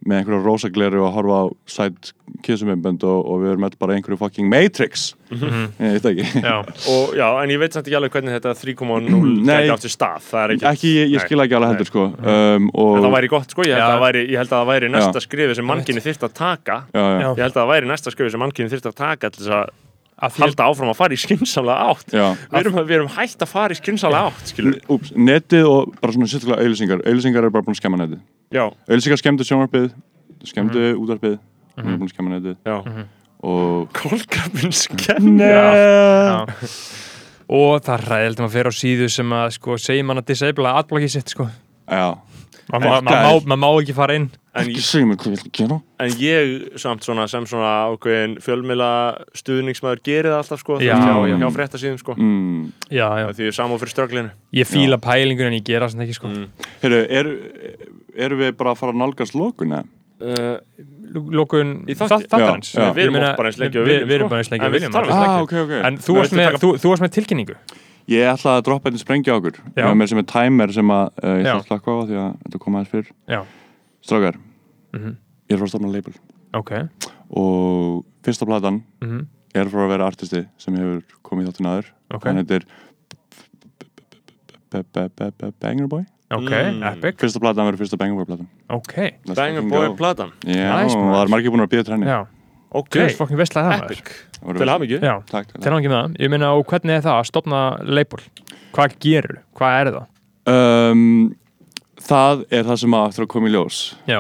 með 0.04 0.20
einhverja 0.20 0.44
rosagleru 0.44 1.04
og 1.06 1.14
horfa 1.16 1.38
á 1.40 1.46
sætt 1.70 2.12
kissumimbönd 2.44 3.04
og, 3.08 3.20
og 3.30 3.42
við 3.44 3.52
erum 3.54 3.66
öll 3.68 3.76
bara 3.80 3.94
í 3.94 4.00
einhverju 4.00 4.18
fucking 4.20 4.50
Matrix. 4.52 5.14
Ég 5.32 5.96
veit 5.98 6.08
ekki? 6.10 6.26
Já. 6.44 6.56
og 6.94 7.14
já, 7.18 7.28
en 7.44 7.54
ég 7.54 7.62
veit 7.62 7.76
samt 7.76 7.88
ekki 7.88 7.98
alveg 8.00 8.16
hvernig 8.18 8.36
þetta 8.36 8.56
3.0 8.60 9.08
Nei. 9.44 9.54
gæti 9.64 9.74
átt 9.76 9.86
sér 9.88 9.94
stað. 9.96 10.26
Það 10.32 10.44
er 10.44 10.56
ekki, 10.56 10.68
ekki, 10.74 10.92
ég, 10.98 11.14
ég 11.16 11.26
skil 11.28 11.46
ekki 11.46 11.58
alveg 11.60 11.74
heldur 11.74 11.90
sko. 11.92 12.08
Um, 12.20 12.68
og 12.74 12.98
en 13.00 13.08
það 13.08 13.16
væri 13.20 13.32
gott 13.36 13.56
sko, 13.56 13.68
ég 13.68 13.78
held, 13.78 13.84
Já. 13.84 13.88
að 13.88 13.96
það 13.96 14.06
væri, 14.08 14.26
ég 14.34 14.42
held 14.44 14.52
að 14.52 14.58
það 14.60 14.70
væri 14.74 14.92
næsta 14.98 15.24
skrifi 15.24 15.58
sem 15.60 15.70
mannkinni 15.72 16.04
þyrft 16.08 16.28
að 16.28 16.36
taka. 16.42 16.78
Já, 16.92 17.04
já. 17.04 17.24
Já. 17.24 17.30
ég 17.32 17.44
held 17.46 17.56
að 17.56 17.62
það 17.62 17.72
væri 17.74 17.92
næsta 17.94 18.14
skrifi 18.16 18.36
sem 18.36 18.44
mannkinni 18.44 18.74
þyrft 18.76 18.92
að 18.92 19.00
taka 19.04 19.32
til 19.34 19.44
þess 19.46 19.54
að 19.54 19.64
Að 19.64 19.70
að- 19.70 19.83
halda 20.32 20.64
áfram 20.70 20.90
að 20.90 20.96
fara 20.98 21.14
í 21.14 21.18
skynsamlega 21.18 21.90
átt. 21.92 22.14
Já, 22.14 22.26
við 22.52 22.60
erum, 22.60 22.74
við 22.88 22.96
erum 22.98 23.08
hægt 23.18 23.42
að 23.42 23.48
fara 23.52 23.74
í 23.74 23.78
skynsamlega 23.78 24.32
átt 24.32 24.90
Úps, 24.90 25.12
netið 25.16 25.66
og 25.70 25.94
bara 26.02 26.14
svona 26.14 26.28
sérstaklega 26.32 26.62
auðlýsingar 26.64 27.02
auðlýsingar 27.08 27.44
er 27.44 27.50
bara 27.50 27.64
búin 27.64 27.76
að 27.76 27.82
skemma 27.82 27.98
netið. 28.04 28.20
Já, 28.54 28.64
auðlýsingar 28.90 29.18
skemmdu 29.24 29.44
sjónvarpið 29.44 29.90
skemmdu 30.44 30.80
Mhm. 30.94 31.04
útvarpið 31.04 31.38
hún 31.78 31.94
er 31.94 31.98
búin 31.98 32.08
að 32.10 32.14
skemma 32.14 32.30
netið. 32.38 32.56
Já. 32.66 33.06
Og 33.44 33.90
kólkrafin 33.94 34.72
skemmt 34.84 35.40
Já. 35.42 36.46
og 37.50 37.82
það 37.84 37.94
er 37.98 38.06
ræðild 38.08 38.40
að 38.46 38.54
fyrir 38.56 38.72
á 38.72 38.74
síðu 38.74 39.10
sem 39.12 39.34
að 39.36 39.50
sko, 39.58 39.76
segir 39.82 40.06
mann 40.08 40.22
að 40.22 40.30
disabla 40.32 40.78
adblockið 40.80 41.12
sitt 41.18 41.30
sko. 41.34 41.50
já, 41.90 42.16
maður 42.72 43.04
má, 43.04 43.44
ma 43.46 43.56
má 43.60 43.68
ekki 43.82 43.94
fara 43.98 44.16
inn 44.16 44.30
ekki 44.62 44.84
segja 44.86 45.08
mér 45.10 45.18
hvað 45.22 45.34
ég 45.34 45.44
að 45.44 45.56
gera 45.58 45.78
en 46.04 46.16
ég 46.22 46.78
samt 46.82 47.06
svona 47.08 47.26
sem 47.32 47.48
svona 47.50 47.72
ákveðin 47.90 48.36
fjölmila 48.44 48.90
stuðningsmaður 49.40 50.04
gerir 50.06 50.30
það 50.30 50.40
alltaf 50.44 50.62
sko 50.62 50.78
Já, 50.84 50.94
hjá, 50.94 51.16
já. 51.32 51.36
hjá 51.42 51.48
fréttasíðum 51.58 52.00
sko 52.02 52.16
mm. 52.20 52.62
já, 52.94 53.08
já. 53.24 53.28
því 53.34 53.48
ég 53.48 53.54
er 53.54 53.58
samá 53.58 53.80
fyrir 53.82 53.96
ströglinu 53.96 54.34
ég 54.60 54.70
fíla 54.70 55.00
pælingun 55.02 55.50
en 55.50 55.58
ég 55.58 55.66
gera 55.66 55.90
svona 55.90 56.06
ekki 56.06 56.20
sko. 56.20 56.30
Mm. 56.30 56.70
Heyrðu, 56.84 57.02
eru 57.10 57.36
er 58.14 58.38
við 58.44 58.56
bara 58.60 58.76
að 58.76 58.82
fara 58.84 58.94
að 58.94 59.02
nálgast 59.02 59.38
lokun 59.38 59.74
eða? 59.80 59.90
uh, 60.24 60.58
lókun 61.14 61.74
þáttarins 61.90 62.74
Já, 62.74 62.88
já. 62.88 62.92
við 62.98 63.08
erum 63.08 63.18
bara 63.38 63.50
eins 63.50 63.60
lengi 63.62 63.82
og 63.82 63.88
við, 63.90 64.06
erum 64.18 64.28
sko. 64.28 64.34
bara 64.34 64.44
eins 64.44 64.54
og 64.54 64.76
við 64.76 64.88
alveg. 64.90 65.16
Ah, 65.18 65.40
ok, 65.42 65.56
ok 65.64 65.74
en 65.80 65.98
þú 66.02 66.20
varst, 66.20 66.38
með, 66.38 66.48
taka- 66.52 66.62
þú, 66.64 66.72
þú 66.84 66.94
varst 66.94 67.06
með 67.08 67.18
tilkynningu 67.18 67.58
Ég 68.12 68.28
ætla 68.28 68.58
að 68.58 68.66
droppa 68.68 68.92
þetta 68.92 69.00
sprengja 69.00 69.32
á 69.32 69.40
okkur 69.40 69.60
sem 70.12 70.20
er 70.20 70.26
timer 70.28 70.74
sem 70.76 70.90
að 70.92 71.06
uh, 71.24 71.36
ég 71.40 71.46
þarf 71.48 71.62
að 71.62 71.68
slaka 71.70 71.94
á 71.96 72.00
því 72.04 72.18
að 72.20 72.32
þetta 72.44 72.64
kom 72.66 72.76
aðeins 72.80 72.92
fyrr 72.92 73.12
Strákar, 74.04 74.36
Mhm. 74.94 75.16
ég 75.50 75.56
er 75.56 75.58
frá 75.58 75.66
að 75.66 75.74
stofna 75.74 75.92
label. 75.92 76.14
Ok. 76.54 76.72
Og 77.32 78.06
fyrsta 78.24 78.46
platan 78.46 78.84
mm 79.02 79.28
er 79.56 79.66
frá 79.70 79.86
að 79.86 79.90
vera 79.90 80.08
artisti 80.10 80.48
sem 80.58 80.74
hefur 80.74 81.04
komið 81.24 81.44
í 81.46 81.52
þáttinn 81.52 81.68
aður 81.70 81.86
Ok. 82.12 82.24
hann 82.26 82.38
heitir 82.38 82.64
Banger 85.62 85.88
Boy. 85.88 86.06
Ok, 86.32 86.50
Mm. 86.50 86.84
epic. 86.84 87.18
Fyrsta 87.20 87.40
platan 87.40 87.68
verður 87.68 87.78
fyrsta 87.84 87.98
Banger 87.98 88.16
Boy 88.16 88.26
platan. 88.26 88.48
Ok, 88.70 88.94
Let's 89.26 89.36
Banger 89.36 89.62
Boy 89.62 89.88
go. 89.90 89.96
platan. 89.96 90.32
Já, 90.42 90.84
Nice, 90.84 90.96
það 90.96 91.24
er 91.24 91.28
margir 91.30 91.52
búin 91.52 91.62
að 91.62 91.70
býða 91.70 91.86
til 91.86 91.94
henni. 91.94 92.06
Já. 92.08 92.26
Ok, 92.74 92.90
til 92.90 93.06
Takk, 95.28 95.48
takk. 95.54 95.62
til 95.62 95.72
hann 95.72 95.84
ekki 95.84 95.92
með 95.94 96.02
það. 96.08 96.18
Ég 96.18 96.30
meina, 96.32 96.48
og 96.58 96.66
hvernig 96.66 96.98
er 96.98 97.02
það 97.02 97.20
að 97.22 97.26
stopna 97.30 97.78
label? 97.86 98.20
Hvað 98.74 98.98
gerur? 99.00 99.38
Hvað 99.56 99.86
er 99.86 99.92
það? 99.94 100.08
um, 100.92 101.36
Það 102.04 102.44
er 102.52 102.66
það 102.68 102.80
sem 102.84 102.96
að 102.98 103.06
eftir 103.10 103.26
að 103.26 103.32
koma 103.34 103.48
í 103.50 103.54
ljós. 103.54 103.78
Já, 104.10 104.20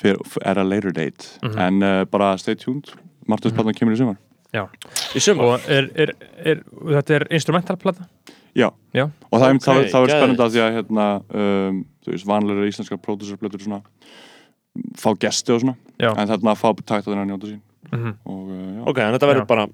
fyrir, 0.00 0.18
er 0.42 0.58
a 0.58 0.64
later 0.66 0.92
date. 0.96 1.28
Mhm. 1.44 1.58
en 1.66 1.82
uh, 1.82 2.04
bara 2.10 2.32
stay 2.38 2.54
tuned. 2.58 2.90
Martus 3.30 3.52
platan 3.54 3.74
kemur 3.76 3.94
í 3.94 4.00
sumar. 4.00 4.16
Já. 4.52 4.64
Í 5.14 5.20
sumar? 5.22 5.44
Og 5.46 5.68
er, 5.70 5.86
er, 5.94 6.12
er, 6.42 6.62
þetta 6.96 7.14
er 7.20 7.26
instrumentalplata? 7.30 8.08
Já, 8.58 8.66
Já, 8.92 9.04
og 9.30 9.36
það, 9.38 9.44
Ok, 9.46 9.60
okay, 9.60 9.62
það, 9.62 9.84
það 9.92 10.02
er 10.02 10.10
spennandi 10.16 10.42
að 10.42 10.54
því 10.56 10.60
að 10.64 10.72
hérna, 10.74 11.04
um, 11.38 11.76
þú 12.02 12.10
veist, 12.16 12.26
vanlega 12.26 12.64
íslenskar 12.66 12.98
pródúsarblötur 13.04 13.62
svona 13.62 13.78
fá 14.98 15.10
gesti 15.22 15.54
og 15.54 15.60
svona. 15.62 15.76
Já, 16.02 16.10
en 16.18 16.30
þarna 16.32 16.56
fá 16.58 16.66
takt 16.80 17.04
að 17.06 17.12
þeirra 17.12 17.28
njóta 17.28 17.46
sín. 17.52 17.60
Mhm, 17.92 18.16
og 18.26 18.48
uh, 18.50 18.64
já, 18.74 18.82
ok, 18.90 18.98
en 19.04 19.14
þetta 19.14 19.30
verður 19.30 19.46
bara 19.52 19.68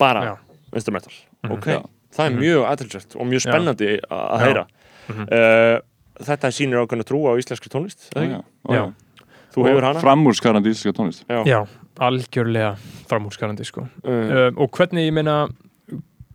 bara 0.00 0.24
Já. 0.24 0.32
instrumental. 0.80 1.12
Mhm. 1.44 1.52
ok, 1.58 1.66
Já. 1.76 1.82
það 2.16 2.24
er 2.24 2.30
Mhm. 2.32 2.40
mjög 2.40 2.64
aðtilsvægt 2.72 3.16
og 3.20 3.26
mjög 3.28 3.44
spennandi 3.44 3.90
að 4.08 4.46
heyra. 4.46 4.64
Mhm. 5.12 5.22
uh, 5.28 5.80
þetta 6.20 6.50
sýnir 6.52 6.82
ákveðna 6.82 7.06
trú 7.08 7.22
á 7.28 7.32
íslenskri 7.40 7.72
tónlist 7.72 8.08
já, 8.12 8.42
já, 8.68 8.82
þú 9.54 9.66
hefur 9.68 9.86
hana 9.88 10.02
framúrskarandi 10.04 10.72
íslenska 10.74 10.96
tónlist 10.98 11.24
já. 11.28 11.40
já, 11.48 11.60
algjörlega 11.98 12.74
framhúsgarandi 13.10 13.68
sko 13.68 13.86
Uh, 14.02 14.50
Og 14.56 14.70
hvernig, 14.76 15.08
ég 15.08 15.14
meina 15.16 15.46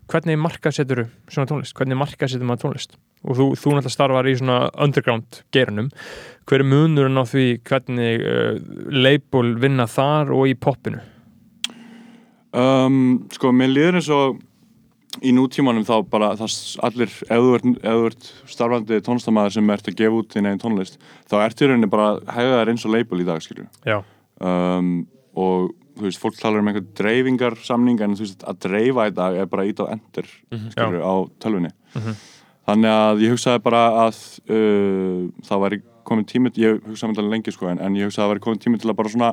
hvernig 0.07 0.39
markasetur 0.39 1.05
svona 1.28 1.49
tónlist? 1.49 1.75
Hvernig 1.75 1.99
markasetur 1.99 2.47
maður 2.47 2.67
tónlist? 2.67 2.97
Og 3.28 3.36
þú, 3.36 3.45
þú 3.57 3.73
náttúrulega 3.75 3.91
starfar 3.91 4.30
í 4.30 4.36
svona 4.39 4.57
underground 4.78 5.41
geirunum 5.51 5.89
Hver 6.47 6.63
er 6.63 6.69
munurinn 6.69 7.19
á 7.19 7.25
því 7.28 7.45
hvernig 7.67 8.23
uh, 8.23 8.57
label 8.93 9.55
vinna 9.59 9.88
þar 9.89 10.32
og 10.36 10.47
í 10.47 10.55
poppinu? 10.55 11.01
um, 12.57 13.28
sko, 13.34 13.51
mér 13.55 13.73
líður 13.73 13.99
eins 13.99 14.09
og 14.13 14.39
í 15.26 15.32
nútímanum 15.36 15.86
þá 15.88 15.95
bara 16.09 16.30
allir, 16.36 17.09
ef 17.09 17.28
þú 17.30 17.55
ert, 17.57 17.65
ef 17.82 17.97
þú 17.97 18.05
ert 18.11 18.30
starfandi 18.53 18.99
tónlistamæður 19.05 19.55
sem 19.57 19.74
ert 19.74 19.89
að 19.89 19.97
gefa 20.01 20.20
út 20.22 20.36
þín 20.36 20.49
einn 20.51 20.61
tónlist, 20.61 20.97
þá 21.30 21.36
ertu 21.45 21.65
í 21.65 21.70
rauninni 21.72 21.89
bara 21.91 22.07
hegðar 22.36 22.72
eins 22.74 22.86
og 22.86 22.93
label 22.93 23.22
í 23.24 23.28
dag, 23.28 23.41
skilju 23.43 23.68
um, 24.39 25.07
og 25.38 25.74
þú 25.97 26.05
veist, 26.05 26.22
fólk 26.22 26.38
talar 26.38 26.61
um 26.61 26.68
einhvern 26.70 26.89
dreifingarsamning 26.99 28.01
en 28.05 28.15
þú 28.20 28.26
veist, 28.28 28.43
að 28.45 28.59
dreifa 28.68 29.07
í 29.09 29.13
dag 29.18 29.38
er 29.41 29.49
bara 29.49 29.65
ít 29.65 29.80
á 29.82 29.86
ender 29.89 30.28
skilur, 30.74 31.01
á 31.01 31.13
tölvunni. 31.41 31.72
Mhm. 31.95 32.18
þannig 32.68 32.91
að 32.91 33.22
ég 33.24 33.32
hugsaði 33.34 33.63
bara 33.63 33.84
að 34.05 34.18
uh, 34.51 35.30
það 35.47 35.61
væri 35.63 35.82
komin 36.07 36.26
tími 36.28 36.51
ég 36.55 36.82
hugsaði 36.86 37.11
með 37.13 37.22
það 37.22 37.32
lengi 37.34 37.51
sko 37.55 37.70
en, 37.72 37.80
en 37.80 37.95
ég 37.95 38.05
hugsaði 38.09 38.24
að 38.24 38.28
það 38.28 38.34
væri 38.36 38.45
komin 38.45 38.59
tími 38.63 38.80
til 38.80 38.91
að 38.91 38.97
bara 38.99 39.09
svona 39.09 39.32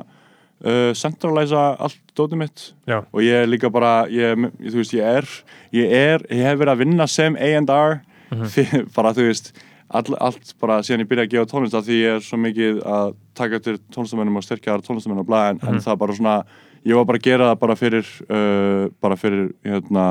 uh, 0.63 0.93
centralæsa 0.95 1.75
allt 1.79 1.99
dótið 2.15 2.37
mitt 2.37 2.73
já, 2.87 3.01
og 3.11 3.21
ég 3.21 3.43
er 3.43 3.47
líka 3.51 3.69
bara 3.71 4.05
ég, 4.07 4.35
þú 4.63 4.75
veist, 4.79 4.93
ég 4.93 5.03
er 5.03 5.27
ég 5.73 5.91
er, 5.91 6.19
ég 6.31 6.43
hef 6.47 6.59
verið 6.59 6.73
að 6.75 6.83
vinna 6.85 7.07
sem 7.07 7.35
A&R 7.35 8.01
Mhm. 8.31 8.87
bara 8.95 9.11
þú 9.13 9.27
veist 9.27 9.51
all, 9.93 10.15
allt 10.19 10.55
bara 10.59 10.79
síðan 10.81 11.03
ég 11.03 11.07
byrja 11.11 11.25
að 11.27 11.33
gefa 11.35 11.45
tónlist 11.51 11.75
af 11.77 11.83
því 11.85 11.97
ég 12.01 12.15
er 12.17 12.23
svo 12.25 12.37
mikið 12.41 12.79
að 12.83 13.11
taka 13.37 13.59
til 13.59 13.75
tónlistamennum 13.93 14.37
og 14.39 14.43
styrkja 14.43 14.73
þar 14.73 14.81
tónlistamennum 14.87 15.21
og 15.21 15.27
blæða 15.29 15.49
en, 15.51 15.59
en 15.61 15.75
Mhm. 15.75 15.83
það 15.85 15.97
bara 16.01 16.13
svona 16.17 16.43
ég 16.85 16.95
var 16.95 17.05
bara 17.05 17.17
að 17.19 17.27
gera 17.27 17.51
það 17.51 17.59
bara 17.59 17.75
fyrir 17.75 18.05
uh, 18.29 18.89
bara 19.01 19.15
fyrir 19.15 19.51
hérna 19.63 20.07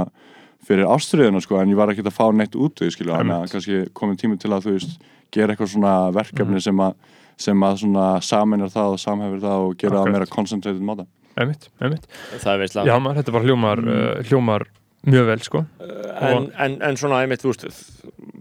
fyrir 0.64 0.86
ástriðina 0.88 1.42
sko 1.42 1.58
en 1.60 1.68
ég 1.74 1.76
var 1.76 1.88
ekki 1.92 2.06
að 2.06 2.14
fá 2.14 2.30
neitt 2.32 2.54
út 2.56 2.80
við 2.80 2.94
skilja 2.94 3.18
þannig 3.18 3.34
að 3.42 3.50
kannski 3.52 3.80
komið 3.92 4.16
tími 4.22 4.38
til 4.40 4.50
að 4.54 4.64
þú 4.64 4.72
veist 4.78 4.94
gera 5.34 5.52
eitthvað 5.56 5.74
svona 5.74 6.12
verkefni 6.14 6.54
Mhm. 6.54 6.60
sem 6.70 6.76
að 6.86 6.94
sem 7.40 7.64
að 7.66 7.80
svona 7.82 8.06
saminar 8.22 8.70
það 8.72 8.94
og 8.94 9.00
samhefur 9.02 9.40
það 9.42 9.66
og 9.68 9.76
gera 9.80 10.04
meira 10.06 10.26
concentrated 10.30 10.82
máta. 10.84 11.06
Einmitt, 11.34 11.68
einmitt. 11.82 12.04
Það 12.38 12.52
er 12.52 12.60
veistlega 12.62 12.86
Já, 12.86 12.98
maður, 13.02 13.16
þetta 13.22 13.32
bara 13.34 13.48
hljómar, 13.48 13.80
uh, 13.82 14.22
hljómar 14.28 14.66
mjög 15.04 15.26
vel, 15.32 15.40
sko. 15.44 15.64
En, 15.84 16.46
en, 16.62 16.76
en 16.86 16.96
svona 17.00 17.18
einmitt, 17.24 17.42
þú 17.42 17.50
veist 17.50 17.66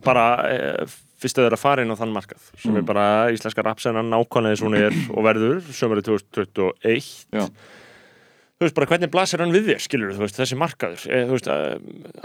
bara 0.06 0.26
e, 0.48 0.86
fyrst 1.24 1.40
að 1.40 1.48
þeirra 1.48 1.58
fara 1.60 1.84
inn 1.84 1.92
á 1.92 1.98
þann 2.00 2.14
markað 2.16 2.44
sem 2.60 2.72
Mm. 2.74 2.78
er 2.82 2.86
bara 2.88 3.06
íslenska 3.34 3.64
rapsennan 3.66 4.10
nákvæmlega 4.12 4.54
eins 4.54 4.62
og 4.64 4.70
hún 4.70 4.78
er 4.80 4.96
og 5.18 5.24
verður 5.26 5.62
sömurinn 5.74 6.06
2021 6.06 7.08
Já. 7.34 7.46
þú 7.48 8.68
veist 8.68 8.76
bara 8.78 8.88
hvernig 8.92 9.12
blasir 9.12 9.42
hann 9.44 9.52
við 9.56 9.70
þér 9.72 9.82
skilur 9.84 10.14
þú 10.16 10.24
veist 10.26 10.40
þessi 10.40 10.58
markaður? 10.60 11.06
E, 11.10 11.22
þú 11.28 11.38
veist 11.38 11.50
að 11.52 11.64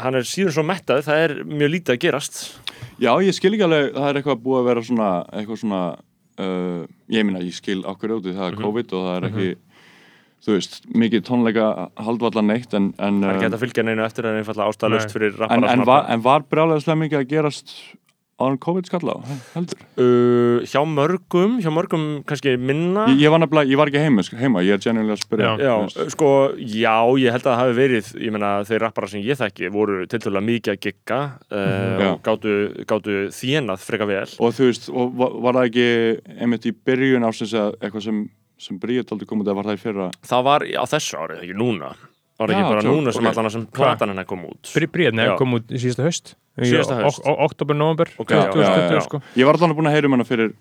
hann 0.04 0.18
er 0.20 0.26
síðan 0.28 0.54
svo 0.58 0.64
mettað 0.68 1.02
það 1.08 1.22
er 1.24 1.34
mjög 1.48 1.72
lítið 1.76 1.94
að 1.96 2.02
gerast. 2.06 2.40
Já, 2.98 3.10
ég 3.24 3.34
skil 3.38 3.54
ekki 3.54 3.66
alveg, 3.66 3.90
það 3.94 4.08
er 4.12 4.20
eitthvað 4.20 4.42
búið 4.44 4.60
að 4.60 4.68
vera 4.72 4.84
svona, 4.90 5.10
eitthvað 5.38 5.62
svona, 5.62 5.82
uh, 6.38 6.84
ég 7.12 7.24
minna, 7.26 7.42
ég 7.44 7.54
skil 7.56 7.82
okkur 7.88 8.18
út 8.18 8.28
það 8.28 8.46
er 8.48 8.56
Mhm. 8.56 8.62
COVID 8.64 8.92
og 8.98 9.06
það 9.06 9.16
er 9.16 9.28
ekki, 9.28 9.48
þú 10.46 10.54
veist, 10.56 10.80
mikið 10.94 11.24
tónleika 11.28 11.68
haldvalla 11.98 12.42
neitt 12.46 12.74
en, 12.74 12.92
en, 12.98 13.20
það 13.22 13.30
er 13.30 13.34
ekki 13.36 13.48
hægt 13.48 13.56
að 13.58 13.64
fylgja 13.66 13.84
neinu 13.88 14.04
eftir 14.06 14.26
en 14.30 14.38
einfallega 14.42 14.70
ástæðalust 14.72 15.14
fyrir 15.16 15.32
en, 15.34 15.38
rappara 15.40 15.72
en, 15.72 15.78
sem 15.78 15.86
var, 15.86 16.04
en 16.08 16.22
var 16.22 16.44
brjálega 16.48 16.98
mikið 17.02 17.18
að 17.22 17.28
gerast 17.32 17.74
áður 18.38 18.52
en 18.54 18.58
COVID 18.62 18.86
skalla 18.86 19.14
á, 19.18 19.18
heldur? 19.56 19.80
uh, 19.98 20.60
hjá 20.62 20.80
mörgum, 20.86 21.56
hjá 21.62 21.70
mörgum 21.74 22.04
kannski 22.28 22.52
minna 22.60 23.08
Ég, 23.10 23.24
ég 23.24 23.32
var 23.34 23.40
nefnilega, 23.42 23.66
ég 23.72 23.80
var 23.80 23.90
ekki 23.90 24.02
heima, 24.04 24.22
heima 24.38 24.62
ég 24.62 24.76
er 24.76 24.82
genuinely 24.84 25.14
að 25.16 25.22
spyrja. 25.24 25.50
Já. 25.58 25.72
Já, 25.90 26.06
sko, 26.14 26.28
já, 26.56 26.94
ég 27.18 27.34
held 27.34 27.42
að 27.42 27.50
það 27.50 27.60
hafi 27.62 27.76
verið, 27.80 28.10
ég 28.22 28.34
meina, 28.36 28.50
þeir 28.68 28.82
rappara 28.86 29.10
sem 29.10 29.24
ég 29.26 29.40
þekki 29.40 29.72
voru 29.74 30.06
til 30.06 30.20
dæla 30.22 30.42
mikið 30.46 30.74
að 30.76 30.80
gigga 30.86 31.20
uh, 31.50 31.58
Mhm. 31.58 32.00
Já. 32.04 32.10
og 32.12 32.22
gátu, 32.28 32.54
gátu 32.88 33.16
þénað 33.34 33.82
freka 33.88 34.06
vel. 34.06 34.28
Og 34.38 34.54
þú 34.54 34.68
veist, 34.70 34.88
og 34.94 35.16
var, 35.18 35.58
það 35.58 35.70
ekki 35.72 35.88
einmitt 36.38 36.66
í 36.70 36.74
byrjun 36.86 37.26
ásins 37.26 37.52
eða 37.58 37.72
eitthvað 37.82 38.06
sem, 38.06 38.22
sem 38.58 38.78
Bríett 38.78 39.10
aldrei 39.12 39.26
komið, 39.30 39.50
eða 39.50 39.58
var 39.58 39.68
það 39.72 39.78
í 39.80 39.82
fyrra? 39.82 40.08
Það 40.30 40.46
var 40.46 40.62
á 40.78 40.84
þessu 40.94 41.18
árið, 41.18 41.42
ekki 41.42 41.58
núna. 41.58 41.90
Var 42.38 42.48
það 42.48 42.54
Já, 42.54 42.58
ekki 42.62 42.70
bara 42.70 42.82
tjók, 42.86 42.94
núna 42.94 43.12
sem 43.12 43.24
ok. 43.26 43.30
allan 43.32 43.46
að 43.48 43.54
sem 43.56 43.66
platan 43.74 44.08
hennar 44.12 44.26
kom 44.30 44.44
út. 44.46 44.68
Brí, 44.70 44.86
Bríðni 44.94 45.24
Já. 45.26 45.32
kom 45.40 45.56
út 45.58 45.72
í 45.74 45.78
síðasta 45.82 46.04
haust 46.06 46.36
Síðasta 46.66 46.96
haust. 47.02 47.20
Oktober, 47.24 47.74
november 47.76 48.08
Ok, 48.18 48.30
já, 48.34 48.48
2020, 48.50 48.88
já, 48.90 48.94
já. 48.98 49.00
sko. 49.06 49.20
Ég 49.36 49.46
var 49.46 49.54
allan 49.58 49.74
búin 49.78 49.86
að 49.90 49.94
heyra 49.98 50.06
um 50.10 50.16
hana 50.16 50.24
fyrir, 50.24 50.52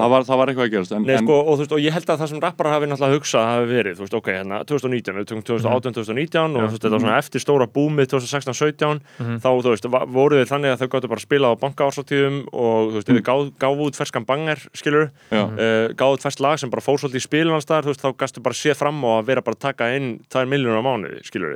það 0.00 0.10
var, 0.12 0.22
það 0.28 0.36
var 0.40 0.46
eitthvað 0.52 0.66
að 0.66 0.72
gerast. 0.76 0.92
En, 0.96 1.02
Nei, 1.06 1.14
en, 1.16 1.24
sko, 1.24 1.36
og, 1.40 1.52
þú 1.56 1.62
veist, 1.64 1.72
og 1.72 1.80
ég 1.84 1.92
held 1.96 2.10
að 2.12 2.20
það 2.22 2.28
sem 2.32 2.40
rappara 2.44 2.70
hafi 2.74 2.86
náttúrulega 2.90 3.16
hugsað 3.16 3.46
hafi 3.50 3.66
verið, 3.72 3.94
þú 3.96 4.04
veist, 4.06 4.16
ok, 4.20 4.28
hérna, 4.36 4.60
2019, 4.66 5.16
við 5.20 5.26
tökum 5.30 5.42
2018, 5.46 5.96
2019 5.96 6.56
og 6.56 6.62
veist, 6.66 6.82
þetta 6.82 6.92
var 6.96 7.04
svona 7.06 7.18
eftir 7.20 7.40
stóra 7.44 7.66
búmið 7.66 8.06
2016-17, 8.12 9.00
Mhm. 9.20 9.36
þá, 9.40 9.48
þú 9.62 9.70
veist, 9.72 9.88
voru 10.16 10.36
þeir 10.40 10.50
þannig 10.52 10.70
að 10.74 10.80
þau 10.82 10.88
gáttu 10.96 11.08
bara 11.08 11.20
að 11.20 11.26
spila 11.26 11.46
á 11.52 11.54
bankaársáttíðum 11.64 12.38
og, 12.52 12.90
þú 12.92 12.96
veist, 13.00 13.08
mm. 13.12 13.22
gáð, 13.26 13.52
gáðu 13.60 13.86
út 13.86 13.96
ferskan 13.96 14.26
banger, 14.26 14.58
skilur, 14.76 15.10
uh, 15.32 15.88
gáðu 15.96 16.16
út 16.18 16.24
fersk 16.26 16.40
lag 16.40 16.58
sem 16.58 16.70
bara 16.70 16.82
fór 16.84 16.98
svolítið 17.00 17.20
í 17.22 17.26
spilunarstaðar, 17.26 17.84
þú 17.86 17.92
veist, 17.94 18.02
þá 18.04 18.10
gastu 18.16 18.42
bara 18.42 18.54
séð 18.54 18.76
fram 18.76 19.00
á 19.04 19.10
að 19.20 19.26
vera 19.26 19.42
bara 19.42 19.56
að 19.56 19.64
taka 19.66 19.90
inn 19.96 20.20
2 20.28 20.44
miljónur 20.46 20.80
á 20.80 20.84
mánuði, 20.84 21.20
skilur, 21.24 21.54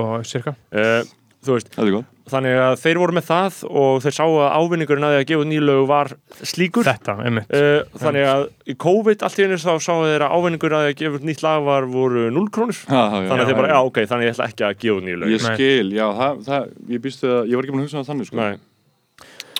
Mm. 0.00 0.16
að 0.16 0.24
er. 0.24 0.24
Jú, 0.24 0.32
cirka 0.32 0.54
Uh, 0.74 1.04
þú 1.44 1.52
veist, 1.58 1.68
er 1.76 2.04
þannig 2.24 2.54
að 2.56 2.74
þeir 2.80 2.98
voru 3.02 3.12
með 3.12 3.24
það 3.28 3.56
og 3.68 3.98
þeir 4.00 4.14
sáu 4.16 4.30
að 4.40 4.54
ávinningurinn 4.56 5.04
að 5.04 5.10
því 5.12 5.18
að 5.20 5.26
gefa 5.28 5.44
nýlögu 5.50 5.82
var 5.90 6.08
slíkur 6.40 6.86
Þetta, 6.88 7.14
Uh, 7.52 7.98
þannig 8.00 8.28
að 8.30 8.44
í 8.72 8.76
COVID 8.80 9.24
allt 9.28 9.38
í 9.38 9.44
einu 9.44 9.58
þá 9.60 9.74
sáu 9.84 9.98
þeir 10.08 10.24
að 10.24 10.32
ávinningur 10.38 10.72
að 10.78 10.84
því 10.86 10.92
að 10.94 10.96
gefa 11.02 11.18
út 11.20 11.26
nýtt 11.28 11.42
lag 11.44 11.66
var 11.68 11.84
voru 11.92 12.22
0 12.32 12.48
krónur 12.48 12.78
Ha, 12.88 13.02
ha, 13.12 13.20
já. 13.20 13.28
þannig 13.28 13.44
að 13.44 13.50
þeir 13.52 13.58
bara, 13.60 13.72
já 13.74 13.80
ok, 13.90 13.98
þannig 14.08 14.24
ég 14.30 14.32
ætla 14.38 14.48
ekki 14.48 14.64
að 14.70 14.78
gefa 14.86 15.04
lög 15.20 15.34
ég 15.34 15.44
skil, 15.44 15.92
já, 15.92 16.06
það, 16.22 16.40
það, 16.48 16.72
ég 16.96 17.04
býstu 17.04 17.28
að 17.28 17.42
ég 17.52 17.54
var 17.60 17.64
ekki 17.68 17.74
búin 17.76 17.84
að 17.84 17.86
hugsa 17.90 17.98
um 18.00 18.04
það 18.04 18.10
þannig 18.14 18.30
sko. 18.32 18.36
Nei, 18.40 18.56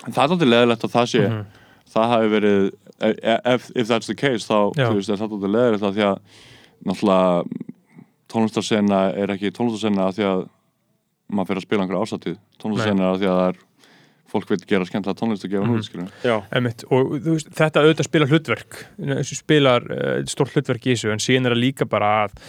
En 0.05 0.13
það 0.13 0.23
er 0.25 0.33
alltaf 0.33 0.49
leðilegt 0.55 0.83
að 0.89 0.95
það 0.97 1.07
sé 1.13 1.21
Mhm. 1.29 1.45
það 1.95 2.09
hafi 2.15 2.27
verið 2.33 2.65
e- 3.05 3.41
if, 3.55 3.69
if 3.75 3.87
that's 3.87 4.07
the 4.09 4.15
case 4.17 4.45
þá 4.49 4.73
veist, 4.97 5.09
er 5.09 5.21
það 5.21 5.29
alltaf 5.37 5.53
leðilegt 5.53 5.85
að 5.85 5.95
því 5.95 6.03
að 6.09 6.17
náttúrulega 6.85 7.45
tónlistarsena 8.31 9.01
er 9.13 9.35
ekki 9.35 9.53
tónlistarsena 9.55 10.09
að 10.09 10.19
því 10.19 10.27
að 10.31 10.43
maður 11.25 11.49
fyrir 11.49 11.61
að 11.61 11.67
spila 11.67 11.85
einhverja 11.85 12.05
ásatið 12.05 12.37
tónlistarsena 12.61 13.05
er 13.05 13.13
að 13.13 13.21
því 13.21 13.31
að 13.31 13.39
það 13.41 13.49
er 13.53 13.63
fólk 14.35 14.51
vil 14.51 14.61
gera 14.67 14.87
skemmtilega 14.87 15.19
tónlist 15.19 15.45
og 15.45 15.53
gefa 15.53 15.83
skilur 15.85 16.25
já, 16.25 16.37
Einmitt, 16.55 16.85
og 16.89 17.13
þú 17.19 17.35
veist, 17.35 17.51
þetta 17.55 17.83
auðvitað 17.83 18.09
spilar 18.09 18.31
hlutverk. 18.31 18.79
Spilar 19.29 19.85
uh, 19.91 20.15
stórt 20.31 20.55
hlutverk 20.55 20.87
í 20.87 20.95
þessu 20.95 21.13
en 21.13 21.23
síðan 21.23 21.49
er 21.49 21.55
það 21.55 21.63
líka 21.63 21.87
bara 21.89 22.15
að 22.25 22.41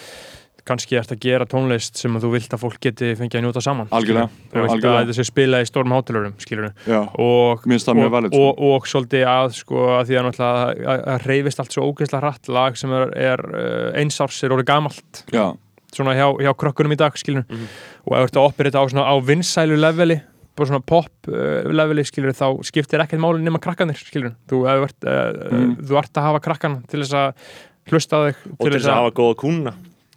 kannski 0.67 0.97
ert 0.99 1.13
að 1.15 1.21
gera 1.23 1.47
tónlist 1.47 2.01
sem 2.01 2.17
að 2.19 2.25
þú 2.25 2.31
vilt 2.33 2.55
að 2.57 2.63
fólk 2.65 2.81
geti 2.83 3.13
fengið 3.15 3.39
að 3.39 3.45
njóta 3.45 3.61
saman 3.63 3.93
Algjörlega, 3.95 4.31
þú 4.51 4.65
vilt 4.65 4.73
algjörlega. 4.73 5.03
að 5.05 5.11
þessi 5.13 5.27
spila 5.29 5.61
í 5.63 5.69
stórum 5.69 5.95
hátalurum 5.95 6.33
og, 6.35 7.13
og, 7.23 7.63
sko. 7.69 8.41
og, 8.41 8.65
og 8.67 8.89
svolítið 8.91 9.29
að 9.31 9.53
sko 9.61 9.85
að 9.95 10.11
því 10.11 10.19
að 10.19 10.41
að, 10.49 10.83
að 10.97 11.29
reyfist 11.31 11.63
allt 11.63 11.77
svo 11.77 11.87
ógeðslega 11.87 12.25
hratt 12.25 12.51
lag 12.51 12.81
sem 12.81 12.97
er, 12.99 13.15
er 13.29 13.45
uh, 13.47 14.01
einsárs 14.01 14.41
er 14.43 14.57
orðið 14.57 14.71
gamalt. 14.73 15.23
Já, 15.31 15.53
svona 15.97 16.15
hjá, 16.19 16.29
hjá 16.45 16.53
krökkunum 16.61 16.93
í 16.95 16.99
dag 17.01 17.17
skilur 17.19 17.45
og 17.49 18.13
ef 18.17 18.21
þú 18.21 18.25
ert 18.29 18.39
að 18.41 18.49
operita 18.51 18.83
á 18.83 18.85
svona 18.93 19.07
á 19.09 19.15
vinsælu 19.25 19.79
leveli 19.81 20.21
bara 20.57 20.69
svona 20.71 20.85
pop 20.89 21.29
uh, 21.29 21.67
leveli 21.69 22.05
skilur 22.09 22.33
þá 22.37 22.47
skiptir 22.65 23.03
ekkert 23.05 23.21
máli 23.21 23.43
nema 23.45 23.61
krakkanir 23.61 23.99
skilur 24.01 24.37
þú, 24.49 24.63
ert, 24.73 24.97
uh, 25.05 25.33
Mm. 25.53 25.75
þú 25.85 25.99
ert 26.01 26.17
að 26.17 26.29
hafa 26.31 26.41
krakkan 26.47 26.79
til 26.89 27.03
þess 27.03 27.17
að 27.17 27.51
hlusta 27.93 28.23
þig 28.29 28.47
og 28.55 28.63
til 28.65 28.73
þess 28.79 28.89
að 28.89 28.97
hafa 29.01 29.13
góða 29.19 29.37
kúna 29.43 29.75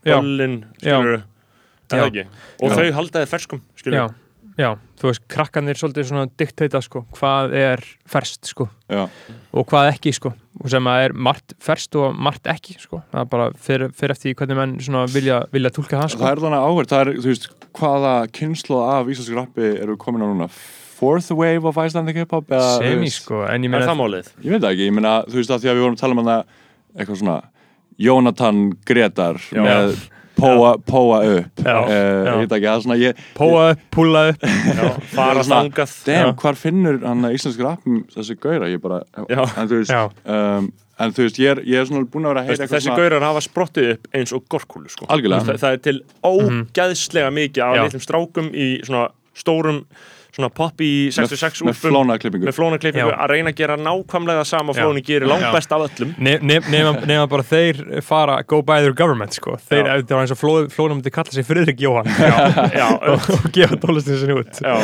Já. 0.07 0.15
Böllin, 0.15 0.53
skilur 0.79 1.21
eða 1.89 2.05
ekki? 2.07 2.23
Og 2.63 2.69
Já. 2.71 2.75
þau 2.77 2.91
halda 2.99 3.19
þið 3.25 3.31
ferskum, 3.33 3.61
skilur 3.75 3.97
já, 3.99 4.05
já, 4.59 4.69
þú 4.99 5.07
veist 5.09 5.23
krakkanir 5.31 5.79
svolítið 5.79 6.09
svona 6.09 6.25
diktata 6.39 6.81
sko 6.83 7.05
hvað 7.15 7.55
er 7.57 7.83
ferst 8.09 8.49
sko. 8.51 8.67
Já, 8.91 9.05
og 9.55 9.69
hvað 9.69 9.93
ekki 9.93 10.13
sko. 10.17 10.33
Og 10.59 10.73
sem 10.73 10.89
að 10.91 11.05
er 11.05 11.15
margt 11.15 11.55
ferst 11.63 11.95
og 11.95 12.17
margt 12.19 12.49
ekki 12.51 12.75
sko. 12.81 12.99
Það 13.13 13.21
er 13.23 13.31
bara 13.31 13.47
fyrir, 13.55 13.93
fyrir 13.95 14.15
eftir 14.15 14.29
því 14.29 14.35
hvernig 14.41 14.59
menn 14.59 14.75
svona 14.83 15.05
vilja, 15.13 15.39
vilja 15.55 15.71
tólka 15.71 16.01
það 16.01 16.13
sko. 16.13 16.25
Það 16.25 16.35
er 16.35 16.43
þannig 16.43 16.67
áhverð 16.67 16.93
það 16.93 17.03
er, 17.05 17.11
þú 17.23 17.31
veist, 17.31 17.49
hvaða 17.79 18.13
kynslu 18.35 18.81
af 18.83 19.11
íslensk 19.13 19.39
rappi 19.39 19.71
eru 19.79 19.97
komin 20.01 20.25
á 20.25 20.27
núna? 20.27 20.49
Fourth 20.99 21.31
wave 21.31 21.63
of 21.63 21.77
Icelandic 21.79 22.17
hip-hop 22.19 22.49
semi 22.75 23.07
sko 23.13 23.45
en 23.47 23.63
ég 23.63 23.69
er 23.69 23.71
meina 23.71 23.87
það 23.87 23.99
málið? 24.01 24.31
ég 24.43 24.51
veit 24.51 24.63
það 24.65 24.73
ekki, 24.73 24.87
ég 24.89 24.95
meina, 24.97 25.13
þú 25.29 25.39
veist 25.39 25.53
að 25.55 25.61
því 25.63 25.69
að 25.71 25.77
við 25.77 25.85
vorum 25.85 25.95
að 25.95 26.01
tala 26.01 26.15
um 26.17 26.21
hana 26.25 26.37
eitthvað 26.97 27.19
svona 27.21 27.37
Jónatan 27.99 28.59
Gretar 28.87 29.39
Já. 29.47 29.61
með 29.63 29.95
Póa, 30.39 30.73
póa 30.87 31.19
upp 31.37 31.63
Já, 31.65 31.75
uh, 31.83 31.89
já. 31.91 32.33
ég 32.33 32.41
veit 32.43 32.53
ekki, 32.57 32.73
svona 32.85 32.97
ég, 32.99 33.23
póa 33.37 33.63
upp, 33.73 33.81
púla 33.93 34.25
upp 34.33 34.45
Já, 34.79 34.91
fara 35.13 35.43
svona- 35.43 35.69
damn, 36.05 36.29
Já. 36.29 36.35
hvar 36.43 36.55
finnur 36.59 36.99
hann 37.05 37.25
að 37.27 37.35
íslensk 37.39 37.63
rap 37.65 37.87
þessi 38.15 38.37
gauðra, 38.39 38.69
ég 38.71 38.81
bara 38.83 39.01
Já. 39.27 39.43
en 39.59 39.67
þú 39.71 39.81
veist, 39.81 40.13
um, 40.25 40.69
en 40.99 41.13
þú 41.15 41.25
veist 41.27 41.39
ég 41.39 41.51
er, 41.53 41.61
ég 41.67 41.79
er 41.83 41.89
svona 41.89 42.07
búin 42.11 42.27
að 42.27 42.33
vera 42.33 42.41
að 42.43 42.49
heyra 42.49 42.59
Þessi, 42.65 42.73
þessi 42.75 42.95
gaurar 42.99 43.27
hafa 43.29 43.43
sprottið 43.45 43.91
upp 43.95 44.07
eins 44.19 44.33
og 44.35 44.43
gorkúlu 44.51 44.89
sko. 44.91 45.07
Algjörlega. 45.09 45.45
það, 45.47 45.59
það 45.63 45.77
er 45.77 45.83
til 45.89 45.97
ógæðslega 46.27 47.31
mikið 47.35 47.63
af 47.65 47.77
litlum 47.85 48.03
strákum 48.03 48.49
í 48.55 48.69
svona 48.87 49.09
stórum 49.39 49.83
svona 50.39 50.49
pop 50.55 50.81
í 50.81 50.89
66 51.13 51.61
með 51.67 51.73
úlpum. 51.75 51.91
flóna 51.91 52.15
klippingu 52.21 52.47
með 52.49 52.55
flónaklippingu 52.57 53.11
að 53.13 53.31
reyna 53.33 53.51
að 53.53 53.59
gera 53.59 53.77
nákvæmlega 53.77 54.41
það 54.41 54.49
sama 54.49 54.75
flóni 54.77 55.03
gerir 55.05 55.27
langt 55.29 55.49
best 55.53 55.71
af 55.75 55.85
öllum. 55.89 56.15
Ne- 56.17 56.39
ne- 56.41 56.61
nema, 56.71 56.95
nema 57.05 57.27
bara 57.29 57.43
þeir 57.45 58.01
fara 58.07 58.39
go 58.47 58.61
by 58.63 58.79
their 58.85 58.95
government 58.95 59.35
sko. 59.37 59.57
Þeir, 59.69 59.85
það 60.07 60.15
var 60.15 60.25
eins 60.25 60.33
og 60.35 60.39
fló, 60.41 60.53
flónum 60.73 60.99
myndi 61.01 61.11
kalla 61.13 61.31
sig 61.35 61.45
Friðrik 61.47 61.79
Jóhann. 61.83 62.07
Já, 62.09 62.71
já, 62.73 62.87
og 63.13 63.49
gefa 63.53 63.77
tónlistin 63.83 64.17
sinni 64.23 64.39
út. 64.39 64.61
Já. 64.63 64.75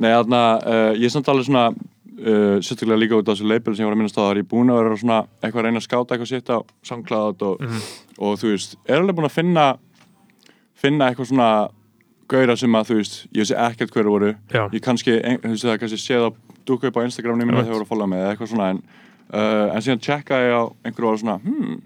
Nei, 0.00 0.10
þarna, 0.14 0.42
uh, 0.64 0.92
ég 0.96 1.08
er 1.10 1.14
samt 1.14 1.28
alveg 1.32 1.48
svona 1.50 1.66
uh, 1.70 2.56
sérstaklega 2.62 3.00
líka 3.02 3.18
út 3.18 3.28
á 3.28 3.34
þessu 3.34 3.48
label 3.50 3.74
sem 3.74 3.84
ég 3.84 3.90
var 3.90 3.96
að 3.96 4.00
minnast 4.02 4.18
á 4.18 4.22
það 4.22 4.30
er 4.36 4.40
ég 4.42 4.48
búin 4.50 4.70
að 4.72 4.80
vera 4.82 4.96
svona 5.02 5.18
eitthvað 5.42 5.60
að 5.62 5.68
reyna 5.68 5.82
að 5.82 5.86
skáta 5.88 6.14
eitthvað 6.16 6.32
sitt 6.34 6.52
á 6.54 6.58
SoundCloud 6.90 7.44
og, 7.48 7.66
og 8.20 8.38
þú 8.40 8.54
veist, 8.54 8.76
er 8.86 9.00
alveg 9.02 9.18
búin 9.18 9.28
að 9.30 9.36
finna 9.40 9.66
finna 10.80 11.10
eitthvað 11.10 11.30
svona 11.32 11.48
gauðra 12.30 12.56
sem 12.60 12.76
að 12.78 12.88
þú 12.90 12.96
veist, 13.00 13.16
ég 13.36 13.48
sé 13.50 13.56
ekkert 13.58 13.90
hverju 13.94 14.12
voru 14.14 14.30
Já. 14.54 14.62
ég 14.72 14.80
kannski, 14.84 15.16
ein, 15.24 15.38
þú 15.42 15.52
veist 15.54 15.66
það 15.66 15.78
kannski 15.82 16.00
séð 16.02 16.26
að 16.28 16.36
dúka 16.70 16.90
upp 16.90 16.98
á 17.00 17.06
Instagramni 17.06 17.44
Einmitt. 17.46 17.64
þegar 17.66 17.76
voru 17.78 17.86
að 17.86 17.90
followa 17.92 18.10
mig 18.12 18.20
eða 18.22 18.34
eitthvað 18.34 18.52
svona 18.54 18.68
en, 18.74 18.82
uh, 19.34 19.74
en 19.74 19.82
síðan 19.86 20.04
checka 20.06 20.38
ég 20.44 20.54
á 20.54 20.62
einhverju 20.86 21.08
og 21.10 21.14
var 21.16 21.22
svona 21.24 21.38
hmm, 21.42 21.80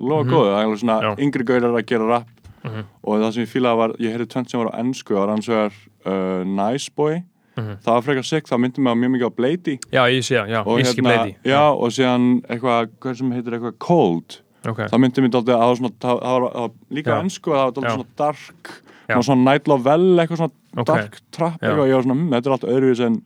loða 0.00 0.28
góðu, 0.30 0.48
það 0.52 0.58
er 0.60 0.64
alveg 0.68 0.80
svona 0.84 0.98
Já. 1.02 1.10
yngri 1.26 1.44
gauðar 1.50 1.76
að 1.80 1.86
gera 1.92 2.08
rap 2.14 2.30
Mhm. 2.64 2.84
og 3.04 3.18
það 3.20 3.32
sem 3.34 3.42
ég 3.44 3.48
fílaði 3.52 3.76
var, 3.76 3.90
ég 4.00 4.12
heyrði 4.14 4.26
tvent 4.32 4.50
sem 4.50 4.60
var 4.62 4.70
á 4.72 4.78
ennsku 4.80 5.12
það 5.12 5.20
var 5.20 5.28
hans 5.34 5.48
vegar 5.48 5.72
uh, 6.06 6.44
Nice 6.48 6.90
Boy 6.96 7.22
Mhm. 7.54 7.74
það 7.84 7.92
var 7.94 8.02
frekar 8.02 8.24
sick, 8.24 8.46
það 8.48 8.58
myndi 8.64 8.78
mig 8.82 8.90
á 8.90 8.96
mjög 8.98 9.10
mikið 9.14 9.28
á 9.28 9.36
Blady 9.36 9.74
já, 9.92 10.02
ég 10.10 10.22
sé 10.24 10.34
já, 10.48 10.60
og 10.66 10.80
Íski 10.80 11.02
Bleidi 11.04 11.36
já, 11.44 11.60
og 11.70 11.92
síðan 11.92 12.40
eitthvað, 12.48 12.88
hvað 12.98 13.16
sem 13.20 13.30
heitir 13.36 13.52
eitthvað 13.58 13.78
Cold, 13.78 14.38
ok, 14.66 14.80
það 14.90 14.98
myndi 15.04 15.20
mig 15.22 15.30
dálítið 15.30 15.54
að 15.54 15.60
það 15.60 15.68
var 15.68 15.76
svona, 15.76 15.92
það 16.00 16.24
var, 16.24 16.48
það 16.50 16.64
var 16.64 16.72
líka 16.90 17.20
ennsku 17.20 17.50
það 17.52 17.74
var 17.76 17.84
Já. 17.84 17.94
svona 17.94 18.06
dark 18.16 18.72
svona 19.28 19.44
Night 19.52 19.68
Lovell, 19.68 20.14
eitthvað 20.18 20.40
svona 20.44 20.52
Ok. 20.74 20.88
dark 20.90 21.20
trap, 21.30 21.60
eitthvað, 21.62 21.86
ég 21.90 21.94
var 21.94 22.02
svona, 22.08 22.16
hm, 22.18 22.32
þetta 22.34 22.50
er 22.50 22.54
allt 22.56 22.64
öðruvís 22.74 23.00
en, 23.06 23.20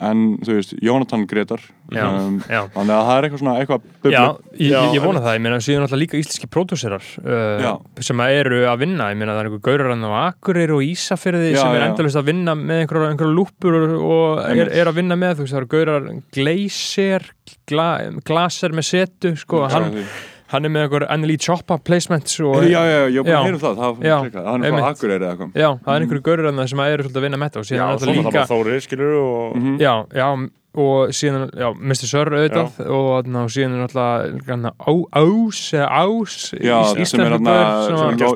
en 0.00 0.20
þú 0.40 0.54
veist, 0.56 0.70
Jónatan 0.80 1.26
Gretar. 1.28 1.60
Um, 1.90 2.38
þannig 2.46 2.92
að 2.94 3.02
það 3.04 3.10
er 3.18 3.26
eitthvað 3.26 3.40
svona, 3.42 3.54
eitthvað 3.60 3.82
bublu 4.00 4.12
Já, 4.14 4.22
ég, 4.54 4.70
Já, 4.70 4.78
ég, 4.80 4.94
ég 4.94 5.02
vona 5.04 5.20
það, 5.20 5.34
ég 5.34 5.42
meina 5.44 5.58
síðan 5.66 5.84
alltaf 5.84 6.00
líka 6.00 6.16
íslenski 6.20 6.48
pródúserar 6.48 7.04
uh, 7.20 7.66
sem 8.00 8.22
að 8.22 8.36
eru 8.38 8.60
að 8.70 8.78
vinna, 8.86 9.08
ég 9.10 9.18
meina 9.20 9.34
það 9.34 9.42
er 9.42 9.50
einhver 9.50 9.64
gaurar 9.66 9.92
á 9.92 10.10
Akureyri 10.30 10.76
og 10.78 10.84
Ísafyrði 10.86 11.50
Já, 11.50 11.58
sem 11.60 11.74
er 11.76 11.86
endalist 11.90 12.20
að 12.22 12.28
vinna 12.30 12.54
með 12.56 12.84
einhverja 12.86 13.10
einhver 13.10 13.34
lúpur 13.34 13.78
og, 13.98 14.40
er, 14.46 14.70
er 14.70 14.88
að 14.92 15.00
vinna 15.02 15.18
með, 15.20 15.34
þú 15.36 15.44
veist, 15.44 15.56
það 15.56 15.60
eru 15.64 15.72
gaurar 15.74 16.08
Glacier, 16.38 17.26
gla, 17.68 17.88
Glaser 18.24 18.72
með 18.78 18.88
setu, 18.94 19.34
sko, 19.42 19.66
hann, 19.68 19.90
hann 20.50 20.64
er 20.66 20.72
með 20.74 20.82
einhver 20.86 21.04
NLE 21.18 21.36
Choppa 21.46 21.76
placements 21.86 22.36
og 22.42 22.64
já, 22.66 22.80
já, 22.82 23.00
já, 23.06 23.20
Já. 23.20 23.22
bara 23.22 23.38
að 23.40 23.48
heyra 23.48 23.60
það, 23.64 23.76
það 23.80 24.04
Já, 24.10 24.16
hann 24.50 24.64
er 24.64 24.72
frá. 24.74 24.88
Akureyri 24.90 25.24
eða 25.24 25.32
eitthvað 25.34 25.60
Já, 25.62 25.68
það 25.84 25.92
er 25.94 26.04
einhverju 26.06 26.24
gaurar 26.30 26.48
en 26.50 26.60
það 26.62 26.70
sem 26.72 26.80
eru 26.86 27.02
svolítið 27.06 27.20
að 27.20 27.26
vinna 27.28 27.40
með 27.42 27.50
þetta 27.50 27.60
og 27.60 27.64
já, 27.64 27.70
síðan 27.70 27.80
er 27.80 27.86
svona 27.86 27.90
alltaf 27.90 28.06
það 28.06 28.16
líka 28.20 28.32
bara 28.36 28.50
Þóri, 28.50 28.80
skilur 28.86 29.12
og 29.20 29.56
Mhm. 29.60 29.76
Já, 29.80 29.94
já, 30.20 30.28
og 30.78 31.10
síðan, 31.10 31.48
já, 31.50 31.66
Mr. 31.74 32.06
Sir 32.06 32.28
auðvitað 32.30 32.76
og, 32.94 33.26
ná, 33.26 33.40
síðan 33.50 33.72
er 33.74 33.86
alltaf 33.88 34.46
hérna, 34.46 34.70
á, 34.78 34.92
ás, 35.18 35.62
ás 35.74 36.36
Já, 36.62 36.76
sem 37.10 37.24
er 37.24 37.34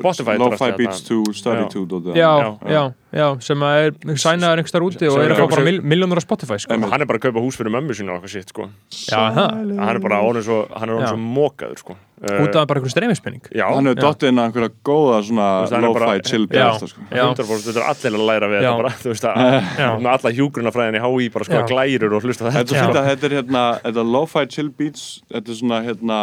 Spotify, 0.01 0.35
Lo-fi 0.41 0.71
beats 0.75 0.99
to 1.07 1.21
study 1.31 1.63
Já. 1.63 1.69
to 1.71 1.85
dótið. 1.87 2.17
já, 2.19 2.31
Já. 2.43 2.49
já, 2.75 2.83
já, 3.15 3.27
sem 3.39 3.63
að 3.63 3.79
er 3.87 4.19
sænaður 4.19 4.59
einhver 4.59 4.73
starf 4.73 4.89
úti 4.89 5.07
og 5.07 5.21
er 5.23 5.31
að 5.31 5.39
fá 5.39 5.45
bara 5.45 5.47
kaupa 5.55 5.63
mil, 5.69 5.79
miljónur 5.93 6.19
á 6.19 6.23
Spotify 6.27 6.59
sko. 6.59 6.75
Hann 6.75 7.01
er 7.01 7.07
bara 7.07 7.21
að 7.21 7.27
kaupa 7.29 7.45
hús 7.45 7.55
fyrir 7.55 7.71
mömmu 7.71 7.95
sína 7.95 8.17
og 8.17 8.19
eitthvað 8.19 8.35
sitt 8.35 8.51
sko. 8.51 8.67
Já, 8.91 9.21
það, 9.31 9.79
hann 9.79 9.95
er 9.95 10.03
bara 10.03 10.19
hann 10.19 10.89
er 10.91 10.99
Já. 10.99 11.07
svo 11.13 11.21
mókaður 11.23 11.79
sko. 11.79 11.95
Uh, 12.23 12.39
út 12.45 12.55
af 12.55 12.67
bara 12.69 12.79
einhver 12.79 12.93
streymispenning 12.93 13.43
Hann 13.51 13.89
hefur 13.89 13.99
Já. 13.99 14.03
dottið 14.05 14.31
inn 14.31 14.41
að 14.41 14.49
einhverja 14.49 14.71
góða 14.87 15.19
svona 15.27 15.47
veist, 15.65 15.77
lo-fi 15.85 16.15
chill 16.29 16.47
Já. 16.47 16.65
besta 16.71 16.89
sko. 16.91 17.05
Já. 17.11 17.23
100% 17.27 17.67
þetta 17.67 17.83
er 17.83 17.87
allir 17.91 18.17
að 18.19 18.25
læra 18.29 18.49
við 18.51 18.57
Já. 18.57 18.69
þetta 18.69 18.81
bara, 18.81 18.93
þú 19.03 19.13
veist 19.13 19.29
að 19.29 20.09
alla 20.15 20.33
hjúgrunafræðin 20.39 20.99
í 20.99 21.03
HÍ 21.05 21.29
bara 21.35 21.49
skoða 21.49 21.63
Já. 21.63 21.69
glærur 21.73 22.17
og 22.17 22.27
hlusta 22.27 22.47
á 22.47 22.55
Þetta 22.55 22.75
er 22.75 22.83
þetta 22.85 23.01
að 23.03 23.09
þetta 23.11 23.29
er 23.29 23.37
hérna 23.39 23.63
þetta 23.83 24.05
lo-fi 24.15 24.45
chill 24.55 24.71
beats 24.79 25.07
þetta 25.33 25.51
er 25.55 25.59
svona 25.61 25.81
hérna 25.85 26.19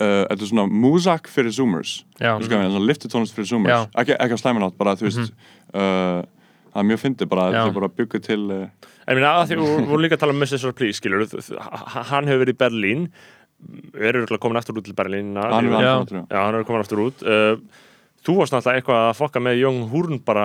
uh, 0.00 0.22
þetta 0.30 0.40
er 0.40 0.50
svona 0.52 0.68
músak 0.70 1.30
fyrir 1.32 1.54
zoomers 1.54 1.98
Þú 2.20 2.38
sko, 2.46 2.62
svona 2.62 2.86
lifted 2.86 3.14
tónlist 3.14 3.36
fyrir 3.36 3.50
zoomers 3.50 3.90
ekki, 3.98 4.16
að 4.18 4.38
slæma 4.40 4.62
nátt, 4.64 4.78
bara 4.78 4.96
þú 4.98 5.08
veist 5.10 5.34
uh, 5.74 6.22
það 6.74 6.82
er 6.82 6.90
mjög 6.90 7.04
fyndið 7.04 7.30
bara, 7.30 7.50
þetta 7.54 7.70
er 7.70 7.78
bara 7.78 7.94
bygguð 8.00 8.26
til 8.26 8.42
uh, 8.50 8.90
En 9.04 9.18
minna 9.18 9.34
að 9.36 9.50
því 9.50 9.56
við 9.60 9.88
vorum 9.90 10.00
líka 10.00 10.16
að 10.16 10.22
tala 10.22 10.32
um 10.32 10.40
Mr. 10.40 10.70
Please, 10.72 10.96
skilur 10.96 11.26
hann 12.08 12.30
hefur 12.30 12.40
verið 12.40 12.54
í 12.54 12.60
Berlín 12.62 13.02
er 13.94 14.14
örugglega 14.18 14.40
komin 14.42 14.58
aftur 14.60 14.78
út 14.80 14.84
til 14.88 14.94
Berlín 14.98 15.34
hann 15.38 15.68
er 15.70 15.82
Já. 15.84 15.94
hann 15.98 16.06
trú 16.10 16.22
Já, 16.30 16.38
hann 16.44 16.54
er 16.58 16.64
komin 16.68 16.80
aftur 16.84 17.02
út 17.08 17.22
uh, 17.24 17.56
Þú 18.24 18.38
varst 18.38 18.54
náttúrulega 18.56 18.80
eitthvað 18.80 19.02
að 19.10 19.16
fokka 19.18 19.40
með 19.44 19.58
Young 19.60 19.80
Húrn 19.92 20.20
bara 20.24 20.44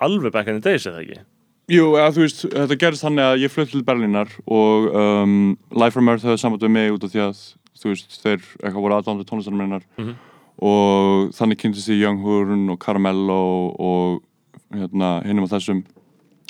alveg 0.00 0.32
back 0.32 0.48
in 0.48 0.60
the 0.60 0.64
days, 0.70 0.86
eða 0.88 1.02
ekki? 1.02 1.18
Jú, 1.68 1.90
eða, 1.98 2.12
þú 2.16 2.22
veist, 2.22 2.44
þetta 2.52 2.76
gerist 2.80 3.04
þannig 3.04 3.24
að 3.26 3.40
ég 3.42 3.52
flutt 3.52 3.70
til 3.74 3.82
Berlínar 3.84 4.30
og 4.46 4.86
um, 4.96 5.34
Life 5.76 5.92
from 5.96 6.08
Earth 6.08 6.24
hefði 6.24 6.38
samband 6.40 6.62
við 6.64 6.72
mig 6.72 6.92
út 6.94 7.04
af 7.04 7.12
því 7.12 7.20
að 7.26 7.42
þú 7.76 7.90
veist, 7.92 8.16
þeir 8.22 8.38
eitthvað 8.62 8.80
voru 8.86 8.96
aðdándu 8.96 9.26
tónlistarinn 9.28 9.60
minnar 9.60 9.84
Mhm. 9.98 10.14
og 10.62 11.34
þannig 11.36 11.58
kynntist 11.60 11.90
ég 11.92 12.00
Young 12.00 12.22
Horn 12.24 12.70
og 12.72 12.78
Caramello 12.80 13.40
og 13.76 14.22
hérna, 14.72 15.10
hinnum 15.26 15.44
á 15.44 15.52
þessum 15.52 15.82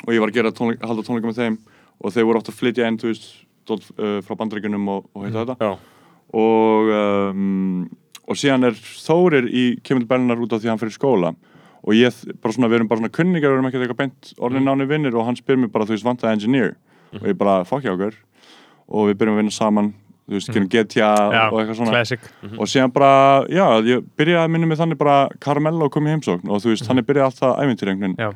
og 0.07 0.13
ég 0.15 0.21
var 0.23 0.31
að 0.31 0.37
gera 0.39 0.53
tónleik, 0.55 0.85
halda 0.87 1.03
tónleika 1.03 1.27
með 1.33 1.41
þeim 1.43 1.59
og 2.05 2.13
þeir 2.15 2.29
voru 2.29 2.39
oft 2.39 2.53
að 2.53 2.59
flytja 2.61 2.87
inn, 2.87 2.99
þú 3.03 3.11
veist, 3.11 3.27
dót, 3.67 3.87
uh, 3.99 4.21
frá 4.27 4.37
bandaríkunum 4.41 4.89
og, 4.89 5.05
og 5.15 5.25
heita 5.27 5.45
þetta. 5.45 5.57
Já, 5.61 5.77
og, 6.37 6.91
um, 7.33 7.89
og 8.27 8.39
síðan 8.41 8.67
er 8.71 8.73
Þórir 8.79 9.47
í 9.51 9.67
kemur 9.83 10.03
til 10.05 10.11
Berlínar 10.11 10.41
út 10.43 10.53
af 10.57 10.61
því 10.63 10.67
að 10.71 10.75
hann 10.75 10.83
fyrir 10.83 10.97
skóla. 10.97 11.35
Og 11.87 11.95
ég, 11.95 12.17
bara 12.43 12.53
svona, 12.57 12.67
við 12.73 12.81
erum 12.81 12.89
bara 12.91 12.99
svona 13.01 13.13
kunningar 13.15 13.53
við 13.53 13.59
erum 13.61 13.69
ekkert 13.69 13.85
eitthvað 13.87 14.01
beint 14.01 14.33
orðin 14.43 14.65
Mhm. 14.65 14.71
náni 14.73 14.89
vinnir 14.91 15.15
og 15.15 15.25
hann 15.29 15.37
spyr 15.39 15.57
mér 15.61 15.71
bara, 15.71 15.85
þú 15.87 15.95
veist, 15.95 16.05
vantaði 16.09 16.33
engineer? 16.35 16.75
Og 17.15 17.23
ég 17.31 17.37
bara, 17.39 17.63
fokk 17.65 17.85
ég 17.87 17.95
okkur 17.95 18.15
og 18.89 19.09
við 19.11 19.15
byrjum 19.21 19.35
að 19.37 19.41
vinna 19.43 19.53
saman 19.55 19.93
þú 20.27 20.35
veist, 20.35 20.51
GTA 20.51 21.15
Mhm. 21.15 21.33
Já, 21.33 21.53
og 21.53 21.61
eitthvað 21.61 21.77
svona. 21.79 21.91
classic. 21.95 22.21
Og 22.59 22.67
síðan 22.67 22.93
bara, 22.93 23.47
já, 23.47 23.67
ég 23.87 24.03
byrjaði 24.19 24.45
að 24.47 24.51
minna 24.51 24.67
mig 24.67 24.79
þannig 24.79 24.99
bara 24.99 25.29
Carmelo 25.39 25.89
kom 25.89 26.05
í 26.05 26.11
heimsókn 26.11 26.51
og 26.51 26.59
þú 26.61 26.75
veist, 26.75 26.83
þannig 26.89 27.07
byrjaði 27.07 27.25
allt 27.25 27.39
það 27.39 27.61
ævintýr 27.63 27.89
einhvern 27.93 28.17
veginn. 28.17 28.17
Já, 28.19 28.29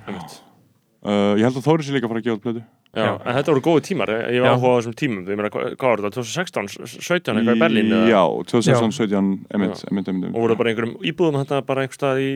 uh, 1.03 1.35
ég 1.35 1.43
held 1.43 1.57
að 1.59 1.67
Þóri 1.67 1.83
sé 1.83 1.93
líka 1.93 2.07
að 2.07 2.13
fara 2.13 2.21
að 2.21 2.25
gefa 2.29 2.39
út 2.39 2.45
plötu 2.47 2.63
Já, 2.91 3.05
Já. 3.07 3.11
en 3.23 3.37
þetta 3.37 3.53
voru 3.53 3.61
góði 3.63 3.83
tímar, 3.87 4.11
ég 4.35 4.43
var 4.43 4.57
áhuga 4.57 4.71
á 4.75 4.79
þessum 4.81 4.95
tímum, 4.99 5.23
ég 5.31 5.39
meina, 5.39 5.51
hvað 5.55 5.85
var 5.93 6.01
þetta, 6.03 6.11
2016, 6.17 6.71
17 6.99 7.37
eitthvað 7.39 7.55
í 7.55 7.63
Berlín 7.63 7.93
eða? 7.95 8.09
já, 8.11 8.23
2017, 8.51 9.29
emitt, 9.55 9.77
Já. 9.85 9.91
emitt, 9.93 10.09
emitt 10.11 10.27
og 10.35 10.41
voru 10.41 10.57
það 10.57 10.59
bara 10.63 10.73
einhverjum 10.73 10.97
íbúðum 11.13 11.39
þetta 11.39 11.61
bara 11.69 11.85
einhver 11.85 11.99
stað 12.01 12.23
í 12.25 12.31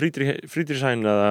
frídýrisæn 0.00 1.04
eða, 1.04 1.28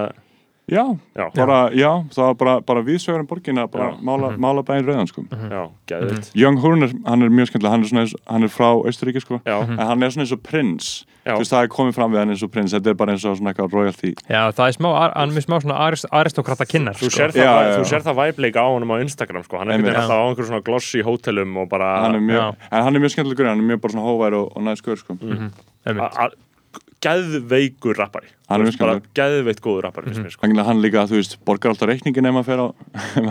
já, 0.70 0.86
já, 1.18 1.26
bara, 1.36 1.60
já, 1.76 1.90
það 2.14 2.26
var 2.30 2.36
bara, 2.40 2.56
bara 2.62 2.84
viðsögur 2.86 3.20
um 3.24 3.28
borgina, 3.28 3.68
bara 3.68 3.92
Já. 3.92 4.00
mála, 4.06 4.32
mála 4.38 4.64
bæinn 4.64 4.86
rauðan, 4.88 5.10
sko. 5.10 5.24
Já, 5.30 5.64
geðvitt, 5.90 6.32
Young 6.38 6.60
Horner, 6.64 6.94
hann 7.06 7.26
er 7.26 7.30
mjög 7.34 7.52
skemmtilega, 7.52 7.72
hann 7.76 7.84
er 7.86 7.92
svona 7.92 8.04
eins, 8.06 8.16
hann 8.30 8.44
er 8.48 8.54
frá 8.54 8.70
Austuríki, 8.78 9.22
sko. 9.24 9.42
Já, 9.46 9.58
en 9.66 9.78
hann 9.78 10.04
er 10.04 10.14
svona 10.14 10.26
eins 10.28 10.36
og 10.36 10.44
prins. 10.46 10.90
Þú 11.30 11.36
veist, 11.44 11.52
það 11.54 11.66
er 11.66 11.70
komið 11.70 11.94
fram 11.94 12.14
við 12.14 12.20
hann 12.24 12.32
eins 12.34 12.42
og 12.46 12.50
prins 12.50 12.74
þetta 12.74 12.90
er 12.90 12.96
bara 12.98 13.14
eins 13.14 13.26
og 13.28 13.36
svona 13.38 13.52
eitthvað 13.52 13.74
royalty. 13.76 14.14
Já, 14.32 14.40
það 14.56 14.66
er 14.66 14.76
smá, 14.78 14.90
hann 15.14 15.36
er 15.38 15.46
smá 15.46 15.56
svona 15.62 15.78
arist, 15.86 16.08
aristokrata 16.16 16.66
kinnar 16.66 16.98
þú 16.98 17.10
sko. 17.10 17.18
sér 17.20 17.36
það, 17.36 17.44
Já, 17.44 17.76
þú 17.76 17.84
sér 17.92 18.06
það 18.08 18.18
væpleika 18.24 18.64
á 18.66 18.68
honum 18.72 18.94
á 18.96 18.98
Instagram, 19.04 19.44
sko, 19.46 19.60
hann 19.62 19.70
er 19.70 19.84
veginn 19.84 20.00
alltaf 20.00 20.16
á 20.16 20.26
einhverjum 20.26 20.50
svona 20.50 20.66
glossy 20.66 21.04
hótelum 21.06 21.58
og 21.62 21.70
bara, 21.70 21.92
hann 22.08 22.18
er 22.18 22.24
mjög, 22.24 22.56
en 22.72 22.84
hann 22.88 22.96
er 22.96 23.04
mjög 23.04 23.14
skemmtilegur 23.14 23.52
hann 23.52 23.62
er 23.62 23.68
mjög 23.76 23.82
bara 23.84 23.94
svona 23.94 24.08
hóvær 24.10 24.40
og, 24.40 24.46
og 24.56 24.66
næskur, 24.66 24.98
geðveikur 27.06 27.96
rappari, 28.00 28.28
Hann 28.50 28.64
er 28.64 28.66
Þú 28.66 28.70
veist, 28.72 28.80
bara 28.82 28.96
geðveikt 29.20 29.62
góður 29.64 29.86
rappari, 29.86 30.10
finnst 30.10 30.24
mér, 30.26 30.34
sko. 30.34 30.42
Þannig 30.46 30.62
að 30.64 30.70
hann 30.72 30.82
líka, 30.84 31.04
þú 31.10 31.18
veist, 31.20 31.36
borgar 31.48 31.72
alltaf 31.74 31.90
reikningin 31.92 32.26
ef 32.30 32.34
maður 32.36 32.48
fer 32.50 32.64
á, 32.66 32.68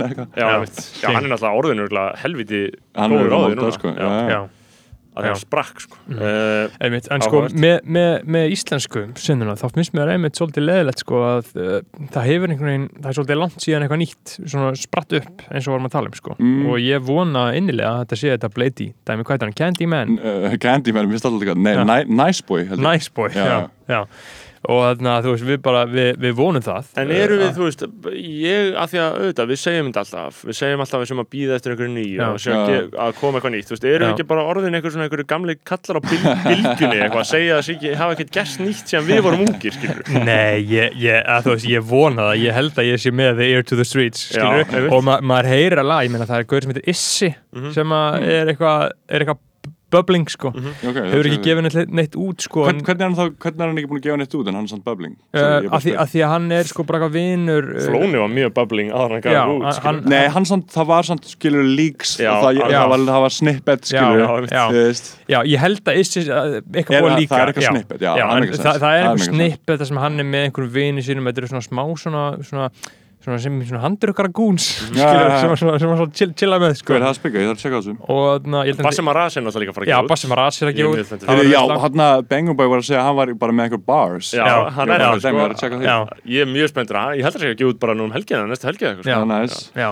eða 0.00 0.08
eitthvað. 0.08 0.28
Já, 0.40 0.48
Já. 1.04 1.08
hann 1.12 1.20
er 1.20 1.30
náttúrulega 1.34 1.60
orðinu 1.60 1.86
helviti 2.24 2.60
Hann 2.96 3.14
góður 3.14 3.26
er 3.26 3.34
á 3.34 3.38
því 3.38 3.44
mótað, 3.44 3.60
núna, 3.60 3.76
sko. 3.78 3.92
já. 3.94 4.08
Já, 4.34 4.40
að 5.14 5.26
það 5.28 5.36
sprakk, 5.44 5.80
sko. 5.84 5.98
Uh, 6.10 6.72
einmitt, 6.82 7.06
en 7.14 7.22
sko 7.22 7.40
með, 7.54 7.76
með, 7.96 8.12
með 8.36 8.54
íslensku 8.56 9.02
sinnuna 9.22 9.54
þá 9.60 9.66
finnst 9.76 9.94
mér 9.94 10.10
einmitt 10.16 10.38
svolítið 10.40 10.66
leðilegt 10.66 11.04
sko 11.04 11.20
að 11.28 11.50
uh, 11.54 11.76
það 12.14 12.28
hefur 12.30 12.54
einhvern 12.54 12.70
veginn 12.72 12.88
það 12.98 13.10
er 13.12 13.18
svolítið 13.20 13.40
langt 13.40 13.64
síðan 13.66 13.86
eitthvað 13.86 14.02
nýtt 14.02 14.34
svona 14.42 14.72
spratt 14.80 15.16
upp 15.20 15.44
eins 15.50 15.68
og 15.68 15.76
varum 15.76 15.86
að 15.90 15.94
tala 15.98 16.10
um 16.12 16.18
sko 16.18 16.34
Mm. 16.34 16.64
og 16.66 16.80
ég 16.82 17.04
vona 17.06 17.44
innilega 17.54 17.92
að 17.94 18.00
þetta 18.04 18.16
sé 18.18 18.30
þetta 18.34 18.48
Blady 18.56 18.88
dæmi 19.06 19.22
hvað 19.28 19.36
er 19.36 19.44
hann, 19.46 19.54
Candyman 19.60 20.16
Uh, 20.18 20.56
Candyman, 20.60 21.06
mér 21.06 21.14
finnst 21.14 21.28
alltaf 21.28 21.44
líka, 21.44 21.54
nei, 21.54 22.02
Nice 22.10 22.42
Boy. 22.48 22.64
Nice 22.74 23.10
boy, 23.14 23.28
Já. 23.30 23.44
já, 23.46 23.58
já. 23.88 24.00
Og 24.64 24.80
þannig 24.96 25.10
að 25.12 25.24
þú 25.26 25.32
veist 25.34 25.46
við 25.48 25.58
bara, 25.64 25.80
við, 25.90 26.08
við 26.24 26.32
vonum 26.38 26.62
það 26.64 26.86
En 27.02 27.10
eru 27.14 27.36
við, 27.40 27.44
Uh, 27.44 27.54
þú 27.58 27.64
veist, 27.68 27.82
ég, 28.16 28.70
að 28.80 28.92
því 28.94 28.98
að 29.04 29.16
auðvitað, 29.20 29.48
við 29.52 29.58
segjum 29.64 29.88
þetta 29.90 30.02
alltaf, 30.04 30.38
við 30.48 30.56
segjum 30.60 30.80
alltaf 30.84 31.02
við 31.04 31.08
sem 31.10 31.20
að 31.24 31.28
býða 31.34 31.58
eftir 31.58 31.74
einhverju 31.74 31.92
nýju 31.94 32.16
Já. 32.16 32.24
og 32.24 32.34
að, 32.34 32.44
Já. 32.44 32.64
ge- 32.70 32.98
að 33.04 33.12
koma 33.20 33.38
eitthvað 33.40 33.54
nýtt, 33.54 33.68
þú 33.68 33.74
veist, 33.76 33.84
eru 33.84 33.94
Já. 33.94 34.08
við 34.08 34.14
ekki 34.14 34.26
bara 34.32 34.46
orðin 34.54 34.74
einhver 34.78 34.94
svona 34.94 35.04
einhverju 35.08 35.28
gamli 35.34 35.56
kallar 35.72 35.96
á 35.96 36.02
bil, 36.04 36.20
bylgjunni 36.48 36.98
eitthvað 37.04 37.22
að 37.24 37.30
segja 37.34 37.52
að 37.52 37.58
það 37.60 37.66
sé 37.68 37.72
ekki, 37.78 37.94
hafa 38.00 38.16
ekkert 38.16 38.32
gert 38.38 38.58
nýtt 38.64 38.86
sem 38.94 39.08
við 39.08 39.22
vorum 39.28 39.44
ungir, 39.48 39.72
skilur. 39.78 40.02
Nei, 40.24 40.56
ég, 40.72 40.96
ég, 41.04 41.20
að, 41.28 41.40
þú 41.48 41.54
veist, 41.54 41.68
ég 41.74 41.82
vona 41.94 42.28
það, 42.30 42.42
ég 42.44 42.52
held 42.58 42.74
að 42.80 42.88
ég 42.90 43.02
sé 43.04 43.10
með 43.14 43.36
The 43.40 43.50
Ear 43.54 43.62
to 43.68 43.76
the 43.76 43.84
Streets, 43.84 44.24
Já, 44.32 44.40
skilur, 44.40 44.64
einmitt. 44.64 44.92
og 44.96 45.04
ma 45.04 45.18
maður 45.20 45.50
heyrir 45.52 45.78
að 45.84 45.90
lag, 45.92 46.04
ég 46.08 46.14
meina 46.14 46.26
það 46.28 46.40
er 46.40 46.48
að 49.94 49.98
bubbling, 50.00 50.26
sko, 50.34 50.50
Okay, 50.54 51.06
hefur 51.12 51.28
ekki 51.30 51.38
gefið 51.46 51.64
neitt, 51.66 51.92
neitt 52.00 52.16
út, 52.18 52.44
sko, 52.44 52.64
Hvern, 52.66 52.82
hvernig, 52.84 53.00
er 53.00 53.08
hann 53.08 53.16
þá, 53.18 53.38
hvernig 53.44 53.62
er 53.64 53.70
hann 53.70 53.78
ekki 53.80 53.90
búin 53.92 54.00
að 54.02 54.06
gefa 54.08 54.18
neitt 54.20 54.34
út 54.38 54.50
en 54.50 54.58
hann 54.58 54.66
er 54.68 54.72
samt 54.74 54.84
bubbling? 54.84 55.14
uh, 55.34 55.40
að, 55.70 55.80
því, 55.86 55.94
að 56.04 56.10
því 56.14 56.22
að 56.26 56.32
hann 56.34 56.48
er 56.58 56.70
sko 56.70 56.84
bara 56.88 56.98
eitthvað 57.00 57.14
vinur 57.18 57.68
uh, 57.74 57.80
Flóni 57.86 58.20
var 58.24 58.32
mjög 58.34 58.54
bubbling 58.58 58.90
aðra 58.94 59.18
hann 59.18 59.24
gaf 59.24 59.52
út, 59.54 59.64
hann- 59.64 59.78
skilur. 59.78 60.10
Nei, 60.14 60.24
hann 60.34 60.48
samt, 60.50 60.66
það 60.74 60.88
var 60.92 61.08
samt, 61.10 61.30
skilur, 61.34 61.64
leaks. 61.78 62.16
Já, 62.20 62.30
og 62.34 62.44
það, 62.44 62.60
já. 62.60 62.66
það, 62.74 62.88
var, 62.94 63.06
það 63.12 63.22
var 63.26 63.36
snippet, 63.38 63.88
skilur 63.92 64.48
Já, 64.54 64.64
já. 65.28 65.38
Ég 65.54 65.58
held 65.64 65.84
að 65.94 66.02
Issi, 66.02 66.24
uh, 66.28 66.58
eitthvað 66.74 67.00
búið 67.00 67.10
það- 67.10 67.20
líka. 67.22 67.32
það 67.34 67.40
er 67.44 67.52
eitthvað 67.54 67.70
snippet, 67.70 68.00
já, 68.00 68.10
já 68.18 68.24
það 68.24 68.36
er 68.36 69.02
eitthvað 69.04 69.24
snippet. 69.30 69.78
þar 69.78 69.86
sem 69.92 70.02
hann 70.04 70.20
er 70.20 70.28
með 70.34 70.48
einhverjum 70.48 70.74
vini 70.74 71.02
sínum, 71.06 71.30
þetta 71.30 71.44
er 71.44 71.52
svona 71.54 71.66
smá 71.68 71.84
svona, 71.94 72.24
svona, 73.24 73.38
sem 73.42 73.54
svona 73.66 73.80
handrukkara 73.82 74.28
gúns 74.36 74.66
Já, 74.94 75.06
já, 75.14 75.22
já. 75.24 75.38
sem 75.40 75.48
var 75.52 75.60
svona, 75.62 75.78
sem 75.80 75.88
var 75.90 75.98
svona 76.02 76.14
chill, 76.20 76.32
chilla 76.38 76.58
með 76.62 76.74
sko. 76.78 76.92
hvað 76.92 76.96
er 77.00 77.04
það 77.06 77.10
að 77.10 77.18
spika? 77.18 77.42
Ég 77.42 77.48
þarf 77.48 77.56
að 77.58 77.62
checka 77.64 77.74
á 77.74 77.80
þessu 77.80 77.94
og 78.14 78.46
na, 78.54 78.62
ég 78.68 78.74
held 78.74 78.82
að 78.84 78.88
Bassem 78.90 79.10
Aras 79.14 79.36
er 79.40 79.44
náttúrulega 79.46 79.64
líka 79.64 79.72
að 79.74 79.78
fara 79.78 79.84
að 79.84 79.90
Já, 79.90 79.96
gefa 79.96 80.04
út. 80.04 80.12
Bassi 80.14 80.30
Maras 80.34 80.60
er 80.62 80.66
að 80.68 80.74
Ég 80.74 80.78
gefa 80.78 80.94
er 80.94 81.04
út. 81.04 81.26
Það 81.26 81.52
Já, 81.54 81.60
hann 81.84 82.04
að 82.06 82.24
Bangum 82.34 82.56
Boy 82.60 82.68
var 82.74 82.82
að 82.84 82.88
segja 82.90 83.00
að 83.02 83.06
hann 83.10 83.18
var 83.22 83.34
bara 83.44 83.52
með 83.58 83.68
einhver 83.68 83.84
bars 83.90 84.32
Já, 84.36 84.44
Já, 84.44 84.56
hann 84.78 84.94
er 84.94 85.04
það, 85.04 85.56
sko. 85.64 85.80
Já, 85.84 85.96
Ég 86.36 86.44
er 86.44 86.50
mjög 86.54 86.72
spenntur, 86.74 87.00
að- 87.00 87.16
ég 87.18 87.24
heldur 87.28 87.40
að 87.40 87.48
ég 87.48 87.54
að 87.56 87.62
gefa 87.64 87.72
út 87.74 87.80
bara 87.86 87.94
nú 87.98 88.04
um 88.08 88.12
helgina, 88.14 88.44
næstu 88.50 88.68
helgina. 88.70 88.96
Já. 89.00 89.14
Það 89.14 89.24
er 89.24 89.32
næs 89.32 89.56
já, 89.74 89.88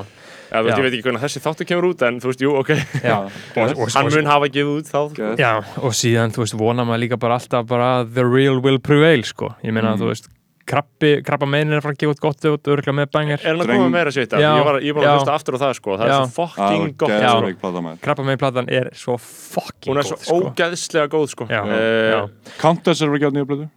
Já, 0.53 0.59
þú 0.61 0.67
veist, 0.67 0.77
Já. 0.77 0.77
ég 0.77 0.85
veit 0.85 0.93
ekki 0.99 1.05
hvernig 1.07 1.23
þessi 1.23 1.41
þáttu 1.41 1.65
kemur 1.65 1.85
út, 1.89 2.03
en 2.05 2.19
þú 2.21 2.29
veist, 2.29 2.43
jú, 2.45 2.51
ok. 2.61 2.71
já. 3.01 3.15
Hann 3.97 4.11
mun 4.13 4.27
hafa 4.29 4.49
gefið 4.53 4.73
út 4.83 4.91
þá. 4.91 4.99
Geðveikt. 5.17 5.41
já, 5.41 5.53
og 5.81 5.95
síðan, 5.97 6.35
þú 6.37 6.43
veist, 6.45 6.57
vona 6.61 6.85
maður 6.85 7.01
líka 7.07 7.17
bara 7.23 7.39
alltaf 7.41 7.65
bara 7.71 8.05
the 8.05 8.21
real 8.29 8.61
will 8.61 8.77
prevail, 8.79 9.23
sko 9.25 9.55
ég 9.65 9.73
meina, 9.73 9.95
Mm. 9.97 10.03
þú 10.03 10.11
veist, 10.13 10.29
krabbi, 10.73 11.11
krabba 11.27 11.49
meinir 11.53 11.79
að 11.79 11.85
fara 11.85 11.95
að 11.97 12.01
gefa 12.03 12.15
út 12.15 12.23
gott 12.25 12.47
út, 12.51 12.71
örgulega 12.73 12.95
með 12.97 13.11
banger 13.13 13.43
Er 13.43 13.51
hann 13.53 13.63
að 13.65 13.73
koma 13.73 13.89
meira? 13.93 14.13
Já, 14.15 14.39
Ég 14.41 14.65
var, 14.69 14.79
ég 14.87 14.97
var 14.97 15.07
að 15.09 15.17
hlusta 15.19 15.35
aftur 15.37 15.57
á 15.57 15.61
það, 15.63 15.75
sko. 15.79 15.97
Það 16.01 16.09
Já. 16.09 16.15
er 16.15 16.23
svo 16.23 16.33
fucking 16.39 16.97
gott. 17.03 18.01
Krabba 18.07 18.27
mein 18.27 18.41
platan 18.41 18.71
er 18.73 18.91
svo 18.97 19.19
fucking 19.21 19.93
Hún 19.93 20.01
er 20.03 20.09
svo 20.09 20.17
góð, 20.17 20.25
sko. 20.25 20.41
ógeðslega 20.49 21.13
góð, 21.13 21.29
sko. 21.35 21.49
Eh, 21.53 22.11
já, 22.13 22.21
Countess 22.63 23.03
er 23.05 23.13
að 23.13 23.21
gefa 23.27 23.37
nýja 23.37 23.49
blödu 23.53 23.69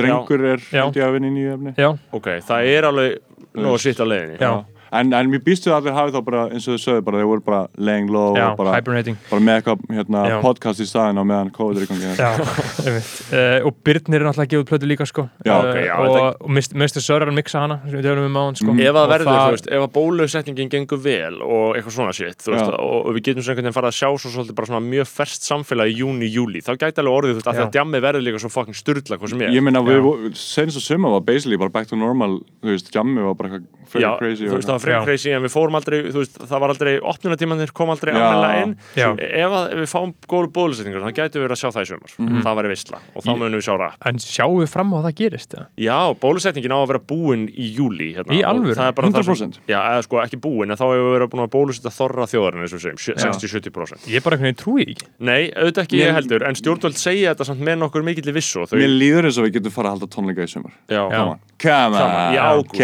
Drengur 0.00 0.44
er 0.54 0.66
ég 0.74 1.00
að 1.06 1.16
vinna 1.16 1.30
í 1.30 1.34
nýju 1.38 1.54
efni 1.56 1.74
Ok, 2.18 2.28
það 2.50 2.70
er 2.74 2.90
alveg 2.90 3.18
nóg 3.54 3.74
að 3.74 3.82
sitt 3.86 4.00
á 4.02 4.06
leiðinni. 4.06 4.38
Já. 4.40 4.52
En, 4.90 5.12
en 5.14 5.30
mér 5.30 5.42
býstu 5.44 5.70
að 5.70 5.76
allir 5.80 5.94
hafi 5.94 6.14
þá 6.14 6.20
bara 6.26 6.44
eins 6.50 6.66
og 6.66 6.74
þau 6.74 6.82
sögðu 6.82 7.04
bara, 7.06 7.20
þeir 7.20 7.28
voru 7.30 7.44
bara 7.46 7.60
laying 7.78 8.10
low 8.10 8.34
já, 8.34 8.46
og 8.50 8.56
bara, 8.58 8.72
hibernating 8.78 9.18
bara 9.30 9.44
með 9.46 9.60
eitthvað 9.60 9.84
hérna, 9.98 10.22
podcast 10.42 10.82
í 10.82 10.86
staðin 10.90 11.20
á 11.20 11.24
meðan 11.30 11.52
COVID 11.54 11.78
er 11.78 11.84
í 11.84 11.90
gangi 11.90 12.08
uh, 12.10 13.58
og 13.68 13.78
Byrnir 13.86 14.20
er 14.20 14.26
náttúrulega 14.26 14.48
að 14.48 14.50
gefa 14.54 14.64
út 14.64 14.72
plötu 14.72 14.90
líka 14.90 15.06
sko 15.08 15.26
Já, 15.46 15.54
ok, 15.58 15.78
já, 15.84 15.94
uh, 15.94 16.02
og, 16.08 16.42
og 16.42 16.50
Mr. 16.50 17.00
Sör 17.04 17.22
er 17.22 17.30
að 17.30 17.38
mixa 17.38 17.62
hana 17.62 17.78
sem 17.86 18.00
við 18.00 18.08
tölum 18.10 18.26
um 18.30 18.40
á 18.40 18.42
hann 18.48 18.58
sko 18.58 18.70
Mm. 18.70 18.80
Ef 18.84 18.94
það 18.94 19.02
Og 19.02 19.10
verður, 19.10 19.30
þú 19.30 19.54
veist, 19.54 19.68
ef 19.70 19.82
að 19.84 19.90
bólusetningin 19.96 20.70
gengur 20.70 21.00
vel 21.02 21.40
og 21.42 21.76
eitthvað 21.76 21.94
svona 21.96 22.12
shit, 22.14 22.44
veist, 22.46 22.70
og, 22.70 22.98
og 23.08 23.16
við 23.16 23.24
getum 23.26 23.42
svo 23.42 23.54
einhvern 23.54 23.66
veginn 23.66 23.76
farið 23.76 23.90
að 23.90 23.96
sjá 23.98 24.08
svo 24.22 24.30
svolítið 24.34 24.56
bara 24.60 24.70
svona 24.70 24.82
mjög 24.84 25.08
ferst 25.10 25.48
samfélag 25.48 25.90
í 25.90 25.96
júni, 26.00 26.28
júli, 26.30 26.62
þá 26.62 26.70
gæti 26.76 27.02
alveg 27.02 27.16
orðið, 27.16 27.34
þú 27.34 27.40
veist, 27.40 27.50
að 27.50 27.60
að 27.60 27.66
Já. 27.66 27.72
djammi 27.76 28.02
verður 28.04 28.24
líka 28.26 28.42
svo 28.44 28.52
fucking 28.54 28.78
styrla, 28.78 29.18
hvað 29.18 29.34
sem 29.34 29.44
er. 29.46 29.54
Ég 29.56 29.66
meina, 29.66 29.82
senast 30.38 30.80
og 30.80 30.86
summa 30.86 31.12
var 31.16 31.26
basically 31.26 31.58
bara 31.60 31.74
back 31.74 31.90
to 31.90 31.98
normal, 31.98 32.38
þú 32.62 32.74
veist, 32.74 32.92
jammi 32.94 33.26
var 33.26 33.36
bara 33.40 33.58
eitthvað 33.58 34.18
crazy 34.20 34.46
þú 34.46 34.54
og 34.54 34.60
veist, 34.60 34.70
það 34.70 34.79
var 34.80 34.88
Já. 34.88 34.96
frem 34.96 35.04
crazy 35.06 35.30
en 35.36 35.44
við 35.44 35.52
fórum 35.54 35.76
aldrei, 35.78 35.98
þú 36.10 36.22
veist, 36.24 36.38
það 36.40 36.60
var 36.64 36.72
aldrei 36.74 36.92
opnunatímanir 37.12 37.72
kom 37.76 37.92
aldrei 37.94 38.12
almennilega 38.16 38.62
inn. 38.64 38.74
Ef, 38.96 39.50
að, 39.52 39.66
ef 39.74 39.78
við 39.84 39.90
fáum 39.92 40.14
góðu 40.32 40.50
bólusetningar 40.56 41.04
þá 41.04 41.12
gætu 41.20 41.38
við 41.40 41.44
verið 41.46 41.56
að 41.56 41.60
sjá 41.60 41.70
það 41.76 41.84
í 41.84 41.90
sumar. 41.90 42.14
Mhm. 42.20 42.40
það 42.46 42.58
væri 42.60 42.72
veistla 42.74 42.98
og 43.14 43.22
þá 43.24 43.30
munum 43.36 43.58
við 43.60 43.66
sjá 43.68 43.74
rap. 43.78 43.96
En 44.10 44.18
sjáum 44.24 44.58
við 44.60 44.70
fram 44.72 44.90
á 44.90 44.96
að 45.00 45.04
það 45.10 45.14
gerist 45.20 45.54
eða? 45.54 45.66
Já, 45.76 45.98
bólusetningin 46.24 46.74
á 46.74 46.78
að 46.80 46.88
vera 46.90 47.02
búin 47.12 47.46
í 47.52 47.66
júli 47.76 48.10
hérna, 48.16 48.32
Í 48.34 48.42
alvöru? 48.46 48.74
það 48.78 48.88
er 48.88 48.96
bara 48.98 49.08
það 49.10 49.24
sem- 49.24 49.34
100%? 49.50 49.60
Já, 49.68 49.78
eða 49.90 50.02
sko 50.08 50.16
ekki 50.24 50.40
búin 50.40 50.70
en 50.70 50.76
þá 50.80 50.84
hefur 50.90 51.04
við 51.06 51.14
verið 51.18 51.30
búin 51.34 51.44
að 51.44 51.50
bólusetta 51.54 51.90
þorra 51.92 52.26
þjóðarinn 52.30 52.62
eins 52.64 52.74
og 52.74 52.80
segjum, 52.80 53.00
60-70% 53.20 54.08
Ég 54.10 54.22
bara 54.24 54.36
einhvern 54.36 54.50
veginn 54.50 54.60
trúi 54.60 54.84
ekki. 54.86 55.06
Nei, 55.20 55.50
auðvitað 55.54 55.84
ekki 55.86 56.00
ég 56.00 56.14
heldur 56.16 56.44
en 56.46 56.54
stjórnvöld 56.58 56.96
segja 57.00 57.34
þetta 57.34 57.46
samt 57.50 57.60
með 57.64 57.78
nokkur 57.84 58.04
mikill 58.06 58.32
vissu 58.34 58.62
og 58.62 58.70
þau, 58.70 58.78
Mér 58.80 58.92
líður 58.94 59.28
eins 59.30 59.38
og 59.40 59.46
við 59.48 59.56
getum 59.58 59.74
fara 59.74 59.90
að 59.90 59.98
halda 59.98 60.08
tónleika 60.14 60.46
í 60.46 60.50
sumar. 60.50 60.72
Já, 60.88 61.02
Come 61.60 61.92
on, 62.00 62.32
í 62.32 62.38
ágúst. 62.40 62.80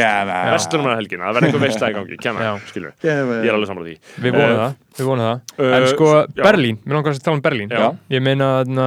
Vestlunum 0.53 0.91
helgina, 0.93 1.31
það 1.31 1.37
verður 1.39 1.47
einhver 1.49 1.63
veistla 1.87 1.93
í 1.93 2.19
gangi, 2.19 2.19
Já. 2.47 2.53
skilur 2.71 2.93
Come 3.01 3.37
Ég 3.43 3.49
er 3.49 3.55
on. 3.55 3.63
alveg 3.63 3.71
á 3.71 3.85
því 3.87 3.95
Við 4.27 4.37
vonum 4.37 4.47
Eh, 4.47 4.57
það, 4.57 4.75
við 4.97 5.07
vonum 5.07 5.25
það 5.27 5.37
uh, 5.61 5.77
En 5.77 5.87
sko, 5.93 6.07
já. 6.37 6.43
Berlín, 6.47 6.79
mér 6.87 6.95
langar 6.97 7.13
að 7.17 7.23
tala 7.27 7.37
um 7.37 7.43
Berlín 7.47 7.69
Já. 7.77 7.89
Ég 8.17 8.23
meina, 8.25 8.49
na, 8.65 8.87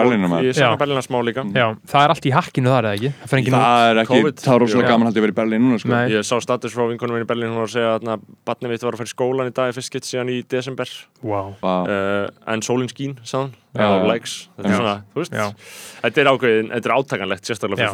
Berlínar, 0.00 0.28
maður. 0.30 0.48
Ég 0.50 0.54
Já. 0.60 0.68
Berlínar 0.80 1.04
smá 1.06 1.18
líka 1.26 1.44
já, 1.54 1.66
það 1.90 2.04
er 2.04 2.14
allt 2.14 2.26
í 2.26 2.32
hakkinu 2.34 2.70
þar 2.74 2.88
eða 2.90 2.98
ekki 3.00 3.10
Það 3.20 3.30
fer 3.32 3.38
enginn 3.40 3.54
út 3.56 3.64
Það 3.64 3.90
er 3.90 4.02
ekki, 4.04 4.20
COVID. 4.20 4.36
það 4.44 4.54
er 4.54 4.60
rosalega 4.64 4.86
Já. 4.86 4.92
gaman 4.94 5.06
haldið 5.10 5.20
að 5.20 5.26
vera 5.26 5.34
í 5.34 5.38
Berlín 5.40 5.64
núna 5.66 5.78
sko. 5.82 5.88
Nei. 5.90 6.08
Ég 6.14 6.26
sá 6.30 6.36
status 6.40 6.74
frá 6.76 6.84
vinkonum 6.90 7.14
minn 7.18 7.26
í 7.26 7.30
Berlín 7.30 7.50
hún 7.50 7.60
var 7.60 7.68
að 7.70 7.74
segja 7.74 7.94
að 7.98 8.24
batni 8.46 8.68
mitt 8.70 8.82
var 8.86 8.94
að 8.94 9.02
fara 9.02 9.10
í 9.10 9.14
skólan 9.14 9.50
í 9.50 9.54
dag 9.56 9.70
í 9.72 9.76
fyrst 9.76 9.90
skitt 9.90 10.06
síðan 10.08 10.30
í 10.30 10.38
desember 10.48 10.88
Wow 11.22 11.56
Vá. 11.60 11.74
uh, 11.84 12.28
en 12.46 12.62
sólinn 12.64 12.88
skín, 12.92 13.18
sagðan 13.26 13.52
Já. 13.70 13.86
og 13.86 14.06
likes, 14.10 14.48
þetta 14.58 14.66
er 14.70 14.76
svona, 14.80 14.94
þú 15.14 15.20
veist 15.20 15.34
þetta 16.02 16.18
er 16.22 16.28
ákveðin, 16.32 16.70
þetta 16.74 16.88
er 16.90 16.94
átakanlegt 16.96 17.44
sérstaklega 17.46 17.78
fyrir 17.78 17.92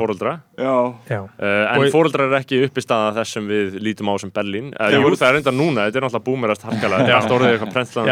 Já, 1.11 1.19
uh, 1.21 1.75
en 1.75 1.83
Og- 1.83 1.93
fóreldrar 1.93 2.31
er 2.33 2.37
ekki 2.41 2.61
uppi 2.65 2.81
staða 2.81 3.11
þess 3.19 3.35
sem 3.37 3.47
við 3.51 3.77
lítum 3.85 4.09
á 4.09 4.15
sem 4.23 4.31
Berlín. 4.31 4.71
Uh, 4.73 4.89
Já. 4.89 4.97
jú, 5.05 5.11
það 5.21 5.29
er 5.29 5.37
enda 5.43 5.53
núna, 5.53 5.85
þetta 5.91 5.97
er 6.01 6.07
náttúrulega 6.07 6.25
búmerast 6.31 6.63
harkalega, 6.65 7.03
þetta 7.03 7.13
er 7.13 7.19
allt 7.21 7.35
orðið 7.37 7.53
eitthvað 7.59 7.73
prenslan 7.77 8.07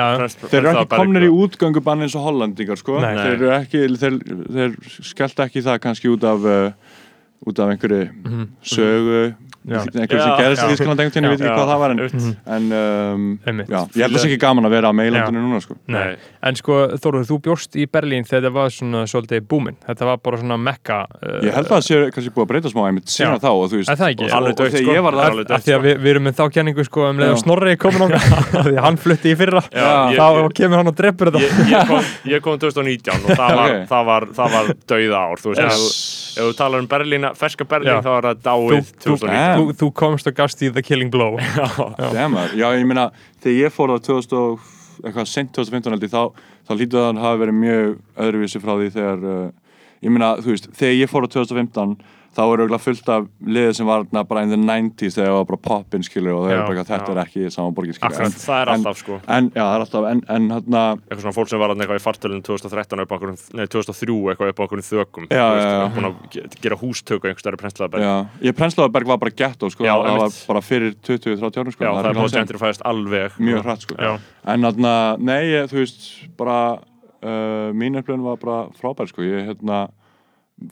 Þeir 0.52 0.60
eru 0.60 0.68
ekki 0.74 0.88
komnir 0.98 1.24
í 1.24 1.32
útgöngubann 1.32 2.02
eins 2.04 2.14
og 2.20 2.26
Hollandingar 2.28 2.76
sko. 2.76 3.00
Þeir 3.00 3.32
eru 3.38 3.50
ekki, 3.56 3.84
þeir, 3.96 4.20
þeir 4.58 4.76
skellt 5.14 5.40
ekki 5.48 5.64
það 5.64 5.80
kannski 5.88 6.12
út 6.12 6.24
af 6.28 6.44
uh, 6.44 6.70
út 7.48 7.58
af 7.60 7.72
einhverju 7.72 8.10
Mhm. 8.24 8.44
sögu. 8.62 9.34
Einhverju 9.64 10.20
sem 10.20 10.30
Já, 10.30 10.36
gerist 10.40 10.60
í 10.60 10.66
já. 10.66 10.70
Þísklandi 10.74 11.00
einhvern 11.04 11.14
tíðan, 11.14 11.24
ég 11.24 11.32
veit 11.32 11.40
ekki 11.44 11.54
hvað 11.54 11.70
það 11.70 11.80
var 11.80 11.90
en, 11.94 12.00
einmitt. 12.04 12.38
en 12.46 12.64
um, 12.78 13.24
já, 13.64 13.80
ég 13.96 14.02
held 14.04 14.04
að 14.04 14.14
það 14.14 14.22
sé 14.24 14.28
ekki 14.28 14.40
gaman 14.44 14.68
að 14.68 14.74
vera 14.76 14.90
á 14.90 14.94
meilandinu 14.94 15.40
Já. 15.40 15.44
núna 15.48 15.60
sko. 15.64 15.76
Nei. 15.94 16.16
En 16.44 16.58
sko, 16.60 16.74
Þóruð, 17.04 17.24
þú 17.30 17.38
bjóst 17.46 17.78
í 17.80 17.86
Berlín 17.88 18.26
þegar 18.28 18.44
það 18.48 18.54
var 18.58 18.74
svona 18.76 19.04
svolítið 19.08 19.46
búminn. 19.48 19.78
Þetta 19.88 20.08
var 20.10 20.18
bara 20.24 20.40
svona 20.42 20.58
mekka. 20.60 20.98
Uh, 21.16 21.38
ég 21.48 21.54
held 21.56 21.64
að 21.64 21.72
það 21.78 21.84
sé 21.88 22.00
kannski 22.14 22.34
búið 22.36 22.44
að 22.44 22.50
breyta 22.52 22.72
smá 22.74 22.82
einmitt 22.90 23.08
síðan 23.14 23.38
Já. 23.38 23.42
þá 23.44 23.50
og 23.54 23.64
þú 23.72 23.80
veist 23.80 23.92
Er 23.94 24.00
það 24.02 24.12
ekki? 24.14 24.24
og, 24.28 24.34
Alveg 24.36 24.52
og, 24.52 24.54
og 24.54 24.60
dautt, 24.60 24.74
þegar 24.74 24.84
sko. 24.84 24.94
ég 24.98 25.06
var 25.08 25.14
Það 25.14 25.64
því 25.64 25.74
að 25.78 25.84
við, 25.88 25.96
við 26.04 26.10
erum 26.14 26.24
með 26.28 26.36
þá 26.38 26.44
kenningu 26.58 26.84
sko 26.84 27.06
um 27.08 27.22
leið 27.24 27.32
og. 27.34 27.40
Snorri 27.44 27.76
komin 27.80 28.04
ánga 28.04 28.20
því 28.68 28.76
hann 28.84 28.96
flutti 29.00 29.32
í 29.32 29.38
fyrra 29.38 29.62
þá 29.64 30.12
ég- 30.14 30.54
kemur 30.58 30.80
hann 30.80 30.90
og 30.92 30.96
dreppur 30.98 31.30
þetta 31.32 31.40
ég, 31.44 31.72
ég, 31.72 31.88
kom, 31.88 32.10
ég 32.34 32.44
kom 32.44 32.58
2019 32.60 33.24
og 33.24 33.30
það 33.38 33.56
var, 33.58 33.74
Ok. 33.74 33.88
það 33.90 34.04
var, 34.10 34.26
það 34.38 34.54
var 34.54 34.70
dauða 34.92 35.20
ár 35.24 35.42
þú 35.42 35.52
veist, 35.54 35.64
ef, 35.64 36.38
þú- 36.38 36.56
talar 36.58 36.82
um 36.84 36.88
ferska 37.38 37.64
Berlín 37.68 38.00
þá 38.04 38.10
er 38.18 38.28
það 38.28 38.40
dáið 38.44 38.64
þú, 38.64 38.80
þú, 38.84 39.16
2019 39.24 39.53
þú, 39.54 39.74
þú 39.80 39.90
komst 39.96 40.30
og 40.30 40.36
gafst 40.38 40.62
í 40.64 40.70
The 40.72 40.82
Killing 40.84 41.12
Blow. 41.12 41.38
Demar, 42.16 42.54
já. 42.56 42.66
Ég 42.76 42.86
meina 42.88 43.10
þegar 43.42 43.58
ég 43.58 43.74
fór 43.74 43.94
á 43.94 43.98
2000 43.98 44.38
og 44.38 44.70
eitthvað 45.04 45.30
sent 45.30 45.52
2015 45.56 45.94
held 45.94 46.06
ég 46.06 46.12
þá, 46.12 46.48
þá 46.68 46.72
lítið 46.78 47.00
að 47.00 47.08
hann 47.08 47.22
hafi 47.24 47.42
verið 47.42 47.58
mjög 47.60 47.94
öðruvísi 48.26 48.62
frá 48.62 48.74
því 48.78 48.90
þegar 48.94 49.24
uh, 49.30 49.78
ég 50.04 50.14
meina 50.14 50.30
þú 50.40 50.52
veist, 50.52 50.68
þegar 50.78 50.96
ég 51.00 51.10
fór 51.12 51.26
á 51.26 51.28
2015 51.34 51.96
þá 52.34 52.40
er 52.44 52.62
auðvitað 52.64 52.82
fullt 52.84 53.10
af 53.14 53.26
liðið 53.46 53.76
sem 53.78 53.86
var 53.86 54.04
bara 54.26 54.42
in 54.42 54.50
the 54.54 54.58
90s 54.58 55.14
þegar 55.18 55.30
það 55.30 55.36
var 55.38 55.48
bara 55.52 55.60
poppin 55.68 56.02
skilur 56.06 56.34
og 56.40 56.48
Já, 56.50 56.58
bara 56.66 56.84
þetta 56.84 56.98
já. 56.98 57.14
er 57.14 57.22
ekki 57.24 57.52
saman 57.54 57.76
borgin 57.76 57.94
skilur 57.98 58.24
en, 58.26 58.34
það 58.44 58.60
er 58.64 58.72
alltaf 58.74 58.98
sko. 59.04 59.20
en, 59.38 59.50
já 59.54 59.64
er 59.64 59.84
alltaf, 59.84 60.08
en, 60.10 60.24
en 60.36 60.48
hérna 60.56 60.82
eitthvað 60.98 61.22
svona 61.24 61.36
fólk 61.38 61.52
sem 61.52 61.62
var 61.62 61.74
eitthvað 61.76 62.00
í 62.00 62.04
fartölun 62.04 62.42
2013 62.48 63.04
upp 63.04 63.14
á 63.14 63.16
okkur, 63.18 63.34
nei 63.54 63.66
2003 63.70 64.18
eitthvað 64.34 64.52
upp 64.54 64.60
á 64.60 64.64
okkur 64.66 64.84
þökum 64.90 65.28
þú 65.30 65.44
veist, 65.54 65.94
búin 65.94 66.10
að 66.10 66.18
ge- 66.34 66.46
gera 66.64 66.80
hústöku 66.82 67.30
einhver 67.30 67.44
stærri 67.44 67.60
prentslaðberg 67.62 68.02
já, 68.04 68.14
ég 68.50 68.56
Prensláðberg 68.64 69.06
var 69.08 69.18
bara 69.20 69.34
ghetto 69.34 69.68
sko, 69.72 69.84
Já, 69.84 69.94
það 70.00 70.18
var 70.22 70.34
bara 70.48 70.62
fyrir 70.64 70.94
20-30 71.04 71.60
árum 71.60 71.74
sko, 71.74 71.84
Já, 71.84 71.90
það 71.94 72.08
er 72.08 72.16
búin 72.16 72.24
að 72.24 72.30
síðan. 72.32 72.44
gentrifæðast 72.44 72.84
alveg. 72.88 73.36
Mjög 73.44 73.62
hratt 73.66 73.84
sko. 73.84 73.96
En 74.54 74.60
nei, 75.24 75.44
þú 75.70 75.80
veist 75.80 76.06
bara, 76.38 76.58
uh, 77.24 77.68
mín 77.76 77.98
upplifun 78.00 78.24
var 78.24 78.40
bara 78.42 78.58
frábær 78.78 79.10
sko, 79.10 79.24
ég 79.26 79.48
hérna 79.50 79.84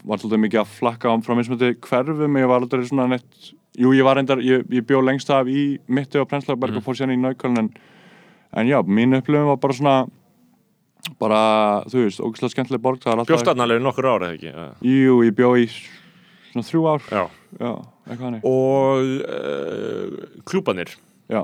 var 0.05 0.19
svolítið 0.23 0.43
mikið 0.47 0.61
að 0.63 0.71
flakka 0.79 1.13
frá 1.27 1.35
mismöndi 1.39 1.73
hverfum, 1.89 2.39
ég 2.41 2.49
var 2.51 2.61
aldrei 2.63 2.85
svona 2.89 3.07
neitt 3.13 3.53
jú, 3.79 3.93
ég 3.97 4.05
var 4.05 4.17
reyndar, 4.19 4.39
ég, 4.45 4.65
ég 4.71 4.85
bjó 4.87 5.01
lengst 5.05 5.31
af 5.33 5.47
í 5.49 5.79
mitti 5.89 6.19
á 6.21 6.25
Prensláberg 6.29 6.73
Mhm. 6.73 6.79
og 6.79 6.85
fór 6.85 6.97
sérna 6.99 7.15
í 7.17 7.21
Nauköln 7.21 7.59
en, 7.59 7.71
en 8.55 8.67
já, 8.69 8.83
mín 8.83 9.17
upplifun 9.17 9.47
var 9.49 9.57
bara 9.57 9.73
svona 9.73 9.97
bara, 11.19 11.83
þú 11.91 12.05
veist, 12.05 12.21
ógæslega 12.23 12.53
skemmtileg 12.55 12.81
borg. 12.83 13.01
Bjóst 13.27 13.45
þarna 13.49 13.65
alveg 13.67 13.83
nokkur 13.83 14.07
ára 14.07 14.29
eða 14.31 14.37
ekki? 14.39 14.53
Jú, 14.87 15.17
ég 15.27 15.35
bjó 15.35 15.49
í 15.59 15.67
svona 16.53 16.67
þrjú 16.69 16.83
ár, 16.93 17.03
Já. 17.11 17.25
já, 17.59 17.73
eitthvað 18.07 18.27
hannig 18.29 18.45
Og 18.45 19.03
uh, 19.27 20.43
klúbanir 20.47 20.93
já. 21.33 21.43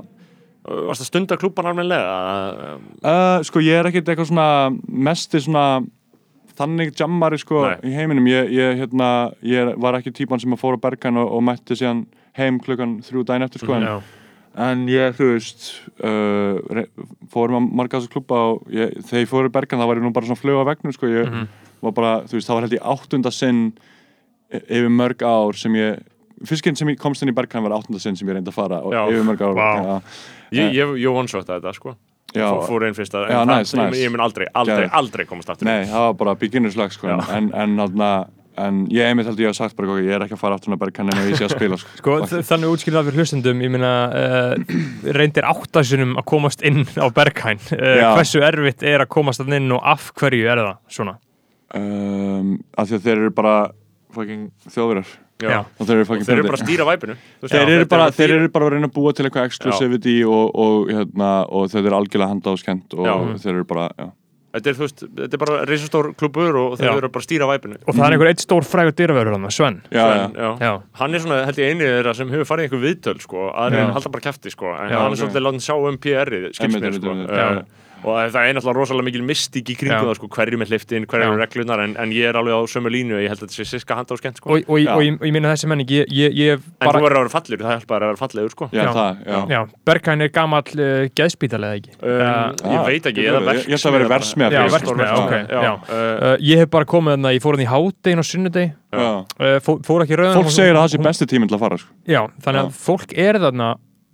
Varst 0.69 1.01
það 1.01 1.07
stunda 1.09 1.37
klúban 1.39 1.65
almennilega? 1.65 2.77
Uh, 3.03 3.43
sko 3.47 3.59
ég 3.63 3.79
er 3.79 3.89
ekkert 3.89 4.11
eitthvað 4.11 4.29
svona 4.29 4.47
mesti 4.87 5.39
svona 5.41 5.63
þannig 6.59 6.93
jammari 6.99 7.39
sko 7.39 7.63
Nei. 7.65 7.75
í 7.89 7.95
heiminum 7.95 8.27
ég, 8.29 8.49
ég, 8.51 8.77
hérna, 8.83 9.09
ég 9.47 9.73
var 9.79 9.97
ekki 9.99 10.11
típan 10.19 10.41
sem 10.43 10.53
að 10.55 10.59
fóra 10.61 10.79
bergan 10.81 11.17
og, 11.21 11.31
og 11.37 11.43
mætti 11.47 11.77
síðan 11.79 12.05
heim 12.37 12.59
klukkan 12.63 12.97
þrjú 13.05 13.23
daginn 13.29 13.47
eftir 13.47 13.63
sko 13.63 13.77
en, 13.77 13.87
en 14.59 14.83
ég 14.91 15.15
þú 15.17 15.29
veist 15.33 15.69
uh, 16.03 16.83
fórum 17.31 17.59
að 17.61 17.71
marga 17.79 17.99
þessu 18.01 18.11
klubba 18.13 18.41
og 18.51 18.67
ég, 18.73 18.91
þegar 19.07 19.23
ég 19.25 19.31
fóru 19.31 19.51
bergan 19.55 19.79
þá 19.81 19.87
var 19.89 20.01
ég 20.01 20.05
nú 20.07 20.13
bara 20.15 20.27
svona 20.29 20.41
flög 20.41 20.61
á 20.61 20.69
vegnum 20.73 20.95
sko 20.95 21.07
ég 21.11 21.27
Mhm. 21.29 21.47
var 21.81 21.91
bara, 21.95 22.13
veist, 22.27 22.47
það 22.49 22.55
var 22.57 22.65
held 22.67 22.73
ég 22.75 22.87
áttunda 22.91 23.31
sinn 23.31 23.61
y- 24.51 24.59
yfir 24.67 24.89
mörg 24.91 25.21
ár 25.23 25.55
sem 25.55 25.71
ég 25.79 26.01
fyrskinn 26.43 26.75
sem 26.75 26.89
komst 26.99 27.23
inn 27.23 27.29
í 27.31 27.35
bergan 27.35 27.63
var 27.63 27.77
áttunda 27.77 27.99
sinn 28.03 28.15
sem 28.19 28.27
ég 28.27 28.35
reyndi 28.35 28.51
að 28.51 28.57
fara 28.57 28.81
Já. 28.83 29.05
yfir 29.07 29.23
mörg 29.27 29.41
ár 29.47 29.55
Vá. 29.55 29.69
já, 29.79 30.01
Ég, 30.51 30.73
ég, 30.73 30.93
ég 31.05 31.13
one-shotta 31.13 31.59
þetta 31.59 31.73
sko 31.77 31.95
já, 32.35 32.47
Fór- 32.67 32.85
einn 32.87 32.93
fyrsta 32.97 33.25
en 33.25 33.31
Já, 33.31 33.39
það- 33.43 33.53
nice, 33.57 33.77
ég, 33.77 33.85
nice. 33.89 34.01
ég 34.05 34.11
mun 34.13 34.23
aldrei, 34.25 34.47
aldrei, 34.53 34.75
Geðveikt. 34.75 34.97
aldrei 34.99 35.25
komast 35.29 35.49
aftur 35.49 35.65
Nei, 35.69 35.85
það 35.85 36.03
var 36.07 36.13
bara 36.23 36.35
beginnerslag 36.35 36.91
sko, 36.93 37.07
en, 37.15 37.49
en, 37.53 37.79
en, 37.79 38.25
en 38.59 38.79
ég 38.91 39.05
einmitt 39.07 39.25
held 39.29 39.39
ég 39.39 39.49
að 39.53 39.55
sagt 39.55 39.75
bara 39.77 39.87
ok, 39.93 40.01
ég 40.03 40.15
er 40.17 40.25
ekki 40.25 40.35
að 40.35 40.41
fara 40.41 40.57
aftur 40.59 40.73
með 40.73 40.81
bergkannin 40.83 41.15
og 41.21 41.29
ég 41.31 41.37
sé 41.39 41.45
að 41.47 41.53
spila 41.55 41.77
sko. 41.79 41.93
Sko, 42.01 42.17
þannig 42.49 42.73
útskýrða 42.73 43.03
fyrir 43.07 43.21
hlustendum, 43.21 43.61
ég 43.63 43.71
meina, 43.71 43.91
uh, 44.11 45.13
reyndir 45.15 45.47
áttasunum 45.47 46.17
að 46.19 46.25
komast 46.27 46.61
inn 46.67 46.83
á 46.99 47.07
Berghain. 47.15 47.61
Uh, 47.71 48.03
hversu 48.17 48.41
erfitt 48.43 48.83
er 48.83 48.99
að 49.05 49.09
komast 49.15 49.39
þann 49.39 49.55
inn 49.61 49.71
og 49.71 49.81
af 49.87 50.09
hverju 50.19 50.49
er 50.51 50.59
það 50.65 50.75
svona? 50.91 51.15
um, 51.75 52.57
af 52.77 52.87
því 52.89 52.97
að 52.97 53.03
þeir 53.05 53.17
eru 53.23 53.31
bara 53.37 53.55
fucking 54.15 54.47
þjóðverjar 54.73 55.09
Já. 55.39 55.59
og 55.63 55.87
þeir 55.87 55.95
eru 56.01 56.05
Og 56.17 56.23
þeir 56.27 56.35
eru 56.35 56.47
bara 56.49 56.57
að 56.59 56.65
stýra 56.65 56.85
væpinu 56.89 57.13
þeir 57.47 57.69
eru 57.73 57.89
bara, 57.91 58.07
að 58.09 58.17
þeir 58.17 58.33
eru 58.35 58.49
bara 58.51 58.65
að 58.67 58.73
reyna 58.75 58.89
að 58.89 58.95
búa 58.97 59.13
til 59.15 59.25
eitthvað 59.27 59.45
exclusivity 59.47 60.15
og, 60.27 60.49
og, 60.51 60.89
hérna, 60.91 61.29
og 61.47 61.69
þeir 61.71 61.85
eru 61.85 61.99
algjörlega 61.99 62.55
skent 62.59 62.95
og 62.97 63.07
Já. 63.07 63.13
þeir 63.45 63.53
eru 63.55 63.67
bara, 63.69 63.91
já 63.95 64.09
Þetta 64.49 64.69
er, 64.71 64.77
veist, 64.79 65.01
þetta 65.05 65.35
er 65.37 65.41
bara 65.43 65.57
reisastór 65.69 66.07
klubur 66.17 66.55
og 66.57 66.71
þeir 66.79 66.87
Já. 66.89 66.93
eru 66.97 67.09
bara 67.13 67.21
að 67.21 67.27
stýra 67.27 67.47
væpinu 67.51 67.75
Og 67.85 67.93
það 67.93 68.05
er 68.07 68.15
einhver 68.15 68.29
eitt 68.31 68.41
stór 68.41 68.65
frægur 68.65 68.95
dyrraverður 68.97 69.35
hann, 69.37 69.51
Sven. 69.53 69.77
Sven, 69.93 70.33
já. 70.33 70.49
Já. 70.57 70.71
Hann 70.97 71.13
er 71.13 71.21
svona, 71.21 71.37
held 71.45 71.59
ég, 71.61 71.75
einið 71.75 71.91
þeirra 71.93 72.13
sem 72.17 72.31
hefur 72.33 72.49
farið 72.49 72.65
einhver 72.65 72.81
viðtöl, 72.87 73.19
sko, 73.21 73.43
að 73.53 73.77
Já. 73.77 73.83
hann 73.83 73.93
halda 73.93 74.11
bara 74.15 74.25
kæfti, 74.25 74.53
sko, 74.55 74.71
en 74.73 74.89
Já, 74.89 74.97
hann 75.03 75.13
er 75.13 75.21
svolítið 75.21 75.45
látið 75.45 75.67
sjá 75.67 75.75
um 75.77 75.99
PR-ið, 76.01 76.47
skilst 76.49 76.65
Einmitt, 76.65 76.81
mér, 76.81 76.97
einmitt, 76.97 77.29
sko. 77.29 77.85
Og 78.03 78.15
það 78.31 78.47
er 78.49 78.53
náttúrulega 78.57 78.77
rosalega 78.79 79.05
mikil 79.09 79.23
mystík 79.27 79.69
í 79.73 79.75
kringum 79.79 80.07
það, 80.09 80.15
sko, 80.19 80.29
hverju 80.35 80.59
með 80.61 80.71
hliftin, 80.73 81.05
hverju 81.09 81.25
eru 81.27 81.39
reglunar, 81.41 81.81
en, 81.83 81.95
en 81.99 82.13
ég 82.15 82.29
er 82.29 82.37
alveg 82.39 82.55
á 82.55 82.61
sömu 82.71 82.91
línu, 82.93 83.17
ég 83.19 83.27
held 83.33 83.41
að 83.43 83.49
þetta 83.49 83.57
sé 83.59 83.65
siska 83.73 83.97
handa 83.99 84.15
og 84.15 84.21
skemmt, 84.21 84.39
sko. 84.39 84.49
Og, 84.55 84.63
og, 84.69 84.79
og, 84.79 85.03
og 85.19 85.25
ég 85.27 85.33
minna 85.35 85.51
þessi 85.53 85.67
menning, 85.71 85.89
ég, 85.91 86.05
ég, 86.15 86.37
ég 86.39 86.53
En 86.59 86.63
þú 86.63 86.85
bara... 86.89 87.01
verður 87.03 87.19
að 87.19 87.25
vera 87.25 87.33
fallir, 87.35 87.63
það 87.65 87.73
hjálpar 87.75 88.05
að 88.05 88.11
vera 88.13 88.21
fallegur, 88.23 88.53
sko. 88.55 88.69
já, 88.71 88.81
Já. 88.83 88.91
það, 88.95 89.19
já, 89.25 89.39
Já, 89.49 89.59
Berghain 89.89 90.21
er 90.25 90.31
gamall 90.39 90.71
uh, 90.79 91.09
geðspítal 91.19 91.61
eða 91.63 91.75
ekki? 91.81 91.95
Um, 91.99 92.17
Uh, 92.19 92.73
ég 92.73 92.85
veit 92.87 93.05
ekki. 93.09 93.23
Ég- 93.25 93.67
ég 93.69 93.75
ætla 93.75 93.89
að 93.89 93.95
vera 93.97 94.07
versmiða 94.13 94.49
Já, 94.53 94.61
verksmiðja, 94.73 95.13
ok, 95.19 95.33
já. 95.49 95.61
já. 95.65 95.73
Uh, 95.89 96.37
ég 96.49 96.57
hef 96.63 96.69
bara 96.73 96.85
komið 96.89 97.15
þarna, 97.17 97.33
ég 97.35 97.43
fór 97.43 97.57
hann 97.57 97.65
í 97.65 97.69
hádegin 97.69 98.21
og 98.23 98.27
sunnudegi, 98.29 98.71
já. 98.93 99.09
uh, 99.25 99.59
fó, 99.65 99.71
fór 99.85 100.05
ekki 100.05 100.17
rauðan. 100.19 100.39
fólk 100.39 100.53
segir 100.55 100.75
að 100.75 100.81
það 100.85 100.93
sé 100.95 101.01
besti 101.09 101.27
tíminn 101.29 101.49
til 101.51 101.57
að 101.59 101.63
fara 101.65 101.79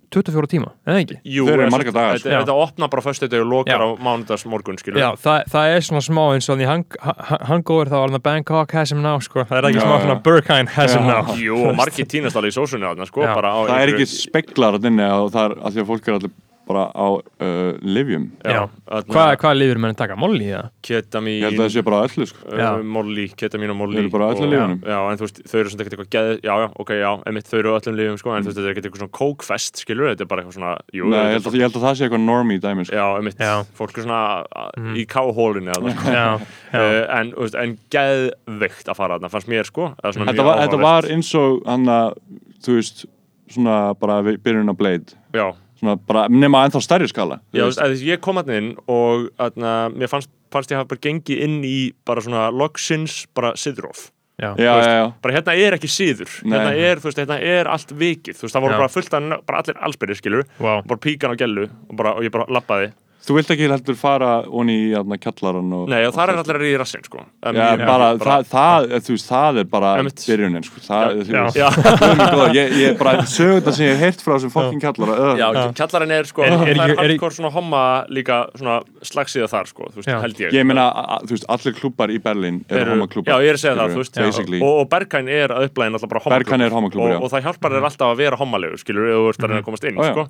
sko. 0.06 0.16
Já, 0.16 0.22
þannig 0.22 0.26
að 0.26 0.30
fólk 0.30 0.36
er 0.36 0.46
þarna 0.46 0.46
24 0.46 0.46
tíma, 0.52 0.70
eða 0.86 1.00
ekki? 1.02 1.16
jú, 1.24 1.46
Þeir 1.46 1.60
eru 1.60 1.70
marga 1.70 1.90
svo- 1.90 1.94
daga, 1.96 2.12
Þetta, 2.14 2.20
sko. 2.20 2.30
Þetta 2.30 2.56
opna 2.66 2.88
bara 2.88 3.02
föstu 3.02 3.28
og 3.28 3.46
lokar 3.50 3.80
á 3.82 3.88
mánudags 3.98 4.46
morgun, 4.46 4.76
skilur. 4.78 4.98
Já, 5.00 5.10
það, 5.16 5.44
það 5.50 5.74
er 5.76 5.80
svona 5.80 6.02
smá 6.06 6.22
eins 6.34 6.48
og 6.48 6.58
því 6.58 6.66
hang, 6.66 6.84
ha- 7.02 7.38
hangover 7.50 7.86
þá 7.86 7.96
að 8.16 8.22
Bangkok 8.22 8.72
has 8.72 8.92
him 8.92 9.02
now, 9.02 9.18
sko, 9.18 9.44
það 9.44 9.58
er 9.58 9.68
ekki 9.70 9.80
Já, 9.80 9.86
smá 9.86 9.96
svona 10.04 10.22
Berghain 10.22 10.66
has 10.68 10.94
him 10.94 11.02
Já. 11.02 11.06
now. 11.12 11.34
Jú, 11.36 11.56
og 11.68 11.74
margir 11.76 12.06
tínast 12.06 12.36
alveg 12.36 12.54
í 12.54 12.56
sósunni 12.56 12.86
þarna, 12.86 13.06
sko, 13.06 13.22
á 13.22 13.58
það 13.66 13.80
er 13.82 13.94
ekki 13.94 14.06
speklar 14.06 14.78
að 14.78 14.86
inni 14.90 15.02
og 15.06 15.32
það 15.32 15.50
er 15.50 15.56
að 15.62 15.72
því 15.76 15.80
að 15.82 15.86
fólk 15.90 16.08
er 16.08 16.14
allir 16.20 16.30
bara 16.66 16.88
á 16.90 17.06
uh, 17.14 17.76
livjum 17.82 18.24
Já. 18.42 18.64
þarna- 18.90 19.36
Hvað, 19.38 19.54
lifir 19.60 19.78
menn 19.78 19.92
að 19.94 19.98
taka? 20.00 20.16
Molly, 20.18 20.48
eða? 20.50 20.70
ketamín 20.82 21.36
ég 21.38 21.44
held 21.46 21.60
að 21.60 21.64
það 21.66 21.74
sé 21.76 21.82
bara 21.86 22.00
öllu 22.08 22.26
sko. 22.26 22.42
Já. 22.58 22.70
uh, 22.74 22.82
molly, 22.82 23.26
ketamín 23.38 23.70
og 23.70 23.78
molly 23.78 23.96
Þeir 24.00 24.02
eru 24.06 24.12
bara 24.16 24.26
á 24.26 24.30
öllum 24.34 24.46
og- 24.46 24.52
lyfjunum. 24.52 24.80
já, 24.82 24.98
en 25.12 25.16
þú 25.20 25.26
veist, 25.26 25.38
þau 25.46 25.58
eru 25.60 25.70
svona 25.70 25.84
ekkert 25.86 25.94
eitthvað 25.96 26.10
geð, 26.16 26.30
já, 26.42 26.54
já, 26.62 26.68
ok, 26.82 26.90
já, 26.98 27.10
emitt, 27.30 27.46
þau 27.50 27.58
eru 27.60 27.70
á 27.70 27.76
öllum 27.78 27.96
lífum, 28.00 28.18
sko, 28.18 28.34
en 28.36 28.42
þú 28.42 28.50
veist, 28.50 28.58
þetta 28.58 28.66
er 28.66 28.74
ekkert 28.74 28.86
eitthvað 28.90 29.02
svona 29.04 29.16
kókfest, 29.20 29.82
skilur, 29.84 30.10
þetta 30.10 30.20
er 30.26 30.30
bara 30.32 30.42
eitthvað 30.42 30.58
svona, 30.58 30.74
jú, 30.92 31.04
Nei, 31.10 31.18
ég 31.22 31.32
held, 31.36 31.46
að, 31.46 31.54
ég 31.60 31.66
held 31.66 31.76
að 31.80 31.86
það 31.86 31.94
sé 32.00 32.06
eitthvað 32.08 32.24
normie 32.26 32.60
dæmi 32.66 32.86
sko. 32.86 32.96
já, 32.96 33.06
emitt, 33.22 33.38
Já. 33.46 33.54
fólk 33.78 33.98
er 33.98 34.02
svona 34.06 34.22
mm. 34.76 34.94
í 34.96 35.06
káhólinu, 35.06 35.70
eða, 35.76 35.94
sko, 35.94 36.14
Já, 36.16 36.26
já. 36.72 36.80
uh, 36.82 37.20
en, 37.20 37.30
þú 37.36 37.46
veist, 37.46 37.58
en 37.62 37.76
geðveikt 37.94 38.88
að 38.90 38.96
fara 38.98 39.18
þarna, 39.18 39.30
fannst 39.30 39.48
mér, 39.52 39.64
sko, 39.70 39.92
þetta, 40.02 40.42
var, 40.42 40.58
þetta 40.64 40.76
áhugavert. 40.76 40.82
var 40.82 41.10
eins 41.14 41.30
og 41.38 41.62
hann 41.66 41.86
að 41.86 42.18
þú 42.66 42.74
veist, 42.80 43.06
svona 43.46 43.76
bara 43.98 44.22
við 44.26 44.40
byrjun 44.42 44.72
á 44.72 44.74
Blade 44.74 45.14
já, 45.36 45.52
bara, 46.08 46.26
nema 46.32 46.64
ennþá 46.66 46.80
stærri 46.84 47.08
skala 47.10 47.40
þú 47.52 47.58
Já, 47.60 47.64
veist. 47.66 47.80
veist, 47.80 48.02
að 48.02 48.08
ég 48.08 48.20
kom 48.24 48.36
hann 48.40 48.50
inn 48.50 48.68
og 48.88 49.28
atna, 49.38 49.88
mér 49.92 50.08
fannst, 50.12 50.30
fannst 50.52 50.70
ég 50.72 50.80
hafa 50.80 50.88
bara 50.94 51.02
gengið 51.08 51.42
inn 51.46 51.58
í 51.66 51.92
bara 52.06 52.20
svona 52.24 52.48
loksins 52.54 53.26
bara 53.36 53.52
siðróf. 53.58 54.10
Já. 54.36 54.50
já, 54.60 54.72
já, 54.84 54.88
já, 55.00 55.04
Bara 55.24 55.32
hérna 55.32 55.52
er 55.56 55.72
ekki 55.78 55.88
siður, 55.88 56.28
Nei. 56.44 56.58
hérna 56.58 56.72
er, 56.76 57.00
veist, 57.00 57.16
hérna 57.16 57.38
er 57.40 57.70
allt 57.72 57.92
vikið, 57.96 58.36
veist, 58.42 58.52
það 58.52 58.64
voru 58.66 58.74
Já. 58.74 58.80
bara 58.82 58.92
fullt 58.92 59.14
af, 59.16 59.28
bara 59.48 59.62
allir 59.62 59.78
allsbyrðir, 59.80 60.42
Vá. 60.60 60.72
bara 60.84 61.00
píkan 61.00 61.32
á 61.32 61.36
gellu 61.40 61.64
og, 61.88 61.94
bara, 61.96 62.12
og 62.18 62.26
ég 62.26 62.32
bara 62.34 62.44
lappaði. 62.52 62.90
Þú 63.26 63.34
vilt 63.36 63.50
ekki 63.50 63.66
heldur 63.70 63.96
fara 63.98 64.30
onni 64.46 64.74
í 64.76 64.90
jæna, 64.92 65.16
kjallaran 65.18 65.72
og, 65.74 65.88
Nei, 65.90 66.02
og 66.06 66.12
og 66.12 66.14
það 66.16 66.30
er 66.32 66.40
allir 66.40 66.56
að 66.56 66.62
ríða 66.62 66.78
rassinn, 66.82 67.04
sko. 67.06 67.18
Um, 67.42 67.56
Já, 67.56 67.64
ég- 67.76 67.82
bara, 67.86 68.06
ég 68.14 68.20
það, 68.22 68.44
það, 68.52 68.86
þú 69.06 69.14
veist, 69.16 69.26
það 69.30 69.58
er 69.62 69.66
bara 69.72 69.90
byrjunin, 70.06 70.64
sko, 70.66 70.82
það, 70.86 71.06
Já, 71.06 71.24
þú 71.26 71.34
já. 71.34 71.42
veist, 71.42 71.56
Já, 71.56 71.68
ég, 72.60 72.74
ég 72.80 72.86
er 72.92 72.96
bara 73.00 73.24
sögunda 73.26 73.74
sem 73.76 73.86
ég 73.86 73.92
hef 73.96 74.04
heyrt 74.06 74.22
frá 74.24 74.32
þessum 74.36 74.52
fokking 74.54 74.80
kallara, 74.84 75.16
öð, 75.26 75.40
já, 75.42 75.48
kjallarinn 75.80 76.14
er, 76.16 76.24
sko, 76.30 76.44
Er- 76.46 76.52
er 76.54 76.58
það 76.60 76.70
er 76.70 76.90
er- 76.94 77.00
hardcore 77.02 77.34
svona 77.36 77.50
homma 77.56 77.82
líka 78.08 78.38
svona 78.54 78.76
slagsíða 79.02 79.48
þar, 79.50 79.66
sko, 79.72 79.82
þú 79.90 79.96
veist, 80.00 80.10
Já. 80.12 80.20
held 80.22 80.36
ég. 80.46 80.50
ég 80.54 80.62
meina, 80.70 80.86
þú 81.26 81.32
veist, 81.34 81.46
allir 81.56 81.74
klubbar 81.80 82.08
í 82.14 82.18
Berlín 82.22 82.62
eru 82.70 82.90
homaklubbar, 82.94 83.32
Já, 83.34 83.36
ég 83.42 83.50
er 83.50 83.58
að 83.58 83.62
segja 83.64 83.76
það, 83.80 83.88
þú 83.96 84.00
veist, 84.04 84.16
og, 84.62 84.72
og 84.80 84.86
Berghain 84.94 85.28
er 85.28 85.48
að 85.56 85.66
upplæðin 85.70 85.98
alltaf 85.98 86.10
bara 86.14 86.22
homaklúbbur. 86.22 86.46
Berghain 86.46 86.62
er 86.66 86.72
homaklúbbur, 86.78 87.10
já. 87.10 87.18
og, 87.18 87.22
og 87.26 87.30
það 87.34 87.44
hjálpar 87.50 87.70
þér 87.76 87.88
alltaf 87.90 88.08
að 88.12 88.16
vera 88.22 88.36
homalegur 88.40 88.78
skilur, 88.80 89.10
ef 89.10 89.16
þú 89.16 89.28
ert 89.34 89.42
að 89.42 89.50
reyna 89.50 89.60
að 89.60 89.66
komast 89.66 89.84
inn 89.90 89.96
já. 89.98 90.12
sko. 90.12 90.22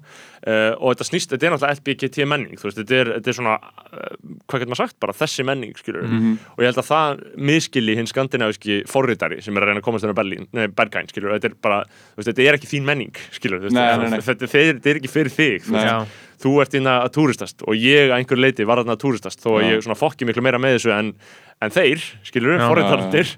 uh, 0.46 0.72
og 0.80 0.86
þetta 0.96 1.06
snýst, 1.10 1.28
þetta 1.36 1.46
er 1.46 1.52
náttúrulega 1.56 2.85
Þetta 2.86 2.98
er, 3.02 3.08
þetta 3.18 3.32
er 3.32 3.36
svona 3.36 3.54
uh, 3.58 4.04
hvað 4.46 4.62
getur 4.62 4.70
maður 4.72 4.80
sagt, 4.84 4.96
bara? 5.02 5.14
Þessi 5.18 5.44
menning 5.48 5.74
skilur 5.76 6.06
Mhm. 6.06 6.36
og 6.54 6.62
ég 6.62 6.70
held 6.70 6.78
að 6.80 6.88
það 6.88 7.24
miskili 7.50 7.96
hinn 7.98 8.06
skandinaviski 8.06 8.76
forritari 8.88 9.40
sem 9.42 9.56
er 9.58 9.66
að 9.66 9.72
reyna 9.72 9.82
að 9.82 9.86
komast 9.88 10.06
þennan 10.06 10.18
Berlín, 10.20 10.46
nei, 10.54 10.66
Berghain 10.68 11.08
skilur, 11.10 11.34
þetta 11.34 11.50
er 11.50 11.56
bara, 11.66 11.80
þú 12.14 12.20
veist, 12.22 12.30
þetta 12.30 12.46
er 12.46 12.58
ekki 12.60 12.70
þín 12.70 12.86
menning 12.86 13.18
skilur, 13.34 13.58
þú 13.60 13.68
veist, 13.68 13.74
Nei, 13.74 13.96
nei, 13.98 14.08
nei. 14.14 14.20
Þetta, 14.20 14.46
þetta, 14.46 14.70
þetta 14.78 14.90
er 14.94 15.00
ekki 15.02 15.12
fyrir 15.12 15.34
þig 15.34 15.66
þú 15.66 15.74
Nei. 15.76 15.84
veist, 15.84 16.22
þú 16.46 16.54
ert 16.62 16.74
inn 16.78 16.86
að 16.92 17.06
túristast 17.16 17.62
og 17.66 17.74
ég 17.80 18.10
að 18.10 18.16
einhver 18.20 18.38
leiti 18.38 18.66
var 18.68 18.78
að 18.84 18.96
túristast 19.00 19.40
þó 19.42 19.56
að 19.58 19.70
ég 19.72 19.82
svona 19.86 19.96
fokki 19.98 20.26
miklu 20.28 20.42
meira 20.44 20.58
með 20.60 20.76
þessu 20.78 20.92
en, 20.92 21.12
en 21.64 21.70
þeir, 21.72 22.02
skilur, 22.28 22.58
forritarnir. 22.60 23.30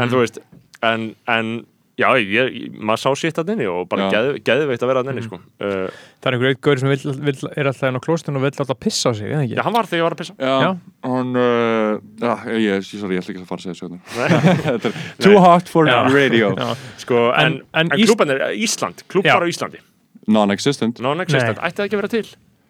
En 0.00 0.08
þú 0.08 0.22
veist, 0.24 0.38
en, 0.82 1.10
en 1.28 1.50
já, 1.98 2.06
ég, 2.20 2.28
ég, 2.30 2.76
maður 2.78 3.00
sá 3.02 3.10
sitt 3.18 3.38
að 3.42 3.52
inni 3.54 3.66
og 3.70 3.88
bara 3.90 4.06
Já. 4.06 4.10
geð, 4.14 4.28
geðveikt 4.46 4.84
að 4.84 4.90
vera 4.92 5.02
að 5.02 5.10
inni 5.12 5.24
sko. 5.26 5.38
uh, 5.38 5.88
Það 6.22 6.28
er 6.30 6.36
einhver 6.36 6.52
eitt 6.52 6.60
gaur 6.62 6.80
sem 6.82 6.92
vill, 6.92 7.14
vill, 7.28 7.50
er 7.58 7.70
alltaf 7.72 7.88
inn 7.90 7.98
á 7.98 8.02
klóstun 8.06 8.38
og 8.38 8.44
vill 8.46 8.52
alltaf 8.54 8.78
pissa 8.82 9.10
á 9.10 9.12
sig, 9.18 9.28
eða 9.32 9.42
ekki? 9.46 9.56
já, 9.58 9.62
hann 9.66 9.74
var 9.76 9.88
þegar 9.90 9.98
ég 10.00 10.06
var 10.06 10.16
að 10.16 10.22
pissa 10.22 10.34
Já, 10.38 10.54
Já. 10.62 10.70
hann, 11.08 11.32
uh, 11.34 11.92
já, 12.22 12.32
ég, 12.62 12.88
sorry, 12.88 13.18
ég 13.18 13.22
ætla 13.24 13.34
ekki 13.34 13.42
að 13.42 13.50
fara 13.50 13.60
að 13.60 13.66
segja 13.66 13.76
þessu 13.76 13.90
Nei. 13.92 14.28
Þetta 14.68 14.92
er 14.92 14.98
too 15.26 15.38
hot 15.42 15.68
for 15.74 15.90
Já. 15.90 15.98
radio 16.14 16.52
Já. 16.54 16.68
sko, 17.04 17.24
en, 17.34 17.60
En- 17.74 17.90
en 17.92 18.04
klúban 18.06 18.34
er 18.36 18.44
Ísland, 18.54 19.02
klúb 19.10 19.26
Já. 19.26 19.34
bara 19.38 19.46
á 19.46 19.50
Íslandi 19.50 19.82
Non-existent 20.28 21.00
non-existent, 21.00 21.58
ætti 21.58 21.80
það 21.82 21.88
ekki 21.88 21.96
að 21.98 22.02
vera 22.04 22.14
til 22.14 22.28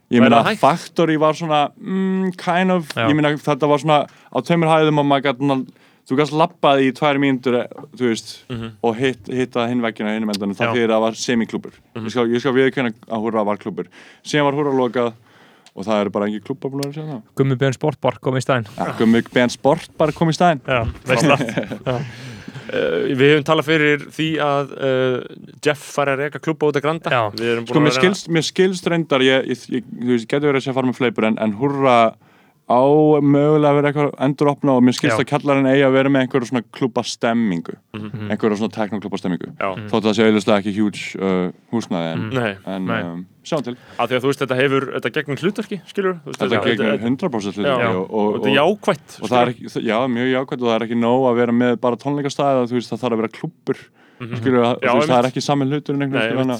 Ég 0.08 0.22
meina? 0.24 0.40
Factory 0.56 1.18
var 1.20 1.36
svona 1.36 1.66
mm, 1.76 2.30
kind 2.40 2.72
of, 2.72 2.86
Já. 2.96 3.10
ég 3.10 3.16
meina, 3.18 3.34
þetta 3.36 3.68
var 3.68 3.82
svona 3.82 3.98
á 4.08 4.38
tveimur 4.40 4.70
hæðum 4.72 5.02
og 5.02 5.04
maður 5.10 5.26
gæti 5.28 5.48
þú 6.08 6.18
gæst 6.18 6.36
lappað 6.40 6.82
í 6.86 6.90
tvær 6.96 7.20
mínútur 7.20 7.60
þú 7.92 8.10
veist, 8.10 8.34
og 8.82 8.98
hitt, 8.98 9.28
hitta 9.28 9.68
hinn 9.68 9.84
veggina 9.84 10.16
hinn 10.16 10.24
endanum, 10.28 10.56
það 10.56 10.76
fyrir 10.76 10.88
að 10.88 10.96
það 10.96 11.06
var 11.06 11.22
semiklúbur 11.22 11.78
ég 12.00 12.12
skal, 12.14 12.28
ég 12.32 12.44
skal 12.44 12.56
viðkynna 12.56 12.94
að 13.08 13.24
húrra 13.26 13.44
var 13.48 13.60
klúbur 13.60 13.90
síðan 14.22 14.48
var 14.48 14.58
húrra 14.58 14.76
lokað 14.78 15.12
og 15.78 15.86
það 15.86 16.00
eru 16.02 16.14
bara 16.14 16.28
engin 16.28 16.44
klúbbar 16.44 16.72
búin 16.72 16.86
að 16.86 16.96
segja 16.96 17.12
það. 17.12 17.20
Gummi 17.38 17.58
Björn 17.60 17.76
Sportbar 17.76 18.18
kom 18.22 18.38
í 18.38 18.42
stæðin. 18.42 18.66
ja, 18.78 18.88
Gummi 18.98 19.22
Ben 19.34 19.52
Sport 19.52 19.94
bara 20.00 20.14
kom 20.16 20.32
í 20.32 20.34
staðinn. 20.36 20.62
Já, 20.66 20.80
veist 21.06 21.28
það. 21.28 22.00
uh, 22.72 22.96
við 23.12 23.24
hefum 23.28 23.46
talað 23.46 23.68
fyrir 23.68 24.06
því 24.16 24.28
að 24.44 24.72
uh, 24.74 25.18
Jeff 25.64 25.90
fari 25.94 26.14
að 26.14 26.24
reyka 26.24 26.42
klúba 26.42 26.72
út 26.72 26.80
að 26.80 26.86
granda. 26.86 27.12
Já. 27.14 27.22
við 27.38 27.52
erum 27.52 27.68
Sko, 27.68 27.76
búin 27.78 27.86
mér 27.86 27.98
skilst, 27.98 28.30
mér 28.34 28.48
skilst 28.48 28.90
reyndar, 28.90 29.24
ég, 29.26 29.52
ég, 29.52 29.66
ég, 29.78 29.92
veist, 30.14 30.28
getur 30.30 30.50
verið 30.50 30.62
að 30.62 30.66
sé 30.66 30.72
að 30.72 30.80
fara 30.80 30.90
með 30.90 30.98
fleipur 31.02 31.28
en, 31.30 31.38
en 31.44 31.54
hurra 31.60 31.98
á 32.68 32.80
mögulega 33.24 33.70
að 33.72 33.76
vera 33.78 33.88
eitthvað 33.90 34.10
enduropna 34.26 34.74
og 34.76 34.82
mér 34.84 34.96
skilst 34.98 35.16
Já. 35.16 35.22
að 35.24 35.28
kallarinn 35.30 35.68
eigi 35.70 35.84
að 35.86 35.94
vera 35.96 36.10
með 36.12 36.24
einhverju 36.26 36.48
svona 36.50 36.64
klúba 36.76 37.02
stemmingu 37.08 37.74
Mhm. 37.96 38.28
einhverju 38.30 38.58
svona 38.60 38.74
teknoklúba 38.76 39.18
stemmingu 39.18 39.48
Já. 39.56 39.68
þótt 39.88 40.04
að 40.04 40.08
það 40.08 40.16
sé 40.18 40.26
auðvitað 40.28 40.58
ekki 40.60 40.74
huge 40.76 41.02
uh, 41.16 41.50
húsnaði 41.72 42.12
en, 42.12 42.28
Nei, 42.30 42.52
en 42.66 42.86
Nei. 42.86 43.00
um, 43.02 43.26
sjáum 43.44 43.64
til, 43.64 43.76
að 43.98 44.08
því 44.12 44.14
að 44.18 44.20
þú 44.20 44.28
veist 44.32 44.42
þetta 44.44 44.58
hefur 44.60 44.86
þetta 44.98 45.12
gegnum 45.16 45.40
hlutverki, 45.40 45.80
skilur 45.88 46.18
veist, 46.26 46.38
þetta 46.38 46.60
þetta- 46.60 47.00
100% 47.08 47.56
Já, 47.64 47.72
hluti 47.72 47.88
og, 47.88 48.04
og, 48.04 48.12
og, 48.12 48.34
þetta 48.36 48.48
er 48.52 48.58
jákvætt 48.60 49.18
og 49.22 49.28
það 49.32 49.40
er 49.40 49.52
ekki, 49.54 49.86
já, 49.88 49.98
mjög 50.12 50.28
jákvæmt 50.36 50.60
og 50.62 50.68
það 50.68 50.76
er 50.76 50.86
ekki 50.88 51.00
nóg 51.00 51.22
að 51.32 51.38
vera 51.40 51.52
með 51.64 51.80
bara 51.80 51.96
tónleikastæði 51.96 52.68
það 52.68 53.00
þarf 53.00 53.12
að 53.16 53.20
vera 53.24 53.34
klúbbur 53.38 53.78
skilur, 54.18 54.60
Mhm. 54.60 54.82
Já, 54.82 54.90
þú 54.92 54.98
veist, 54.98 55.08
það 55.08 55.18
er 55.24 55.28
ekki 55.30 55.42
sami 55.42 55.64
hlutur 55.70 55.94
en 55.94 56.02
einhvern 56.02 56.18
Nei, 56.18 56.28
veginn, 56.34 56.58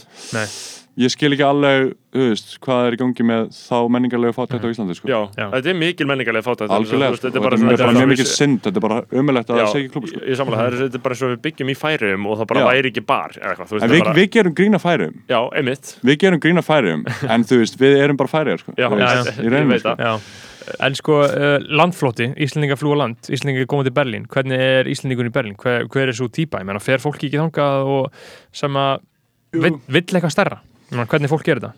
ég 0.99 1.13
skil 1.13 1.31
ekki 1.35 1.45
alveg, 1.47 1.93
þú 2.15 2.25
veist, 2.33 2.55
hvað 2.65 2.87
er 2.89 2.97
í 2.97 2.99
gangi 2.99 3.27
með 3.29 3.45
þá 3.55 3.77
menningarlega 3.95 4.35
fátætt 4.35 4.65
á 4.67 4.69
Íslandi, 4.73 4.97
sko 4.99 5.11
Já, 5.11 5.19
Já. 5.39 5.45
þetta 5.55 5.71
er 5.73 5.79
mikil 5.79 6.09
menningarlega 6.11 6.47
fátækt 6.47 6.75
algjörlega, 6.75 7.19
þetta 7.19 7.31
sko. 7.31 7.39
er 7.39 7.47
bara, 7.47 7.61
þetta 7.63 7.75
er 7.77 7.85
bara 7.85 7.97
mjög 7.99 8.11
mikið 8.15 8.31
synd 8.33 8.61
þetta 8.65 8.81
er 8.81 8.87
bara 8.87 8.99
umulegt 9.23 9.53
að 9.53 9.61
það 9.61 9.71
sé 9.71 9.83
ekki 9.83 9.93
klúbb, 9.95 10.09
sko 10.11 10.23
ég 10.25 10.43
er, 10.59 10.77
þetta 10.83 11.01
er 11.01 11.05
bara 11.07 11.19
og 11.19 11.33
við 11.35 11.41
byggjum 11.47 11.71
í 11.71 11.79
færiðum 11.79 12.29
og 12.29 12.41
það 12.41 12.51
bara 12.53 12.65
Já. 12.65 12.69
væri 12.73 12.93
ekki 12.93 13.05
bar 13.13 13.39
eða 13.39 13.53
eitthvað, 13.53 13.71
þú 13.71 13.79
veist, 13.79 13.89
er 13.89 14.05
bara, 14.05 14.17
við 14.19 14.29
gerum 14.39 14.59
grína 14.59 14.83
færum 14.83 15.17
já, 15.29 15.41
einmitt 15.61 15.95
við 16.03 16.21
gerum 16.25 16.43
grína 16.43 16.67
færum, 16.67 17.07
en 17.29 17.49
þú 17.49 17.63
veist, 17.63 17.81
við 17.81 17.99
erum 18.03 18.19
bara 18.19 18.35
færiðar, 18.35 18.65
sko 18.65 18.75
Já, 18.79 18.89
ég 18.89 19.59
veit 19.69 19.83
sko. 19.83 19.95
það. 19.95 20.07
Já. 20.09 20.47
En 20.85 20.97
sko, 20.99 21.23
uh, 21.25 21.55
landflóti, 21.81 22.27
Íslendingar 22.45 22.77
flúa 22.77 22.99
land, 23.01 23.31
Íslendingar 23.33 23.69
koma 23.71 23.87
til 23.87 23.95
Berlín, 23.97 24.27
hvernig 24.29 24.61
er 24.61 24.91
Íslendingur 24.91 25.31
í 25.31 25.33
Berlín? 25.33 25.57
Hver, 25.57 25.87
hver 25.89 26.13
er 26.13 26.17
svo 26.19 26.29
típa? 26.29 26.61
Ég 26.61 26.69
meina, 26.69 26.83
fer 26.83 27.01
fólki 27.01 27.31
ekki 27.31 27.41
þangað 27.41 27.89
og 27.95 28.19
sem 28.53 28.77
að 28.77 29.01
vill 29.57 30.05
eitthvað 30.05 30.35
stærra? 30.35 30.61
Meina, 30.91 31.07
hvernig 31.11 31.29
fólk 31.33 31.45
gerir 31.45 31.61
þetta? 31.65 31.75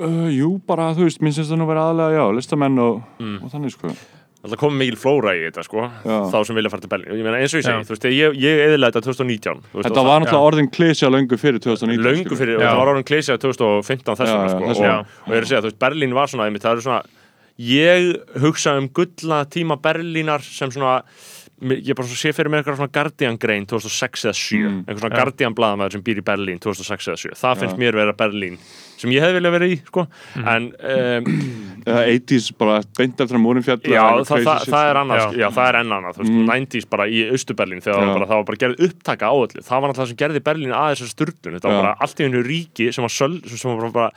Uh, 0.00 0.30
jú, 0.32 0.54
bara, 0.66 0.94
þú 0.96 1.04
veist, 1.08 1.20
minnst 1.20 1.42
þetta 1.42 1.58
nú 1.60 1.66
vera 1.68 1.90
aðlega, 1.90 2.16
já, 2.16 2.24
listamenn 2.38 2.78
og, 2.80 3.02
Mm. 3.20 3.42
og 3.44 3.50
þannig, 3.52 3.74
sko. 3.76 3.92
Það 4.40 4.56
komið 4.56 4.78
mikil 4.80 4.96
flóra 4.96 5.34
í 5.36 5.40
þetta 5.44 5.62
sko 5.66 5.82
Já. 5.84 6.16
þá 6.32 6.46
sem 6.46 6.56
vilja 6.56 6.70
fara 6.72 6.80
til 6.80 6.88
Berlín. 6.88 7.12
Ég 7.12 7.22
meina 7.26 7.36
eins 7.44 7.52
og 7.52 7.60
ég 7.60 7.66
segi, 7.66 7.84
þú 7.84 7.92
veist, 7.92 8.04
ég, 8.08 8.36
ég 8.40 8.60
eðilega 8.64 8.94
þetta 8.94 9.02
2019 9.04 9.60
þú 9.60 9.74
veist, 9.76 9.84
Þetta 9.84 10.00
var 10.06 10.08
það- 10.08 10.22
náttúrulega 10.24 10.48
orðin 10.48 10.70
klísja 10.72 11.10
löngu 11.12 11.36
fyrir 11.36 11.60
2019 11.60 12.00
löngu 12.24 12.36
fyrir, 12.40 12.56
það 12.56 12.76
var 12.80 12.88
orðin 12.94 13.04
klísja 13.04 13.36
2015 13.36 14.16
þess 14.16 14.30
Já, 14.32 14.32
vegna 14.32 14.48
já, 14.48 14.54
sko, 14.56 14.64
þess 14.70 14.80
og, 14.80 15.06
og 15.28 15.28
ég 15.28 15.36
er 15.36 15.42
að 15.44 15.50
segja, 15.50 15.60
þú 15.60 15.68
veist, 15.68 15.78
Berlín 15.84 16.14
var 16.16 16.26
svona 16.32 16.44
einmitt, 16.48 16.62
það 16.64 16.72
eru 16.72 16.80
svona, 16.80 17.02
ég 17.60 18.40
hugsa 18.40 18.78
um 18.80 18.88
gulla 18.88 19.44
tíma 19.44 19.76
Berlínar 19.76 20.40
sem 20.40 20.70
svona 20.72 21.02
ég 21.60 21.94
bara 21.98 22.08
sé 22.08 22.32
fyrir 22.32 22.48
mér 22.52 22.62
eitthvað 22.62 22.78
svona 22.80 22.92
Guardian 22.94 23.36
grein 23.40 23.66
2006 23.68 24.24
eða 24.30 24.36
7 24.36 24.60
Mm. 24.70 24.78
eitthvað 24.86 25.00
svona 25.04 25.14
Já. 25.16 25.18
Guardian 25.20 25.54
blaðamæður 25.58 25.92
sem 25.92 26.02
býr 26.06 26.20
í 26.22 26.24
Berlín 26.24 26.60
2006 26.60 27.08
eða 27.10 27.18
7 27.20 27.34
það 27.40 27.58
finnst 27.60 27.76
Já. 27.76 27.80
mér 27.84 27.98
vera 28.00 28.12
Berlín 28.16 28.56
sem 29.00 29.10
ég 29.14 29.22
hefði 29.24 29.38
viljað 29.40 29.52
vera 29.56 29.66
í 29.72 29.76
sko. 29.86 30.02
Mm. 30.36 30.48
en 30.54 30.72
um, 31.24 31.68
Eða 31.90 32.02
80s, 32.12 32.50
bara 32.60 32.74
beint 32.98 33.16
eftir 33.24 33.38
að 33.38 33.40
múrin 33.40 33.64
fjall 33.64 33.80
Já, 33.88 34.02
það, 34.28 34.42
það, 34.44 34.64
það 34.68 34.88
er 34.90 34.98
annað, 35.00 35.20
Já. 35.20 35.38
já. 35.40 35.46
það 35.56 35.68
er 35.70 35.78
enn 35.80 35.94
annað, 35.96 36.18
Mm. 36.20 36.42
90s 36.50 36.86
bara 36.90 37.06
í 37.08 37.22
Austuberlín 37.32 37.80
þegar 37.80 37.96
það 37.96 38.04
var 38.04 38.18
bara, 38.18 38.26
það 38.28 38.36
var 38.40 38.44
bara 38.50 38.60
gerð 38.60 38.82
upptaka 38.84 39.30
á 39.32 39.34
öllu, 39.40 39.62
það 39.64 39.80
var 39.80 39.88
náttúrulega 39.88 40.00
það 40.04 40.10
sem 40.12 40.18
gerði 40.20 40.42
Berlín 40.50 40.74
að 40.76 40.90
þessu 40.92 41.08
sturdun, 41.14 41.54
þetta 41.56 41.70
var 41.72 41.80
bara 41.80 41.94
allt 42.04 42.20
í 42.20 42.26
hennu 42.28 42.42
ríki 42.44 42.90
sem 42.92 43.02
var, 43.06 43.14
söl, 43.16 43.40
sem 43.48 43.80
var 43.80 43.90
bara 43.96 44.10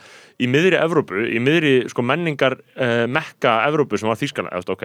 í 0.44 0.46
miðri 0.50 0.76
Evrópu, 0.76 1.24
í 1.32 1.40
miðri 1.40 1.72
sko 1.88 2.02
menningar 2.04 2.58
uh, 2.76 3.06
mekka 3.08 3.54
Evrópu 3.70 3.96
sem 3.98 4.08
var 4.12 4.20
Þýskaland, 4.20 4.52
eftir, 4.60 4.76
ok, 4.76 4.84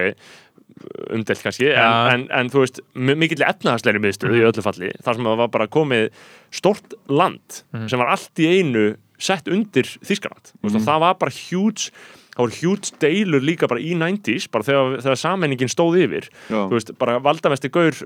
umdelt 1.13 1.41
kannski, 1.43 1.67
en, 1.71 1.79
Já. 1.79 2.13
en, 2.13 2.27
en 2.31 2.49
þú 2.53 2.61
veist, 2.63 2.79
mi- 2.95 3.15
mikill 3.19 3.43
efnahagsleiri 3.47 3.99
miðstöð 4.03 4.37
í 4.37 4.45
öllu 4.47 4.63
falli, 4.63 4.91
þar 5.03 5.17
sem 5.17 5.27
það 5.27 5.37
var 5.41 5.51
bara 5.55 5.67
komið 5.67 6.09
stort 6.55 6.93
land 7.09 7.63
sem 7.89 7.99
var 7.99 8.13
allt 8.13 8.39
í 8.43 8.47
einu 8.59 8.85
sett 9.19 9.49
undir 9.51 9.89
veist, 9.99 10.53
og 10.63 10.85
það 10.85 11.01
var 11.03 11.17
bara 11.19 11.33
huge 11.35 11.89
það 12.35 12.43
voru 12.45 12.55
huge 12.61 12.93
deilur 13.03 13.43
líka 13.43 13.67
bara 13.67 13.81
í 13.83 13.91
90s 13.99 14.45
bara 14.53 14.63
þegar, 14.63 15.01
þegar 15.03 15.19
samenningin 15.19 15.71
stóð 15.73 15.97
yfir 16.05 16.29
Já. 16.47 16.61
þú 16.69 16.77
veist, 16.77 16.93
bara 17.01 17.17
valdamesti 17.19 17.69
gaur 17.73 17.97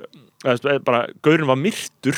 bara 0.88 1.04
gaurin 1.22 1.46
var 1.52 1.60
myrtur 1.62 2.18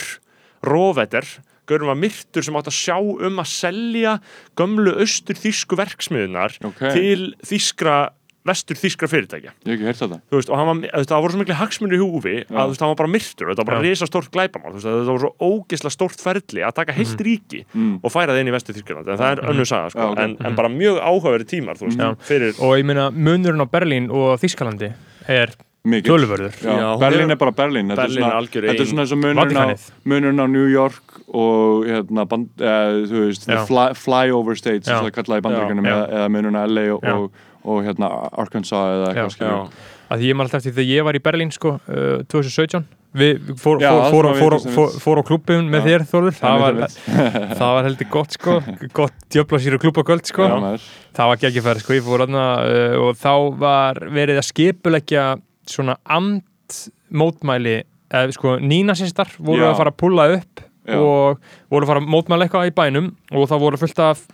róvetter, 0.66 1.26
gaurin 1.68 1.90
var 1.92 2.00
myrtur 2.00 2.46
sem 2.46 2.56
átt 2.58 2.70
að 2.72 2.78
sjá 2.78 2.96
um 3.02 3.42
að 3.44 3.50
selja 3.52 4.16
gömlu 4.58 4.96
austur 5.04 5.38
þýsku 5.38 5.78
verksmiðunar 5.82 6.56
Ok. 6.66 6.86
til 6.96 7.34
þýskra 7.46 7.98
vestur 8.46 8.78
þýskra 8.78 9.08
fyrirtækja 9.10 9.52
Ég 9.66 9.66
hef 9.66 9.74
ekki 9.76 9.88
heyrt 9.90 10.00
þetta 10.04 10.20
þú 10.30 10.38
veist, 10.40 10.50
og 10.54 10.58
hann 10.60 10.68
var, 10.70 10.76
þú 10.86 11.00
veist, 11.02 11.10
það 11.12 11.24
voru 11.26 11.34
svo 11.36 11.42
miklu 11.42 11.58
hagsmunir 11.60 11.98
í 11.98 12.02
húfi 12.04 12.36
að 12.46 12.62
þú 12.62 12.70
veist, 12.74 12.84
hann 12.86 12.92
var 12.94 13.00
bara 13.02 13.12
myrtur, 13.16 13.50
þetta 13.52 13.64
var 13.64 13.70
bara 13.72 13.80
Já. 13.82 13.86
risa 13.90 14.10
stórt 14.10 14.32
glæpamál, 14.36 14.72
þú 14.72 14.78
veist, 14.80 14.88
þetta 14.90 15.14
var 15.16 15.24
svo 15.26 15.34
ógisla 15.50 15.92
stórt 15.96 16.22
ferli 16.22 16.62
að 16.66 16.76
taka 16.82 16.94
heilt 16.94 17.22
ríki 17.26 17.66
Mm. 17.76 18.00
og 18.04 18.12
færa 18.14 18.32
það 18.36 18.42
inn 18.46 18.48
í 18.48 18.56
vestu 18.56 18.74
Þýskaland, 18.76 19.08
en 19.10 19.18
það 19.18 19.32
er 19.32 19.44
önnur 19.50 19.66
saga 19.68 19.90
sko. 19.90 20.00
Já, 20.00 20.12
ok. 20.12 20.20
en, 20.20 20.38
en 20.46 20.56
bara 20.56 20.70
mjög 20.70 21.00
áhugaveri 21.02 21.46
tímar, 21.50 21.76
þú 21.80 21.90
veist, 21.90 22.00
Já. 22.00 22.16
fyrir 22.22 22.54
Og 22.62 22.78
ég 22.78 22.86
meina, 22.86 23.10
munurinn 23.12 23.62
á 23.62 23.68
Berlín 23.68 24.12
og 24.12 24.40
Þískalandi 24.40 24.94
er 25.28 25.52
tölvörður. 25.86 26.54
Já, 26.66 26.72
Já, 26.82 26.98
Berlín 27.00 27.30
er- 27.32 27.38
bara 27.38 27.52
Berlín 27.52 27.90
Þetta 27.92 28.06
Berlín 28.08 28.18
er 28.18 28.32
svona, 28.32 28.48
þetta 28.50 28.82
er 28.82 28.86
svona 28.90 29.02
eins 29.06 29.12
og 29.12 29.20
munurinn 29.22 29.58
á, 29.58 29.68
munurinn 30.06 30.42
á 30.42 30.48
New 30.50 30.68
York 30.68 31.20
og 31.30 31.86
hérna, 31.86 32.26
band, 32.28 32.50
eða, 32.58 33.06
þú 33.10 33.26
veist, 33.28 33.46
Já. 33.48 33.66
fly, 33.68 33.94
flyover 33.94 34.56
states 34.58 34.88
Já. 34.90 34.98
sem 34.98 35.06
það 35.06 35.16
kallaði 35.20 35.42
Já. 35.86 36.08
eða, 36.10 36.30
munurinn 36.30 36.58
á 36.58 36.64
LA 36.66 36.86
og, 36.96 37.02
Já. 37.02 37.30
Og, 37.66 37.72
og 37.74 37.82
hérna, 37.86 38.12
Arkansas 38.38 38.94
eða 38.96 39.10
eitthvað 39.12 39.34
skilur 39.34 39.56
já, 39.56 39.88
að 40.14 40.28
ég 40.28 40.38
maður 40.38 40.50
alltaf 40.50 40.62
eftir 40.62 40.76
þegar 40.76 40.92
ég 40.92 41.08
var 41.08 41.18
í 41.18 41.24
Berlín 41.26 41.52
sko, 41.54 41.74
uh, 41.90 42.22
2017 42.32 42.86
við 43.16 43.54
fór, 43.62 43.80
Já, 43.80 43.90
fór, 44.12 44.28
fór, 44.36 44.58
var 44.60 44.96
fór, 45.00 45.22
á 45.22 45.24
klubbum 45.24 45.70
með 45.72 45.86
Já. 45.86 45.88
þér 45.88 46.06
Þórður. 46.10 46.36
Það 46.36 46.58
var, 46.60 46.76
Einmitt, 46.76 46.98
það 47.62 47.74
var 47.78 47.88
heldur 47.88 48.10
gott 48.12 48.36
sko. 48.36 48.56
Gott 49.00 49.26
djöfla 49.32 49.60
sér 49.64 49.78
og 49.78 49.84
klubba 49.86 50.04
göld 50.10 50.28
sko. 50.28 50.50
Já, 50.52 50.88
það 51.16 51.32
var 51.32 51.42
geggjafæri 51.46 51.84
sko, 51.86 52.00
fór 52.10 52.26
aðna 52.26 52.46
uh, 52.60 52.96
og 53.06 53.20
þá 53.22 53.34
var 53.62 54.02
verið 54.20 54.42
að 54.42 54.50
skipuleggja 54.50 55.26
svona 55.72 55.96
andmótmæli 56.18 57.78
eða 58.12 58.36
sko 58.36 58.58
nínasistar 58.62 59.32
voru 59.40 59.66
að 59.66 59.78
fara 59.80 59.94
að 59.94 60.02
pulla 60.02 60.28
upp 60.36 60.66
og 60.94 61.40
voru 61.74 61.86
að 61.86 61.90
fara 61.90 62.02
að 62.04 62.10
mótmæla 62.14 62.46
eitthvað 62.46 62.70
í 62.70 62.74
bænum 62.78 63.08
og 63.34 63.48
það 63.50 63.64
voru 63.64 63.80
fullt 63.82 64.02
af 64.06 64.26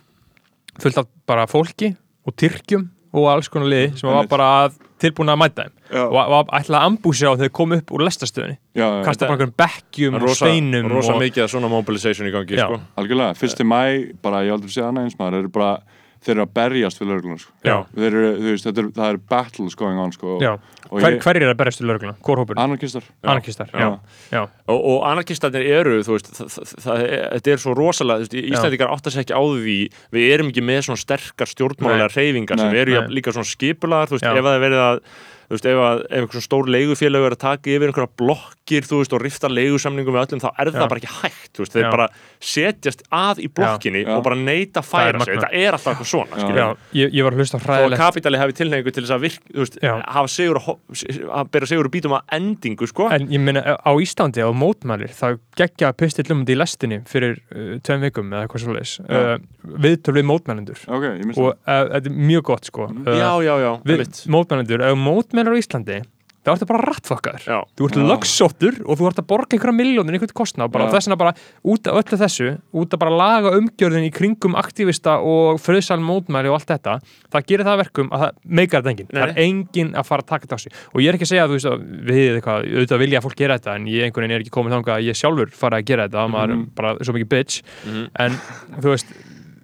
fullt 0.82 0.98
af 1.00 1.08
bara 1.28 1.46
fólki 1.48 1.94
og 2.28 2.36
tyrkjum 2.36 2.90
og 3.12 3.28
alls 3.32 3.50
konar 3.52 3.68
liði 3.68 3.92
sem 4.00 4.08
var 4.08 4.28
bara 4.30 4.48
að, 4.62 4.76
tilbúin 5.02 5.32
að 5.32 5.40
mæta 5.42 5.66
þeim. 5.66 5.74
Og 6.02 6.14
var 6.16 6.52
ætlaði 6.56 6.78
að 6.78 6.86
ambúsi 6.88 7.26
á 7.28 7.32
þegar 7.32 7.42
þeir 7.42 7.54
komu 7.58 7.78
upp 7.80 7.92
úr 7.92 8.04
lestastöðinni 8.06 8.58
kasta 9.04 9.26
bara 9.26 9.34
einhverjum 9.36 9.56
bekkjum 9.60 10.16
og 10.16 10.24
rosa, 10.24 10.46
steinum 10.46 10.92
rosa 10.92 11.16
og, 11.16 11.20
mikið 11.20 11.44
að 11.44 11.50
svona 11.52 11.72
mobilization 11.72 12.30
í 12.30 12.32
gangi, 12.32 12.56
sko. 12.56 12.78
Algjörlega, 13.02 13.36
fyrsti 13.36 13.66
mæ 13.68 13.82
bara 14.24 14.44
ég 14.46 14.56
aldrei 14.56 14.72
séð 14.72 14.88
annað 14.88 15.10
eins 15.10 15.18
maður 15.20 15.42
eru 15.42 15.52
bara 15.52 15.74
þeir 16.22 16.34
eru 16.36 16.44
að 16.44 16.52
berjast 16.58 17.00
fyrir 17.00 17.10
lögregluna 17.12 17.42
sko. 17.42 17.52
Já. 17.66 17.74
þeir 17.96 18.06
eru, 18.08 18.30
þú 18.38 18.52
veist, 18.52 18.68
þetta 18.68 18.82
er, 18.82 18.90
það 18.98 19.10
er 19.12 19.18
battles 19.32 19.76
going 19.78 19.98
on 20.02 20.14
sko, 20.14 20.36
Já, 20.42 20.52
og 20.88 21.00
Hver, 21.00 21.16
ég, 21.16 21.24
hverjir 21.24 21.46
er 21.46 21.52
að 21.52 21.58
berjast 21.62 21.82
til 21.82 21.88
lögregluna? 21.90 22.14
Kórhópur? 22.28 22.60
anarkistar 22.62 23.08
Anarkistar, 23.22 23.74
já, 23.74 23.88
já, 24.30 24.42
og, 24.70 24.78
og 24.78 25.04
anarkistarnir 25.10 25.66
eru, 25.80 25.98
þú 26.06 26.16
veist 26.16 26.30
það, 26.30 26.54
það, 26.54 26.72
það, 26.86 27.04
þetta 27.34 27.54
er 27.56 27.64
svo 27.64 27.76
rosalega, 27.78 28.22
þú 28.22 28.28
veist, 28.28 28.54
Íslandingar 28.54 28.94
átta 28.94 29.14
sig 29.14 29.26
ekki 29.26 29.36
á 29.36 29.42
því, 29.42 29.76
við 30.14 30.32
erum 30.36 30.54
ekki 30.54 30.66
með 30.70 30.82
svona 30.88 31.02
sterkar 31.02 31.52
stjórnmálega 31.52 32.10
reyfingar 32.14 32.62
sem 32.62 32.80
eru 32.84 33.04
líka 33.12 33.34
svona 33.34 33.50
skipulaðar, 33.50 34.12
þú 34.12 34.18
veist, 34.18 34.28
Já. 34.30 34.34
ef 34.36 34.46
það 34.46 34.58
er 34.58 34.66
verið 34.68 34.84
að 34.86 35.04
þú 35.52 35.56
veist, 35.58 35.66
ef, 35.68 35.80
að, 35.84 35.98
ef 36.06 36.16
einhver 36.16 36.36
svona 36.36 36.46
stór 36.46 36.68
leigufélag 36.72 37.26
er 37.26 37.34
að 37.34 37.40
taka 37.42 37.72
yfir 37.72 37.90
einhverja 37.90 38.10
blokkir, 38.22 38.86
þú 38.88 39.00
veist, 39.02 39.12
og 39.12 39.20
rifta 39.20 39.50
leigusamningum 39.52 40.16
við 40.16 40.22
öllum, 40.22 40.40
þá 40.40 40.48
er 40.54 40.70
Já. 40.70 40.76
það 40.78 40.86
bara 40.92 41.02
ekki 41.02 41.12
hægt, 41.18 41.51
þú 41.52 41.62
veist, 41.64 41.74
þeir 41.76 41.88
bara 41.92 42.06
setjast 42.42 43.02
að 43.12 43.42
í 43.44 43.48
blokkinni 43.52 44.02
Já. 44.02 44.12
og 44.16 44.22
bara 44.26 44.38
neita 44.38 44.80
að 44.82 44.88
Það 44.92 45.08
er 45.08 45.16
færa 45.18 45.24
sig, 45.26 45.34
þetta 45.36 45.50
er 45.62 45.76
alltaf 45.76 45.92
eitthvað 45.92 46.10
svona, 46.12 46.32
Já. 46.32 46.42
skilur 46.42 46.60
já 46.62 46.68
ég, 47.02 47.12
ég 47.18 47.26
var 47.26 47.36
að 47.36 47.42
hlusta 47.42 47.58
á 47.58 47.64
hræðilegt 47.66 48.02
kapitali 48.02 48.40
hafi 48.40 48.56
tilhengu 48.58 48.92
til 48.92 49.04
þess 49.04 49.14
að 49.16 49.24
virk, 49.26 49.44
þú 49.52 49.64
veist, 49.66 49.78
hafa 50.16 50.32
sigur 50.32 50.60
að, 50.62 51.50
bera 51.52 51.68
sigur 51.70 51.88
og 51.90 51.94
bítum 51.94 52.16
að 52.16 52.36
endingu, 52.38 52.88
sko. 52.90 53.08
En 53.12 53.28
ég 53.32 53.42
meina 53.44 53.62
á 53.78 53.92
Íslandi 54.02 54.42
á 54.42 54.50
mótmælir 54.56 55.12
það 55.16 55.38
geggja 55.60 55.92
pistill 55.98 56.26
um 56.32 56.42
þetta 56.42 56.54
í 56.56 56.58
lestinni 56.58 57.00
fyrir 57.08 57.36
uh, 57.52 57.76
tveim 57.84 58.06
vikum 58.08 58.32
eða 58.32 58.46
eitthvað 58.46 58.64
svoleiðis. 58.66 58.94
Uh, 59.06 59.36
viðtöl 59.84 60.16
við 60.18 60.26
mótmælendur. 60.32 60.82
Ok, 60.88 61.04
ég 61.10 61.22
minnst 61.28 61.40
og 61.42 61.52
uh, 61.52 61.84
þetta 61.92 62.10
er 62.10 62.16
mjög 62.32 62.46
gott 62.48 62.70
sko. 62.72 62.88
Uh, 62.90 63.12
Já, 63.12 63.30
já, 63.44 63.52
já, 63.62 63.70
við, 63.86 63.94
einmitt. 64.02 64.22
mótmælendur, 64.32 64.84
ef 64.88 64.98
mótmælar 64.98 65.54
á 65.54 65.60
Íslandi 65.60 66.00
þá 66.42 66.50
ertu 66.54 66.66
bara 66.66 66.86
rattfokkaður. 66.90 67.44
Já. 67.46 67.58
þú 67.78 67.88
ert 67.88 67.98
lögsóttur 68.10 68.78
og 68.82 68.98
þú 68.98 69.08
ert 69.08 69.20
að 69.22 69.26
borga 69.30 69.56
einhverja 69.56 69.76
miljónir 69.78 70.16
einhvern 70.16 70.34
kostnað, 70.34 70.72
bara 70.74 70.88
Já. 70.88 70.92
þess 70.96 71.08
vegna 71.08 71.18
bara 71.20 71.34
út 71.72 71.86
af 71.86 71.98
öllu 72.00 72.18
þessu, 72.22 72.48
út 72.82 72.96
af 72.96 73.02
bara 73.02 73.14
laga 73.14 73.52
umgjörðin 73.58 74.08
í 74.08 74.12
kringum 74.14 74.56
aktivista 74.58 75.18
og 75.22 75.60
friðsal 75.62 76.00
mótmæli 76.02 76.50
og 76.50 76.58
allt 76.58 76.72
þetta, 76.72 76.96
það 77.32 77.46
gerir 77.52 77.68
það 77.68 77.76
að 77.76 77.82
verkum 77.84 78.12
að 78.12 78.24
það 78.24 78.38
meikar 78.60 78.82
þetta 78.82 78.94
enginn, 78.94 79.10
Nei, 79.12 79.20
það 79.20 79.28
er 79.32 79.42
enginn 79.46 79.92
að 79.94 80.08
fara 80.10 80.26
að 80.26 80.30
taka 80.32 80.46
þetta 80.46 80.58
á 80.58 80.64
sig. 80.64 80.78
Og 80.92 81.02
ég 81.02 81.08
er 81.12 81.18
ekki 81.18 81.28
að 81.28 81.32
segja 81.32 81.44
að 81.46 81.52
þú 81.52 81.58
veist 81.58 81.70
að 81.72 81.84
við 82.12 82.36
eitthvað, 82.36 82.70
auðvitað 82.72 83.02
vilja 83.06 83.20
að 83.22 83.26
fólk 83.28 83.38
gera 83.42 83.58
þetta 83.58 83.76
en 83.78 83.86
ég 83.92 84.06
einhvern 84.06 84.26
veginn 84.26 84.36
er 84.36 84.44
ekki 84.46 84.56
komið 84.58 84.76
þangað 84.76 84.96
að 84.98 85.06
ég 85.06 85.20
sjálfur 85.22 85.54
fara 85.62 85.78
að 85.78 85.86
gera 85.92 86.08
þetta, 86.08 86.26
maður 86.32 86.56
er 86.56 86.64
bara 86.82 86.94
svo 87.02 87.14
mikið 87.16 87.30
bitch. 87.32 87.62
Mhm. 87.86 88.08
en 88.18 88.40
þú 88.82 88.96
veist 88.96 89.14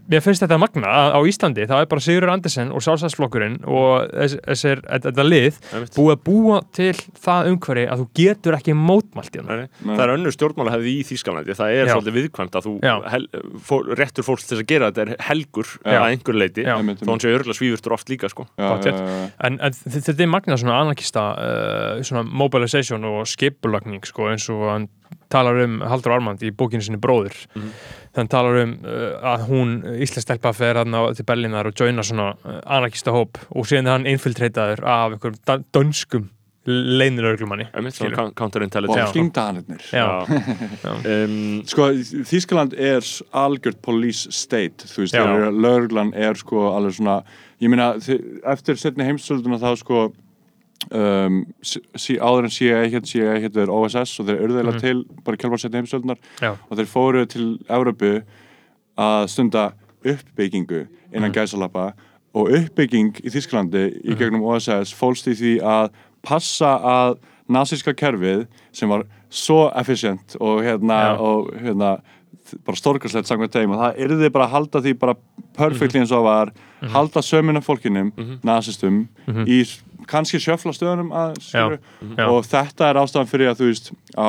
mér 0.09 0.23
finnst 0.25 0.41
þetta 0.45 0.57
magna 0.61 0.89
að 0.89 1.17
á 1.17 1.21
Íslandi 1.29 1.67
það 1.69 1.83
er 1.85 1.89
bara 1.91 2.01
Sigurður 2.05 2.33
Andersen 2.33 2.71
og 2.73 2.81
sjálfstæðsflokkurinn 2.87 3.57
og 3.69 4.09
þess- 4.15 4.39
þessir, 4.47 4.81
þetta 4.89 5.25
lið 5.29 5.59
búið 5.97 6.13
að 6.15 6.23
búa 6.29 6.61
til 6.79 6.93
það 7.27 7.51
umhverfi 7.53 7.85
að 7.93 8.03
þú 8.03 8.07
getur 8.21 8.57
ekki 8.59 8.77
mótmælt 8.79 9.37
í 9.37 9.43
hann. 9.45 9.69
Það 9.85 10.03
er 10.07 10.15
önnur 10.17 10.35
stjórnmála 10.37 10.75
hefði 10.77 10.95
í 10.97 11.05
Þýskalandi 11.11 11.59
það 11.59 11.75
er 11.77 11.85
Já. 11.87 11.93
svolítið 11.95 12.19
viðkvæmt 12.19 12.59
að 12.59 12.69
þú 12.69 12.75
hel, 13.13 13.25
fó, 13.69 13.75
réttur 14.01 14.27
fólks 14.27 14.49
til 14.49 14.57
þess 14.57 14.65
að 14.65 14.71
gera 14.73 14.91
þetta 14.93 15.05
er 15.07 15.15
helgur 15.29 15.69
Já. 15.85 15.99
að 15.99 16.09
einhver 16.13 16.41
leiti 16.41 16.65
þó 16.65 17.11
hann 17.13 17.21
sé 17.25 17.35
örgulega 17.37 17.59
svífurtur 17.61 17.93
oft 17.99 18.09
líka 18.09 18.31
sko. 18.33 18.47
Já, 18.59 18.73
en, 19.45 19.61
en 19.61 19.73
þetta 19.73 20.17
er 20.25 20.31
magna 20.33 20.57
svona 20.57 20.81
anarkista 20.83 21.29
uh, 21.37 22.03
svona 22.03 22.25
mobilization 22.25 23.05
og 23.05 23.27
skipulagning 23.29 24.05
sko, 24.09 24.31
eins 24.33 24.49
og 24.53 24.65
hann 24.73 24.89
talar 25.33 25.59
um 25.65 25.79
Haldur 25.85 26.13
Armand 26.17 26.41
í 26.45 26.51
bókinu 26.57 26.81
sinni 26.85 26.99
Bróður 27.01 27.37
Mhm. 27.55 27.73
Þannig 28.19 28.33
talar 28.35 28.59
um 28.65 28.73
uh, 28.83 29.05
að 29.35 29.47
hún 29.49 29.77
Íslands 30.03 30.27
stelpa 30.29 30.53
fer 30.57 30.81
hann 30.83 30.97
til 31.17 31.27
Berlínar 31.29 31.71
og 31.71 31.79
joina 31.79 32.03
svona 32.05 32.33
uh, 32.43 32.59
anarkista 32.67 33.15
hóp 33.15 33.39
og 33.55 33.69
síðan 33.71 33.87
er 33.89 33.97
hann 33.97 34.11
infiltrataður 34.11 34.83
af 34.85 35.15
einhverjum 35.17 35.65
dönskum 35.79 36.29
leinilörglumanni 36.69 37.65
Einmitt, 37.73 37.95
Skilur. 37.97 38.13
svona 38.13 38.33
counter 38.37 38.65
og 38.67 38.99
flingdanirnir 39.15 39.85
Já. 39.89 40.05
um, 41.09 41.63
sko, 41.65 41.87
Þískaland 42.29 42.75
er 42.77 43.05
algjört 43.33 43.81
police 43.85 44.29
state, 44.37 44.85
þú 44.91 45.05
veist, 45.05 45.17
þegar 45.17 45.55
lögreglan 45.55 46.13
er 46.19 46.37
sko 46.37 46.67
alveg 46.75 46.99
svona, 46.99 47.19
ég 47.63 47.73
meina 47.73 47.95
þi- 48.05 48.21
eftir 48.53 48.77
setni 48.81 49.07
heimstölduna 49.09 49.61
þá 49.63 49.71
sko 49.81 50.03
um, 50.93 51.45
sí, 51.63 52.17
áður 52.19 52.45
en 52.45 52.51
CIA 52.51 52.83
hétt 52.89 53.07
CIA 53.07 53.39
hétt 53.41 53.57
er 53.57 53.71
OSS 53.71 54.21
og 54.21 54.27
þeir 54.29 54.43
eru 54.45 54.55
þeirra 54.59 54.73
Mhm. 54.75 54.81
til 54.81 55.05
bara 55.25 55.37
kjálfar 55.37 55.61
setni 55.61 55.81
heimstöldunar 55.83 56.17
Já. 56.41 56.57
og 56.71 56.77
þeir 56.79 56.87
fóru 56.93 57.27
til 57.29 57.59
Európu 57.69 58.23
að 58.99 59.29
stunda 59.29 59.73
uppbyggingu 60.05 60.87
innan 61.13 61.31
Mhm. 61.31 61.35
gæsalappa 61.35 61.93
og 62.35 62.51
uppbygging 62.53 63.13
í 63.25 63.31
Þísklandi 63.31 64.03
í 64.05 64.15
gegnum 64.17 64.43
OSS 64.45 64.93
fólst 64.95 65.27
í 65.29 65.35
því 65.35 65.61
að 65.63 65.91
passa 66.23 66.79
að 66.79 67.19
nazíska 67.49 67.95
kerfið 67.95 68.47
sem 68.73 68.89
var 68.89 69.05
svo 69.31 69.71
efficient 69.75 70.37
og 70.41 70.63
hérna, 70.63 71.19
og, 71.19 71.51
hérna 71.55 72.01
bara 72.65 72.77
stórkarslegt 72.77 73.27
samkvæmt 73.29 73.53
þeim 73.57 73.73
og 73.75 73.81
það 73.83 73.99
yrði 74.07 74.31
bara 74.33 74.47
að 74.47 74.55
halda 74.57 74.81
því 74.85 74.93
bara 74.99 75.15
perfectly 75.57 76.01
eins 76.01 76.13
og 76.13 76.25
var 76.25 76.53
halda 76.95 77.21
sömuna 77.25 77.61
fólkinum, 77.65 78.13
nazistum 78.45 79.09
í 79.47 79.61
s- 79.65 79.83
kannski 80.09 80.39
sjöfla 80.41 80.73
stöðunum 80.73 81.11
að, 81.13 81.35
Já. 81.53 81.65
og 82.29 82.45
þetta 82.49 82.87
er 82.91 83.01
ástæðan 83.03 83.29
fyrir 83.29 83.51
að 83.51 83.59
þú 83.61 83.67
veist 83.69 83.91
á 84.17 84.29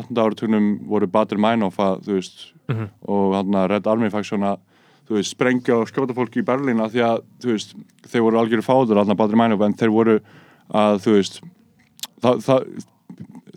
8. 0.00 0.18
áratugnum 0.24 0.66
voru 0.88 1.06
Bader 1.06 1.38
Meinhof 1.38 1.76
að 1.78 2.00
þú 2.08 2.16
veist 2.18 2.52
Mhm. 2.68 2.88
og 3.06 3.34
hann 3.34 3.54
að 3.54 3.68
Red 3.70 3.86
Army 3.86 4.08
faction 4.10 4.40
að 4.42 4.58
þú 5.08 5.16
veist, 5.18 5.30
sprengja 5.36 5.74
og 5.80 5.88
skjóta 5.90 6.14
fólki 6.14 6.38
í 6.42 6.44
Berlín 6.46 6.78
að 6.82 6.92
því 6.94 7.00
að, 7.02 7.22
þú 7.42 7.48
veist, 7.52 7.74
þeir 8.06 8.22
voru 8.22 8.38
algjöru 8.38 8.62
fáður 8.62 8.98
hann 9.02 9.10
að 9.10 9.16
Bader 9.16 9.36
Meinhof, 9.36 9.60
en 9.66 9.74
þeir 9.74 9.90
voru 9.90 10.20
að, 10.72 11.00
þú 11.02 11.14
veist 11.18 11.40
það, 12.22 12.42
það 12.46 12.84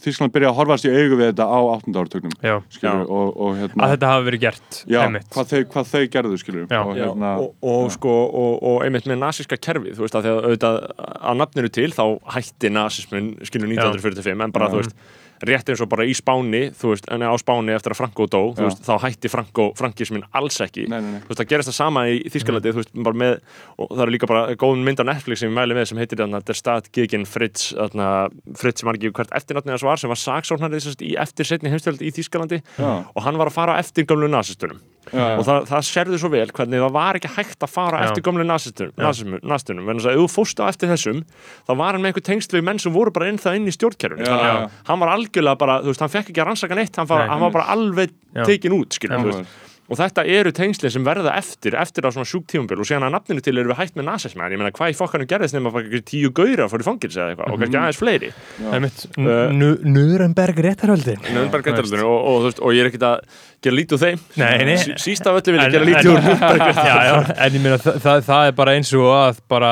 Þískland 0.04 0.34
byrja 0.34 0.50
að 0.52 0.58
horfast 0.58 0.88
í 0.88 0.92
augu 0.94 1.18
við 1.20 1.30
þetta 1.32 1.46
á 1.46 1.60
8. 1.76 1.94
áratugnum 2.02 2.36
Já. 2.42 2.56
skilur, 2.74 3.04
Já. 3.04 3.10
og, 3.18 3.32
og 3.46 3.58
hérna 3.60 3.86
að 3.86 3.94
þetta 3.94 4.12
hafi 4.14 4.28
verið 4.30 4.44
gert 4.44 4.80
já, 4.90 5.00
hvað, 5.06 5.52
þau, 5.54 5.62
hvað 5.74 5.90
þau 5.94 6.04
gerðu 6.16 6.40
skilur 6.42 6.66
Já. 6.66 6.80
og 6.82 6.94
Já, 6.98 7.04
hérna 7.04 7.34
og, 7.44 7.50
og 7.74 7.92
sko 7.94 8.14
og, 8.28 8.54
og 8.72 8.78
einmitt 8.86 9.10
með 9.10 9.22
nasíska 9.24 9.60
kerfið 9.60 9.98
þú 10.00 10.06
veist 10.06 10.18
að 10.20 10.28
því 10.28 10.34
að 10.34 10.48
auðvitað 10.48 10.80
að 11.04 11.42
nafninu 11.44 11.74
til 11.80 11.90
þá 11.94 12.04
hætti 12.38 12.74
nasismin 12.74 13.34
skilur 13.46 13.70
1945 13.76 14.48
en 14.48 14.56
bara 14.56 14.70
Já. 14.70 14.74
þú 14.74 14.82
veist 14.84 14.98
rétt 15.48 15.70
eins 15.72 15.82
og 15.84 15.90
bara 15.92 16.06
í 16.08 16.14
Spáni 16.18 16.64
veist 16.78 17.08
en 17.12 17.26
á 17.26 17.34
Spáni 17.40 17.74
eftir 17.76 17.94
að 17.94 18.00
Franco 18.02 18.28
dó 18.32 18.42
veist 18.58 18.84
þá 18.86 18.94
hætti 19.06 19.32
Franco 19.32 19.70
frankismin 19.80 20.26
alls 20.36 20.60
ekki 20.64 20.88
nei, 20.92 21.00
nei, 21.00 21.12
nei. 21.18 21.22
veist 21.28 21.42
það 21.42 21.52
gerist 21.52 21.72
það 21.72 21.78
sama 21.80 22.06
í 22.10 22.20
með 23.14 23.36
og 23.78 23.92
það 23.92 24.06
er 24.06 24.14
líka 24.16 24.30
bara 24.30 24.56
góð 24.60 24.84
mynd 24.88 25.04
á 25.04 25.06
Netflix 25.12 25.44
sem 25.44 25.52
ég 25.52 25.58
mæli 25.58 25.78
með 25.78 25.90
sem 25.92 26.02
heitir 26.02 26.22
þarna 26.24 26.42
Der 26.48 26.58
Staat 26.58 26.90
gegen 26.96 27.28
Fritz 27.30 27.72
þarna, 27.76 28.30
Fritz 28.60 28.82
sem 28.82 28.90
var 28.90 29.00
ekki 29.00 29.14
hvert 29.14 29.36
eftirnafnið 29.36 29.78
hans 29.78 29.86
var 29.86 30.02
sem 30.02 30.12
var 30.12 30.22
sagt 30.22 31.06
í 31.06 31.14
eftir 31.20 31.50
setni 31.50 31.74
heimstöld 31.74 32.02
í 32.02 32.14
Þískalandi 32.16 32.64
Já. 32.78 32.92
og 33.04 33.22
hann 33.26 33.40
var 33.40 33.52
að 33.52 33.58
fara 33.60 33.80
eftir 33.82 34.08
gamlu 34.10 34.32
nasistunum 34.32 34.82
Já, 35.12 35.24
og 35.36 35.44
það, 35.44 35.66
það 35.68 35.88
sérðu 35.90 36.20
svo 36.22 36.30
vel 36.32 36.46
hvernig 36.56 36.80
það 36.86 36.94
var 36.96 37.20
ekki 37.20 37.32
hægt 37.36 37.66
að 37.68 37.74
fara 37.74 38.00
Já. 38.00 38.06
eftir 38.08 38.24
gömlu 38.24 38.46
nasistunum 38.48 39.90
en 39.92 40.00
þess 40.00 40.08
að 40.08 40.16
ef 40.16 40.22
þú 40.24 40.30
fórst 40.32 40.64
á 40.64 40.66
eftir 40.70 40.94
þessum 40.94 41.20
þá 41.68 41.74
var 41.82 41.98
hann 41.98 42.06
með 42.06 42.14
einhver 42.14 42.28
tengsl 42.30 42.56
við 42.58 42.66
menn 42.70 42.80
sem 42.80 42.96
voru 42.96 43.12
bara 43.16 43.28
inn 43.34 43.42
það 43.42 43.60
inn 43.60 43.68
í 43.68 43.76
stjórnkerfinu 43.76 44.24
Já, 44.30 44.38
að 44.38 44.48
já. 44.48 44.72
hann 44.88 45.04
var 45.04 45.14
algjörlega 45.18 45.60
bara, 45.66 45.82
þú 45.84 45.92
veist, 45.92 46.06
hann 46.08 46.16
fekk 46.16 46.32
ekki 46.32 46.42
að 46.46 46.50
rannsaka 46.54 46.80
neitt 46.80 47.02
hann, 47.02 47.12
var, 47.12 47.26
Nei, 47.28 47.34
hann 47.36 47.46
var 47.48 47.54
bara 47.60 47.70
alveg 47.76 48.16
Já. 48.34 48.44
tekin 48.48 48.80
út 48.80 48.96
skilur, 48.98 49.44
Já. 49.44 49.70
og 49.92 50.00
þetta 50.00 50.24
eru 50.32 50.52
tengsli 50.56 50.90
sem 50.90 51.04
verða 51.06 51.34
eftir 51.38 51.76
eftir 51.78 52.08
á 52.08 52.10
svona 52.16 52.26
sjúk 52.26 52.46
tímumbil 52.50 52.80
og 52.80 52.88
síðan 52.88 53.04
að 53.10 53.18
nafninu 53.18 53.44
til 53.44 53.58
eru 53.60 53.74
við 53.74 53.82
hægt 53.82 53.98
með 54.00 54.08
nasismæn 54.08 54.56
ég 54.56 54.62
meina 54.62 54.72
hvað 54.74 54.94
í 54.94 54.98
fokkanum 54.98 55.28
gerðist 55.30 55.58
nema 55.58 55.74
bara 55.76 55.84
einhverjir 55.84 56.06
tíu 56.08 56.32
gauðra 56.34 56.70
fór 56.72 56.82
í 56.82 56.88
fangils 56.88 57.18
eða 57.20 57.34
eitthvað 57.36 57.52
og 57.52 57.60
kannski 57.62 57.82
aðeins 57.82 58.00
fleiri 58.00 58.32
einmitt 58.72 59.04
Uh, 59.14 59.52
Nuremberg 59.54 60.58
réttarhöldin 60.66 61.20
Nürnberg 61.36 61.68
réttarhaldinu 61.68 62.08
og, 62.08 62.72
ég 62.74 62.82
er 62.86 62.90
ekkert 62.90 63.06
að 63.12 63.42
gera 63.64 63.76
lítið 63.80 63.96
úr 63.98 64.02
þeim. 64.04 64.20
Nei, 64.42 64.66
nei. 64.70 64.76
Sí- 64.82 64.96
síst 65.04 65.28
af 65.30 65.38
öllu 65.40 65.54
vil 65.56 65.60
ég 65.60 65.66
En- 65.66 65.74
gera 65.74 65.88
lítið 65.88 66.10
úr 66.14 66.20
en 67.44 67.58
ég 67.58 67.62
meina 67.64 67.78
það, 67.82 67.98
það, 68.04 68.22
það 68.28 68.48
er 68.50 68.56
bara 68.60 68.76
eins 68.78 68.92
og 69.00 69.08
að 69.18 69.40
bara 69.54 69.72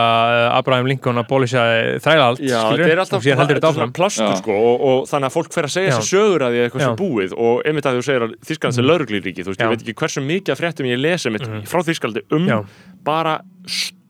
uh, 0.52 0.58
Abraham 0.58 0.90
Lincoln 0.92 1.22
að 1.22 1.28
bólisja 1.32 1.64
þrælalt 2.04 2.42
Já, 2.44 2.58
skilur, 2.66 2.92
er 2.96 3.04
og 3.04 3.24
síðan 3.26 3.42
heldur 3.44 3.60
þetta 3.62 3.72
áfram. 3.74 3.94
plastur 4.00 4.36
sko 4.42 4.58
og, 4.58 4.86
og 4.92 5.00
þannig 5.12 5.30
að 5.32 5.36
fólk 5.38 5.54
fer 5.56 5.70
að 5.70 5.76
segja 5.78 5.96
sér 6.00 6.10
sögur 6.12 6.46
að 6.48 6.56
því 6.56 6.62
að 6.62 6.68
eitthvað 6.70 6.84
Já. 6.84 6.90
sem 6.90 7.00
búið. 7.02 7.38
Og 7.38 7.64
einmitt 7.68 7.86
að 7.92 7.98
þú 8.00 8.06
segir 8.10 8.28
að 8.28 8.36
Þísklands 8.50 8.82
er 8.82 8.88
lauruglíríki 8.90 9.46
þú 9.46 9.54
veist, 9.54 9.62
Já. 9.62 9.66
ég 9.68 9.74
veit 9.76 9.86
ekki 9.86 9.98
hversu 10.02 10.26
mikið 10.26 10.54
af 10.56 10.62
fréttum 10.64 10.90
ég 10.92 11.02
lesi 11.02 11.34
mitt 11.34 11.48
frá 11.70 11.84
Þískaldi 11.86 12.26
um 12.32 12.48
Já. 12.50 12.60
bara 13.04 13.40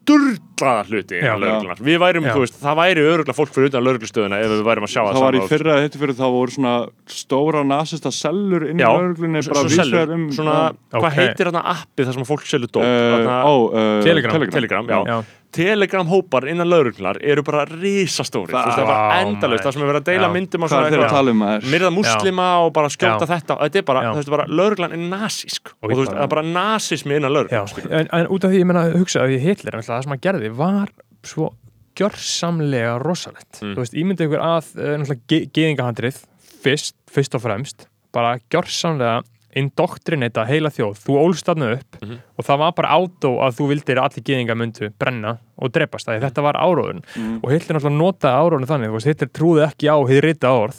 sturlaða 0.01 0.83
hluti 0.89 1.19
Já. 1.21 1.33
Við 1.81 1.99
værum, 2.01 2.25
Já. 2.25 2.33
þú 2.35 2.43
veist, 2.43 2.55
það 2.61 2.77
væri 2.81 3.03
örugla 3.11 3.35
fólk 3.37 3.51
fyrir 3.53 3.69
utan 3.71 3.85
lauruglustöðuna 3.85 4.39
ef 4.41 4.53
við 4.53 4.63
værum 4.67 4.85
að 4.87 4.93
sjá 4.93 5.01
það 5.01 5.17
það 5.17 5.25
var 5.25 5.37
í 5.37 5.41
fyrra 5.51 5.75
þetta 5.83 6.01
fyrir 6.01 6.17
þá 6.17 6.23
voru 6.35 6.55
svona 6.55 6.73
stóra 7.15 7.63
nasista 7.67 8.13
sellur 8.15 8.67
inn 8.69 8.81
í 8.81 8.85
Svo- 8.85 9.53
bara 9.53 9.67
vísvegar 9.69 10.15
um 10.15 10.25
svona, 10.33 10.57
hvað 10.93 11.05
Ok. 11.05 11.19
heitir 11.19 11.51
þarna 11.51 11.63
appið 11.75 12.09
þar 12.09 12.17
sem 12.17 12.29
fólk 12.31 12.47
selur 12.49 12.71
dóp 12.71 12.83
uh, 12.83 13.45
uh, 13.45 14.01
Telegram. 14.05 14.49
Telegram, 14.49 14.89
já. 14.89 14.99
Já. 15.05 15.40
Telegram 15.51 16.07
hópar 16.07 16.47
innan 16.49 16.69
lauruglunar 16.71 17.17
eru 17.21 17.43
bara 17.43 17.65
risastóri, 17.69 18.51
þú 18.51 18.55
veist, 18.55 18.77
það 18.77 18.83
er 18.83 18.87
bara 18.87 19.23
maður. 19.51 19.63
það 19.65 19.73
sem 19.75 19.81
er 19.83 19.89
verið 19.91 20.01
að 20.01 20.07
deila 20.11 20.27
Já. 20.27 20.33
myndum 20.35 20.61
á 20.61 20.65
hvað 20.65 20.71
svona 20.71 20.87
er 20.87 21.13
tala 21.15 21.31
um 21.31 21.41
myrða 21.73 21.91
muslima 21.95 22.47
og 22.65 22.73
bara 22.73 22.87
skjóta 22.93 23.25
Já. 23.27 23.31
þetta 23.33 23.57
þetta 23.61 23.81
er 23.81 23.87
bara, 23.91 24.01
Já. 24.05 24.11
þú 24.11 24.21
veist, 24.21 24.31
bara 24.35 24.45
lauruglan 24.47 24.91
er 24.95 25.01
nasísk 25.11 25.73
og 25.73 25.83
Og 25.83 25.91
þú 25.91 25.97
veist, 26.01 26.11
bara- 26.11 26.19
það 26.19 26.23
er 26.23 26.33
bara 26.35 26.45
nasismi 26.55 27.15
innan 27.15 27.31
Já, 27.31 27.35
lauruglan 27.35 27.99
en, 27.99 28.07
en 28.11 28.27
út 28.27 28.43
af 28.43 28.51
því 28.51 28.59
ég 28.61 28.65
meina 28.71 28.83
hugsa 28.95 29.19
að 29.25 29.27
því 29.35 29.39
Hitler, 29.45 29.71
náttúrulega, 29.75 29.91
það 29.97 30.03
sem 30.03 30.11
hann 30.15 30.25
gerði 30.27 30.49
var 30.55 30.87
svo 31.23 31.51
gjörsamlega 31.99 32.93
rosalett 33.03 33.61
Mm. 33.61 33.75
þú 33.75 33.79
veist, 33.83 33.93
ímyndið 33.93 34.27
ykkur 34.27 34.41
að 34.41 34.65
uh, 34.77 34.97
náttúrulega 34.97 35.27
ge 35.27 35.39
geðingahandrið 35.53 36.21
fyrst, 36.63 36.95
fyrst 37.11 37.35
og 37.35 37.41
fremst 37.43 37.87
bara 38.13 38.37
gjörsamlega 38.51 39.21
indoktrinata 39.55 40.45
heila 40.47 40.69
þjóð, 40.69 40.99
þú 41.05 41.17
ólst 41.21 41.45
þarna 41.49 41.73
upp 41.77 41.97
Mhm. 42.01 42.17
og 42.37 42.45
það 42.45 42.57
var 42.63 42.71
bara 42.77 42.89
átó 42.97 43.31
að 43.41 43.55
þú 43.57 43.67
vildir 43.71 43.97
allir 44.01 44.23
geðinga 44.23 44.55
myndu 44.57 44.89
brenna 44.99 45.37
og 45.57 45.71
drepast 45.71 46.07
það, 46.07 46.21
þetta 46.21 46.41
var 46.41 46.53
áróðun 46.55 47.03
Mm. 47.17 47.39
og 47.43 47.51
Hitler 47.51 47.77
náttúrulega 47.79 48.01
notaði 48.01 48.39
áróðun 48.41 48.67
þannig, 48.67 48.89
þú 48.89 48.97
veist, 48.99 49.05
Hitler 49.11 49.29
trúði 49.29 49.67
ekki 49.67 49.87
á 49.91 49.97
hið 50.07 50.21
rita 50.21 50.47
orð. 50.47 50.75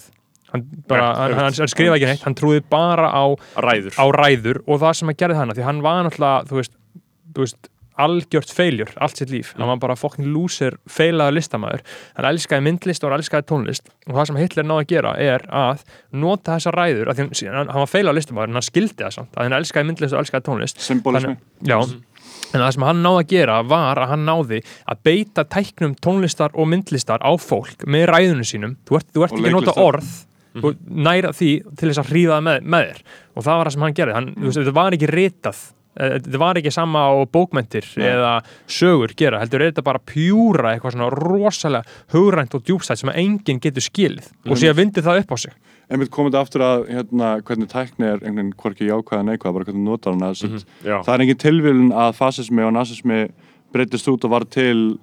Hann, 0.52 0.66
bara, 0.86 1.14
hann, 1.16 1.32
hann, 1.32 1.52
hann 1.56 1.68
skrifa 1.68 1.96
ekki 1.96 2.06
neitt, 2.06 2.22
hann 2.22 2.34
trúði 2.34 2.62
bara 2.68 3.08
á, 3.08 3.24
ræður. 3.56 3.94
á 3.96 4.04
ræður 4.12 4.58
og 4.68 4.80
það 4.80 4.92
sem 4.96 5.08
að 5.08 5.16
gerði 5.16 5.36
hana, 5.36 5.54
því 5.54 5.62
hann 5.64 5.80
var 5.80 6.04
náttúrulega 6.04 6.44
þú 6.48 6.56
veist, 6.60 6.72
þú 7.32 7.40
veist 7.46 7.68
algjört 8.00 8.52
feiljur, 8.52 8.92
allt 9.02 9.20
sitt 9.20 9.32
líf, 9.32 9.52
hann 9.58 9.68
var 9.68 9.80
bara 9.82 9.96
fokkin 9.98 10.30
lúsir 10.32 10.78
feilaða 10.90 11.34
listamæður, 11.36 11.82
hann 12.16 12.28
elskaði 12.30 12.66
myndlist 12.68 13.04
og 13.04 13.12
hann 13.12 13.20
elskaði 13.20 13.48
tónlist. 13.50 13.92
Og 14.08 14.16
það 14.16 14.30
sem 14.30 14.40
Hitler 14.40 14.68
náði 14.68 14.84
að 14.84 14.94
gera 14.94 15.12
er 15.20 15.44
að 15.48 15.84
nota 16.24 16.56
þessa 16.56 16.72
ræður, 16.76 17.12
hann, 17.12 17.34
hann 17.58 17.82
var 17.82 17.90
feilaða 17.90 18.18
listamæður 18.20 18.52
en 18.52 18.60
hann 18.60 18.68
skildi 18.68 19.04
það 19.04 19.14
samt, 19.18 19.36
að 19.36 19.48
hann 19.48 19.58
elskaði 19.60 19.90
myndlist 19.90 20.16
og 20.16 20.24
elskaði 20.24 20.48
tónlist. 20.48 20.82
Symbolismi. 20.86 21.36
Já, 21.68 21.78
en 22.52 22.60
það 22.60 22.74
sem 22.76 22.86
hann 22.88 23.04
náði 23.04 23.22
að 23.22 23.30
gera 23.32 23.60
var 23.68 24.00
að 24.02 24.12
hann 24.12 24.26
náði 24.28 24.60
að 24.88 25.04
beita 25.08 25.46
tæknum 25.52 25.96
tónlistar 26.04 26.56
og 26.56 26.68
myndlistar 26.72 27.24
á 27.24 27.32
fólk 27.40 27.86
með 27.88 28.08
ræðunum 28.12 28.48
sínum. 28.48 28.76
Þú 28.88 28.98
ert, 28.98 29.10
þú 29.12 29.26
ert 29.26 29.38
ekki 29.38 29.54
nota 29.56 29.76
orð. 29.80 30.12
Og 30.60 30.80
næra 30.84 31.30
því 31.32 31.52
til 31.80 31.88
þess 31.88 32.00
að 32.02 32.10
hrífa 32.12 32.34
það 32.34 32.42
með, 32.44 32.66
með 32.74 32.82
þér. 32.90 32.98
Og 33.32 33.44
það 33.46 33.54
var 33.56 33.68
það 33.68 33.74
sem 33.74 33.84
hann 33.86 33.94
gerði, 33.96 34.16
hann, 34.18 34.26
þú 34.34 34.44
veist, 34.44 34.58
þetta 34.58 34.74
var 34.76 34.96
ekki 34.98 35.08
ritað 35.08 35.62
þetta 35.96 36.40
var 36.40 36.60
ekki 36.60 36.72
sama 36.72 37.04
á 37.04 37.12
bókmentir 37.28 37.86
Nei. 38.00 38.06
eða 38.08 38.32
sögur 38.70 39.12
gera 39.18 39.42
heldur 39.42 39.62
er 39.62 39.72
þetta 39.72 39.84
bara 39.86 40.00
pjúra 40.08 40.72
eitthvað 40.72 40.96
svona 40.96 41.10
rosalega 41.12 42.00
hugrænt 42.14 42.56
og 42.56 42.64
djúpstætt 42.66 43.02
sem 43.02 43.12
að 43.12 43.20
enginn 43.22 43.60
getur 43.62 43.84
skilið. 43.84 44.30
Og 44.48 44.60
síðan 44.60 44.78
vindi 44.80 45.04
það 45.04 45.22
upp 45.22 45.34
á 45.34 45.38
sig. 45.44 45.56
Einmitt 45.92 46.12
komið 46.14 46.38
aftur 46.40 46.64
að 46.64 46.86
hérna, 46.88 47.32
hvernig 47.44 47.68
tækni 47.68 48.06
er 48.08 48.20
einhvern 48.22 48.38
veginn 48.38 48.52
hvorki 48.62 48.88
jákvæða 48.88 49.26
neikvæða, 49.28 49.54
bara 49.58 49.66
hvernig 49.68 49.84
notar 49.84 50.14
hana 50.16 50.30
mm 50.32 50.60
Já, 50.86 50.96
það 51.04 51.14
er 51.14 51.24
engin 51.26 51.42
tilvílun 51.42 51.90
að 51.92 52.14
fasismi 52.16 52.64
og 52.64 52.72
nasismi 52.78 53.18
breytist 53.72 54.08
út 54.08 54.24
og 54.24 54.32
var 54.32 54.46
til 54.48 54.98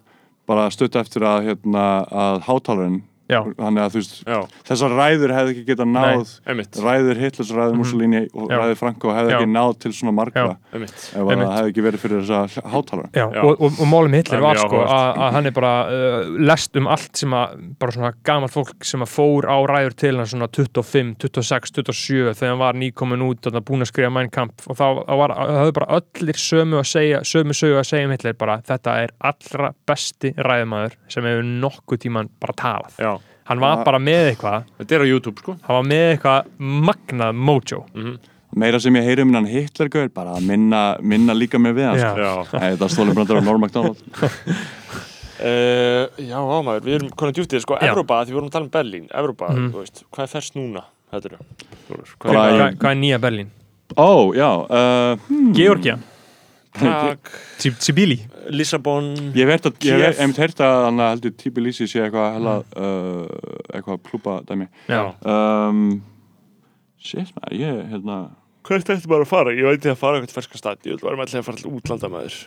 bara 0.50 0.70
stutt 0.74 0.98
eftir 0.98 1.26
að, 1.30 1.52
hérna, 1.52 1.86
að 2.10 2.42
hátalarinn 2.48 3.04
Já, 3.30 3.40
þannig 3.60 3.84
að 3.84 3.94
þú 3.94 4.02
veist, 4.02 4.16
já, 4.26 4.40
þessar 4.70 4.96
ræður 4.98 5.34
hefði 5.38 5.54
ekki 5.54 5.66
getað 5.70 5.92
náð 5.94 6.34
einmitt, 6.50 6.80
ræður 6.84 7.22
Hitlers, 7.24 7.54
ræður 7.54 7.80
Mussolini 7.80 8.22
og 8.34 8.50
Já. 8.50 8.58
ræður 8.58 8.80
Franco 8.82 9.14
hefði 9.14 9.34
Já. 9.34 9.38
ekki 9.38 9.52
náð 9.54 9.74
til 9.86 9.92
svona 10.00 10.14
margra 10.18 10.46
ef 10.74 10.96
það 11.14 11.44
hefði 11.46 11.74
ekki 11.74 11.86
verið 11.86 12.04
fyrir 12.04 12.24
þessa 12.26 12.64
hátalara. 12.74 13.12
Já, 13.14 13.26
Já. 13.26 13.42
og, 13.44 13.54
og, 13.62 13.80
og 13.80 13.92
málum 13.92 14.18
Hitler 14.18 14.42
er 14.42 14.46
var 14.48 14.62
sko 14.64 14.82
að, 14.82 15.22
hann 15.38 15.50
er 15.52 15.56
bara 15.56 15.74
uh, 15.88 16.32
lest 16.50 16.80
um 16.80 16.90
allt 16.90 17.22
sem 17.22 17.38
að 17.38 17.56
bara 17.80 17.96
svona 17.96 18.12
gamalt 18.28 18.56
fólk 18.56 18.88
sem 18.88 19.06
að 19.06 19.14
fór 19.14 19.48
á 19.48 19.58
ræður 19.70 19.98
til 20.02 20.16
hann 20.18 20.32
svona 20.34 20.50
25, 20.50 21.16
26, 21.22 21.74
27 21.80 22.34
þegar 22.34 22.56
hann 22.56 22.64
var 22.64 22.82
nýkomin 22.82 23.28
út 23.30 23.50
og 23.50 23.62
búin 23.70 23.86
að 23.86 23.92
skrifa 23.94 24.12
Mein 24.14 24.34
Kampf 24.34 24.68
og 24.70 24.80
þá 24.80 24.90
þá 25.10 25.16
var, 25.20 25.34
það 25.36 25.60
höfðu 25.60 25.76
bara 25.78 26.00
öllir 26.00 26.40
sömu 26.40 26.80
að 26.80 26.88
segja, 26.90 27.22
sömu 27.28 27.56
sögu 27.58 27.80
að 27.80 27.88
segja 27.90 28.08
um 28.08 28.14
Hitler 28.14 28.38
bara 28.40 28.58
þetta 28.66 28.96
er 29.04 29.14
allra 29.30 29.72
besti 29.90 30.32
ræðumæður 30.38 30.98
sem 31.12 31.28
hefur 31.30 31.50
nokkuð 31.66 32.02
tíman 32.06 32.32
bara 32.42 32.56
talað. 32.60 32.98
Já, 33.00 33.12
hann 33.50 33.62
var 33.64 33.84
bara 33.86 34.00
með 34.02 34.32
eitthvað. 34.34 34.68
Þetta 34.80 34.98
er 34.98 35.06
á 35.06 35.08
YouTube 35.10 35.44
sko. 35.44 35.56
Hann 35.66 35.80
var 35.80 35.88
með 35.90 36.06
eitthvað 36.14 36.52
magnað 36.90 37.40
mojo. 37.50 37.84
Meira 38.60 38.80
sem 38.82 38.96
ég 38.98 39.06
heyri 39.06 39.26
um 39.26 39.34
hann 39.38 39.46
Hitler 39.50 39.92
gauð 39.94 40.10
bara 40.16 40.34
að 40.40 40.46
minna, 40.50 40.84
minna 41.06 41.36
líka 41.38 41.60
með 41.62 41.76
við 41.78 41.90
hans 41.92 42.02
Já. 42.02 42.10
Já, 42.18 42.32
Nei, 42.58 42.72
það 42.82 42.94
stólum 42.96 43.18
brandar 43.18 43.38
á 43.38 43.44
Norm 43.46 43.62
MacDonald. 43.62 44.02
Uh, 45.40 46.08
já 46.32 46.38
ámaður, 46.40 46.82
við 46.88 46.96
erum 46.98 47.12
konar 47.20 47.36
djúftið 47.38 47.62
sko. 47.66 47.78
Evrópa, 47.78 48.24
því 48.24 48.34
við 48.34 48.40
vorum 48.40 48.50
að 48.50 48.56
tala 48.58 48.66
um 48.66 48.74
Berlín. 48.74 49.06
Evrópa, 49.22 49.52
þú 49.54 49.84
veist, 49.84 50.02
hvað 50.10 50.26
er 50.26 50.34
ferst 50.34 50.58
núna? 50.58 50.86
Þetta 51.14 51.32
eru 51.32 51.40
Hvað 52.22 52.30
er 52.30 52.56
hvað, 52.56 52.76
hvað 52.82 52.92
er 52.92 53.00
nýja 53.04 53.20
Berlín? 53.22 53.54
Ó, 53.98 54.10
já 54.38 54.50
uh, 54.50 55.30
hmm, 55.30 55.54
Georgia, 55.58 55.96
Prag, 56.76 57.30
Sibili 57.82 58.20
Lissabon 58.54 59.08
Ég 59.34 59.48
hef 59.50 59.54
heyrt 59.56 59.66
að, 59.66 59.78
ég 59.88 60.60
hann 60.86 61.00
heldur 61.02 61.34
Tbilisi 61.40 61.88
sé 61.90 62.04
eitthvað 62.06 62.36
hella 62.36 62.54
uh, 62.78 63.24
eitthvað 63.74 64.04
klúpa 64.06 64.36
dæmi 64.46 64.68
um, 65.26 65.82
Shit, 67.02 67.32
maður, 67.36 67.56
ég, 67.58 67.80
hérna 67.94 68.20
Hvert 68.70 68.92
ætti 68.94 69.10
bara 69.10 69.26
að 69.26 69.32
fara? 69.32 69.54
Ég 69.56 69.66
veit 69.66 69.88
ég 69.88 69.96
að 69.96 70.02
fara 70.02 70.20
eitthvað 70.20 70.38
ferska 70.38 70.60
stað 70.62 70.86
Ég 70.86 70.98
vil 71.00 71.06
bara 71.08 71.18
með 71.22 71.36
að 71.40 71.48
fara 71.48 71.62
til 71.64 71.72
útlanda 71.74 72.12
með 72.14 72.28
þér 72.28 72.40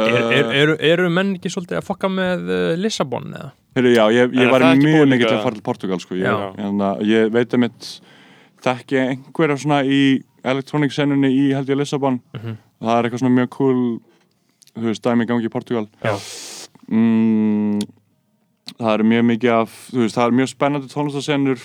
Er, 0.00 0.16
uh, 0.16 0.32
er, 0.34 0.50
eru, 0.54 0.74
eru 0.86 1.08
menn 1.10 1.32
ekki 1.36 1.50
svolítið 1.50 1.80
að 1.80 1.86
fokka 1.88 2.10
með 2.14 2.50
uh, 2.50 2.60
Lissabon 2.78 3.30
eða? 3.34 3.48
Heyrðu, 3.78 3.92
já, 3.94 4.04
ég, 4.14 4.34
ég 4.38 4.50
var 4.50 4.64
mjög 4.78 5.06
mikið 5.10 5.24
til 5.28 5.36
að 5.36 5.44
fara 5.46 5.56
til 5.58 5.64
Portugal 5.66 5.98
sko. 6.02 6.16
ég, 6.18 6.44
hérna, 6.58 6.90
ég 7.06 7.30
veit 7.34 7.54
að 7.54 7.62
mitt 7.64 7.88
þekki 8.66 8.98
einhverja 9.02 9.56
svona 9.62 9.80
í 9.86 10.00
elektronik 10.46 10.94
senunni 10.94 11.30
í 11.34 11.44
held 11.54 11.70
ég 11.70 11.78
Lissabon 11.78 12.18
Mhm. 12.34 12.58
Það 12.80 12.94
er 12.98 13.04
eitthvað 13.08 13.22
svona 13.24 13.36
mjög 13.38 13.50
cool 13.56 13.80
þú 14.76 14.86
veist, 14.88 15.02
dæmi 15.04 15.26
gangi 15.28 15.48
í 15.48 15.52
Portugal 15.52 15.86
mm, 16.88 17.80
það 18.78 18.94
er 18.94 19.04
mjög 19.12 19.26
mikið 19.34 19.54
af 19.56 19.74
þú 19.90 20.02
veist, 20.04 20.16
það 20.16 20.26
er 20.30 20.36
mjög 20.40 20.50
spennandi 20.54 20.90
tónlistasenur 20.92 21.64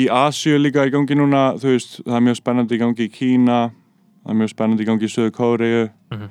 í 0.00 0.04
Asíu 0.14 0.58
líka 0.60 0.84
í 0.86 0.92
gangi 0.94 1.16
núna 1.18 1.44
þú 1.60 1.72
veist, 1.74 1.96
það 2.04 2.18
er 2.20 2.26
mjög 2.28 2.38
spennandi 2.40 2.76
í 2.76 2.82
gangi 2.82 3.06
í 3.08 3.12
Kína 3.14 3.60
það 3.70 4.34
er 4.34 4.38
mjög 4.42 4.52
spennandi 4.54 4.84
í 4.86 4.90
gangi 4.90 5.08
í 5.08 5.14
Söður 5.14 5.34
Kóriðu 5.38 5.88
Mhm. 6.10 6.28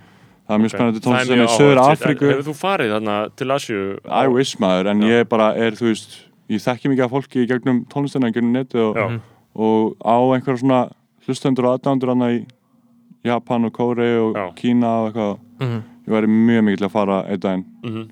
það 0.50 0.56
er 0.56 0.62
mjög 0.64 0.72
spennandi 0.74 1.00
Það 1.00 1.04
er 1.04 1.06
tónlistasenur 1.10 1.40
mjög 1.40 1.50
í 1.50 1.58
Söður. 1.60 1.80
Afríku 1.86 2.30
Hefur 2.30 2.48
þú 2.50 2.56
farið 2.60 2.94
þarna 2.96 3.18
til 3.36 3.52
Asju? 3.56 3.82
I 4.10 4.28
wish 4.28 4.56
maður, 4.60 4.88
en 4.92 5.02
Já. 5.02 5.08
ég 5.20 5.30
bara 5.30 5.50
er, 5.56 5.72
þú 5.78 5.86
veist, 5.92 6.16
ég 6.50 6.64
þekki 6.64 6.90
mikið 6.92 7.04
af 7.06 7.12
fólki 7.14 7.44
í 7.44 7.48
gegnum 7.48 8.52
neti 8.54 8.78
og, 8.82 8.98
og 9.56 9.96
á 10.04 10.16
einhverja 10.36 10.60
svona 10.64 10.80
hlustendur 11.28 11.66
og 11.70 11.78
aðdándur 11.80 12.10
hana 12.16 12.32
í 12.34 12.40
Japan 13.24 13.66
og 13.66 13.74
Kóri 13.74 14.10
og 14.22 14.36
Já. 14.36 14.46
Kína 14.56 14.88
og 15.04 15.10
eitthvað. 15.14 15.40
Mhm. 15.60 15.84
Ég 16.08 16.14
væri 16.16 16.28
mjög 16.28 16.64
mikið 16.66 16.78
til 16.78 16.88
að 16.88 16.92
fara 16.92 17.24
einn 17.30 17.40
daginn. 17.40 17.66
Mhm. 17.84 18.10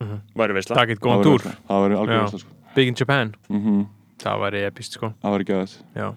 Mhm. 0.00 0.20
Væri 0.38 0.54
veistla 0.54 0.76
Takk 0.76 0.90
eitt 0.90 1.00
Það 1.00 1.08
góðan 1.08 1.18
væri 1.18 1.26
túr, 1.26 1.42
veistla. 1.42 1.54
Það 1.68 1.82
væri 1.88 1.94
Já. 1.98 2.20
veistla, 2.22 2.38
sko. 2.38 2.48
Big 2.74 2.88
in 2.88 2.94
Japan 2.94 3.34
Mm 3.50 3.86
Það 4.18 4.38
væri 4.44 4.60
epist 4.66 4.92
sko 4.92 5.12
Það 5.22 5.32
væri 5.34 5.44
geðið. 5.48 5.74
Já, 5.96 6.14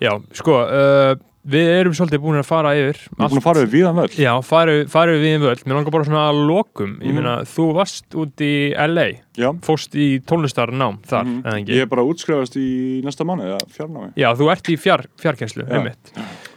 Já 0.00 0.12
sko 0.32 0.52
uh, 0.62 1.14
Við 1.42 1.66
erum 1.80 1.92
svolítið 1.92 2.20
búin 2.22 2.38
að 2.38 2.46
fara 2.46 2.70
yfir 2.78 2.94
Við 3.02 3.18
erum 3.18 3.30
búin 3.32 3.40
að 3.40 3.42
fara 3.42 3.62
við 3.64 3.72
víðan 3.74 3.96
völl. 3.98 4.14
Já, 4.14 4.32
farið 4.46 4.84
fari 4.92 5.16
við 5.18 5.24
við 5.26 5.40
völd 5.42 5.64
Mér 5.66 5.74
langar 5.74 5.90
bara 5.90 6.04
svona 6.06 6.22
að 6.30 6.40
lokum 6.46 6.92
Ég 7.02 7.10
Mhm. 7.10 7.14
meina, 7.18 7.34
þú 7.42 7.66
varst 7.74 8.06
út 8.14 8.36
í 8.46 8.52
LA 8.78 9.08
Já. 9.34 9.50
Fórst 9.66 9.94
í 9.98 10.20
tónlistarnám 10.22 11.00
þar, 11.02 11.24
Mhm. 11.26 11.42
eða 11.42 11.56
ekki? 11.58 11.66
Ég 11.74 11.82
er 11.82 11.86
bara 11.86 12.02
útskrifast 12.02 12.54
í 12.56 13.02
næsta 13.02 13.24
mánu, 13.26 13.42
eða 13.42 13.58
fjarnámi. 13.66 14.12
Já, 14.14 14.34
þú 14.36 14.50
ert 14.52 14.62
í 14.70 14.76
fjár, 14.78 15.06
fjárkenslu, 15.18 15.66
Já. 15.66 15.74
einmitt 15.82 16.12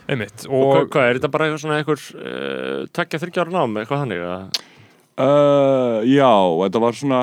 Einmitt, 0.06 0.46
Og 0.46 0.64
og 0.70 0.90
hvað, 0.94 1.08
er 1.10 1.18
þetta 1.20 1.32
bara 1.34 1.48
eitthvað 1.50 2.04
uh, 2.20 2.86
Takja 2.94 3.20
þryggjára 3.24 3.54
nám, 3.56 3.78
eitthvað 3.82 4.04
þannig? 4.04 4.62
Uh, 5.16 6.04
já, 6.12 6.30
þetta 6.66 6.82
var 6.84 6.98
svona, 7.00 7.20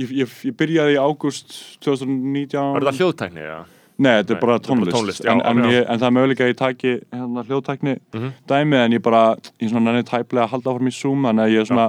ég, 0.00 0.10
ég, 0.24 0.34
ég 0.48 0.56
byrjaði 0.58 0.96
í 0.96 1.00
ágúst 1.04 1.54
2019. 1.84 2.56
Var 2.74 2.86
þetta 2.88 2.96
hljóðtækni 2.98 3.44
eða? 3.44 3.62
Nei, 3.94 4.10
þetta 4.18 4.32
er 4.32 4.34
Nei, 4.34 4.38
er 4.38 4.40
bara 4.42 4.56
tónlist, 4.64 4.94
tónlist, 4.96 5.22
já, 5.22 5.30
en, 5.30 5.42
en, 5.46 5.60
já. 5.62 5.74
ég, 5.76 5.84
en 5.86 6.00
það 6.00 6.08
er 6.08 6.14
möguleika 6.16 6.44
að 6.46 6.50
ég 6.50 6.58
taki 6.58 6.94
hérna, 7.14 7.44
hljóðtækni 7.46 7.92
Mhm. 8.16 8.30
dæmi 8.50 8.76
en 8.80 8.96
ég 8.96 9.02
bara, 9.04 9.20
ég 9.62 9.70
svona 9.70 9.84
nenni 9.92 10.02
tæplega 10.08 10.48
að 10.48 10.50
halda 10.56 10.72
áfram 10.72 10.90
í 10.90 10.94
Zoom, 10.96 11.22
þannig 11.28 11.44
að 11.44 11.52
ég 11.54 11.60
er 11.62 11.68
svona 11.70 11.86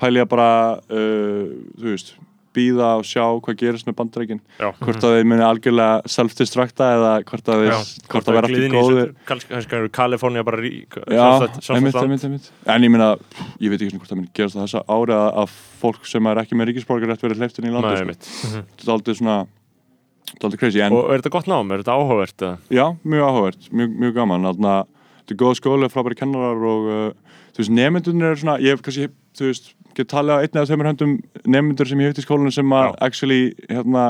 pæli 0.00 0.22
að 0.22 0.28
bara, 0.32 0.48
uh, 0.88 1.50
þú 1.76 1.90
veist 1.92 2.14
býða 2.56 2.88
og 3.00 3.06
sjá 3.08 3.22
hvað 3.44 3.56
gerist 3.62 3.86
með 3.88 3.96
bandreikin 4.00 4.40
hvort 4.58 5.06
að 5.06 5.16
þeir 5.16 5.28
muni 5.30 5.44
algjörlega 5.46 6.12
self-destructa 6.14 6.88
eða 6.98 7.12
hvort 7.28 7.50
að 7.52 7.64
þeir, 7.64 7.78
hvort 8.12 8.28
að 8.28 8.38
vera 8.38 8.50
aftur 8.50 8.76
góðir 8.76 9.88
Kalifornía 9.96 10.44
bara 10.46 10.60
rík 10.60 10.98
Já, 11.06 11.26
einmitt, 11.72 11.96
einmitt, 11.96 12.26
einmitt 12.28 12.50
En 12.66 12.86
ég 12.86 12.92
meina, 12.92 13.10
ég 13.62 13.72
veit 13.72 13.80
ekki 13.80 13.92
svona 13.94 14.02
hvort 14.04 14.12
það 14.12 14.20
muni 14.20 14.32
gerast 14.36 14.58
á 14.58 14.62
þessa 14.64 14.84
ári 14.92 15.16
að, 15.16 15.26
að 15.42 15.56
fólk 15.82 16.06
sem 16.08 16.30
er 16.30 16.42
ekki 16.44 16.58
með 16.58 16.70
ríkisborgar 16.72 17.12
rétt 17.12 17.24
verið 17.26 17.42
hleyftin 17.42 17.66
í 17.66 17.72
Nei, 17.72 17.76
landi 17.78 17.92
sko. 17.92 18.04
einmitt. 18.06 18.30
Þetta 18.78 18.88
er 18.88 18.94
aldrei 18.96 19.18
svona 19.18 19.38
Þetta 20.32 20.38
er 20.38 20.48
aldrei 20.48 20.60
crazy 20.62 20.80
en, 20.84 20.94
Og 20.96 21.10
er 21.12 21.20
þetta 21.20 21.32
gott 21.34 21.48
nám? 21.50 21.72
Er 21.74 21.82
þetta 21.82 21.96
áhugavert? 21.98 22.36
eða? 22.42 22.54
Já, 22.72 22.84
mjög 23.04 23.26
áhugavert, 23.28 23.66
mjög, 23.72 23.96
mjög 24.04 24.14
gaman 24.16 24.48
að 24.48 24.62
þetta 24.62 25.34
er 25.34 25.40
góð 25.42 25.56
skóli, 25.58 25.90
frábæri 25.92 26.18
kennarar 26.18 26.62
og 26.70 26.88
uh, 26.88 27.34
þú 27.52 27.62
veist, 27.62 27.74
nemyndunir 27.76 28.30
eru 28.30 28.40
svona 28.40 28.56
ég 28.62 28.74
hef 28.76 28.84
kannski, 28.86 29.10
þú 29.38 29.50
veist, 29.50 29.72
get 29.94 30.08
talið 30.08 30.34
á 30.34 30.42
einni 30.42 30.60
eða 30.60 30.70
þeimur 30.70 30.88
höndum 30.92 31.12
nemyndur 31.46 31.88
sem 31.88 32.00
ég 32.00 32.10
hef 32.12 32.14
til 32.18 32.24
skólinu 32.24 32.52
sem 32.52 32.72
að 32.72 32.94
actually, 33.00 33.52
hérna 33.68 34.04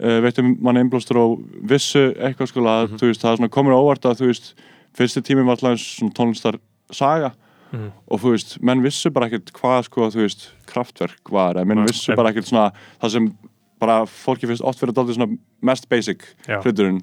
uh, 0.00 0.20
veitum 0.24 0.56
manni 0.60 0.82
einblástur 0.84 1.16
og 1.22 1.40
vissu 1.70 2.12
eitthvað 2.18 2.50
sko, 2.50 2.60
að 2.66 2.88
Mhm. 2.88 2.98
þú 2.98 3.06
veist, 3.10 3.22
það 3.22 3.32
er 3.32 3.36
svona 3.42 3.50
komur 3.56 3.72
óvart 3.78 4.04
að 4.10 4.20
þú 4.22 4.26
veist, 4.32 4.54
fyrsti 4.94 5.22
tími 5.22 5.44
var 5.46 5.56
alltaf 5.56 5.70
eins 5.70 5.86
svona 5.98 6.14
tónlistar 6.14 6.58
saga 6.92 7.32
Mhm. 7.72 7.90
og 8.08 8.20
þú 8.20 8.30
veist, 8.34 8.62
menn 8.62 8.82
vissu 8.82 9.10
bara 9.10 9.26
ekkert 9.28 9.50
hvað 9.52 9.84
sko, 9.84 10.10
þú 10.10 10.20
veist, 10.22 10.50
kraftverk 10.66 11.30
var 11.30 11.54
eða 11.54 11.66
menn 11.66 11.78
Nei, 11.78 11.86
vissu 11.86 12.10
nei. 12.12 12.16
bara 12.16 12.30
ekkert 12.32 12.46
svona 12.46 12.72
það 13.02 13.10
sem 13.10 13.38
bara 13.80 14.04
fólki 14.06 14.46
finnst 14.46 14.62
oft 14.62 14.80
verið 14.80 14.94
daldið 14.94 15.16
svona 15.16 15.38
mest 15.62 15.88
basic 15.88 16.22
hluturinn 16.62 17.02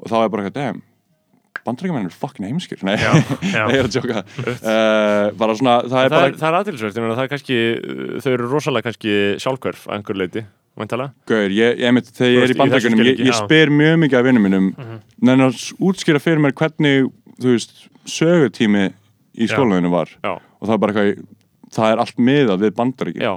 og 0.00 0.08
þá 0.10 0.24
er 0.24 0.28
bara 0.28 0.42
eitthvað, 0.42 0.54
damn 0.54 0.82
bandrækjumenn 1.66 2.06
er 2.08 2.14
fucking 2.14 2.46
heimskir. 2.48 2.78
Nei, 2.86 2.96
Já, 2.96 3.10
já. 3.56 3.64
ég 3.68 3.78
er 3.78 3.88
að 3.88 3.92
tjóka 3.96 4.22
uh, 4.22 5.36
bara 5.36 5.56
svona, 5.58 5.74
það 5.84 5.98
er 6.04 6.08
Það 6.08 6.14
bara 6.14 6.28
er, 6.30 6.36
það 6.38 6.48
er 6.48 6.56
aðtilsvert, 6.60 6.96
ég 6.96 7.02
meina 7.04 7.16
það 7.18 7.26
er 7.26 7.32
kannski 7.34 7.58
uh, 7.58 8.14
þau 8.24 8.30
eru 8.32 8.48
rosalega 8.52 8.86
kannski 8.88 9.14
sjálfhverf 9.42 9.86
að 9.88 9.96
einhver 9.98 10.20
leiti 10.22 10.44
væntalega 10.78 11.10
Gaur, 11.28 11.50
ég, 11.58 11.80
ég 11.82 11.94
mynd, 11.96 12.10
þegar 12.14 12.32
ég 12.36 12.44
er 12.46 12.54
í 12.54 12.58
bandaríkjunum, 12.62 13.02
ég, 13.08 13.22
ég 13.26 13.34
spyr 13.40 13.72
mjög 13.74 13.96
mikið 14.04 14.18
af 14.20 14.28
vinnum 14.28 14.46
mínum 14.48 14.68
mm 14.68 14.74
Mhm. 14.78 14.94
-hmm. 14.94 15.24
að 15.48 15.58
útskýra 15.90 16.20
fyrir 16.22 16.38
mér 16.44 16.54
hvernig, 16.54 17.08
þú 17.42 17.54
veist, 17.56 17.74
sögutími 18.06 18.84
í 19.38 19.46
skólaninu 19.50 19.90
var. 19.90 20.08
Já, 20.22 20.38
og 20.38 20.64
það 20.68 20.74
er 20.74 20.78
bara 20.78 20.92
eitthvað, 20.92 21.24
það 21.74 21.92
er 21.92 21.98
allt 22.04 22.16
miðað 22.18 22.62
við 22.64 22.74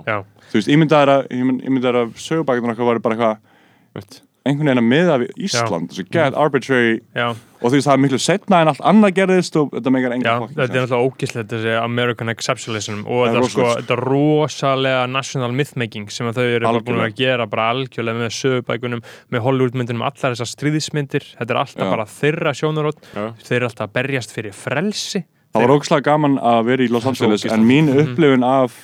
Já, 0.07 0.17
þú 0.51 0.59
veist, 0.59 0.69
ímyndaðar 0.69 1.09
að, 1.17 1.27
ímynd- 1.35 1.63
ímyndaðar 1.67 1.99
að 2.05 2.13
sögubækjum 2.21 2.71
okkar 2.71 2.85
var 2.91 2.99
bara 2.99 3.15
eitthvað 3.15 4.21
einhvern 4.45 4.65
veginn 4.71 4.81
að 4.81 4.87
miða 4.89 5.15
við 5.21 5.31
Ísland 5.45 5.91
þessu 5.91 6.03
get 6.09 6.33
arbitrary 6.33 6.95
já, 7.13 7.27
og 7.61 7.65
þú 7.69 7.75
veist, 7.75 7.85
það 7.85 7.93
er 7.93 7.99
miklu 8.01 8.19
setna 8.23 8.61
en 8.63 8.71
allt 8.71 8.79
annað 8.89 9.11
gerðist 9.19 9.57
og 9.61 9.67
þetta 9.75 9.91
meikar 9.93 10.11
já, 10.11 10.15
enga 10.17 10.31
fucking 10.41 10.55
þetta 10.57 10.73
er 10.79 10.81
náttúrulega 10.85 11.09
ógislegt 11.11 11.51
þessi 11.53 11.75
American 11.83 12.31
Exceptionalism 12.33 13.03
og 13.05 13.19
Það 13.21 13.27
er 13.27 13.35
þetta, 13.37 13.51
sko, 13.53 13.67
þetta 13.81 13.97
rosalega 14.01 15.03
national 15.13 15.51
mythmaking 15.59 16.07
sem 16.09 16.31
þau 16.33 16.41
eru 16.47 16.71
búin 16.87 17.03
að 17.05 17.13
gera 17.21 17.45
bara 17.51 17.67
algjörlega 17.75 18.23
með 18.23 18.33
sögubækunum, 18.39 19.03
með 19.29 19.45
Hollywoodmyndunum 19.45 20.01
allar 20.09 20.33
þessar 20.33 20.49
stríðismyndir, 20.55 21.27
þetta 21.37 21.53
er 21.53 21.61
alltaf 21.61 21.85
Já. 21.85 21.91
bara 21.93 22.07
þeirra 22.17 22.55
sjónarótt, 22.57 23.03
þeir 23.45 23.59
eru 23.59 23.69
alltaf 23.69 23.85
að 23.89 23.93
berjast 23.99 24.33
fyrir 24.33 24.57
frelsi. 24.57 25.21
Það 25.51 25.65
var 25.67 25.73
ógslag 25.75 26.03
gaman 26.07 26.39
að 26.39 26.61
vera 26.71 26.83
í 26.85 26.89
Los 26.89 27.03
er 27.05 27.11
Angeles 27.13 27.45
en 27.45 27.65
mín 27.67 27.89
Mhm. 27.91 27.99
upplifun 28.07 28.43
af 28.47 28.77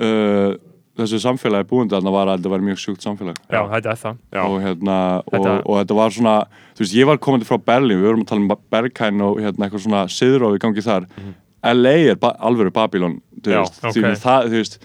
uh, 0.00 0.54
þessu 0.98 1.18
samfélagi 1.22 1.68
búindi 1.70 1.94
þarna 1.96 2.12
var 2.14 2.30
að 2.32 2.38
þetta 2.40 2.52
var 2.54 2.64
mjög 2.66 2.78
sjúkt 2.82 3.04
samfélag. 3.06 3.40
Já, 3.52 3.60
þetta 3.74 3.90
er 3.94 4.00
það. 4.02 4.20
Og 4.42 4.56
hérna 4.64 4.98
og, 5.22 5.32
Þetta- 5.34 5.56
og 5.66 5.74
þetta 5.80 5.98
var 6.00 6.14
svona 6.16 6.36
þú 6.76 6.84
veist, 6.84 6.94
ég 6.96 7.06
var 7.10 7.18
komandi 7.18 7.48
frá 7.48 7.58
Berlín, 7.70 8.00
við 8.00 8.08
vorum 8.10 8.24
að 8.24 8.30
tala 8.32 8.40
um 8.40 8.64
Berghain 8.76 9.20
og 9.26 9.40
hérna 9.44 9.66
eitthvað 9.68 9.84
svona 9.86 10.04
siðróf 10.08 10.56
í 10.56 10.62
gangi 10.64 10.84
þar. 10.86 11.06
LA 11.66 11.94
er 12.12 12.16
ba 12.20 12.32
alvöru 12.40 12.70
Babylon 12.72 13.20
þú 13.42 13.50
Já, 13.52 13.60
veist, 13.64 13.80
því 13.82 14.16
það, 14.22 14.48
þú 14.52 14.58
veist 14.60 14.78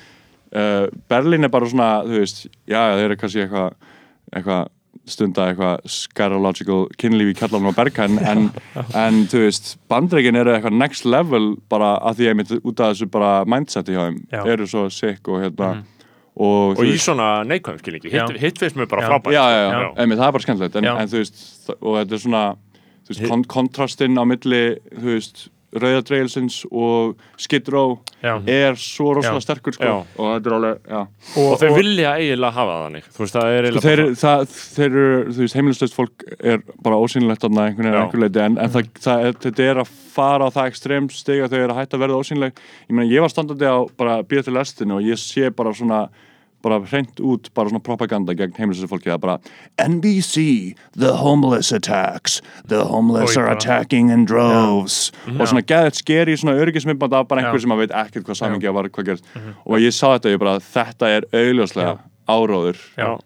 uh, 0.56 0.86
Berlín 1.12 1.44
er 1.46 1.50
bara 1.54 1.66
svona, 1.70 1.90
þú 2.08 2.20
veist 2.24 2.46
já, 2.68 2.80
þeir 2.98 3.06
eru 3.10 3.18
kannski 3.22 3.44
eitthvað 3.46 3.74
eitthvað 4.36 4.70
stunda 5.12 5.48
eitthvað 5.50 5.80
scatological 5.90 6.84
kynlíf 7.02 7.32
í 7.32 7.38
kjallarinn 7.40 7.72
á 7.74 7.78
Berghain 7.78 8.18
en, 8.32 8.44
en 8.96 9.22
þú 9.32 9.42
veist, 9.46 9.72
bandreikin 9.92 10.38
eru 10.40 10.54
eitthvað 10.56 10.78
next 10.78 11.06
level 11.10 11.56
bara 11.72 11.96
að 12.06 12.20
því 12.22 12.30
einmitt 12.32 12.54
út 12.62 12.80
af 12.84 12.94
þessu 12.94 13.10
bara 13.12 13.32
mindseti 13.50 13.96
hjá 13.96 14.04
þeim. 14.10 14.20
Eru 14.54 14.68
svo 14.70 14.86
sick 14.94 15.28
og 15.32 15.42
hérna 15.44 15.72
og, 16.42 16.74
Og 16.80 16.84
í 16.88 16.94
veist- 16.96 17.06
svona 17.06 17.30
neikvæðum 17.46 17.80
skilningi. 17.84 18.12
Hitt, 18.16 18.36
hitt 18.42 18.60
finnst 18.62 18.80
mér 18.80 18.90
bara 18.90 19.06
frábært. 19.12 19.36
Það 20.18 20.28
er 20.28 20.36
bara 20.38 20.46
skemmtilegt. 20.48 20.76
En, 20.82 20.90
en 21.06 21.08
veist, 21.22 21.42
og 21.80 21.98
þetta 22.02 22.18
er 22.18 22.24
svona 22.26 22.44
veist, 23.12 23.26
kon 23.30 23.44
kontrastinn 23.56 24.18
á 24.18 24.24
milli 24.26 24.64
rauðadreilsins 25.72 26.66
og 26.68 27.14
skidró 27.40 27.84
er 28.22 28.76
svo 28.76 29.14
rosalega 29.16 29.40
Já. 29.40 29.46
sterkur 29.46 29.76
sko. 29.78 29.92
Og 30.20 30.34
þetta 30.36 30.50
er 30.50 30.56
alveg, 30.58 30.80
já. 30.92 31.02
Og 31.40 31.54
þau 31.62 31.70
vilja 31.78 32.10
eiginlega 32.20 32.52
hafa 32.58 32.74
það 32.74 32.82
þannig. 32.86 33.06
Það 33.16 33.48
er 33.56 33.68
Sko, 33.72 33.84
þeir, 33.86 34.02
bara 34.02 34.18
það, 34.20 34.58
þeir 34.76 34.98
veist, 35.38 35.56
heimilislöst 35.56 35.96
fólk 35.96 36.26
er 36.44 36.60
bara 36.84 37.00
leiti 38.26 38.44
en, 38.44 38.58
en 38.66 38.74
það, 38.76 38.90
það, 39.00 39.24
er- 39.30 39.40
þetta 39.46 39.70
er 39.70 39.82
að 39.86 39.94
fara 40.12 40.50
á 40.52 40.56
það 40.58 40.70
ekstrem 40.74 41.08
stig 41.16 41.40
að 41.46 41.56
þau 41.56 41.62
eru 41.62 41.72
að 41.72 41.80
hætta 41.80 41.96
að 41.98 42.04
verða 42.04 42.20
ósýnileg. 42.20 42.62
Ég 42.90 42.98
meina, 42.98 43.08
ég 43.16 43.24
var 43.24 43.32
standandi 43.32 43.72
á 43.72 43.78
bara 43.96 44.20
býða 44.28 44.44
til 44.50 44.58
lestinu 44.60 45.00
og 45.00 45.08
ég 45.08 45.24
sé 45.24 45.48
bara 45.56 45.72
svona 45.72 46.10
bara 46.64 46.80
hreint 46.86 47.20
út, 47.20 47.50
bara 47.58 47.72
svona 47.72 47.84
propaganda 47.84 48.36
gegn 48.38 48.54
heimilislöst 48.58 48.92
fólki, 48.92 49.10
það 49.10 49.18
er 49.18 49.24
bara 49.26 49.38
NBC, 49.88 50.44
the 50.98 51.14
homeless 51.22 51.72
attacks 51.76 52.42
the 52.68 52.84
homeless 52.86 53.36
Oj, 53.36 53.42
are 53.42 53.56
attacking 53.56 54.12
in 54.12 54.26
droves. 54.30 55.12
Og 55.38 55.48
svona 55.48 55.64
geðið 55.68 55.98
skeri 56.02 56.38
svona 56.38 56.58
öryggismyndband 56.62 57.18
af 57.18 57.28
bara 57.30 57.46
einhver 57.46 57.62
sem 57.64 57.74
að 57.74 57.86
veit 57.86 57.98
ekkert 58.04 58.28
hvað 58.30 58.40
samingja 58.44 58.74
var, 58.76 58.90
hvað 58.90 59.12
gerst 59.12 59.28
og 59.66 59.78
ég 59.82 59.94
sá 59.96 60.08
þetta, 60.14 60.34
ég 60.36 60.42
bara, 60.42 60.60
þetta 60.60 61.12
er 61.18 61.28
augljóslega 61.32 61.98
áróður. 62.32 62.80
Já. 62.98 63.18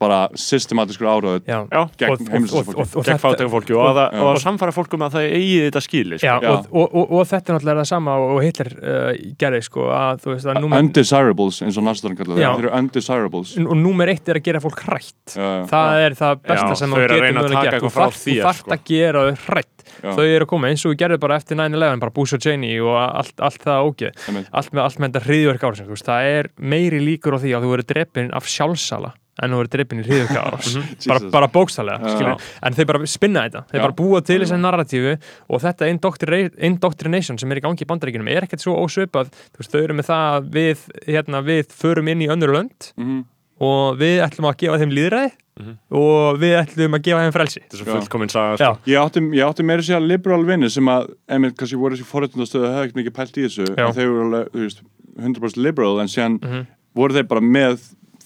Bara 0.00 0.18
systematískur 0.36 1.06
Já, 1.06 1.60
gegn 1.66 1.70
og, 1.72 1.86
og, 1.86 2.20
og, 2.20 2.30
heimilislausu 2.32 2.74
og, 2.74 2.96
og 3.00 3.06
gegn 3.06 3.20
fátæku 3.20 3.50
fólki. 3.52 3.76
Og 3.76 4.00
að, 4.00 4.40
samfara 4.42 4.74
fólkum 4.74 5.04
að 5.06 5.16
það 5.16 5.28
eigi 5.38 5.60
þetta 5.66 5.82
skili 5.84 6.18
sko. 6.20 6.26
Já, 6.28 6.34
Já. 6.44 6.50
Og, 6.52 6.66
og, 6.70 6.96
og, 7.00 7.14
og 7.16 7.28
þetta 7.30 7.52
er 7.52 7.56
náttúrulega 7.56 7.80
það 7.80 7.88
sama 7.90 8.16
og 8.24 8.40
Hitler 8.44 8.72
uh, 8.76 9.08
gerði 9.40 9.62
sko 9.66 9.88
að 9.96 10.24
þú 10.24 10.34
veist 10.34 10.50
númer, 10.60 10.84
undesirables 10.84 11.62
eins 11.64 11.80
og 11.80 11.86
næstarinn 11.88 12.20
kallar 12.20 12.36
það. 12.36 12.44
Þeir 12.44 12.66
eru 12.66 12.74
undesirables. 12.80 13.54
Og 13.64 13.80
númer 13.80 14.12
eitt 14.12 14.32
er 14.32 14.40
að 14.40 14.46
gera 14.50 14.62
fólk 14.64 14.84
hrætt. 14.86 15.16
Já, 15.32 15.48
það 15.72 16.02
er 16.04 16.18
það 16.20 16.44
besta 16.44 16.68
Já, 16.68 16.78
sem 16.82 16.92
þau 16.92 16.98
þú 16.98 17.02
eru 17.02 17.16
að 17.16 17.16
getur 17.16 17.26
reyna 17.26 17.46
að 17.46 17.70
gert. 17.70 17.80
þú 17.86 17.94
þarft 17.96 18.62
sko. 18.62 18.76
að 18.76 18.86
gera 18.92 19.26
þau 19.26 19.44
hrætt 19.46 19.72
Já. 19.86 20.10
þau 20.12 20.24
eru 20.26 20.44
að 20.44 20.50
koma 20.50 20.70
eins 20.70 20.84
og 20.84 20.92
við 20.92 21.00
gerðum 21.04 21.22
bara 21.22 21.36
eftir 21.40 21.58
9-11 21.60 22.02
bara 22.02 22.14
Bush 22.16 22.36
og 22.36 22.42
Cheney 22.42 22.80
og 22.82 22.96
allt, 23.00 23.36
allt 23.40 23.62
það 23.64 23.90
ógeð. 23.90 24.24
Allt 24.50 24.72
með, 24.72 24.82
allt 24.82 24.98
með 24.98 25.12
þetta 25.12 25.24
hriðjörg 25.28 25.68
árið 25.70 26.02
það 26.06 26.32
er 26.32 26.50
meiri 26.58 27.00
líkur 27.02 27.38
á 27.38 27.42
því 27.42 27.54
að 27.54 27.64
þú 27.64 27.72
verður 27.72 27.88
dreppin 27.92 28.34
af 28.36 28.50
sjálfsala 28.50 29.14
en 29.42 29.50
þú 29.52 29.58
verður 29.60 29.72
dreppin 29.76 30.00
í 30.00 30.06
hriðjörg 30.06 30.38
árið 30.40 30.76
bara, 31.10 31.30
bara 31.34 31.48
bókstallega 31.52 32.36
en 32.62 32.72
þeir 32.78 32.86
bara 32.90 33.06
spinna 33.06 33.42
þetta, 33.46 33.64
þeir 33.70 33.80
Já. 33.80 33.84
bara 33.86 33.96
búa 34.00 34.20
til 34.24 34.40
þessi 34.42 34.58
narratífu 34.62 35.14
og 35.52 35.60
þetta 35.66 35.90
indoctrina- 35.92 36.52
indoctrination 36.70 37.38
sem 37.38 37.52
er 37.52 37.60
í 37.60 37.64
gangi 37.66 37.84
í 37.84 37.88
bandaríkinum 37.90 38.28
er 38.32 38.46
ekkert 38.48 38.64
svo 38.64 38.76
ósvipað 38.84 39.28
Þú 39.52 39.60
veist, 39.62 39.72
þau 39.72 39.80
eru 39.82 39.94
með 39.98 40.08
það 40.10 40.36
að 40.36 40.46
við, 40.56 40.84
hérna, 41.06 41.42
við 41.44 41.74
förum 41.76 42.08
inn 42.12 42.22
í 42.24 42.28
önnur 42.32 42.52
lönd 42.56 42.92
Mhm. 42.96 43.24
og 43.60 43.96
við 44.00 44.20
ætlum 44.24 44.48
að 44.50 44.56
gefa 44.64 44.78
þeim 44.82 44.94
líðræði 44.96 45.32
Mhm. 45.56 45.76
og 45.96 46.36
við 46.40 46.54
ætlum 46.60 46.92
að 46.98 47.02
gefa 47.06 47.20
þeim 47.24 47.32
frelsi 47.32 47.60
Þetta 47.64 47.76
er 47.76 47.80
svo 47.80 47.86
Já. 47.88 48.00
fullkomin 48.00 48.28
saga 48.32 48.56
sko. 48.60 48.72
Ég 48.92 48.98
átti, 49.00 49.20
ég 49.32 49.44
átti 49.48 49.64
meira 49.64 49.80
sér 49.82 50.02
liberal 50.04 50.44
vinni 50.44 50.68
sem 50.70 50.84
að, 50.84 51.06
einmitt, 51.32 51.56
kannski 51.56 51.78
voru 51.80 51.96
þessi 51.96 52.04
forréttundastöðu 52.10 52.66
að 52.68 52.74
hafa 52.74 52.84
ekkert 52.84 52.98
mikið 53.00 53.14
pælt 53.16 53.38
í 53.40 53.44
þessu 53.46 53.64
þeir 53.72 54.10
voru 54.12 54.26
alveg, 54.26 54.50
þú 54.52 54.64
veist, 54.66 54.82
100% 55.16 55.56
liberal 55.64 56.00
en 56.02 56.06
síðan 56.12 56.36
Mhm. 56.44 56.66
voru 56.94 57.16
þeir 57.16 57.28
bara 57.28 57.40
með 57.40 57.80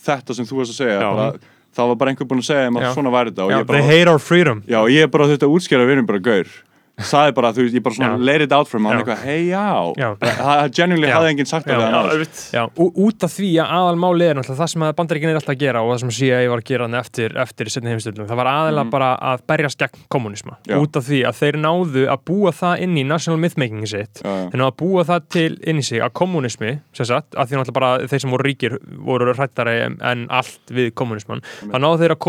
þetta 0.07 0.37
sem 0.37 0.49
þú 0.49 0.61
varst 0.61 0.75
að 0.75 0.81
segja 0.83 0.99
bara, 1.05 1.29
þá 1.77 1.83
var 1.91 2.01
bara 2.01 2.15
einhver 2.15 2.29
búinn 2.31 2.43
að 2.43 2.49
segja 2.51 2.71
að 2.71 2.91
svona 2.97 3.13
væri 3.15 3.33
þetta 3.35 3.47
og 3.47 3.53
já 3.53 3.59
ég 3.61 3.69
bara, 3.69 3.79
they 3.79 3.87
hate 3.99 4.11
our 4.11 4.23
freedom. 4.23 4.63
Já, 4.71 4.81
ég 4.93 5.11
bara 5.13 5.29
þetta 5.31 5.51
útskjara 5.51 5.89
vinnum 5.91 6.09
bara 6.09 6.23
gaur 6.25 6.49
sagði 7.07 7.35
bara, 7.37 7.51
þú 7.57 7.65
veist, 7.65 7.77
ég 7.77 7.85
bara 7.85 7.97
svona 7.97 8.19
laid 8.21 8.45
it 8.45 8.53
out 8.53 8.69
for 8.69 8.79
him. 8.79 8.87
Og 8.87 8.93
hann 8.93 9.01
eitthvað, 9.03 9.23
hei 9.25 9.49
já, 9.51 9.67
Já. 9.99 10.09
það 10.21 10.73
genuinely 10.77 11.11
hafði 11.13 11.31
enginn 11.35 11.49
sagt 11.51 11.67
Já. 11.71 11.77
það 11.81 12.81
út 12.81 13.27
af 13.27 13.33
því 13.35 13.51
að 13.63 13.69
aðalmáli 13.79 14.25
er 14.27 14.35
náttúrulega 14.39 14.61
það 14.61 14.71
sem 14.75 14.85
að 14.87 14.95
bandaríkin 14.99 15.31
er 15.31 15.39
alltaf 15.41 15.55
að 15.55 15.63
gera 15.65 15.83
og 15.85 15.89
það 15.93 16.01
sem 16.05 16.13
CIA 16.19 16.41
var 16.51 16.61
að 16.63 16.69
gera 16.71 16.83
þarna 16.87 17.01
eftir, 17.05 17.31
eftir 17.45 17.71
setni 17.73 17.93
heimstöldum, 17.93 18.27
það 18.31 18.41
var 18.41 18.51
aðalega 18.51 18.87
bara 18.95 19.11
að 19.33 19.39
berjast 19.51 19.79
gegn 19.81 20.05
kommunisma, 20.13 20.53
Já. 20.69 20.77
út 20.81 20.93
af 21.01 21.05
því 21.09 21.21
að 21.29 21.35
þeir 21.41 21.57
náðu 21.65 22.03
að 22.11 22.19
búa 22.31 22.51
það 22.57 22.75
inn 22.87 22.95
í 23.01 23.05
national 23.07 23.39
mythmaking 23.43 23.87
sitt, 23.91 24.15
þeir 24.25 24.59
náðu 24.61 24.71
að 24.71 24.79
búa 24.83 25.03
það 25.09 25.21
til 25.37 25.53
inn 25.71 25.81
í 25.81 25.85
sig 25.87 26.01
að 26.05 26.15
kommunismi, 26.21 26.73
sem 26.97 27.07
sagt 27.09 27.31
að 27.37 27.45
því 27.51 27.55
náttúrulega 27.61 27.79
bara 27.81 27.93
þeir 28.11 28.21
sem 28.25 28.35
voru 28.35 28.45
ríkir 28.49 28.73
voru 29.07 29.35
hrættari 29.35 29.77
en, 29.87 29.95
en 30.05 30.21
allt 30.41 30.65
við 30.75 30.91
kommunisman 30.99 31.43
það 31.63 31.81
náðu 31.85 31.97
þeir 32.05 32.15
að 32.17 32.21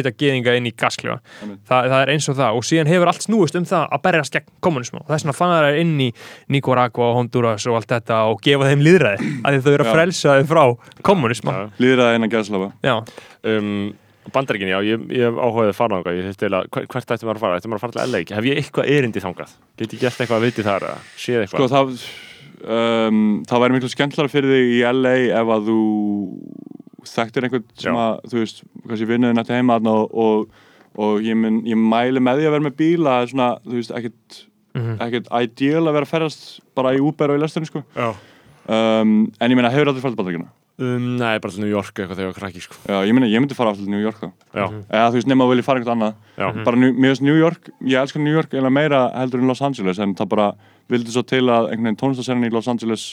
það 0.00 0.10
það 0.10 0.16
setja 0.16 0.16
geðinga 0.24 0.54
inn 0.58 0.66
í 0.68 0.72
gasklefa. 0.80 1.18
Þa, 1.68 1.78
það 1.90 1.96
er 2.00 2.12
eins 2.14 2.28
og 2.32 2.36
það 2.40 2.58
og 2.60 2.66
síðan 2.66 2.90
hefur 2.90 3.10
allt 3.12 3.24
snúist 3.26 3.56
um 3.60 3.64
það 3.68 3.86
að 3.96 4.02
berjast 4.06 4.36
gegn 4.36 4.50
kommunismu 4.64 5.00
og 5.02 5.08
þess 5.10 5.24
vegna 5.26 5.36
fann 5.36 5.54
það 5.54 5.80
inn 5.80 5.94
í 6.00 6.10
Nicaragua 6.56 7.08
og 7.10 7.18
Honduras 7.20 7.66
og 7.70 7.78
allt 7.80 7.90
þetta 7.92 8.20
og 8.30 8.40
gefa 8.44 8.70
þeim 8.70 8.84
líðræði 8.86 9.32
að 9.44 9.58
þau 9.64 9.72
eru 9.74 9.84
að 9.86 9.92
frelsa 9.94 10.36
þau 10.40 10.46
frá 10.50 10.64
kommunisma 11.06 11.56
Já. 11.56 11.64
líðraði 11.84 12.20
innan 12.20 12.30
Já, 12.84 12.94
um, 13.44 13.92
Bandaríkin, 14.30 14.68
já, 14.70 14.78
ég, 14.84 15.00
ég 15.10 15.24
hef 15.26 15.38
áhugaðið 15.40 15.70
að 15.72 15.78
fara 15.78 15.96
þangað 15.96 16.18
Ég 16.18 16.26
þurfti 16.28 16.44
eiginlega, 16.44 16.68
hver- 16.76 16.86
hvert 16.92 17.12
ætti 17.14 17.26
maður 17.26 17.38
að 17.38 17.44
fara? 17.44 17.56
Ætti 17.58 17.70
maður 17.70 17.80
að 17.80 17.84
fara 17.86 17.94
til 17.96 18.12
LA? 18.12 18.20
Hef 18.36 18.44
ég 18.46 18.58
eitthvað 18.60 18.90
erindi 18.94 19.22
þangað? 19.24 19.54
Get 19.80 19.94
ég 19.96 20.02
gert 20.04 20.20
eitthvað 20.20 20.36
að 20.36 20.44
viti 20.44 20.62
þar? 20.66 20.84
eða 20.86 20.98
Séð 21.16 21.46
Sko 21.50 21.64
eitthvað? 21.64 21.72
það 21.72 23.08
um, 23.08 23.42
það 23.48 23.62
væri 23.64 23.76
miklu 23.78 23.90
skemmtilega 23.90 24.30
fyrir 24.34 24.52
þig 24.54 24.74
í 24.76 24.80
LA 24.92 25.14
ef 25.40 25.52
að 25.56 25.70
þú 25.70 25.78
þekktir 27.08 27.46
einhvern 27.48 27.64
sem 27.78 27.94
Já. 27.94 28.00
að 28.04 28.20
þú 28.30 28.38
veist, 28.42 28.62
kannski 28.88 29.08
vinnuði 29.10 29.36
nætti 29.38 29.56
heima 29.56 29.78
og, 29.80 30.14
og, 30.14 30.48
og 31.00 31.20
ég, 31.24 31.36
mun, 31.36 31.62
ég 31.68 31.76
mæli 31.80 32.20
með 32.20 32.40
því 32.42 32.46
að 32.48 32.54
vera 32.56 32.66
með 32.68 32.76
bíla 32.80 33.10
það 33.16 33.22
er 33.26 33.32
svona, 33.34 33.50
þú 33.66 33.76
veist, 33.80 33.96
ekkert 34.00 34.46
Mhm. 34.70 35.00
ekkert 35.02 35.26
ideal 35.42 35.82
að 35.90 35.94
vera 35.96 36.06
að 36.06 36.10
ferðast 36.12 36.60
bara 36.78 36.92
í 36.94 37.00
Uber 37.02 37.32
og 37.32 37.40
í 37.40 37.42
lesturinn 37.42 37.66
sko. 37.66 37.80
Um, 38.70 39.32
en 39.40 39.50
ég 39.50 39.56
meina, 39.58 39.70
hefur 39.72 39.88
farið 39.90 40.14
til 40.14 40.16
bandaríkina 40.20 40.50
Um, 40.80 41.18
nei, 41.20 41.36
bara 41.44 41.52
til 41.52 41.60
New 41.60 41.68
York 41.68 41.90
eitthvað 41.92 42.16
þegar 42.16 42.24
ég 42.24 42.30
var 42.30 42.36
krakki, 42.38 42.60
sko. 42.64 42.76
Já, 42.88 43.02
ég 43.04 43.12
meina, 43.12 43.26
ég 43.28 43.42
myndi 43.42 43.52
fara 43.52 43.68
alltaf 43.74 43.84
til 43.84 43.90
New 43.92 44.00
York 44.00 44.16
þá. 44.16 44.30
Já, 44.56 44.62
eða 44.88 45.10
þú 45.10 45.16
veist, 45.18 45.26
nema 45.28 45.44
að 45.44 45.50
vilja 45.52 45.64
fara 45.66 45.80
einhvern 45.82 45.92
annað 45.98 46.14
já, 46.40 46.64
bara, 46.64 46.76
New- 46.80 46.94
mér 46.96 47.10
finnst 47.12 47.22
New 47.26 47.36
York, 47.36 47.68
ég 47.84 47.98
elskar 48.00 48.22
New 48.24 48.32
York 48.32 48.48
eiginlega 48.54 48.72
meira 48.72 49.00
heldur 49.12 49.42
en 49.42 49.50
Los 49.52 49.60
Angeles 49.60 49.98
en 50.00 50.14
það 50.16 50.28
bara 50.32 50.46
vildi 50.88 51.12
svo 51.12 51.20
til 51.28 51.42
að 51.52 51.68
einhvern 51.74 51.84
veginn 51.90 52.00
tónlistasennin 52.00 52.48
í 52.48 52.54
Los 52.54 52.68
Angeles 52.72 53.04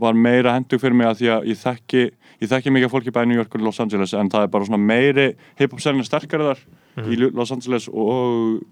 var 0.00 0.14
meira 0.16 0.54
hendug 0.56 0.80
fyrir 0.80 0.96
mig 0.96 1.06
að 1.10 1.18
því 1.20 1.28
að 1.34 1.44
ég 1.52 1.60
þekki 1.60 2.04
ég 2.42 2.50
þekki 2.50 2.72
mikið 2.74 2.92
fólki 2.92 3.12
bæði 3.14 3.28
í 3.28 3.30
New 3.32 3.40
York 3.40 3.54
og 3.54 3.64
Los 3.66 3.80
Angeles 3.82 4.14
en 4.18 4.30
það 4.32 4.46
er 4.46 4.50
bara 4.54 4.68
svona 4.68 4.80
meiri 4.82 5.26
hip-hop 5.60 5.80
er 5.86 6.02
sterkari 6.08 6.48
þar 6.50 6.64
í 7.04 7.18
Lu- 7.20 7.30
Los 7.34 7.52
Angeles 7.54 7.88
og 7.92 8.64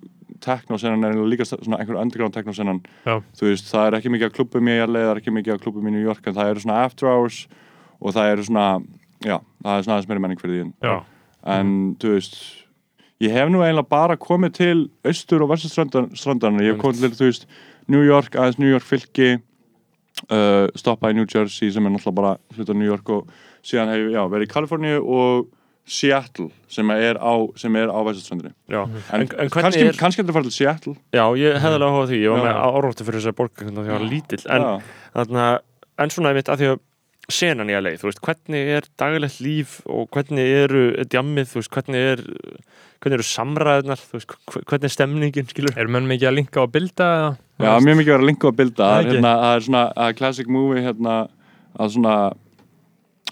techno-sennan 0.43 1.05
er 1.07 1.19
líka 1.29 1.47
svona 1.47 1.79
einhver 1.79 2.01
underground 2.01 2.35
techno-sennan 2.35 2.81
Já. 3.07 3.21
þú 3.39 3.47
veist, 3.51 3.69
það 3.71 3.87
er 3.87 3.99
ekki 3.99 4.13
mikið 4.15 4.35
klubum 4.37 4.69
í 4.71 4.79
LA 4.87 5.05
það 5.07 5.13
er 5.13 5.21
ekki 5.23 5.35
mikið 5.37 5.61
klubum 5.63 5.87
í 5.89 5.95
New 5.95 6.03
York 6.03 6.27
en 6.27 6.35
það 6.35 6.51
eru 6.55 6.65
svona 6.65 6.81
after 6.87 7.11
hours 7.11 7.45
og 8.01 8.15
það 8.17 8.33
eru 8.33 8.47
svona 8.49 8.67
já, 9.23 9.39
það 9.63 9.77
er 9.77 9.87
svona 9.87 9.97
aðeins 9.99 10.11
meiri 10.11 10.25
menning 10.25 10.43
fyrir 10.43 10.59
því 10.59 10.89
já, 10.89 10.97
en 11.57 11.73
þú 12.03 12.15
veist 12.17 12.41
ég 13.23 13.31
hef 13.37 13.53
nú 13.53 13.63
eiginlega 13.63 13.89
bara 13.95 14.17
komið 14.19 14.57
til 14.59 14.79
austur 15.07 15.45
og 15.45 15.53
vesturstrandarna, 15.53 16.65
ég 16.65 16.75
hef 16.75 16.83
komið 16.83 17.05
til 17.07 17.15
þú 17.21 17.31
veist 17.31 17.47
New 17.93 18.03
York, 18.07 18.35
aðeins 18.35 18.59
New 18.63 18.71
York 18.71 18.87
fylki 18.87 19.31
uh, 20.31 20.67
stoppaði 20.79 21.17
í 21.17 21.21
New 21.21 21.29
Jersey 21.31 21.71
sem 21.75 21.87
er 21.87 21.95
náttúrulega 21.95 22.19
bara 22.19 22.35
hluta 22.57 22.75
New 22.77 22.89
York 22.89 23.11
og 23.15 23.31
síðan 23.67 23.93
hef 23.93 24.07
ég 24.13 24.31
verið 24.33 24.49
í 24.49 24.53
Kaliforníu 24.53 25.03
og 25.03 25.51
Seattle 25.83 26.49
sem 26.71 26.89
er 26.95 27.19
á, 27.19 27.35
sem 27.59 27.75
er 27.77 27.91
á 27.91 27.99
Já. 28.71 28.83
en, 29.13 29.21
En- 29.21 29.51
kannski, 29.51 29.83
er- 29.83 29.99
kannski 29.99 30.21
er 30.21 30.25
þetta 30.25 30.31
að 30.31 30.37
fara 30.39 30.47
til 30.47 30.55
Seattle 30.55 30.95
Já, 31.13 31.25
ég 31.35 31.59
hefði 31.59 31.75
alveg 31.79 31.91
áhuga 31.91 32.05
á 32.07 32.11
því, 32.13 32.21
ég 32.23 32.31
var 32.31 32.39
Já. 32.39 32.47
með 32.47 32.61
áróttu 32.71 33.05
fyrir 33.09 33.21
þessar 33.21 33.37
borg 33.41 33.53
þegar 33.59 33.85
ég 33.89 33.97
var 33.99 34.07
lítill, 34.13 34.45
en, 34.47 34.67
þarna, 35.17 35.47
en 35.99 36.09
svona 36.15 36.31
einmitt 36.31 36.49
að 36.53 36.63
því 36.63 36.69
að 36.73 36.81
senan 37.33 37.71
í 37.71 37.75
að 37.79 37.85
leið, 37.87 37.99
þú 38.03 38.09
veist, 38.11 38.21
hvernig 38.27 38.71
er 38.77 38.87
daglegt 38.99 39.41
líf 39.43 39.75
og 39.87 40.09
hvernig 40.15 40.55
eru 40.63 40.83
djammið, 41.07 41.51
þú 41.51 41.61
veist, 41.61 41.71
hvernig 41.75 42.07
er 42.13 42.23
hvernig 43.03 43.19
eru 43.19 43.27
samræðunar, 43.27 43.99
þú 43.99 44.15
veist, 44.19 44.35
hve- 44.53 44.63
hvernig 44.71 44.85
er 44.87 44.95
stemningin, 44.95 45.49
skilur? 45.51 45.75
Erum 45.77 45.91
menn 45.97 46.07
mikið 46.07 46.29
að 46.31 46.37
linka 46.39 46.63
á 46.63 46.67
bilda 46.71 47.07
eða? 47.19 47.31
Já, 47.63 47.73
mjög 47.83 47.97
mikið 47.99 48.15
að 48.15 48.27
linka 48.31 48.47
og 48.51 48.57
bilda 48.59 48.87
Það 48.87 48.99
er, 49.03 49.11
hérna, 49.11 49.33
það 49.43 49.57
er 49.57 49.67
svona 49.67 49.83
er 50.07 50.13
classic 50.19 50.47
movie 50.49 50.83
hérna, 50.87 51.17
að 51.79 51.91
svona 51.97 52.15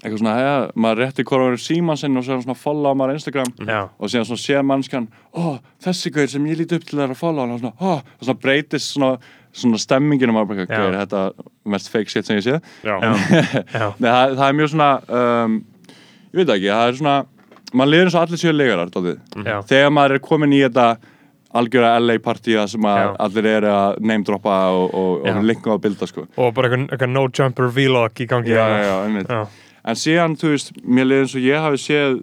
eitthvað 0.00 0.20
svona, 0.22 0.34
ja, 0.40 0.52
maður 0.80 1.02
rétti 1.04 1.24
hvora 1.28 1.48
verið 1.50 1.62
síman 1.64 1.98
sinn 2.00 2.16
og 2.16 2.24
svo 2.24 2.32
er 2.32 2.38
hann 2.38 2.44
svona 2.46 2.56
að 2.56 2.62
followa 2.62 2.94
maður 2.96 3.12
á 3.12 3.16
Instagram 3.18 3.50
Já, 3.68 3.80
og 3.92 4.12
síðan 4.12 4.28
svona 4.30 4.44
sér 4.44 4.64
mannskan 4.64 5.08
ó, 5.36 5.44
þessi 5.84 6.12
gauð 6.14 6.32
sem 6.32 6.46
ég 6.48 6.60
líti 6.62 6.78
upp 6.78 6.86
til 6.88 6.96
það 6.96 7.04
er 7.06 7.14
að 7.14 7.20
followa 7.20 7.56
og 7.56 7.60
svona, 7.60 7.74
ó, 7.76 7.90
og 8.00 8.24
svona 8.24 8.42
breytist 8.46 8.94
svona, 8.94 9.10
svona 9.52 9.82
stemmingin 9.82 10.32
og 10.32 10.38
maður 10.38 10.50
bara, 10.54 10.64
Já. 10.64 10.72
gauð, 10.72 10.96
þetta 11.02 11.24
er 11.26 11.52
mest 11.76 11.92
fake 11.92 12.14
shit 12.14 12.30
sem 12.30 12.40
ég 12.40 12.48
sé? 12.48 12.58
Það, 14.00 14.34
það 14.40 14.46
er 14.48 14.58
mjög 14.62 14.72
svona 14.72 14.90
um, 15.20 15.60
ég 16.30 16.40
veit 16.40 16.56
ekki, 16.56 16.72
það 16.72 16.88
er 16.88 17.00
svona 17.02 17.16
maður 17.76 17.92
liður 17.94 18.08
eins 18.08 18.16
og 18.18 18.24
allir 18.24 18.40
séu 18.40 18.56
legarar 18.56 18.92
já, 19.44 19.56
þegar 19.68 19.94
maður 19.94 20.16
er 20.16 20.24
komin 20.24 20.56
í 20.56 20.64
þetta 20.64 20.90
algjöra 21.60 21.96
LA 21.98 22.18
partíða 22.22 22.66
sem 22.70 22.84
allir 22.86 23.48
eru 23.50 23.70
að 23.74 23.98
name 24.06 24.26
droppa 24.26 24.58
og, 24.74 24.94
og, 24.94 25.26
og 25.26 25.40
linka 25.46 25.74
á 25.74 25.78
bilda 25.82 26.06
sko. 26.06 26.26
og 26.36 26.52
bara 26.54 26.70
eitthvað, 26.70 26.86
eitthvað 26.94 27.12
no 27.14 27.24
jumper 27.26 27.72
vlog 27.74 28.22
í 28.22 28.28
gangi. 28.30 28.54
Já, 28.54 28.62
já, 28.70 28.84
já, 28.86 28.94
einmitt. 29.06 29.34
En 29.84 29.98
síðan, 29.98 30.36
þú 30.40 30.52
veist, 30.54 30.72
mér 30.84 31.08
liður 31.08 31.26
eins 31.26 31.36
og 31.38 31.46
ég 31.46 31.66
hafi 31.66 31.80
séð 31.80 32.20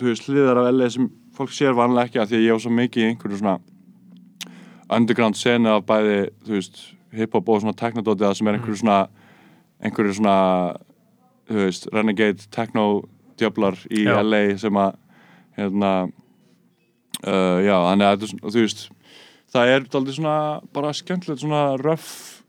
þú 0.00 0.08
veist, 0.10 0.28
hliðar 0.28 0.62
af 0.62 0.70
LA 0.74 0.88
sem 0.94 1.10
fólk 1.36 1.52
sér 1.56 1.76
vanlega 1.76 2.08
ekki 2.08 2.22
að 2.22 2.30
því 2.30 2.38
að 2.38 2.46
ég 2.46 2.56
á 2.56 2.62
svo 2.64 2.72
mikið 2.76 3.02
í 3.02 3.08
einhverju 3.10 3.40
svona 3.40 3.58
underground 4.90 5.38
senu 5.38 5.72
af 5.72 5.86
bæði, 5.88 6.20
þú 6.46 6.56
veist 6.58 6.80
hip-hop 7.16 7.50
og 7.50 7.64
svona 7.64 7.78
technodóti 7.78 8.26
það 8.26 8.38
sem 8.38 8.50
er 8.50 8.58
einhverju 8.58 8.80
svona 8.82 9.00
einhverju 9.80 10.16
svona 10.18 10.38
þú 11.50 11.60
veist, 11.64 11.88
renegade 11.94 12.48
techno 12.54 12.86
djöflar 13.40 13.78
í 13.90 14.04
Já. 14.04 14.20
LA 14.22 14.42
sem 14.60 14.76
að 14.78 14.96
hérna 15.58 15.92
uh, 17.26 17.58
já, 17.64 17.76
þannig 17.88 18.08
að 18.08 18.26
þú 18.44 18.56
veist 18.58 18.86
það 19.50 19.74
er 19.74 19.88
aldrei 19.98 20.14
svona 20.16 20.38
bara 20.74 20.92
skemmtilegt 20.96 21.42
svona 21.42 21.64
rough 21.80 22.40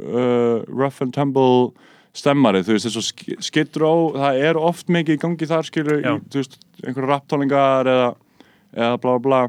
uh, 0.00 0.62
rough 0.68 1.02
and 1.04 1.14
tumble 1.16 1.72
stemmari, 2.14 2.62
þú 2.62 2.76
veist, 2.76 2.86
eins 2.88 2.96
og 3.00 3.06
Sk- 3.08 3.40
Skid 3.42 3.76
Row 3.82 4.12
það 4.14 4.40
er 4.48 4.58
oft 4.60 4.88
mikið 4.94 5.16
í 5.16 5.20
gangi 5.24 5.48
þar 5.50 5.66
skilur, 5.66 6.00
í, 6.00 6.12
þú 6.30 6.40
veist, 6.42 6.58
einhverju 6.84 7.10
rapptólingar 7.10 7.90
eða, 7.90 8.10
eða 8.76 9.00
bla 9.02 9.16
bla 9.18 9.24
bla 9.28 9.42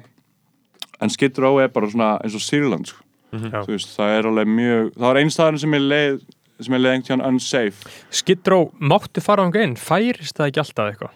en 1.06 1.12
Row 1.44 1.60
er 1.62 1.68
bara 1.76 1.90
svona 1.92 2.14
eins 2.24 2.36
og 2.38 2.42
Sýrland, 2.46 2.88
sko. 2.90 3.04
já. 3.36 3.62
þú 3.66 3.76
veist, 3.76 3.92
það 3.98 4.16
er 4.18 4.30
alveg 4.32 4.48
mjög 4.48 4.90
það 4.96 5.06
var 5.10 5.22
einstæðan 5.22 5.60
sem 5.62 5.78
ég 5.78 5.86
leið 5.92 6.18
sem 6.64 6.74
ég 6.78 6.82
leið 6.82 6.94
einhvern 6.96 7.06
tíðan 7.10 7.28
unsafe 7.28 7.94
Skidró, 8.16 8.60
máttu 8.80 9.22
fara 9.22 9.44
á 9.44 9.48
einn, 9.52 9.76
færist 9.76 10.38
það 10.40 10.48
ekki 10.54 10.62
alltaf 10.64 10.92
eitthvað? 10.94 11.16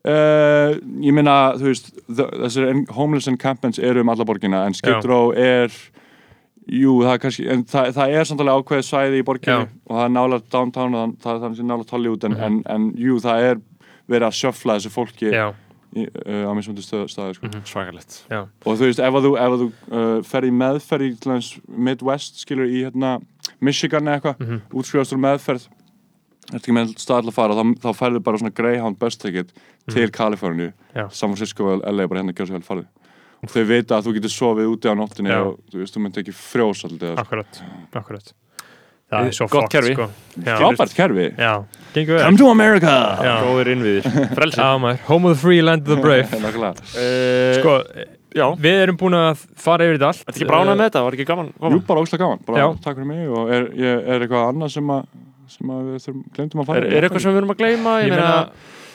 Uh, 0.00 0.78
ég 1.04 1.12
meina, 1.12 1.52
þú 1.60 1.66
veist 1.68 1.90
þ- 2.08 2.30
þessir 2.46 2.68
en- 2.70 2.86
homeless 2.96 3.26
encampments 3.28 3.78
eru 3.84 4.00
um 4.00 4.08
alla 4.08 4.24
borgina 4.24 4.62
en. 4.64 4.72
Row 5.04 5.32
er 5.36 5.68
jú, 6.70 6.92
það 7.02 7.12
er 7.16 7.22
kannski 7.24 7.46
en 7.50 7.64
það, 7.66 7.88
það 7.96 8.12
er 8.20 8.28
samt 8.30 8.40
alveg 8.44 8.60
ákveðið 8.62 8.86
svæði 8.86 9.18
í 9.20 9.24
borginni 9.26 9.56
Já. 9.56 9.68
og 9.90 9.96
það 9.96 10.04
er 10.04 10.12
nálega 10.14 10.44
downtown 10.54 10.94
og 10.94 11.16
það, 11.16 11.16
það 11.24 11.34
er 11.34 11.42
þannig 11.46 11.66
nálega 11.72 11.90
Hollywood 11.96 12.24
en, 12.28 12.36
en, 12.46 12.60
en 12.76 12.86
jú, 13.00 13.16
það 13.24 13.48
er 13.50 13.60
verið 14.10 14.26
að 14.28 14.38
sjöfla 14.40 14.76
þessu 14.78 14.92
fólki 14.94 15.30
í, 15.30 16.04
uh, 16.06 16.46
á 16.46 16.52
mismundi 16.54 16.82
staði 16.86 17.34
sko. 17.34 17.50
svakalegt. 17.66 18.20
já, 18.30 18.40
og 18.46 18.78
þú 18.78 18.86
veist, 18.86 19.02
ef 19.02 19.18
að 19.18 19.26
þú, 19.26 19.32
ef 19.42 19.56
að 19.56 19.64
þú 19.64 19.68
uh, 19.90 20.22
fer 20.30 20.46
í 20.46 20.52
meðferð 20.54 21.08
í 21.08 21.42
Midwest 21.88 22.40
skilur 22.44 22.70
í 22.70 22.84
hérna 22.86 23.16
Michigan 23.60 24.06
eða 24.06 24.20
eitthvað, 24.20 24.40
Mhm. 24.46 24.60
útskrifast 24.72 25.12
úr 25.16 25.22
meðferð 25.26 25.66
ertu 26.50 26.58
ekki 26.66 26.74
með 26.74 26.94
stað 26.98 27.22
til 27.26 27.30
að 27.30 27.34
fara 27.36 27.54
þá, 27.54 27.64
þá 27.82 27.90
færðu 27.94 28.22
bara 28.26 28.38
svona 28.38 28.54
Greyhound 28.54 28.98
bus 28.98 29.16
ticket 29.16 29.52
til 29.90 30.10
Kaliforníu, 30.10 30.72
Mhm. 30.94 31.10
San 31.12 31.30
Francisco 31.34 31.66
og 31.74 31.82
LA 31.86 32.06
bara 32.06 32.22
hérna 32.22 32.32
að 32.32 32.36
gera 32.38 32.46
svo 32.46 32.58
vel 32.58 32.66
farið 32.66 32.86
og 33.40 33.48
þau 33.54 33.64
vita 33.70 33.96
að 33.98 34.06
þú 34.08 34.14
getur 34.18 34.32
sofið 34.34 34.68
úti 34.74 34.90
á 34.90 34.94
nóttinni 34.98 35.32
Já. 35.32 35.40
og 35.46 35.56
þú 35.72 35.80
veist, 35.82 35.96
þú 35.96 36.02
myndi 36.04 36.22
ekki 36.24 36.34
frjós 36.36 36.84
alltaf 36.88 37.24
akkurat, 37.24 37.62
akkurat 37.96 38.32
Það 39.10 39.26
er 39.26 39.34
svo 39.34 39.46
Gott 39.50 39.64
fucked, 39.64 39.72
kerfi. 39.74 39.94
sko. 39.96 40.04
Já, 40.38 40.52
frábært 40.60 40.92
kerfi 40.94 41.24
já, 41.34 41.52
gengur 41.96 42.14
vel 42.14 42.24
Come 42.28 42.38
to 42.38 42.50
America 42.52 42.92
Já. 43.26 43.32
Góðir 43.42 43.70
innviðir. 43.72 44.04
Frelsi. 44.36 44.60
Já, 44.62 44.68
maður, 44.78 45.00
home 45.08 45.26
of 45.26 45.34
the 45.34 45.40
free, 45.40 45.62
land 45.66 45.82
of 45.82 45.96
the 45.96 46.04
brave 46.04 46.28
Nákvæmlega. 46.44 46.84
Uh, 46.94 47.56
Sko, 47.58 47.72
já, 48.38 48.44
við 48.62 48.78
erum 48.84 49.00
búin 49.00 49.16
að 49.18 49.42
fara 49.58 49.88
yfir 49.88 49.98
þetta 49.98 50.12
allt 50.12 50.22
þetta 50.22 50.36
ekki 50.36 50.48
bránað 50.52 50.78
með 50.78 50.86
þetta, 50.92 51.02
var 51.08 51.16
ekki 51.18 51.26
gaman? 51.32 51.48
Jú, 51.50 51.64
gaman? 51.64 51.82
bara 51.90 52.04
óslega 52.04 52.22
gaman, 52.22 52.44
bara 52.46 52.62
Já. 52.62 52.66
takk 52.86 53.00
fyrir 53.00 53.10
mig 53.10 53.34
og 53.34 53.50
er, 53.56 53.66
ég, 53.82 54.06
er 54.14 54.26
eitthvað 54.28 54.46
annað 54.52 54.72
sem 54.76 54.94
að 54.94 55.02
sem 55.50 55.72
að 55.74 55.88
við 55.90 56.04
þurfum, 56.04 56.22
glemdum 56.36 56.62
að 56.62 56.68
fara 56.70 56.84
Er, 56.84 56.92
er 56.94 57.08
eitthvað 57.08 57.24
sem 57.24 57.34
við 57.34 57.40
erum 57.42 57.50
að 57.56 57.60
gleyma? 57.64 57.96
Ég 58.04 58.14
meina, 58.14 58.30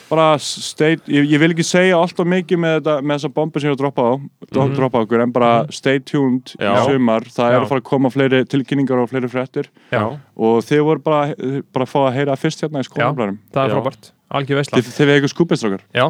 bara 0.10 0.38
stay, 0.40 0.98
ég, 1.10 1.26
ég 1.32 1.40
vil 1.42 1.52
ekki 1.54 1.64
segja 1.66 1.98
alltaf 1.98 2.28
mikið 2.30 2.60
með, 2.62 2.76
þetta, 2.80 2.96
með 3.02 3.16
þessa 3.20 3.32
bombu 3.34 3.60
sem 3.62 3.70
ég 3.70 3.74
er 3.74 3.78
að 3.78 3.82
droppa 3.84 4.04
á 4.06 4.14
Mhm. 4.16 4.76
droppa 4.78 4.98
á 4.98 5.04
okkur, 5.06 5.22
en 5.24 5.32
bara 5.36 5.52
stay 5.74 6.00
tuned 6.00 6.54
í 6.60 6.74
sumar, 6.86 7.22
það 7.26 7.50
Já. 7.50 7.56
er 7.56 7.62
að 7.62 7.68
fara 7.72 7.82
að 7.82 7.88
koma 7.90 8.10
fleiri 8.14 8.44
tilkynningar 8.46 9.02
og 9.02 9.10
fleiri 9.10 9.30
fréttir. 9.32 9.66
Já, 9.92 10.04
og 10.38 10.62
þið 10.64 10.84
voru 10.86 11.04
bara, 11.04 11.34
bara 11.74 11.86
að 11.86 11.92
fá 11.92 12.00
að 12.06 12.14
heyra 12.20 12.36
fyrst 12.38 12.62
hérna 12.62 12.80
í 12.84 12.88
skólabræðum 12.90 13.38
það 13.54 13.66
er 13.66 13.76
frábært. 13.76 14.12
Algjör 14.36 14.58
veistla 14.62 14.80
þið, 14.82 14.94
þið 14.98 15.06
við 15.06 15.16
eitthvað 15.16 15.34
skúpistrókar 15.36 15.82
Já, 15.94 16.06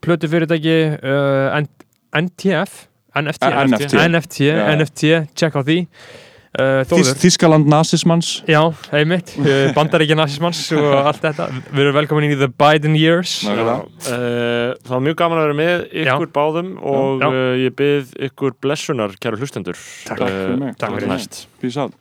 plötu 0.00 0.28
fyrirtæki 0.28 0.76
uh, 1.04 1.60
NTF 2.16 2.86
NFT, 3.18 3.42
NFT. 4.08 4.40
NFT, 4.78 5.02
check 5.34 5.56
á 5.56 5.62
því 5.64 5.86
uh, 6.56 6.80
Þóður 6.88 7.20
Þískaland 7.22 7.68
nazismans 7.70 8.30
Já, 8.48 8.60
einmitt, 8.94 9.34
uh, 9.42 9.68
bandaríkja 9.76 10.16
nazismans 10.18 10.64
og 10.78 10.88
allt 11.02 11.22
þetta, 11.26 11.48
við 11.68 11.84
erum 11.84 11.98
velkomin 12.00 12.28
í 12.30 12.38
the 12.38 12.50
Biden 12.50 12.96
years. 12.98 13.38
Nákvæmlega. 13.46 13.78
Uh, 14.08 14.74
það 14.82 14.96
var 14.96 15.06
mjög 15.10 15.20
gaman 15.22 15.42
að 15.42 15.46
vera 15.48 15.60
með 15.62 15.86
ykkur 16.06 16.34
báðum 16.40 16.74
og 16.80 17.24
Já. 17.24 17.28
uh, 17.28 17.54
ég 17.66 17.78
byrð 17.78 18.18
ykkur 18.30 18.58
blessunar, 18.64 19.16
kæru 19.20 19.40
hlustendur. 19.40 19.78
Takk. 20.08 20.24
Takk 20.24 20.36
fyrir. 20.36 20.60
Mig. 20.64 20.76
Takk 20.80 20.98
fyrir. 20.98 21.10
Næst. 21.14 21.42
Peace 21.62 21.80
out 21.80 21.96